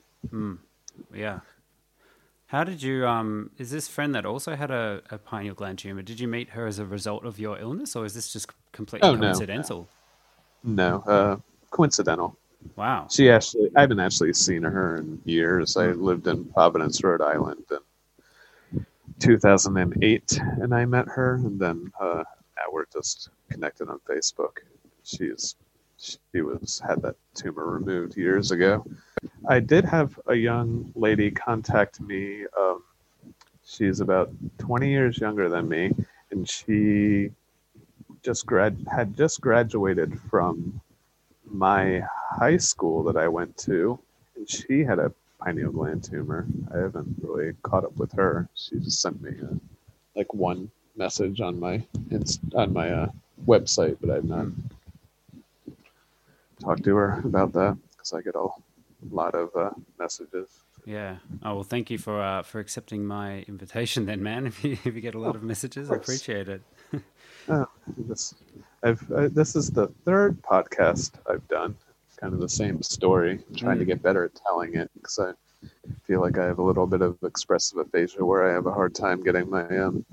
Yeah. 1.14 1.40
How 2.46 2.62
did 2.62 2.80
you? 2.80 3.06
Um, 3.06 3.50
is 3.58 3.70
this 3.70 3.88
friend 3.88 4.14
that 4.14 4.24
also 4.24 4.54
had 4.54 4.70
a, 4.70 5.02
a 5.10 5.18
pineal 5.18 5.54
gland 5.54 5.78
tumor? 5.78 6.02
Did 6.02 6.20
you 6.20 6.28
meet 6.28 6.50
her 6.50 6.66
as 6.66 6.78
a 6.78 6.84
result 6.86 7.24
of 7.24 7.40
your 7.40 7.58
illness, 7.58 7.96
or 7.96 8.04
is 8.04 8.14
this 8.14 8.32
just 8.32 8.50
completely 8.72 9.08
Oh, 9.08 9.14
no, 9.14 9.20
coincidental? 9.28 9.88
No, 10.62 11.02
uh, 11.06 11.36
coincidental. 11.70 12.36
Wow. 12.76 13.08
She 13.10 13.30
actually, 13.30 13.70
I 13.76 13.80
haven't 13.80 14.00
actually 14.00 14.32
seen 14.32 14.62
her 14.62 14.96
in 14.96 15.20
years. 15.24 15.76
I 15.76 15.88
lived 15.88 16.26
in 16.28 16.44
Providence, 16.46 17.02
Rhode 17.02 17.20
Island 17.20 17.64
in 17.70 18.86
2008, 19.18 20.40
and 20.60 20.74
I 20.74 20.84
met 20.84 21.08
her, 21.08 21.34
and 21.34 21.58
then 21.60 21.92
uh, 22.00 22.22
now 22.56 22.62
we're 22.72 22.86
just 22.92 23.30
connected 23.50 23.88
on 23.88 23.98
Facebook. 24.08 24.58
She's 25.02 25.56
she 25.98 26.40
was 26.40 26.80
had 26.86 27.02
that 27.02 27.16
tumor 27.34 27.66
removed 27.66 28.16
years 28.16 28.50
ago. 28.50 28.84
I 29.48 29.60
did 29.60 29.84
have 29.84 30.18
a 30.26 30.34
young 30.34 30.92
lady 30.94 31.30
contact 31.30 32.00
me. 32.00 32.44
Um, 32.58 32.82
she's 33.64 34.00
about 34.00 34.30
20 34.58 34.90
years 34.90 35.18
younger 35.18 35.48
than 35.48 35.68
me, 35.68 35.92
and 36.30 36.48
she 36.48 37.30
just 38.22 38.46
grad 38.46 38.76
had 38.90 39.16
just 39.16 39.40
graduated 39.40 40.20
from 40.30 40.80
my 41.44 42.02
high 42.30 42.56
school 42.56 43.02
that 43.04 43.16
I 43.16 43.28
went 43.28 43.56
to, 43.58 43.98
and 44.36 44.48
she 44.48 44.84
had 44.84 44.98
a 44.98 45.12
pineal 45.40 45.72
gland 45.72 46.04
tumor. 46.04 46.46
I 46.74 46.78
haven't 46.78 47.16
really 47.22 47.54
caught 47.62 47.84
up 47.84 47.96
with 47.96 48.12
her. 48.12 48.48
She 48.54 48.78
just 48.80 49.00
sent 49.00 49.22
me 49.22 49.30
a, 49.40 50.18
like 50.18 50.32
one 50.34 50.70
message 50.96 51.40
on 51.40 51.58
my 51.60 51.82
on 52.54 52.72
my 52.72 52.90
uh, 52.90 53.10
website, 53.46 53.96
but 54.00 54.10
I've 54.10 54.24
not 54.24 54.46
talked 56.60 56.84
to 56.84 56.96
her 56.96 57.20
about 57.24 57.52
that 57.52 57.76
because 57.90 58.12
I 58.12 58.22
get 58.22 58.34
a 58.34 58.46
lot 59.10 59.34
of 59.34 59.50
uh, 59.56 59.70
messages. 59.98 60.48
Yeah. 60.84 61.16
Oh 61.42 61.56
well, 61.56 61.64
thank 61.64 61.90
you 61.90 61.98
for 61.98 62.22
uh, 62.22 62.42
for 62.42 62.60
accepting 62.60 63.04
my 63.04 63.40
invitation, 63.48 64.06
then, 64.06 64.22
man. 64.22 64.46
If 64.46 64.64
you 64.64 64.72
if 64.84 64.94
you 64.94 65.00
get 65.00 65.14
a 65.14 65.18
lot 65.18 65.34
of 65.34 65.42
messages, 65.42 65.90
I 65.90 65.96
appreciate 65.96 66.48
it. 66.48 66.62
Oh, 67.48 67.68
this, 67.96 68.34
I've 68.82 69.06
this 69.32 69.54
is 69.54 69.70
the 69.70 69.86
third 70.04 70.42
podcast 70.42 71.12
I've 71.30 71.46
done. 71.46 71.76
Kind 72.16 72.34
of 72.34 72.40
the 72.40 72.48
same 72.48 72.82
story. 72.82 73.38
I'm 73.48 73.54
trying 73.54 73.78
to 73.78 73.84
get 73.84 74.02
better 74.02 74.24
at 74.24 74.32
telling 74.34 74.74
it 74.74 74.90
because 74.94 75.20
I 75.20 75.32
feel 76.02 76.20
like 76.20 76.38
I 76.38 76.44
have 76.44 76.58
a 76.58 76.62
little 76.64 76.88
bit 76.88 77.02
of 77.02 77.18
expressive 77.22 77.78
aphasia 77.78 78.24
where 78.24 78.50
I 78.50 78.52
have 78.52 78.66
a 78.66 78.72
hard 78.72 78.96
time 78.96 79.22
getting 79.22 79.48
my 79.48 79.64
um, 79.78 80.04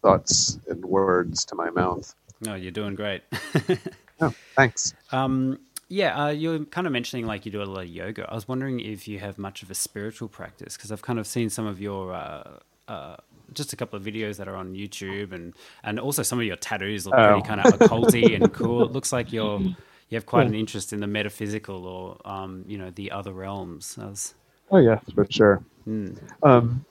thoughts 0.00 0.58
and 0.66 0.82
words 0.82 1.44
to 1.46 1.56
my 1.56 1.68
mouth. 1.68 2.14
No, 2.40 2.54
you're 2.54 2.70
doing 2.70 2.94
great. 2.94 3.22
Oh, 4.20 4.32
thanks. 4.54 4.94
um, 5.12 5.58
Yeah, 5.88 6.24
uh, 6.24 6.28
you're 6.30 6.64
kind 6.64 6.86
of 6.86 6.92
mentioning 6.92 7.26
like 7.26 7.46
you 7.46 7.52
do 7.52 7.62
a 7.62 7.64
lot 7.64 7.82
of 7.84 7.88
yoga. 7.88 8.26
I 8.30 8.34
was 8.34 8.48
wondering 8.48 8.80
if 8.80 9.06
you 9.06 9.18
have 9.20 9.38
much 9.38 9.62
of 9.62 9.70
a 9.70 9.74
spiritual 9.74 10.28
practice 10.28 10.76
because 10.76 10.90
I've 10.90 11.02
kind 11.02 11.18
of 11.18 11.26
seen 11.26 11.48
some 11.50 11.66
of 11.66 11.80
your 11.80 12.12
uh, 12.14 12.58
uh, 12.88 13.16
just 13.52 13.72
a 13.72 13.76
couple 13.76 13.96
of 13.96 14.04
videos 14.04 14.36
that 14.38 14.48
are 14.48 14.56
on 14.56 14.74
YouTube 14.74 15.32
and 15.32 15.54
and 15.84 16.00
also 16.00 16.22
some 16.22 16.40
of 16.40 16.44
your 16.46 16.56
tattoos 16.56 17.06
look 17.06 17.14
Oh. 17.16 17.34
pretty 17.40 17.46
kind 17.46 17.60
of 17.60 17.78
occulty 17.78 18.34
and 18.34 18.52
cool. 18.60 18.82
It 18.84 18.92
looks 18.92 19.12
like 19.12 19.32
you're 19.32 19.60
you 19.60 20.14
have 20.14 20.26
quite 20.26 20.46
an 20.46 20.54
interest 20.54 20.92
in 20.92 21.00
the 21.00 21.06
metaphysical 21.06 21.86
or 21.86 22.16
um, 22.24 22.64
you 22.66 22.78
know 22.78 22.90
the 22.90 23.10
other 23.12 23.32
realms. 23.32 23.96
Was, 23.98 24.34
Oh 24.72 24.78
yes, 24.78 25.00
for 25.14 25.26
sure. 25.30 25.62
Hmm. 25.84 26.14
Um, 26.42 26.84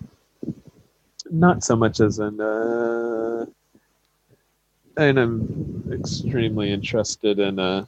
not 1.32 1.64
so 1.64 1.76
much 1.76 2.00
as 2.00 2.20
in, 2.20 2.40
uh, 2.40 3.46
and 4.98 5.20
I'm 5.20 5.92
extremely 5.94 6.72
interested 6.72 7.40
in 7.40 7.60
uh, 7.60 7.86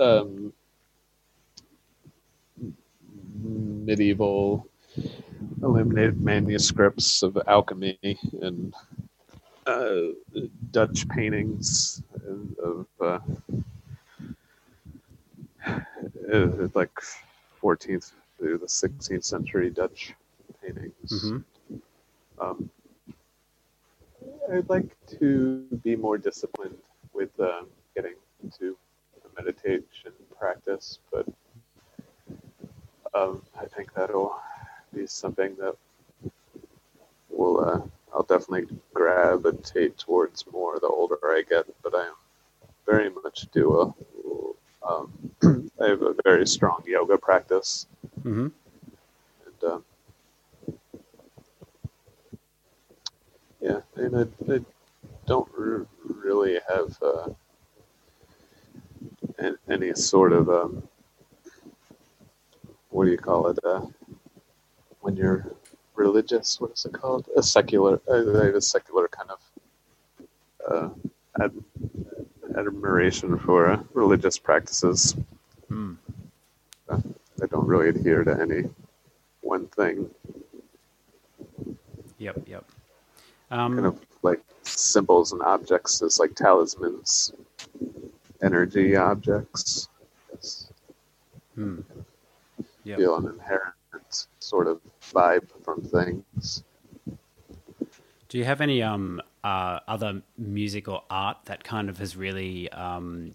um, 0.00 0.52
medieval 3.42 4.66
illuminated 5.62 6.20
manuscripts 6.20 7.22
of 7.22 7.38
alchemy 7.46 7.98
and 8.42 8.74
uh, 9.66 9.94
Dutch 10.72 11.08
paintings 11.08 12.02
of 12.62 12.86
uh, 13.00 13.18
uh, 16.32 16.68
like 16.74 16.94
14th 17.62 18.12
through 18.38 18.58
the 18.58 18.66
16th 18.66 19.24
century 19.24 19.70
Dutch 19.70 20.14
paintings. 20.62 21.10
Mhm. 21.10 21.44
Um, 22.40 22.70
I'd 24.52 24.68
like 24.68 24.96
to 25.20 25.66
be 25.82 25.96
more 25.96 26.18
disciplined 26.18 26.76
with 27.12 27.30
uh, 27.40 27.62
getting 27.94 28.14
into 28.42 28.76
meditation 29.36 30.12
practice, 30.38 30.98
but 31.10 31.26
um, 33.14 33.42
I 33.60 33.64
think 33.66 33.92
that'll 33.94 34.36
be 34.94 35.06
something 35.06 35.56
that 35.58 35.76
will 37.30 37.60
uh, 37.64 37.80
I'll 38.14 38.22
definitely 38.22 38.76
gravitate 38.92 39.98
towards 39.98 40.44
more 40.52 40.78
the 40.78 40.86
older 40.86 41.18
I 41.24 41.42
get. 41.48 41.66
But 41.82 41.94
I 41.94 42.06
am 42.06 42.14
very 42.86 43.10
much 43.10 43.46
do 43.52 43.80
a 43.80 43.94
um, 44.86 45.10
I 45.82 45.86
have 45.88 46.02
a 46.02 46.14
very 46.22 46.46
strong 46.46 46.82
yoga 46.86 47.16
practice, 47.18 47.86
Mhm. 48.22 48.52
and 49.46 49.64
um, 49.72 49.84
yeah, 53.64 53.80
and 53.96 54.14
I, 54.14 54.52
I 54.54 54.60
don't 55.26 55.48
r- 55.58 55.86
really 56.06 56.58
have 56.68 56.98
uh, 57.02 57.28
an- 59.38 59.56
any 59.70 59.94
sort 59.94 60.32
of 60.34 60.50
um, 60.50 60.86
what 62.90 63.06
do 63.06 63.10
you 63.10 63.16
call 63.16 63.48
it 63.48 63.58
uh, 63.64 63.86
when 65.00 65.16
you're 65.16 65.46
religious? 65.94 66.60
What 66.60 66.72
is 66.72 66.84
it 66.84 66.92
called? 66.92 67.26
A 67.38 67.42
secular. 67.42 68.00
I 68.12 68.16
a 68.54 68.60
secular 68.60 69.08
kind 69.08 69.30
of 69.30 69.40
uh, 70.70 70.88
ad- 71.42 71.64
admiration 72.58 73.38
for 73.38 73.70
uh, 73.70 73.82
religious 73.94 74.38
practices. 74.38 75.16
Hmm. 75.68 75.94
Uh, 76.88 77.00
I 77.42 77.46
don't 77.46 77.66
really 77.66 77.88
adhere 77.88 78.24
to 78.24 78.38
any 78.38 78.64
one 79.40 79.66
thing. 79.68 80.10
Yep, 82.18 82.42
yep. 82.46 82.64
Um, 83.50 83.74
Kind 83.74 83.86
of 83.86 84.00
like 84.22 84.40
symbols 84.62 85.32
and 85.32 85.42
objects 85.42 86.02
as 86.02 86.18
like 86.18 86.34
talismans, 86.34 87.32
energy 88.42 88.96
objects. 88.96 89.88
Yes. 90.32 90.72
hmm. 91.54 91.80
Yep. 92.84 92.98
Feel 92.98 93.16
an 93.16 93.28
inherent 93.28 94.26
sort 94.38 94.66
of 94.66 94.80
vibe 95.00 95.48
from 95.64 95.82
things. 95.82 96.64
Do 98.28 98.38
you 98.38 98.44
have 98.44 98.60
any 98.60 98.82
um 98.82 99.20
uh, 99.44 99.80
other 99.86 100.22
music 100.38 100.88
or 100.88 101.02
art 101.10 101.36
that 101.44 101.62
kind 101.62 101.90
of 101.90 101.98
has 101.98 102.16
really 102.16 102.70
um, 102.72 103.34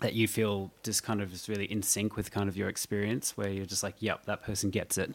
that 0.00 0.12
you 0.14 0.26
feel 0.26 0.72
just 0.82 1.04
kind 1.04 1.22
of 1.22 1.32
is 1.32 1.48
really 1.48 1.66
in 1.66 1.82
sync 1.82 2.16
with 2.16 2.32
kind 2.32 2.48
of 2.48 2.56
your 2.56 2.68
experience, 2.68 3.36
where 3.36 3.48
you're 3.48 3.64
just 3.64 3.84
like, 3.84 3.94
"Yep, 4.00 4.26
that 4.26 4.42
person 4.42 4.70
gets 4.70 4.98
it." 4.98 5.14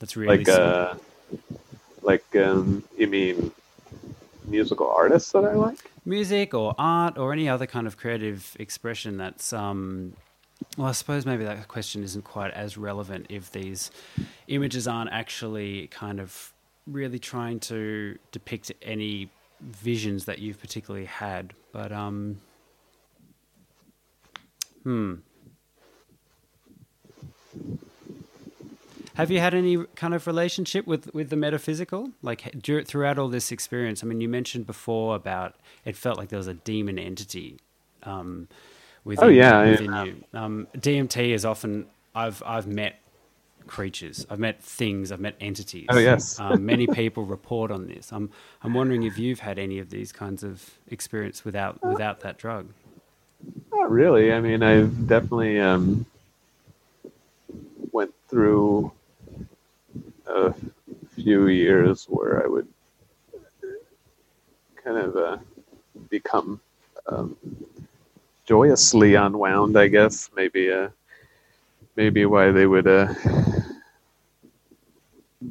That's 0.00 0.16
really 0.16 0.38
like 0.38 0.48
uh 0.48 0.96
like 2.04 2.24
um 2.36 2.84
you 2.96 3.06
mean 3.06 3.50
musical 4.46 4.88
artists 4.90 5.32
that 5.32 5.44
I 5.44 5.54
like? 5.54 5.90
music 6.04 6.52
or 6.54 6.74
art 6.78 7.16
or 7.16 7.32
any 7.32 7.48
other 7.48 7.66
kind 7.66 7.86
of 7.86 7.96
creative 7.96 8.54
expression 8.60 9.16
that's 9.16 9.52
um 9.52 10.12
well 10.76 10.88
i 10.88 10.92
suppose 10.92 11.24
maybe 11.24 11.44
that 11.44 11.66
question 11.66 12.02
isn't 12.04 12.24
quite 12.24 12.52
as 12.52 12.76
relevant 12.76 13.26
if 13.30 13.50
these 13.52 13.90
images 14.48 14.86
aren't 14.86 15.10
actually 15.10 15.86
kind 15.88 16.20
of 16.20 16.52
really 16.86 17.18
trying 17.18 17.58
to 17.58 18.18
depict 18.32 18.70
any 18.82 19.30
visions 19.62 20.26
that 20.26 20.38
you've 20.38 20.60
particularly 20.60 21.06
had 21.06 21.54
but 21.72 21.90
um 21.90 22.38
hmm 24.82 25.14
Have 29.14 29.30
you 29.30 29.38
had 29.38 29.54
any 29.54 29.84
kind 29.94 30.12
of 30.12 30.26
relationship 30.26 30.86
with, 30.86 31.12
with 31.14 31.30
the 31.30 31.36
metaphysical? 31.36 32.10
Like 32.22 32.52
throughout 32.86 33.18
all 33.18 33.28
this 33.28 33.52
experience, 33.52 34.02
I 34.02 34.06
mean, 34.06 34.20
you 34.20 34.28
mentioned 34.28 34.66
before 34.66 35.14
about 35.14 35.54
it 35.84 35.96
felt 35.96 36.18
like 36.18 36.30
there 36.30 36.38
was 36.38 36.48
a 36.48 36.54
demon 36.54 36.98
entity 36.98 37.58
um, 38.02 38.48
within, 39.04 39.24
Oh, 39.24 39.28
yeah, 39.28 39.70
within 39.70 39.92
you. 40.06 40.38
Um, 40.38 40.66
DMT 40.76 41.30
is 41.30 41.44
often 41.44 41.86
I've 42.14 42.42
I've 42.44 42.66
met 42.66 43.00
creatures, 43.66 44.26
I've 44.28 44.38
met 44.38 44.62
things, 44.62 45.10
I've 45.10 45.20
met 45.20 45.36
entities. 45.40 45.86
Oh, 45.88 45.98
yes. 45.98 46.38
um, 46.38 46.66
many 46.66 46.86
people 46.86 47.24
report 47.24 47.70
on 47.70 47.86
this. 47.86 48.12
I'm 48.12 48.30
I'm 48.62 48.74
wondering 48.74 49.04
if 49.04 49.18
you've 49.18 49.40
had 49.40 49.58
any 49.58 49.78
of 49.78 49.90
these 49.90 50.12
kinds 50.12 50.42
of 50.42 50.70
experience 50.88 51.44
without 51.44 51.82
without 51.84 52.20
that 52.20 52.36
drug. 52.36 52.68
Not 53.72 53.90
really. 53.90 54.32
I 54.32 54.40
mean, 54.40 54.62
I've 54.62 55.06
definitely 55.06 55.60
um, 55.60 56.06
went 57.92 58.12
through 58.28 58.92
a 60.34 60.54
few 61.14 61.48
years 61.48 62.06
where 62.06 62.44
I 62.44 62.48
would 62.48 62.68
kind 64.82 64.98
of 64.98 65.16
uh, 65.16 65.38
become 66.10 66.60
um, 67.06 67.36
joyously 68.46 69.14
unwound. 69.14 69.78
I 69.78 69.88
guess 69.88 70.30
maybe 70.36 70.70
uh, 70.72 70.88
maybe 71.96 72.26
why 72.26 72.50
they 72.50 72.66
would 72.66 72.86
uh, 72.86 73.12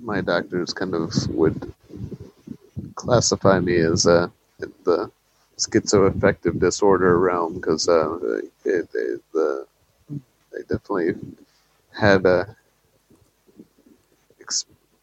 my 0.01 0.21
doctors 0.21 0.73
kind 0.73 0.93
of 0.93 1.13
would 1.29 1.73
classify 2.95 3.59
me 3.59 3.77
as 3.77 4.05
uh, 4.07 4.27
the 4.83 5.11
schizoaffective 5.57 6.59
disorder 6.59 7.19
realm 7.19 7.55
because 7.55 7.87
uh, 7.87 8.17
they, 8.63 8.81
they, 8.93 9.07
the, 9.33 9.65
they 10.51 10.61
definitely 10.61 11.15
had 11.91 12.25
uh, 12.25 12.45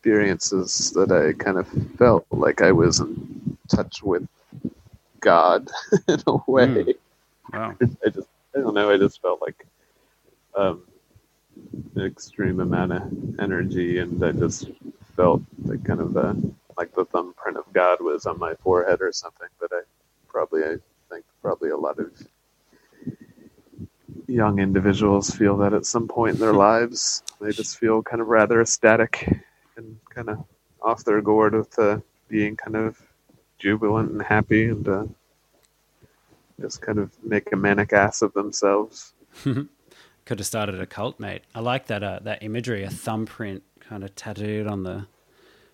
experiences 0.00 0.92
that 0.92 1.12
I 1.12 1.34
kind 1.34 1.58
of 1.58 1.68
felt 1.98 2.24
like 2.30 2.62
I 2.62 2.72
was 2.72 3.00
in 3.00 3.58
touch 3.68 4.02
with 4.02 4.26
God 5.20 5.68
in 6.08 6.22
a 6.26 6.36
way. 6.46 6.66
Mm. 6.66 6.94
Wow. 7.52 7.74
I 8.06 8.08
just 8.08 8.28
I 8.56 8.60
don't 8.60 8.72
know. 8.72 8.90
I 8.90 8.96
just 8.96 9.20
felt 9.20 9.42
like 9.42 9.66
um, 10.56 10.84
an 11.96 12.06
extreme 12.06 12.60
amount 12.60 12.92
of 12.92 13.40
energy, 13.40 13.98
and 13.98 14.24
I 14.24 14.32
just 14.32 14.70
felt 15.16 15.42
like 15.64 15.84
kind 15.84 16.00
of 16.00 16.16
uh, 16.16 16.34
like 16.78 16.94
the 16.94 17.04
thumbprint 17.04 17.58
of 17.58 17.70
God 17.74 18.00
was 18.00 18.24
on 18.24 18.38
my 18.38 18.54
forehead 18.54 19.02
or 19.02 19.12
something. 19.12 19.48
But 19.60 19.70
I 19.70 19.82
probably 20.28 20.64
I 20.64 20.76
think 21.10 21.26
probably 21.42 21.70
a 21.70 21.76
lot 21.76 21.98
of 21.98 22.10
young 24.26 24.60
individuals 24.60 25.30
feel 25.30 25.58
that 25.58 25.74
at 25.74 25.84
some 25.84 26.08
point 26.08 26.36
in 26.36 26.40
their 26.40 26.52
lives 26.70 27.22
they 27.38 27.50
just 27.50 27.78
feel 27.78 28.02
kind 28.02 28.22
of 28.22 28.28
rather 28.28 28.62
ecstatic 28.62 29.28
and 29.76 29.98
kind 30.10 30.28
of 30.28 30.44
off 30.82 31.04
their 31.04 31.20
gourd 31.20 31.54
with 31.54 31.78
uh, 31.78 31.98
being 32.28 32.56
kind 32.56 32.76
of 32.76 33.00
jubilant 33.58 34.10
and 34.10 34.22
happy 34.22 34.66
and 34.66 34.88
uh, 34.88 35.04
just 36.60 36.80
kind 36.82 36.98
of 36.98 37.10
make 37.24 37.52
a 37.52 37.56
manic 37.56 37.92
ass 37.92 38.22
of 38.22 38.32
themselves. 38.34 39.12
Could 39.44 40.38
have 40.38 40.46
started 40.46 40.80
a 40.80 40.86
cult, 40.86 41.18
mate. 41.18 41.42
I 41.54 41.60
like 41.60 41.86
that 41.86 42.02
uh, 42.02 42.20
that 42.22 42.42
imagery, 42.42 42.84
a 42.84 42.90
thumbprint 42.90 43.62
kind 43.80 44.04
of 44.04 44.14
tattooed 44.14 44.66
on 44.66 44.82
the 44.84 45.06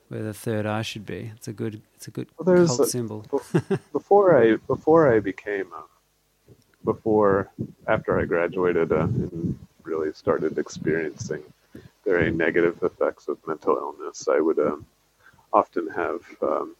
where 0.08 0.22
the 0.22 0.32
third 0.32 0.66
eye 0.66 0.82
should 0.82 1.04
be. 1.04 1.32
It's 1.34 1.48
a 1.48 1.52
good 1.52 1.82
it's 1.94 2.06
a 2.08 2.10
good 2.10 2.28
Well, 2.38 2.66
cult 2.66 2.80
a- 2.80 2.86
symbol. 2.86 3.26
before 3.92 4.40
I 4.40 4.56
before 4.66 5.12
I 5.12 5.20
became 5.20 5.66
um, 5.76 5.84
before 6.84 7.50
after 7.86 8.18
I 8.18 8.24
graduated 8.24 8.92
uh, 8.92 9.00
and 9.00 9.58
really 9.82 10.12
started 10.12 10.58
experiencing 10.58 11.42
very 12.06 12.30
negative 12.30 12.78
effects 12.82 13.28
of 13.28 13.36
mental 13.46 13.76
illness, 13.76 14.28
I 14.28 14.40
would 14.40 14.58
um, 14.60 14.86
often 15.52 15.88
have 15.90 16.20
um, 16.40 16.76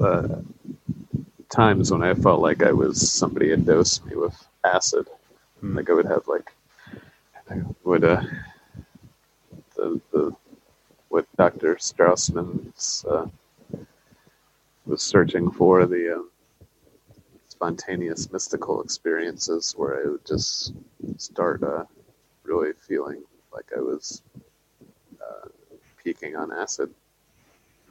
uh, 0.00 0.28
times 1.48 1.90
when 1.90 2.02
I 2.02 2.14
felt 2.14 2.40
like 2.40 2.62
I 2.62 2.72
was 2.72 3.10
somebody 3.10 3.50
had 3.50 3.66
dosed 3.66 4.06
me 4.06 4.14
with 4.14 4.36
acid. 4.64 5.08
Hmm. 5.60 5.76
Like 5.76 5.90
I 5.90 5.92
would 5.92 6.06
have 6.06 6.28
like 6.28 6.52
I 7.50 7.62
would 7.84 8.04
uh 8.04 8.22
the 9.74 10.00
the 10.12 10.36
what 11.08 11.26
Dr. 11.36 11.76
Strassman's 11.76 13.04
uh, 13.10 13.26
was 14.84 15.02
searching 15.02 15.50
for 15.50 15.86
the 15.86 16.16
um, 16.16 16.30
spontaneous 17.48 18.30
mystical 18.30 18.82
experiences 18.82 19.74
where 19.76 20.02
I 20.02 20.10
would 20.10 20.26
just 20.26 20.74
start 21.16 21.62
uh, 21.62 21.84
really 22.44 22.72
feeling 22.86 23.22
like 23.58 23.70
I 23.76 23.80
was 23.80 24.22
uh, 25.20 25.48
peaking 26.02 26.36
on 26.36 26.52
acid. 26.52 26.90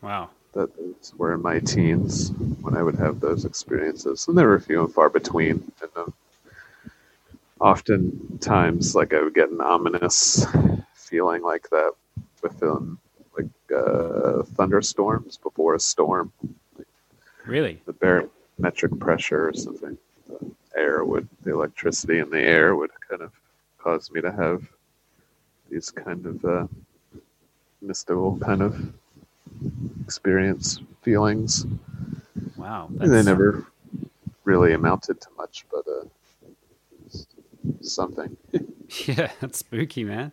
Wow. 0.01 0.29
That 0.53 0.75
those 0.77 1.13
were 1.17 1.33
in 1.33 1.41
my 1.41 1.59
teens 1.59 2.31
when 2.61 2.75
I 2.77 2.81
would 2.81 2.95
have 2.95 3.19
those 3.19 3.43
experiences, 3.45 4.27
and 4.27 4.37
there 4.37 4.47
were 4.47 4.59
few 4.59 4.83
and 4.85 4.93
far 4.93 5.09
between. 5.09 5.71
And 5.81 5.91
um, 5.97 6.13
oftentimes, 7.59 8.95
like 8.95 9.13
I 9.13 9.21
would 9.21 9.33
get 9.35 9.49
an 9.49 9.61
ominous 9.61 10.45
feeling 10.93 11.43
like 11.43 11.69
that 11.69 11.91
within 12.41 12.97
like 13.37 13.45
uh, 13.75 14.43
thunderstorms 14.55 15.37
before 15.37 15.75
a 15.75 15.79
storm, 15.79 16.31
Really? 17.45 17.81
the 17.85 17.93
barometric 17.93 18.97
pressure 18.99 19.49
or 19.49 19.53
something. 19.53 19.97
The 20.29 20.53
air 20.77 21.03
would, 21.03 21.27
the 21.43 21.53
electricity 21.53 22.19
in 22.19 22.29
the 22.29 22.41
air 22.41 22.75
would 22.75 22.91
kind 23.09 23.21
of 23.21 23.31
cause 23.77 24.11
me 24.11 24.21
to 24.21 24.31
have 24.31 24.63
these 25.69 25.91
kind 25.91 26.25
of 26.25 26.45
uh, 26.45 26.67
mystical 27.81 28.37
kind 28.39 28.61
of 28.61 28.93
experience 30.03 30.79
feelings. 31.01 31.65
Wow. 32.55 32.89
they 32.91 33.23
never 33.23 33.65
really 34.43 34.73
amounted 34.73 35.21
to 35.21 35.27
much, 35.37 35.65
but 35.71 35.85
uh, 35.87 36.05
something. 37.81 38.35
Yeah, 39.05 39.29
that's 39.41 39.59
spooky, 39.59 40.05
man. 40.05 40.31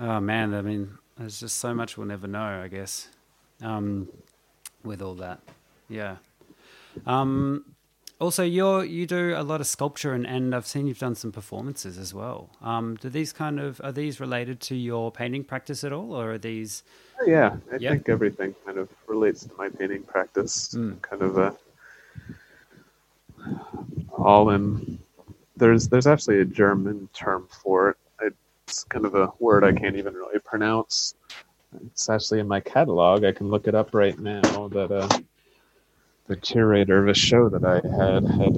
Oh 0.00 0.18
man, 0.18 0.54
I 0.54 0.60
mean, 0.60 0.98
there's 1.16 1.38
just 1.38 1.58
so 1.58 1.72
much 1.72 1.96
we'll 1.96 2.08
never 2.08 2.26
know, 2.26 2.62
I 2.62 2.66
guess. 2.66 3.06
Um, 3.62 4.08
with 4.82 5.00
all 5.00 5.14
that, 5.14 5.38
yeah. 5.88 6.16
Um, 7.06 7.64
also, 8.20 8.42
you're 8.42 8.84
you 8.84 9.06
do 9.06 9.34
a 9.36 9.42
lot 9.42 9.60
of 9.60 9.66
sculpture, 9.66 10.12
and, 10.12 10.26
and 10.26 10.54
I've 10.54 10.66
seen 10.66 10.86
you've 10.86 10.98
done 10.98 11.14
some 11.14 11.30
performances 11.32 11.98
as 11.98 12.12
well. 12.12 12.50
Um, 12.60 12.96
do 12.96 13.08
these 13.08 13.32
kind 13.32 13.60
of 13.60 13.80
are 13.84 13.92
these 13.92 14.18
related 14.20 14.60
to 14.62 14.74
your 14.74 15.12
painting 15.12 15.44
practice 15.44 15.84
at 15.84 15.92
all, 15.92 16.12
or 16.14 16.32
are 16.32 16.38
these? 16.38 16.82
Yeah, 17.26 17.56
I 17.72 17.76
Yeah. 17.76 17.90
think 17.90 18.08
everything 18.08 18.54
kind 18.66 18.78
of 18.78 18.88
relates 19.06 19.44
to 19.44 19.50
my 19.56 19.68
painting 19.68 20.02
practice. 20.02 20.74
Mm. 20.74 21.00
Kind 21.02 21.22
of 21.22 21.38
a 21.38 21.56
all 24.16 24.50
in. 24.50 24.98
There's 25.56 25.88
there's 25.88 26.06
actually 26.06 26.40
a 26.40 26.44
German 26.44 27.08
term 27.12 27.48
for 27.62 27.90
it. 28.22 28.34
It's 28.66 28.84
kind 28.84 29.06
of 29.06 29.14
a 29.14 29.32
word 29.38 29.64
I 29.64 29.72
can't 29.72 29.96
even 29.96 30.14
really 30.14 30.38
pronounce. 30.40 31.14
It's 31.86 32.08
actually 32.08 32.40
in 32.40 32.48
my 32.48 32.60
catalog. 32.60 33.24
I 33.24 33.32
can 33.32 33.48
look 33.48 33.68
it 33.68 33.74
up 33.74 33.94
right 33.94 34.18
now. 34.18 34.68
That 34.68 34.90
uh, 34.90 35.08
the 36.28 36.36
curator 36.36 37.02
of 37.02 37.08
a 37.08 37.14
show 37.14 37.48
that 37.48 37.64
I 37.64 37.76
had 37.76 38.24
had 38.24 38.54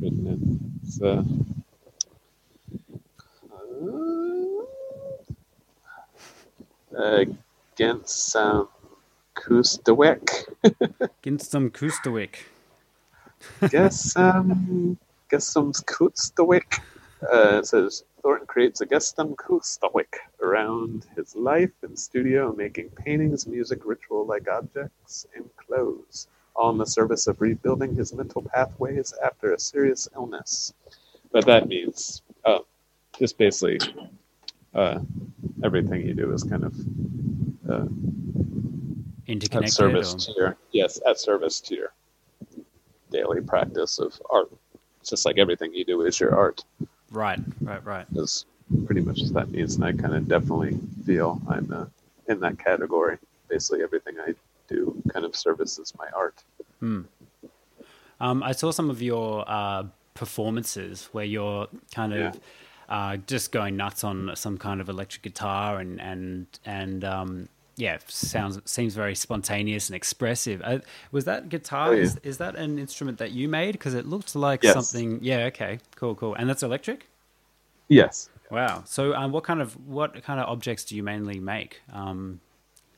written 0.00 0.26
in. 0.26 0.72
It's, 0.82 1.00
uh, 1.00 1.22
uh, 6.98 7.24
against 7.74 8.34
um, 8.36 8.68
Kustawik. 9.36 10.28
Ginstum 11.22 11.70
Kustawik. 11.76 12.36
Guess 13.68 14.16
um, 14.16 14.98
Gessum's 15.30 15.82
Kustawik. 15.82 16.80
Uh, 17.22 17.58
it 17.58 17.66
says 17.66 18.04
Thornton 18.22 18.46
creates 18.46 18.80
a 18.80 18.86
Gestum 18.86 19.34
Kustawik 19.36 20.14
around 20.42 21.06
his 21.16 21.36
life 21.36 21.70
in 21.82 21.96
studio, 21.96 22.54
making 22.56 22.88
paintings, 22.90 23.46
music, 23.46 23.80
ritual-like 23.84 24.48
objects, 24.48 25.26
and 25.34 25.48
clothes, 25.56 26.28
all 26.56 26.70
in 26.70 26.78
the 26.78 26.86
service 26.86 27.26
of 27.26 27.40
rebuilding 27.40 27.94
his 27.94 28.12
mental 28.14 28.42
pathways 28.42 29.12
after 29.24 29.52
a 29.52 29.58
serious 29.58 30.08
illness. 30.14 30.72
But 31.32 31.44
that 31.46 31.68
means 31.68 32.22
uh, 32.44 32.60
just 33.18 33.36
basically 33.38 33.78
uh, 34.74 35.00
everything 35.62 36.06
you 36.06 36.14
do 36.14 36.32
is 36.32 36.42
kind 36.42 36.64
of 36.64 36.74
uh, 37.70 37.86
at 39.52 39.70
service 39.70 40.14
or- 40.14 40.18
to 40.18 40.32
your 40.36 40.56
yes 40.72 41.00
at 41.06 41.18
service 41.18 41.60
to 41.60 41.74
your 41.74 41.92
daily 43.10 43.40
practice 43.40 43.98
of 43.98 44.12
art 44.30 44.50
it's 45.00 45.10
just 45.10 45.24
like 45.24 45.38
everything 45.38 45.72
you 45.74 45.84
do 45.84 46.02
is 46.02 46.18
your 46.18 46.34
art 46.34 46.64
Right, 47.10 47.38
right, 47.60 47.84
right. 47.84 48.06
is 48.16 48.46
pretty 48.86 49.00
much 49.00 49.20
what 49.22 49.32
that 49.34 49.50
means 49.50 49.76
and 49.76 49.84
i 49.84 49.92
kind 49.92 50.14
of 50.14 50.26
definitely 50.28 50.78
feel 51.04 51.40
i'm 51.48 51.72
uh, 51.72 51.86
in 52.28 52.40
that 52.40 52.58
category 52.58 53.16
basically 53.48 53.82
everything 53.82 54.14
i 54.20 54.34
do 54.68 55.00
kind 55.12 55.24
of 55.24 55.34
services 55.36 55.92
my 55.98 56.06
art 56.16 56.42
Um, 58.20 58.42
I 58.42 58.52
saw 58.52 58.70
some 58.70 58.88
of 58.90 59.02
your 59.02 59.44
uh, 59.46 59.84
performances 60.14 61.08
where 61.12 61.24
you're 61.24 61.68
kind 61.94 62.12
of 62.14 62.18
Yeah. 62.18 62.32
uh, 62.88 63.16
just 63.26 63.52
going 63.52 63.76
nuts 63.76 64.04
on 64.04 64.32
some 64.34 64.56
kind 64.58 64.80
of 64.80 64.88
electric 64.88 65.22
guitar 65.22 65.78
and 65.80 66.00
and 66.00 66.46
and 66.64 67.04
um, 67.04 67.48
yeah, 67.76 67.98
sounds 68.08 68.58
seems 68.64 68.94
very 68.94 69.14
spontaneous 69.14 69.88
and 69.90 69.96
expressive. 69.96 70.62
Uh, 70.64 70.78
was 71.12 71.24
that 71.26 71.50
guitar? 71.50 71.88
Oh, 71.88 71.92
yeah. 71.92 72.02
is, 72.04 72.16
is 72.22 72.38
that 72.38 72.56
an 72.56 72.78
instrument 72.78 73.18
that 73.18 73.32
you 73.32 73.48
made? 73.50 73.72
Because 73.72 73.92
it 73.92 74.06
looked 74.06 74.34
like 74.34 74.62
Yes. 74.62 74.72
something. 74.72 75.18
Yeah. 75.22 75.44
Okay. 75.52 75.78
Cool. 75.96 76.14
Cool. 76.14 76.34
And 76.34 76.48
that's 76.48 76.62
electric. 76.62 77.06
yes 77.88 78.30
Wow. 78.50 78.82
So, 78.86 79.12
um, 79.14 79.32
what 79.32 79.44
kind 79.44 79.60
of 79.60 79.74
what 79.86 80.22
kind 80.22 80.40
of 80.40 80.48
objects 80.48 80.84
do 80.84 80.94
you 80.96 81.02
mainly 81.02 81.38
make? 81.40 81.82
Um, 81.92 82.40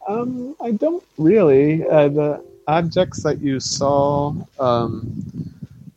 Um, 0.07 0.57
I 0.61 0.73
don't 0.73 1.05
really. 1.17 1.87
Uh, 1.87 2.09
the 2.09 2.45
objects 2.67 3.23
that 3.23 3.41
you 3.41 3.61
saw 3.61 4.35
um, 4.59 5.25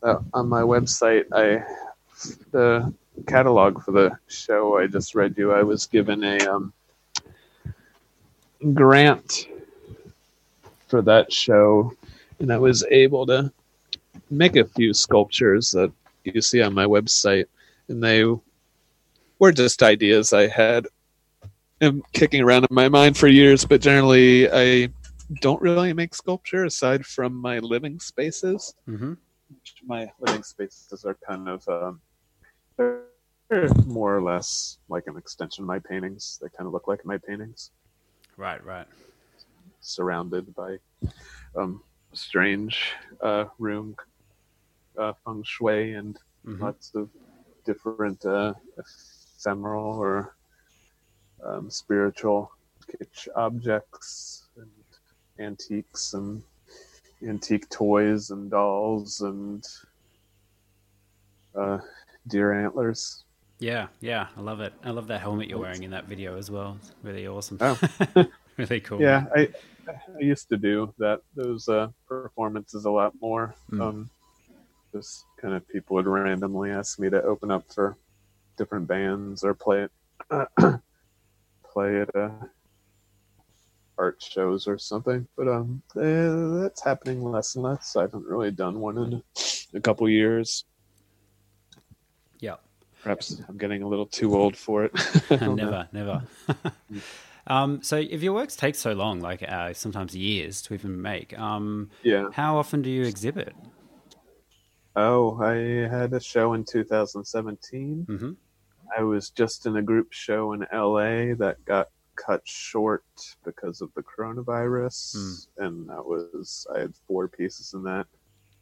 uh, 0.02 0.20
on 0.32 0.48
my 0.48 0.62
website, 0.62 1.26
I 1.32 1.64
the 2.50 2.92
catalog 3.26 3.82
for 3.82 3.92
the 3.92 4.18
show 4.28 4.78
I 4.78 4.86
just 4.86 5.14
read 5.14 5.36
you. 5.36 5.52
I 5.52 5.62
was 5.62 5.86
given 5.86 6.24
a 6.24 6.38
um, 6.46 6.72
grant 8.72 9.48
for 10.88 11.02
that 11.02 11.32
show, 11.32 11.92
and 12.38 12.52
I 12.52 12.58
was 12.58 12.84
able 12.90 13.26
to 13.26 13.52
make 14.30 14.56
a 14.56 14.64
few 14.64 14.94
sculptures 14.94 15.70
that 15.72 15.92
you 16.24 16.40
see 16.40 16.62
on 16.62 16.74
my 16.74 16.86
website, 16.86 17.46
and 17.88 18.02
they 18.02 18.24
were 19.38 19.52
just 19.52 19.82
ideas 19.82 20.32
I 20.32 20.46
had 20.46 20.86
am 21.82 22.02
kicking 22.12 22.42
around 22.42 22.64
in 22.64 22.74
my 22.74 22.88
mind 22.88 23.16
for 23.16 23.28
years, 23.28 23.64
but 23.64 23.80
generally 23.80 24.50
I 24.50 24.88
don't 25.40 25.60
really 25.62 25.92
make 25.92 26.14
sculpture 26.14 26.64
aside 26.64 27.04
from 27.04 27.34
my 27.34 27.58
living 27.58 27.98
spaces. 28.00 28.74
mhm. 28.88 29.16
My 29.86 30.10
living 30.20 30.42
spaces 30.42 31.04
are 31.04 31.16
kind 31.26 31.48
of 31.48 31.62
um, 31.68 32.00
more 33.86 34.16
or 34.16 34.22
less 34.22 34.78
like 34.88 35.04
an 35.06 35.16
extension 35.16 35.64
of 35.64 35.68
my 35.68 35.78
paintings. 35.78 36.38
They 36.40 36.48
kind 36.56 36.66
of 36.66 36.72
look 36.72 36.88
like 36.88 37.04
my 37.04 37.18
paintings, 37.18 37.70
Right. 38.36 38.62
Right. 38.64 38.86
surrounded 39.80 40.54
by 40.54 40.76
um, 41.58 41.82
strange 42.14 42.92
uh, 43.22 43.44
room 43.58 43.94
uh, 44.98 45.12
feng 45.24 45.42
shui 45.44 45.92
and 45.94 46.18
Mhm. 46.46 46.60
lots 46.60 46.92
of 46.94 47.08
different 47.64 48.24
uh, 48.24 48.54
ephemeral 49.38 49.98
or 49.98 50.34
um, 51.44 51.70
spiritual 51.70 52.50
kitsch 52.86 53.28
objects 53.36 54.48
and 54.56 54.70
antiques 55.38 56.14
and 56.14 56.42
antique 57.26 57.68
toys 57.70 58.30
and 58.30 58.50
dolls 58.50 59.20
and 59.20 59.66
uh, 61.54 61.78
deer 62.28 62.52
antlers. 62.52 63.24
Yeah. 63.58 63.86
Yeah. 64.00 64.26
I 64.36 64.40
love 64.40 64.60
it. 64.60 64.72
I 64.84 64.90
love 64.90 65.06
that 65.08 65.20
helmet 65.20 65.48
you're 65.48 65.58
wearing 65.58 65.84
in 65.84 65.90
that 65.90 66.06
video 66.06 66.36
as 66.36 66.50
well. 66.50 66.76
It's 66.80 66.92
really 67.02 67.26
awesome. 67.26 67.58
Oh. 67.60 67.78
really 68.56 68.80
cool. 68.80 69.00
Yeah, 69.00 69.26
I 69.34 69.48
I 69.88 70.20
used 70.20 70.48
to 70.48 70.56
do 70.56 70.92
that 70.98 71.20
those 71.34 71.68
uh, 71.68 71.88
performances 72.08 72.84
a 72.84 72.90
lot 72.90 73.12
more. 73.20 73.54
Mm. 73.70 73.80
Um, 73.80 74.10
just 74.92 75.24
kind 75.40 75.54
of 75.54 75.66
people 75.68 75.94
would 75.96 76.06
randomly 76.06 76.70
ask 76.70 76.98
me 76.98 77.08
to 77.10 77.22
open 77.22 77.50
up 77.50 77.64
for 77.72 77.96
different 78.56 78.86
bands 78.86 79.42
or 79.42 79.54
play 79.54 79.86
it 79.88 79.90
play 81.72 82.00
at 82.00 82.14
uh, 82.14 82.30
art 83.98 84.22
shows 84.22 84.66
or 84.66 84.78
something. 84.78 85.26
But 85.36 85.48
um, 85.48 85.82
eh, 85.96 86.60
that's 86.62 86.82
happening 86.82 87.22
less 87.22 87.54
and 87.54 87.64
less. 87.64 87.96
I 87.96 88.02
haven't 88.02 88.26
really 88.26 88.50
done 88.50 88.80
one 88.80 88.98
in 88.98 89.22
a 89.74 89.80
couple 89.80 90.08
years. 90.08 90.64
Yeah. 92.40 92.56
Perhaps 93.02 93.40
I'm 93.48 93.58
getting 93.58 93.82
a 93.82 93.88
little 93.88 94.06
too 94.06 94.36
old 94.36 94.56
for 94.56 94.84
it. 94.84 94.92
Know. 95.40 95.54
never, 95.54 95.88
never. 95.92 96.22
Um, 97.44 97.82
so 97.82 97.96
if 97.96 98.22
your 98.22 98.34
works 98.34 98.54
take 98.54 98.76
so 98.76 98.92
long, 98.92 99.20
like 99.20 99.42
uh, 99.42 99.72
sometimes 99.72 100.14
years 100.14 100.62
to 100.62 100.74
even 100.74 101.02
make, 101.02 101.36
um, 101.36 101.90
Yeah. 102.04 102.28
how 102.32 102.56
often 102.56 102.82
do 102.82 102.88
you 102.90 103.02
exhibit? 103.02 103.52
Oh, 104.94 105.40
I 105.42 105.88
had 105.88 106.12
a 106.12 106.20
show 106.20 106.52
in 106.52 106.64
2017. 106.64 108.06
Mhm. 108.08 108.36
I 108.96 109.02
was 109.02 109.30
just 109.30 109.66
in 109.66 109.76
a 109.76 109.82
group 109.82 110.12
show 110.12 110.52
in 110.52 110.60
LA 110.72 111.34
that 111.36 111.56
got 111.64 111.88
cut 112.16 112.42
short 112.44 113.04
because 113.44 113.80
of 113.80 113.90
the 113.94 114.02
coronavirus, 114.02 115.46
and 115.58 115.88
that 115.88 116.04
was 116.04 116.66
I 116.74 116.80
had 116.80 116.94
four 117.06 117.28
pieces 117.28 117.72
in 117.74 117.82
that. 117.84 118.06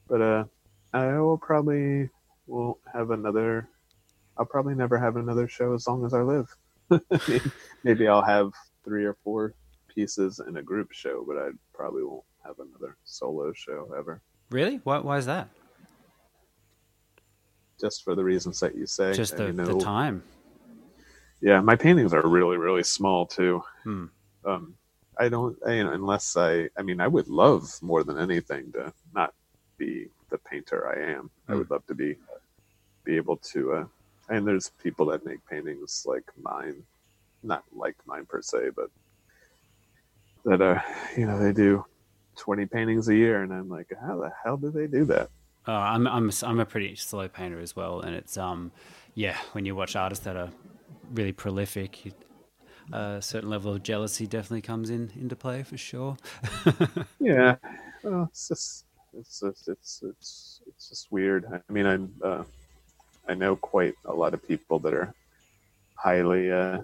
But 0.09 0.23
uh, 0.23 0.45
I 0.93 1.19
will 1.19 1.39
probably 1.39 2.11
won't 2.47 2.79
have 2.93 3.11
another. 3.11 3.69
I'll 4.37 4.47
probably 4.47 4.75
never 4.75 4.99
have 4.99 5.17
another 5.17 5.49
show 5.49 5.75
as 5.75 5.87
long 5.87 6.05
as 6.05 6.15
I 6.15 6.23
live. 6.23 6.55
Maybe 7.85 8.09
I'll 8.09 8.23
have 8.23 8.53
three 8.85 9.05
or 9.05 9.17
four 9.23 9.55
pieces 9.89 10.41
in 10.47 10.57
a 10.57 10.63
group 10.63 10.93
show, 10.93 11.25
but 11.27 11.37
I 11.37 11.51
probably 11.75 12.05
won't 12.05 12.25
have 12.45 12.57
another 12.59 12.97
solo 13.05 13.53
show 13.53 13.93
ever. 13.99 14.23
Really? 14.51 14.81
Why, 14.85 14.99
why 14.99 15.19
is 15.19 15.27
that? 15.27 15.49
Just 17.81 18.05
for 18.05 18.15
the 18.15 18.25
reasons 18.25 18.61
that 18.61 18.75
you 18.75 18.87
say. 18.87 19.13
Just 19.15 19.37
the, 19.37 19.45
I 19.45 19.47
the 19.53 19.53
know- 19.53 19.81
time. 19.81 20.23
Yeah, 21.43 21.61
my 21.63 21.75
paintings 21.75 22.13
are 22.13 22.27
really, 22.29 22.59
really 22.59 22.83
small 22.83 23.25
too. 23.27 23.63
Hmm. 23.85 24.05
Um, 24.45 24.75
I 25.19 25.29
don't, 25.31 25.57
I, 25.67 25.73
you 25.75 25.85
know, 25.85 25.93
unless 25.93 26.37
I, 26.37 26.69
I 26.77 26.83
mean, 26.83 27.01
I 27.01 27.09
would 27.09 27.29
love 27.29 27.79
more 27.83 28.05
than 28.05 28.19
anything 28.19 28.71
to 28.73 28.93
not 29.15 29.33
be 29.79 30.09
the 30.29 30.37
painter 30.39 30.87
I 30.89 31.13
am. 31.13 31.31
I 31.49 31.53
Hmm. 31.53 31.59
would 31.59 31.71
love 31.71 31.87
to 31.87 31.95
be, 31.95 32.17
be 33.05 33.17
able 33.17 33.39
to, 33.53 33.73
uh, 33.73 33.85
and 34.29 34.47
there's 34.47 34.71
people 34.83 35.07
that 35.07 35.25
make 35.25 35.45
paintings 35.49 36.05
like 36.07 36.25
mine, 36.41 36.83
not 37.43 37.65
like 37.75 37.97
mine 38.07 38.27
per 38.27 38.43
se, 38.43 38.71
but 38.77 38.91
that, 40.45 40.61
uh, 40.61 40.81
you 41.17 41.27
know, 41.27 41.39
they 41.39 41.53
do 41.53 41.85
20 42.37 42.67
paintings 42.67 43.09
a 43.09 43.15
year. 43.15 43.43
And 43.43 43.53
I'm 43.53 43.69
like, 43.71 43.91
how 44.01 44.19
the 44.21 44.31
hell 44.45 44.57
do 44.59 44.71
they 44.71 44.87
do 44.87 45.07
that? 45.07 45.31
Uh, 45.69 45.73
I'm 45.73 46.07
I'm 46.07 46.31
I'm 46.43 46.61
a 46.61 46.65
pretty 46.67 46.97
slow 46.97 47.29
painter 47.29 47.61
as 47.61 47.77
well, 47.77 48.01
and 48.01 48.15
it's 48.15 48.37
um 48.39 48.73
yeah 49.15 49.37
when 49.53 49.67
you 49.67 49.75
watch 49.77 49.95
artists 49.95 50.25
that 50.25 50.37
are 50.37 50.51
really 51.13 51.33
prolific, 51.33 52.05
you, 52.05 52.13
a 52.93 53.21
certain 53.23 53.51
level 53.51 53.75
of 53.75 53.83
jealousy 53.83 54.27
definitely 54.27 54.63
comes 54.63 54.91
in 54.91 55.13
into 55.21 55.37
play 55.37 55.63
for 55.63 55.77
sure. 55.77 56.17
Yeah, 57.21 57.57
well, 58.03 58.25
it's 58.31 58.49
just 58.49 58.87
it's 59.13 59.43
it's 59.43 59.69
it's 59.69 60.03
it's, 60.05 60.61
it's 60.67 60.89
just 60.89 61.13
weird. 61.13 61.47
I 61.69 61.73
mean, 61.73 61.87
I'm 61.87 62.13
uh, 62.25 62.45
I 63.29 63.35
know 63.35 63.57
quite 63.57 63.95
a 64.07 64.13
lot 64.15 64.35
of 64.35 64.47
people 64.47 64.79
that 64.81 64.95
are 64.95 65.15
highly 65.97 66.51
uh, 66.53 66.83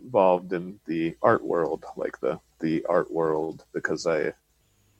involved 0.00 0.52
in 0.52 0.80
the 0.86 1.16
art 1.22 1.44
world, 1.44 1.84
like 1.96 2.18
the 2.20 2.40
the 2.60 2.84
art 2.88 3.10
world, 3.10 3.64
because 3.72 4.06
I 4.06 4.32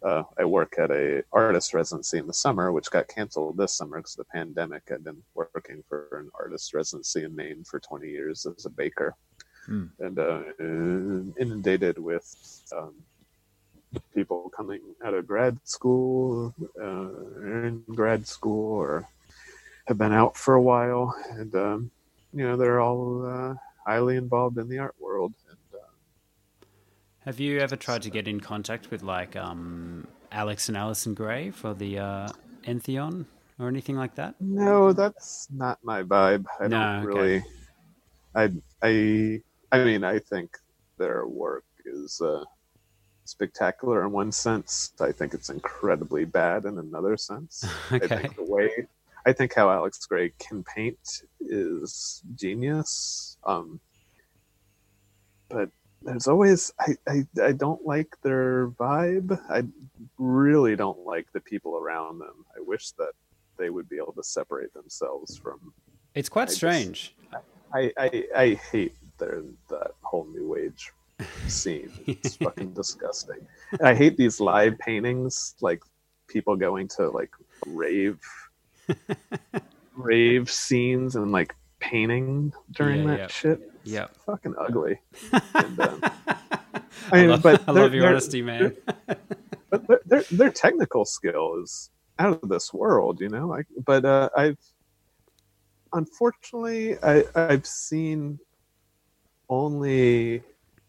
uh, 0.03 0.23
I 0.39 0.45
work 0.45 0.77
at 0.79 0.91
a 0.91 1.23
artist 1.33 1.75
residency 1.75 2.19
in 2.19 2.27
the 2.27 2.33
summer, 2.33 2.73
which 2.73 2.91
got 2.91 3.09
canceled 3.09 3.57
this 3.57 3.75
summer 3.75 3.99
because 3.99 4.19
of 4.19 4.27
the 4.27 4.33
pandemic. 4.33 4.83
I've 4.91 5.05
been 5.05 5.23
working 5.35 5.83
for 5.89 6.09
an 6.19 6.31
artist 6.39 6.73
residency 6.75 7.25
in 7.25 7.35
Maine 7.35 7.65
for 7.65 7.81
20 7.81 8.09
years 8.09 8.47
as 8.47 8.67
a 8.67 8.71
baker, 8.71 9.15
Hmm. 9.67 9.87
and 9.99 10.19
uh, 10.19 10.43
inundated 11.39 11.99
with 11.99 12.27
um, 12.77 12.95
people 14.15 14.51
coming 14.57 14.81
out 15.05 15.15
of 15.15 15.27
grad 15.27 15.59
school, 15.65 16.55
uh, 16.81 17.11
in 17.67 17.85
grad 17.95 18.27
school, 18.27 18.73
or 18.73 19.09
have 19.87 19.99
been 19.99 20.13
out 20.13 20.37
for 20.37 20.55
a 20.55 20.63
while, 20.63 21.15
and 21.33 21.55
um, 21.55 21.91
you 22.33 22.45
know 22.45 22.57
they're 22.57 22.81
all 22.81 23.27
uh, 23.27 23.55
highly 23.87 24.17
involved 24.17 24.59
in 24.59 24.69
the 24.69 24.79
art 24.79 24.95
world. 24.99 25.35
And 27.31 27.37
Have 27.37 27.39
you 27.41 27.61
ever 27.61 27.77
tried 27.77 28.03
to 28.03 28.11
get 28.11 28.27
in 28.27 28.41
contact 28.41 28.91
with 28.91 29.03
like 29.03 29.37
um 29.37 30.07
Alex 30.33 30.69
and 30.69 30.77
Allyson 30.77 31.15
Grey 31.15 31.51
for 31.51 31.75
the 31.75 31.99
uh, 31.99 32.29
Entheon 32.65 33.27
or 33.59 33.69
anything 33.69 33.97
like 33.97 34.17
that? 34.17 34.35
no, 34.41 34.93
that's 34.93 35.49
not 35.51 35.79
my 35.83 36.03
vibe. 36.03 36.47
I 36.61 36.69
No, 36.69 36.79
don't 36.79 36.93
okay. 37.05 37.31
really. 37.31 37.45
I 38.35 38.53
I 38.83 39.43
I 39.73 39.85
mean, 39.85 40.05
I 40.05 40.19
think 40.21 40.51
their 40.99 41.27
work 41.27 41.65
is 41.87 42.21
uh, 42.23 42.45
spectacular 43.27 44.05
in 44.05 44.13
one 44.13 44.33
sense. 44.33 44.93
I 45.01 45.13
think 45.13 45.35
it's 45.35 45.51
incredibly 45.51 46.27
bad 46.27 46.67
in 46.67 46.79
another 46.79 47.17
sense. 47.19 47.65
I 48.03 48.09
Okay. 48.09 48.09
think 48.09 48.35
the 48.37 48.45
way 48.45 48.87
I 49.27 49.33
think 49.35 49.55
how 49.55 49.71
Alex 49.71 50.07
Grey 50.07 50.33
can 50.41 50.65
paint 50.65 50.99
is 51.41 52.23
genius. 52.37 53.39
Um, 53.45 53.81
but 55.49 55.71
there's 56.03 56.27
always 56.27 56.73
I, 56.81 56.97
I 57.09 57.27
I 57.43 57.53
don't 57.53 57.85
like 57.87 58.17
their 58.23 58.69
vibe. 58.71 59.39
I 59.51 59.65
really 60.19 60.77
don't 60.77 61.05
like 61.07 61.31
the 61.33 61.41
people 61.41 61.77
around 61.77 62.19
them. 62.19 62.45
I 62.57 62.61
wish 62.61 62.93
that 62.93 63.13
they 63.59 63.71
would 63.71 63.89
be 63.89 63.97
able 63.97 64.15
to 64.15 64.23
separate 64.23 64.73
themselves 64.75 65.37
from. 65.37 65.73
It's 66.15 66.29
quite 66.29 66.43
I 66.43 66.47
just- 66.47 66.57
strange. 66.57 67.15
I 67.75 67.93
I, 67.99 68.25
I 68.37 68.61
hate 68.73 68.97
their 69.19 69.43
that 69.69 69.93
whole 70.03 70.27
new 70.33 70.57
age 70.57 70.91
scene. 71.47 71.91
It's 72.07 72.37
fucking 72.37 72.73
disgusting. 72.73 73.47
And 73.73 73.83
I 73.87 73.95
hate 73.95 74.17
these 74.17 74.41
live 74.41 74.79
paintings, 74.79 75.55
like 75.61 75.83
people 76.27 76.57
going 76.57 76.89
to 76.97 77.11
like 77.11 77.31
rave 77.67 78.19
rave 79.95 80.51
scenes 80.51 81.17
and 81.17 81.31
like 81.33 81.55
painting 81.79 82.53
during 82.73 83.03
Yeah, 83.03 83.07
that 83.09 83.19
yeah. 83.19 83.27
shit. 83.29 83.70
Yeah. 83.85 84.07
Fucking 84.27 84.55
ugly. 84.59 84.99
And, 85.55 85.81
um, 85.81 86.01
I, 86.03 86.81
I 87.13 87.21
mean, 87.21 87.31
love, 87.31 87.43
but 87.43 87.63
I 87.69 87.73
they're- 87.73 87.83
love 87.83 87.95
your 87.95 88.03
they're- 88.03 88.11
honesty, 88.11 88.43
man. 88.43 88.77
but 89.71 89.87
their, 89.89 90.01
their 90.07 90.23
their 90.31 90.51
technical 90.51 91.05
skill 91.05 91.61
is 91.63 91.91
out 92.19 92.43
of 92.43 92.49
this 92.49 92.73
world, 92.75 93.21
you 93.21 93.29
know. 93.29 93.47
Like, 93.47 93.67
but 93.85 94.05
uh, 94.05 94.29
I've 94.37 94.59
unfortunately 95.93 96.97
I 97.03 97.25
I've 97.35 97.67
seen 97.67 98.39
only 99.49 100.43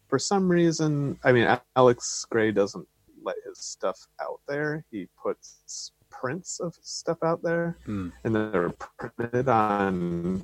for 0.08 0.18
some 0.18 0.48
reason. 0.50 1.18
I 1.24 1.32
mean, 1.32 1.48
Alex 1.76 2.26
Grey 2.30 2.52
doesn't 2.52 2.86
let 3.22 3.36
his 3.46 3.58
stuff 3.58 3.98
out 4.20 4.40
there. 4.48 4.84
He 4.90 5.08
puts 5.20 5.92
prints 6.10 6.60
of 6.60 6.74
stuff 6.82 7.18
out 7.22 7.42
there, 7.42 7.76
Hmm. 7.84 8.08
and 8.24 8.34
they're 8.34 8.70
printed 8.98 9.48
on 9.48 10.42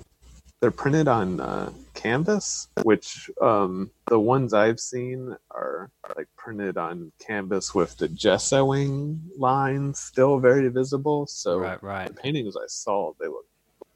they're 0.60 0.70
printed 0.70 1.06
on 1.09 1.40
uh, 1.40 1.70
canvas, 1.94 2.68
which 2.82 3.30
um, 3.40 3.90
the 4.09 4.18
ones 4.18 4.52
I've 4.52 4.80
seen 4.80 5.36
are, 5.51 5.90
are 6.05 6.14
like 6.16 6.26
printed 6.36 6.76
on 6.76 7.12
canvas 7.20 7.74
with 7.74 7.97
the 7.97 8.09
gessoing 8.09 9.20
lines 9.36 10.01
still 10.01 10.39
very 10.40 10.68
visible. 10.68 11.26
So 11.26 11.60
Right, 11.60 11.82
right. 11.82 12.09
the 12.09 12.14
paintings 12.14 12.56
I 12.56 12.66
saw, 12.66 13.12
they 13.20 13.26
look 13.28 13.47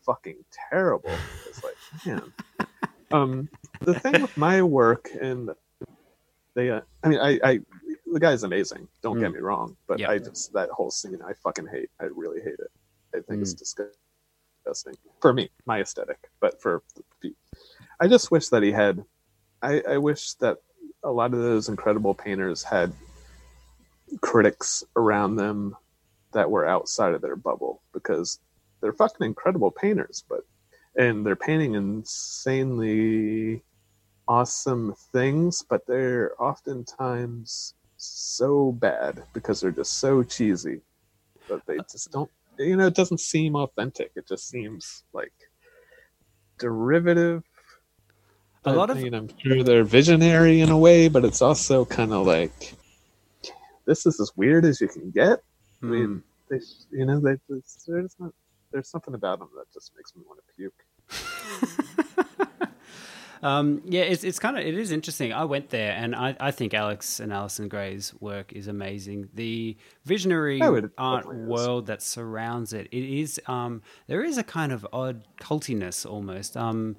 fucking 0.07 0.45
terrible. 0.71 1.19
It's 1.49 1.63
like, 1.65 1.75
man. 2.07 2.33
um, 3.13 3.49
the 3.81 3.95
thing 3.95 4.21
with 4.23 4.37
my 4.37 4.63
work 4.63 5.09
and 5.21 5.51
they, 6.55 6.71
uh, 6.71 6.81
I 7.03 7.09
mean, 7.09 7.19
I, 7.19 7.41
I, 7.43 7.61
the 8.13 8.21
guy's 8.21 8.43
amazing. 8.43 8.87
Don't 9.03 9.19
get 9.19 9.31
Mm. 9.31 9.35
me 9.35 9.41
wrong, 9.41 9.77
but 9.89 9.99
Yeah. 9.99 10.11
I 10.11 10.19
just 10.19 10.53
that 10.53 10.69
whole 10.71 10.91
scene, 10.91 11.19
I 11.27 11.33
fucking 11.43 11.67
hate. 11.67 11.89
I 12.01 12.05
really 12.05 12.41
hate 12.41 12.59
it. 12.59 12.71
I 13.15 13.21
think 13.21 13.39
Mm. 13.41 13.43
it's 13.43 13.55
disgusting 13.55 13.97
for 15.21 15.33
me, 15.33 15.51
my 15.67 15.81
aesthetic. 15.81 16.19
But 16.41 16.61
for, 16.61 16.83
I 18.01 18.09
just 18.09 18.31
wish 18.31 18.49
that 18.49 18.63
he 18.63 18.73
had. 18.73 19.05
I, 19.63 19.83
I 19.89 19.99
wish 19.99 20.35
that 20.35 20.59
a 21.05 21.11
lot 21.11 21.35
of 21.35 21.41
those 21.41 21.69
incredible 21.69 22.15
painters 22.15 22.63
had 22.63 22.93
critics 24.21 24.85
around 24.97 25.37
them 25.37 25.77
that 26.33 26.51
were 26.51 26.67
outside 26.67 27.15
of 27.15 27.23
their 27.23 27.37
bubble 27.37 27.83
because 27.93 28.39
they're 28.81 28.93
fucking 28.93 29.25
incredible 29.25 29.71
painters, 29.71 30.25
but 30.29 30.41
and 30.97 31.25
they're 31.25 31.37
painting 31.37 31.75
insanely 31.75 33.63
awesome 34.29 34.95
things, 35.13 35.63
but 35.69 35.87
they're 35.87 36.33
oftentimes 36.43 37.75
so 37.97 38.73
bad 38.73 39.23
because 39.33 39.61
they're 39.61 39.71
just 39.71 39.99
so 39.99 40.23
cheesy 40.23 40.81
that 41.49 41.65
they 41.67 41.77
just 41.91 42.11
don't 42.11 42.31
you 42.59 42.77
know, 42.77 42.87
it 42.87 42.95
doesn't 42.95 43.21
seem 43.21 43.57
authentic. 43.57 44.13
It 44.17 44.27
just 44.29 44.49
seems 44.49 45.05
like 45.13 45.33
derivative. 46.59 47.43
A 48.65 48.73
lot 48.73 48.91
of- 48.91 48.97
I 48.97 49.01
mean, 49.03 49.15
I'm 49.15 49.29
sure 49.39 49.63
they're 49.65 49.83
visionary 49.85 50.61
in 50.61 50.71
a 50.71 50.79
way, 50.79 51.09
but 51.09 51.25
it's 51.25 51.43
also 51.43 51.85
kind 51.85 52.13
of 52.13 52.27
like 52.27 52.75
this 53.87 54.07
is 54.07 54.21
as 54.21 54.31
weird 54.37 54.65
as 54.65 54.81
you 54.81 54.87
can 54.89 55.11
get. 55.11 55.41
I 55.83 55.87
Hmm. 55.87 55.91
mean, 55.91 56.23
they, 56.49 56.61
you 56.93 57.05
know, 57.07 57.19
they, 57.19 57.37
there's 57.49 58.15
not, 58.21 58.33
there's 58.71 58.89
something 58.89 59.15
about 59.15 59.41
them 59.41 59.49
that 59.57 59.73
just 59.73 59.91
makes 59.97 60.15
me 60.15 60.23
want 60.29 60.39
to 60.41 60.55
puke. 60.55 62.07
Um, 63.43 63.83
yeah, 63.85 64.03
it's 64.03 64.23
it's 64.23 64.39
kind 64.39 64.57
of 64.57 64.65
it 64.65 64.75
is 64.79 64.93
interesting. 64.93 65.33
I 65.33 65.45
went 65.45 65.71
there, 65.71 65.93
and 65.93 66.15
I, 66.15 66.37
I 66.39 66.51
think 66.53 66.75
Alex 66.75 67.19
and 67.19 67.33
Allyson 67.33 67.69
Grey's 67.69 68.15
work 68.21 68.53
is 68.53 68.69
amazing. 68.69 69.29
The 69.35 69.77
visionary 70.05 70.63
Oh, 70.63 70.89
art 70.97 71.27
world 71.27 71.87
that 71.87 72.03
surrounds 72.03 72.73
it, 72.73 72.87
it 72.93 73.03
is 73.21 73.41
um, 73.49 73.83
there 74.07 74.23
is 74.23 74.39
a 74.39 74.45
kind 74.45 74.71
of 74.71 74.87
odd 74.93 75.27
cultiness 75.41 76.07
almost. 76.07 76.57
Um, 76.57 76.95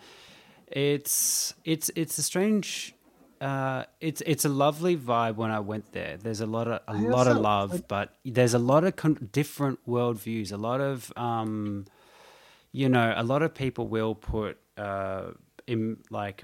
it's 0.67 1.53
it's 1.63 1.89
it's 1.95 2.17
a 2.17 2.23
strange 2.23 2.93
uh, 3.39 3.83
it's 4.01 4.21
it's 4.25 4.43
a 4.43 4.49
lovely 4.49 4.97
vibe 4.97 5.35
when 5.35 5.51
I 5.51 5.59
went 5.61 5.91
there. 5.93 6.17
There's 6.17 6.41
a 6.41 6.45
lot 6.45 6.67
of 6.67 6.81
a 6.87 6.91
I 6.91 6.99
lot 6.99 7.27
of 7.27 7.37
also- 7.37 7.41
love, 7.41 7.87
but 7.87 8.15
there's 8.25 8.53
a 8.53 8.59
lot 8.59 8.83
of 8.83 8.95
con- 8.97 9.29
different 9.31 9.79
worldviews. 9.87 10.51
A 10.51 10.57
lot 10.57 10.81
of 10.81 11.11
um, 11.15 11.85
you 12.73 12.89
know, 12.89 13.13
a 13.15 13.23
lot 13.23 13.43
of 13.43 13.53
people 13.53 13.87
will 13.87 14.15
put 14.15 14.57
uh, 14.77 15.31
in 15.67 15.97
like 16.09 16.43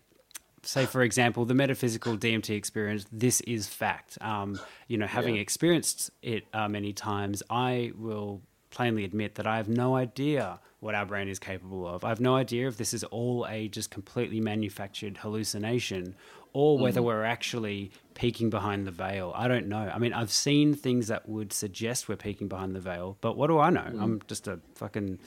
say 0.63 0.85
for 0.85 1.01
example 1.03 1.45
the 1.45 1.53
metaphysical 1.53 2.17
dmt 2.17 2.49
experience 2.55 3.05
this 3.11 3.39
is 3.41 3.67
fact. 3.67 4.17
Um, 4.21 4.59
you 4.87 4.97
know 4.97 5.07
having 5.07 5.35
Yeah. 5.35 5.41
experienced 5.41 6.11
it 6.21 6.43
uh, 6.53 6.67
many 6.67 6.91
times 6.93 7.41
i 7.49 7.91
will 7.97 8.41
plainly 8.69 9.03
admit 9.05 9.35
that 9.35 9.47
i 9.47 9.55
have 9.57 9.69
no 9.69 9.95
idea 9.95 10.59
what 10.81 10.95
our 10.95 11.05
brain 11.05 11.27
is 11.27 11.39
capable 11.39 11.85
of. 11.85 12.05
I 12.05 12.07
have 12.07 12.21
no 12.21 12.35
idea 12.37 12.65
if 12.69 12.77
this 12.77 12.93
is 12.93 13.03
all 13.03 13.45
a 13.49 13.67
just 13.67 13.91
completely 13.91 14.39
manufactured 14.39 15.17
hallucination 15.17 16.15
or 16.53 16.77
whether 16.77 17.01
we're 17.01 17.25
actually 17.25 17.91
peeking 18.13 18.49
behind 18.49 18.87
the 18.87 18.91
veil. 18.91 19.33
I 19.35 19.49
don't 19.49 19.67
know. 19.67 19.91
I 19.93 19.97
mean 19.99 20.13
i've 20.13 20.31
seen 20.31 20.73
things 20.73 21.07
that 21.07 21.27
would 21.27 21.51
suggest 21.51 22.07
we're 22.07 22.15
peeking 22.15 22.47
behind 22.47 22.75
the 22.77 22.79
veil 22.79 23.17
but 23.19 23.35
what 23.35 23.47
do 23.47 23.59
i 23.59 23.69
know? 23.69 23.91
I'm 23.99 24.21
just 24.27 24.47
a 24.47 24.59
fucking 24.75 25.19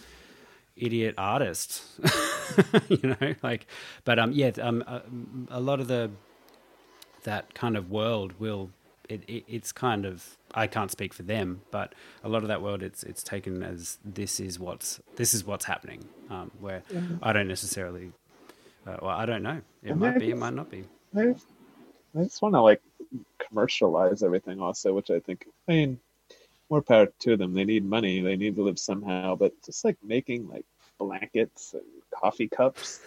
idiot 0.76 1.14
artist 1.18 1.82
you 2.88 3.00
know 3.20 3.34
like 3.42 3.66
but 4.04 4.18
um 4.18 4.32
yeah 4.32 4.50
um 4.60 4.82
a, 4.86 5.02
a 5.50 5.60
lot 5.60 5.80
of 5.80 5.88
the 5.88 6.10
that 7.24 7.54
kind 7.54 7.76
of 7.76 7.90
world 7.90 8.34
will 8.38 8.70
it, 9.08 9.22
it 9.28 9.44
it's 9.48 9.72
kind 9.72 10.06
of 10.06 10.38
I 10.54 10.66
can't 10.66 10.90
speak 10.90 11.14
for 11.14 11.22
them 11.22 11.62
but 11.70 11.94
a 12.24 12.28
lot 12.28 12.42
of 12.42 12.48
that 12.48 12.62
world 12.62 12.82
it's 12.82 13.02
it's 13.04 13.22
taken 13.22 13.62
as 13.62 13.98
this 14.04 14.40
is 14.40 14.58
what's 14.58 15.00
this 15.16 15.34
is 15.34 15.44
what's 15.44 15.64
happening 15.66 16.08
um 16.30 16.50
where 16.60 16.82
I 17.22 17.32
don't 17.32 17.48
necessarily 17.48 18.12
uh, 18.86 18.96
well 19.02 19.16
I 19.16 19.26
don't 19.26 19.42
know. 19.42 19.60
It 19.82 19.94
And 19.94 19.96
might 19.96 20.18
be 20.18 20.30
it 20.30 20.36
might 20.36 20.54
not 20.54 20.70
be. 20.70 20.84
I, 21.16 21.34
I 22.18 22.24
just 22.24 22.42
want 22.42 22.54
to 22.54 22.62
like 22.62 22.82
commercialize 23.48 24.22
everything 24.22 24.60
also, 24.60 24.94
which 24.94 25.10
I 25.10 25.20
think, 25.20 25.46
I 25.68 25.72
mean, 25.72 26.00
more 26.70 26.82
power 26.82 27.06
to 27.20 27.36
them. 27.36 27.52
They 27.54 27.64
need 27.64 27.84
money. 27.84 28.20
They 28.20 28.36
need 28.36 28.56
to 28.56 28.62
live 28.62 28.78
somehow. 28.78 29.36
But 29.36 29.52
just 29.64 29.84
like 29.84 29.96
making 30.02 30.48
like 30.48 30.64
blankets 30.98 31.74
and 31.74 31.82
coffee 32.14 32.48
cups, 32.48 33.00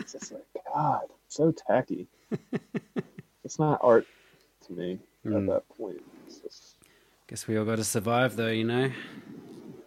it's 0.00 0.12
just 0.12 0.32
like 0.32 0.44
God, 0.74 1.04
so 1.28 1.52
tacky. 1.52 2.08
it's 3.44 3.58
not 3.58 3.80
art 3.82 4.06
to 4.66 4.72
me 4.72 4.98
at 5.26 5.30
Mm. 5.32 5.46
that 5.46 5.68
point. 5.68 6.02
Just 6.26 6.76
guess 7.28 7.46
we 7.48 7.56
all 7.56 7.64
got 7.64 7.76
to 7.76 7.84
survive 7.84 8.36
though 8.36 8.48
you 8.48 8.64
know 8.64 8.90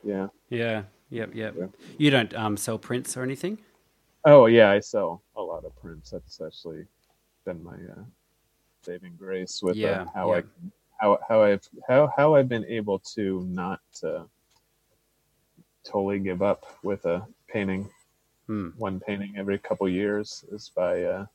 yeah. 0.04 0.28
yeah 0.50 0.82
yep 1.12 1.30
yep 1.36 1.54
Yeah. 1.56 1.68
you 2.00 2.10
don't 2.10 2.34
um 2.34 2.58
sell 2.58 2.80
prints 2.80 3.16
or 3.16 3.22
anything 3.22 3.60
Oh 4.26 4.48
yeah, 4.48 4.72
I 4.72 4.80
sell 4.80 5.22
a 5.38 5.42
lot 5.42 5.64
of 5.64 5.76
prints. 5.80 6.10
That's 6.10 6.42
actually 6.42 6.86
been 7.46 7.64
my 7.64 7.76
uh, 7.76 8.04
saving 8.84 9.14
grace 9.18 9.62
with 9.64 9.78
Yeah, 9.78 10.02
uh, 10.02 10.06
how 10.14 10.30
yeah. 10.30 10.38
I 10.38 10.44
how 11.00 11.20
how 11.28 11.44
I've 11.44 11.68
how 11.88 12.12
how 12.16 12.36
I've 12.36 12.50
been 12.50 12.66
able 12.66 13.00
to 13.16 13.44
not 13.50 13.82
uh, 14.04 14.26
totally 15.84 16.20
give 16.20 16.42
up 16.42 16.66
with 16.84 17.06
a 17.06 17.28
painting, 17.48 17.90
Hmm. 18.48 18.70
one 18.78 19.00
painting 19.00 19.36
every 19.38 19.60
couple 19.60 19.90
years 19.90 20.46
is 20.52 20.72
by 20.76 21.04
uh, 21.04 21.26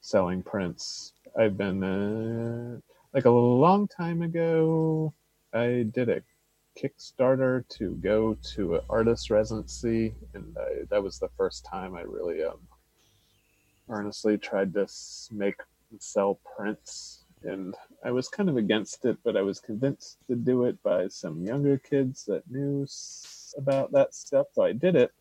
selling 0.00 0.42
prints. 0.42 1.12
I've 1.38 1.56
been 1.56 1.82
uh, 1.82 2.80
like 3.12 3.24
a 3.26 3.30
long 3.30 3.88
time 3.88 4.22
ago. 4.22 5.14
I 5.52 5.86
did 5.92 6.08
a 6.08 6.22
Kickstarter 6.78 7.66
to 7.70 7.94
go 7.96 8.34
to 8.54 8.76
an 8.76 8.80
artist 8.90 9.30
residency, 9.30 10.14
and 10.34 10.56
I, 10.58 10.84
that 10.90 11.02
was 11.02 11.18
the 11.18 11.30
first 11.36 11.64
time 11.64 11.94
I 11.94 12.02
really 12.02 12.44
um, 12.44 12.60
earnestly 13.88 14.38
tried 14.38 14.74
to 14.74 14.86
make 15.32 15.56
and 15.90 16.02
sell 16.02 16.40
prints. 16.56 17.25
And 17.42 17.74
I 18.04 18.10
was 18.10 18.28
kind 18.28 18.48
of 18.48 18.56
against 18.56 19.04
it, 19.04 19.18
but 19.24 19.36
I 19.36 19.42
was 19.42 19.60
convinced 19.60 20.18
to 20.28 20.34
do 20.36 20.64
it 20.64 20.82
by 20.82 21.08
some 21.08 21.44
younger 21.44 21.78
kids 21.78 22.24
that 22.24 22.50
knew 22.50 22.86
about 23.56 23.92
that 23.92 24.14
stuff. 24.14 24.46
So 24.54 24.62
I 24.62 24.72
did 24.72 24.96
it, 24.96 25.12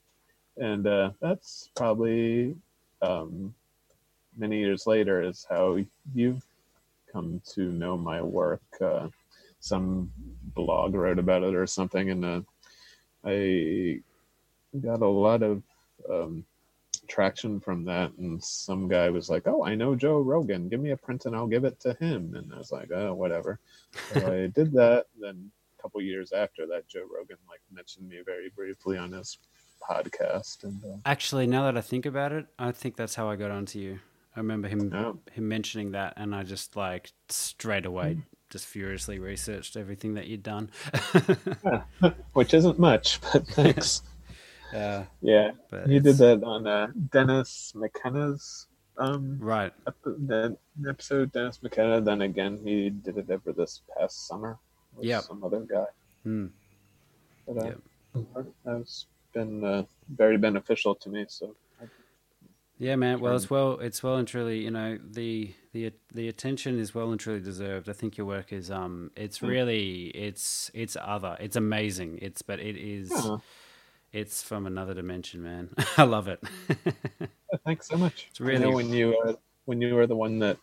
and 0.57 0.87
uh, 0.87 1.11
that's 1.21 1.69
probably 1.75 2.55
um, 3.01 3.53
many 4.37 4.59
years 4.59 4.87
later 4.87 5.21
is 5.21 5.45
how 5.49 5.77
you've 6.13 6.43
come 7.11 7.41
to 7.53 7.71
know 7.71 7.97
my 7.97 8.21
work. 8.21 8.63
Uh, 8.81 9.07
some 9.59 10.11
blog 10.53 10.93
wrote 10.93 11.19
about 11.19 11.43
it 11.43 11.55
or 11.55 11.67
something, 11.67 12.09
and 12.09 12.25
uh, 12.25 12.41
I 13.23 14.01
got 14.81 15.01
a 15.01 15.07
lot 15.07 15.41
of 15.41 15.63
um, 16.09 16.45
traction 17.07 17.59
from 17.59 17.85
that. 17.85 18.11
And 18.17 18.43
some 18.43 18.87
guy 18.87 19.09
was 19.09 19.29
like, 19.29 19.47
"Oh, 19.47 19.63
I 19.63 19.75
know 19.75 19.95
Joe 19.95 20.19
Rogan. 20.19 20.69
Give 20.69 20.79
me 20.79 20.91
a 20.91 20.97
print, 20.97 21.25
and 21.25 21.35
I'll 21.35 21.47
give 21.47 21.63
it 21.65 21.79
to 21.81 21.93
him." 21.99 22.33
And 22.35 22.53
I 22.53 22.57
was 22.57 22.71
like, 22.71 22.91
"Oh, 22.91 23.13
whatever." 23.13 23.59
So 24.13 24.19
I 24.33 24.47
did 24.55 24.71
that. 24.73 25.05
Then 25.19 25.51
a 25.77 25.81
couple 25.81 26.01
years 26.01 26.31
after 26.31 26.65
that, 26.67 26.87
Joe 26.87 27.05
Rogan 27.13 27.37
like 27.49 27.61
mentioned 27.71 28.07
me 28.09 28.17
very 28.25 28.49
briefly 28.55 28.97
on 28.97 29.11
his 29.11 29.37
podcast, 29.89 30.63
and 30.63 30.83
uh, 30.83 30.97
Actually, 31.05 31.47
now 31.47 31.63
that 31.65 31.77
I 31.77 31.81
think 31.81 32.05
about 32.05 32.31
it, 32.31 32.45
I 32.57 32.71
think 32.71 32.95
that's 32.95 33.15
how 33.15 33.29
I 33.29 33.35
got 33.35 33.51
onto 33.51 33.79
you. 33.79 33.99
I 34.35 34.39
remember 34.39 34.67
him 34.67 34.91
Oh. 34.93 35.19
him 35.31 35.47
mentioning 35.47 35.91
that, 35.91 36.13
and 36.17 36.33
I 36.35 36.43
just 36.43 36.75
like 36.75 37.11
straight 37.29 37.85
away 37.85 38.17
just 38.51 38.65
furiously 38.67 39.17
researched 39.19 39.75
everything 39.75 40.13
that 40.13 40.27
you'd 40.27 40.43
done. 40.43 40.69
which 42.33 42.53
isn't 42.53 42.79
much, 42.79 43.19
but 43.33 43.45
thanks. 43.49 44.01
Uh, 44.73 45.03
yeah, 45.21 45.51
But 45.69 45.87
he 45.87 45.99
did 45.99 46.17
that 46.17 46.43
on 46.43 46.65
uh, 46.67 46.87
Dennis 47.11 47.73
McKenna's 47.75 48.67
um, 48.97 49.37
right. 49.39 49.73
ep- 49.87 49.95
the 50.03 50.57
episode 50.87 51.31
Dennis 51.31 51.61
McKenna. 51.61 52.01
Then 52.01 52.21
again, 52.21 52.59
he 52.63 52.89
did 52.89 53.17
it 53.17 53.29
over 53.29 53.51
this 53.51 53.81
past 53.97 54.27
summer 54.27 54.57
with 54.95 55.05
Yep. 55.05 55.23
some 55.23 55.43
other 55.43 55.59
guy. 55.61 55.85
Hmm. 56.23 56.47
But, 57.47 57.57
uh, 57.57 57.65
Yep. 57.65 58.45
That's 58.63 59.05
been 59.33 59.63
uh, 59.63 59.83
very 60.09 60.37
beneficial 60.37 60.95
to 60.95 61.09
me. 61.09 61.25
So 61.27 61.53
Yeah, 62.79 62.95
man. 62.95 63.19
Well, 63.19 63.35
it's 63.35 63.49
well, 63.49 63.79
it's 63.79 64.01
well 64.01 64.15
and 64.15 64.27
truly, 64.27 64.59
you 64.63 64.71
know, 64.71 64.97
the 65.03 65.53
the 65.73 65.91
the 66.13 66.29
attention 66.29 66.79
is 66.79 66.95
well 66.95 67.11
and 67.11 67.19
truly 67.19 67.41
deserved. 67.41 67.89
I 67.89 67.93
think 67.93 68.17
your 68.17 68.25
work 68.27 68.53
is 68.53 68.71
um, 68.71 69.11
it's 69.17 69.41
really, 69.41 70.05
it's 70.15 70.71
it's 70.73 70.95
other, 70.99 71.35
it's 71.41 71.57
amazing. 71.57 72.19
It's 72.21 72.41
but 72.41 72.59
it 72.61 72.77
is, 72.77 73.11
Yeah. 73.13 73.37
It's 74.15 74.41
from 74.41 74.65
another 74.65 74.93
dimension, 74.93 75.43
man. 75.43 75.69
I 75.97 76.03
love 76.03 76.27
it. 76.27 76.41
thanks 77.65 77.87
so 77.87 77.97
much. 77.97 78.27
It's 78.31 78.41
I 78.41 78.45
really- 78.45 78.59
know 78.65 78.71
when 78.71 78.89
you 78.89 79.17
are 79.25 79.35
when 79.65 79.81
you 79.81 79.97
are 79.97 80.07
the 80.07 80.15
one 80.15 80.39
that 80.39 80.57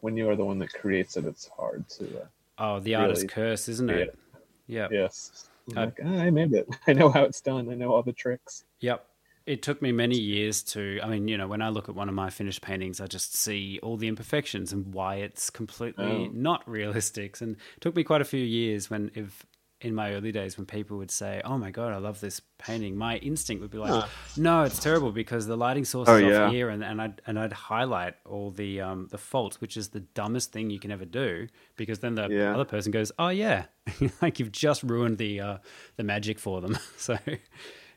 when 0.00 0.16
you 0.16 0.28
are 0.28 0.36
the 0.36 0.44
one 0.44 0.58
that 0.58 0.72
creates 0.72 1.16
it, 1.16 1.24
it's 1.24 1.48
hard 1.56 1.88
to. 1.90 2.04
Uh, 2.22 2.24
oh, 2.58 2.80
the 2.80 2.94
artist's 2.94 3.22
Really? 3.24 3.32
curse, 3.34 3.68
isn't 3.68 3.90
it? 3.90 4.18
Yeah. 4.66 4.88
yes, 4.90 5.48
I'm 5.70 5.76
like, 5.76 5.98
"Ah, 6.04 6.08
I 6.08 6.30
made 6.30 6.52
it. 6.52 6.68
I 6.86 6.92
know 6.92 7.10
how 7.10 7.22
it's 7.24 7.40
done. 7.40 7.68
I 7.70 7.74
know 7.74 7.92
all 7.92 8.02
the 8.02 8.12
tricks. 8.12 8.64
Yep. 8.80 9.06
It 9.44 9.60
took 9.62 9.82
me 9.82 9.90
many 9.92 10.18
years 10.18 10.62
to. 10.74 11.00
I 11.02 11.08
mean, 11.08 11.26
you 11.28 11.36
know, 11.36 11.48
when 11.48 11.62
I 11.62 11.68
look 11.70 11.88
at 11.88 11.94
one 11.94 12.08
of 12.08 12.14
my 12.14 12.30
finished 12.30 12.62
paintings, 12.62 13.00
I 13.00 13.06
just 13.06 13.34
see 13.34 13.80
all 13.82 13.96
the 13.96 14.06
imperfections 14.08 14.72
and 14.72 14.92
why 14.94 15.16
it's 15.16 15.50
completely 15.50 16.28
Oh. 16.28 16.30
not 16.32 16.68
realistic. 16.68 17.40
And 17.40 17.56
it 17.56 17.80
took 17.80 17.96
me 17.96 18.04
quite 18.04 18.20
a 18.20 18.24
few 18.24 18.42
years 18.44 18.88
when, 18.90 19.10
if 19.14 19.44
in 19.82 19.94
my 19.94 20.12
early 20.14 20.32
days, 20.32 20.56
when 20.56 20.66
people 20.66 20.96
would 20.98 21.10
say, 21.10 21.42
"Oh 21.44 21.58
my 21.58 21.70
god, 21.70 21.92
I 21.92 21.98
love 21.98 22.20
this 22.20 22.40
painting," 22.58 22.96
my 22.96 23.16
instinct 23.18 23.60
would 23.60 23.70
be 23.70 23.78
like, 23.78 23.90
Huh. 23.92 24.06
"No, 24.36 24.62
it's 24.62 24.78
terrible 24.78 25.12
because 25.12 25.46
the 25.46 25.56
lighting 25.56 25.84
source 25.84 26.08
Oh, 26.08 26.16
is 26.16 26.22
yeah. 26.22 26.44
off 26.46 26.52
here," 26.52 26.68
and, 26.70 26.82
and 26.82 27.00
I'd 27.02 27.20
and 27.26 27.38
I'd 27.38 27.52
highlight 27.52 28.14
all 28.24 28.50
the 28.50 28.80
um, 28.80 29.08
the 29.10 29.18
faults, 29.18 29.60
which 29.60 29.76
is 29.76 29.88
the 29.90 30.00
dumbest 30.00 30.52
thing 30.52 30.70
you 30.70 30.78
can 30.80 30.90
ever 30.90 31.04
do, 31.04 31.48
because 31.76 31.98
then 31.98 32.14
the 32.14 32.28
Yeah. 32.30 32.54
other 32.54 32.64
person 32.64 32.92
goes, 32.92 33.12
"Oh 33.18 33.28
yeah," 33.28 33.66
like 34.22 34.38
you've 34.38 34.52
just 34.52 34.82
ruined 34.82 35.18
the 35.18 35.40
uh, 35.40 35.58
the 35.96 36.04
magic 36.04 36.38
for 36.38 36.60
them. 36.60 36.78
so. 36.96 37.18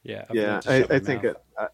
Yeah, 0.03 0.26
I've 0.30 0.36
yeah, 0.36 0.62
I, 0.68 0.84
I 0.91 0.99
think 0.99 1.24
it. 1.24 1.36
I, 1.57 1.68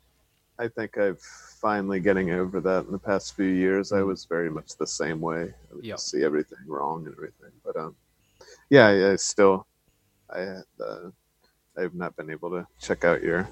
I 0.57 0.67
think 0.69 0.97
I've 0.97 1.19
finally 1.59 1.99
getting 1.99 2.31
over 2.31 2.61
that 2.61 2.85
in 2.85 2.91
the 2.93 2.99
past 2.99 3.35
few 3.35 3.45
years. 3.45 3.91
I 3.91 4.03
was 4.03 4.23
very 4.23 4.49
much 4.49 4.77
the 4.77 4.87
same 4.87 5.19
way. 5.19 5.53
I 5.71 5.75
would 5.75 5.83
Mm. 5.83 5.87
Yep. 5.87 5.99
see 5.99 6.23
everything 6.23 6.59
wrong 6.67 7.05
and 7.07 7.13
everything. 7.15 7.51
But 7.65 7.75
um, 7.75 7.95
yeah, 8.69 8.87
I, 8.87 9.11
I 9.11 9.15
still, 9.17 9.67
I 10.33 10.39
uh, 10.83 11.09
I've 11.77 11.93
not 11.95 12.15
been 12.15 12.29
able 12.29 12.49
to 12.51 12.67
check 12.79 13.03
out 13.05 13.21
your 13.23 13.47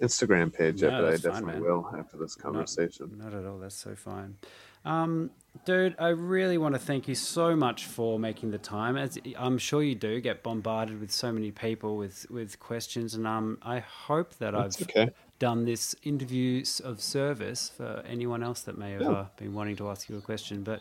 Instagram 0.00 0.52
page 0.52 0.82
yet, 0.82 0.92
No, 0.92 1.02
but 1.02 1.08
I 1.08 1.16
fine, 1.16 1.20
definitely 1.32 1.60
man. 1.60 1.62
will 1.62 1.94
after 1.98 2.16
this 2.16 2.34
conversation. 2.34 3.12
Not 3.16 3.34
at 3.34 3.44
all. 3.44 3.58
That's 3.58 3.76
so 3.76 3.94
fine. 3.94 4.36
Um, 4.84 5.30
dude, 5.66 5.94
I 5.98 6.08
really 6.08 6.56
want 6.56 6.74
to 6.74 6.78
thank 6.78 7.06
you 7.06 7.14
so 7.14 7.54
much 7.54 7.84
for 7.84 8.18
making 8.18 8.50
the 8.50 8.58
time. 8.58 8.96
As 8.96 9.18
I'm 9.38 9.58
sure 9.58 9.82
you 9.82 9.94
do 9.94 10.20
get 10.20 10.42
bombarded 10.42 11.00
with 11.00 11.10
so 11.10 11.30
many 11.32 11.50
people 11.50 11.98
with, 11.98 12.26
with 12.30 12.58
questions, 12.58 13.14
and 13.14 13.26
um, 13.26 13.58
I 13.62 13.80
hope 13.80 14.36
that 14.38 14.52
That's 14.54 14.80
I've 14.80 14.88
okay. 14.88 15.10
done 15.38 15.66
this 15.66 15.94
interview 16.02 16.64
of 16.82 17.02
service 17.02 17.70
for 17.76 18.02
anyone 18.06 18.42
else 18.42 18.62
that 18.62 18.78
may 18.78 18.92
have 18.92 19.02
Yeah. 19.02 19.10
uh, 19.10 19.26
been 19.36 19.52
wanting 19.52 19.76
to 19.76 19.90
ask 19.90 20.08
you 20.08 20.16
a 20.16 20.22
question. 20.22 20.62
But 20.62 20.80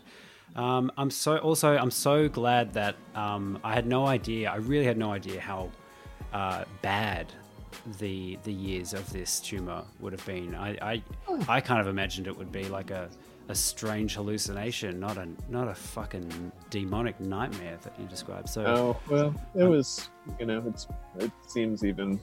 um, 0.55 0.91
I'm 0.97 1.09
so 1.09 1.37
also 1.37 1.77
I'm 1.77 1.91
so 1.91 2.27
glad 2.27 2.73
that 2.73 2.95
um, 3.15 3.59
I 3.63 3.73
had 3.73 3.85
no 3.85 4.05
idea. 4.05 4.49
I 4.49 4.57
really 4.57 4.85
had 4.85 4.97
no 4.97 5.11
idea 5.11 5.39
how 5.39 5.69
uh, 6.33 6.65
bad 6.81 7.31
the 7.99 8.37
the 8.43 8.53
years 8.53 8.93
of 8.93 9.11
this 9.13 9.39
tumor 9.39 9.83
would 9.99 10.13
have 10.13 10.25
been. 10.25 10.55
I 10.55 10.69
I, 10.81 11.03
I 11.47 11.61
kind 11.61 11.79
of 11.79 11.87
imagined 11.87 12.27
it 12.27 12.37
would 12.37 12.51
be 12.51 12.65
like 12.65 12.91
a 12.91 13.09
a 13.49 13.55
strange 13.55 14.13
hallucination, 14.13 14.99
not 14.99 15.17
a 15.17 15.27
not 15.49 15.67
a 15.67 15.73
fucking 15.73 16.51
demonic 16.69 17.19
nightmare 17.19 17.77
that 17.81 17.93
you 17.99 18.05
described. 18.07 18.47
So 18.47 18.65
Oh 18.65 18.99
well, 19.09 19.35
it 19.55 19.63
was. 19.63 20.09
You 20.39 20.45
know, 20.45 20.63
it's. 20.67 20.87
It 21.17 21.31
seems 21.47 21.83
even 21.83 22.19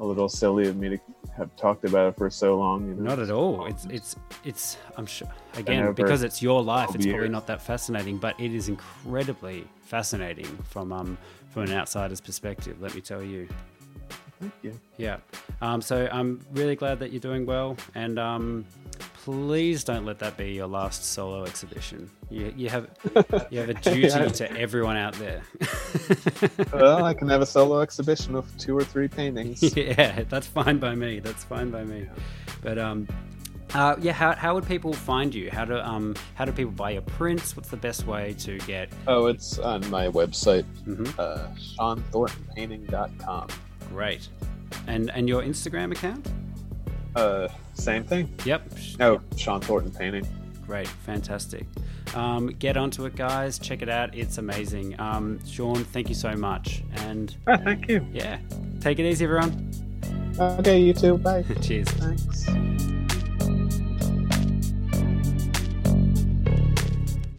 a 0.00 0.04
little 0.04 0.28
silly 0.28 0.68
of 0.68 0.76
me 0.76 0.90
to 0.90 0.98
have 1.36 1.54
talked 1.56 1.84
about 1.84 2.08
it 2.08 2.16
for 2.16 2.30
so 2.30 2.58
long. 2.58 2.88
You 2.88 2.94
know? 2.94 3.10
Not 3.10 3.18
at 3.18 3.30
all. 3.30 3.66
It's 3.66 3.84
it's 3.86 4.16
it's. 4.44 4.76
I'm 4.96 5.06
sure 5.06 5.28
again 5.56 5.92
because 5.92 6.22
it's 6.22 6.42
your 6.42 6.62
life. 6.62 6.88
12 6.88 6.96
It's 6.96 7.06
probably 7.06 7.28
not 7.28 7.46
that 7.46 7.62
fascinating, 7.62 8.18
but 8.18 8.38
it 8.40 8.54
is 8.54 8.68
incredibly 8.68 9.64
fascinating 9.82 10.46
from 10.68 10.92
um 10.92 11.18
from 11.50 11.62
an 11.62 11.72
outsider's 11.72 12.20
perspective. 12.20 12.80
Let 12.80 12.94
me 12.94 13.00
tell 13.00 13.22
you. 13.22 13.48
Thank 14.40 14.52
you. 14.62 14.80
Yeah. 14.98 15.16
Um, 15.60 15.82
so 15.82 16.08
I'm 16.12 16.40
really 16.52 16.76
glad 16.76 17.00
that 17.00 17.10
you're 17.10 17.20
doing 17.20 17.44
well, 17.44 17.76
and 17.94 18.18
um, 18.18 18.64
please 19.24 19.84
don't 19.84 20.04
let 20.04 20.18
that 20.20 20.36
be 20.36 20.52
your 20.52 20.66
last 20.66 21.04
solo 21.04 21.44
exhibition. 21.44 22.10
You, 22.30 22.52
you 22.56 22.68
have 22.68 22.88
you 23.50 23.58
have 23.60 23.68
a 23.68 23.74
duty 23.74 24.00
Yeah. 24.00 24.28
to 24.28 24.52
everyone 24.58 24.96
out 24.96 25.14
there. 25.14 25.42
well, 26.72 27.04
I 27.04 27.14
can 27.14 27.28
have 27.28 27.40
a 27.42 27.46
solo 27.46 27.80
exhibition 27.80 28.34
of 28.34 28.44
two 28.58 28.76
or 28.76 28.84
three 28.84 29.08
paintings. 29.08 29.62
yeah, 29.76 30.22
that's 30.28 30.46
fine 30.46 30.78
by 30.78 30.94
me. 30.94 31.20
That's 31.20 31.44
fine 31.44 31.70
by 31.70 31.84
me. 31.84 32.08
But 32.62 32.78
um, 32.78 33.06
uh, 33.74 33.96
yeah, 34.00 34.12
how, 34.12 34.32
how 34.34 34.54
would 34.54 34.66
people 34.66 34.92
find 34.94 35.34
you? 35.34 35.50
How 35.50 35.64
do 35.64 35.78
um 35.78 36.14
how 36.34 36.44
do 36.44 36.52
people 36.52 36.72
buy 36.72 36.90
your 36.92 37.02
prints? 37.02 37.56
What's 37.56 37.68
the 37.70 37.76
best 37.76 38.06
way 38.06 38.34
to 38.40 38.58
get? 38.60 38.88
Oh, 39.06 39.26
it's 39.26 39.58
on 39.58 39.88
my 39.90 40.08
website, 40.08 40.64
Mhm. 40.86 41.12
uh, 41.18 41.48
SeanThorntonPainting.com. 41.78 43.48
Great. 43.90 44.28
And 44.86 45.10
and 45.10 45.28
your 45.28 45.42
Instagram 45.42 45.92
account? 45.92 46.26
Uh, 47.18 47.48
same 47.74 48.04
thing. 48.04 48.32
Yep. 48.44 48.62
No, 49.00 49.20
Sean 49.36 49.60
Thornton 49.60 49.90
Painting. 49.92 50.26
Great, 50.64 50.86
fantastic. 50.86 51.66
Um, 52.14 52.46
get 52.46 52.76
onto 52.76 53.04
it, 53.06 53.16
guys. 53.16 53.58
Check 53.58 53.82
it 53.82 53.88
out. 53.88 54.14
It's 54.14 54.38
amazing. 54.38 54.98
Um, 55.00 55.44
Sean, 55.46 55.82
thank 55.84 56.08
you 56.08 56.14
so 56.14 56.34
much. 56.36 56.82
And 56.98 57.34
Ah, 57.46 57.56
thank 57.56 57.88
you. 57.88 58.06
yeah, 58.12 58.38
take 58.80 58.98
it 59.00 59.06
easy, 59.06 59.24
everyone. 59.24 59.70
Okay, 60.38 60.80
you 60.80 60.94
too. 60.94 61.18
Bye. 61.18 61.42
Cheers. 61.60 61.88
Thanks. 61.88 62.46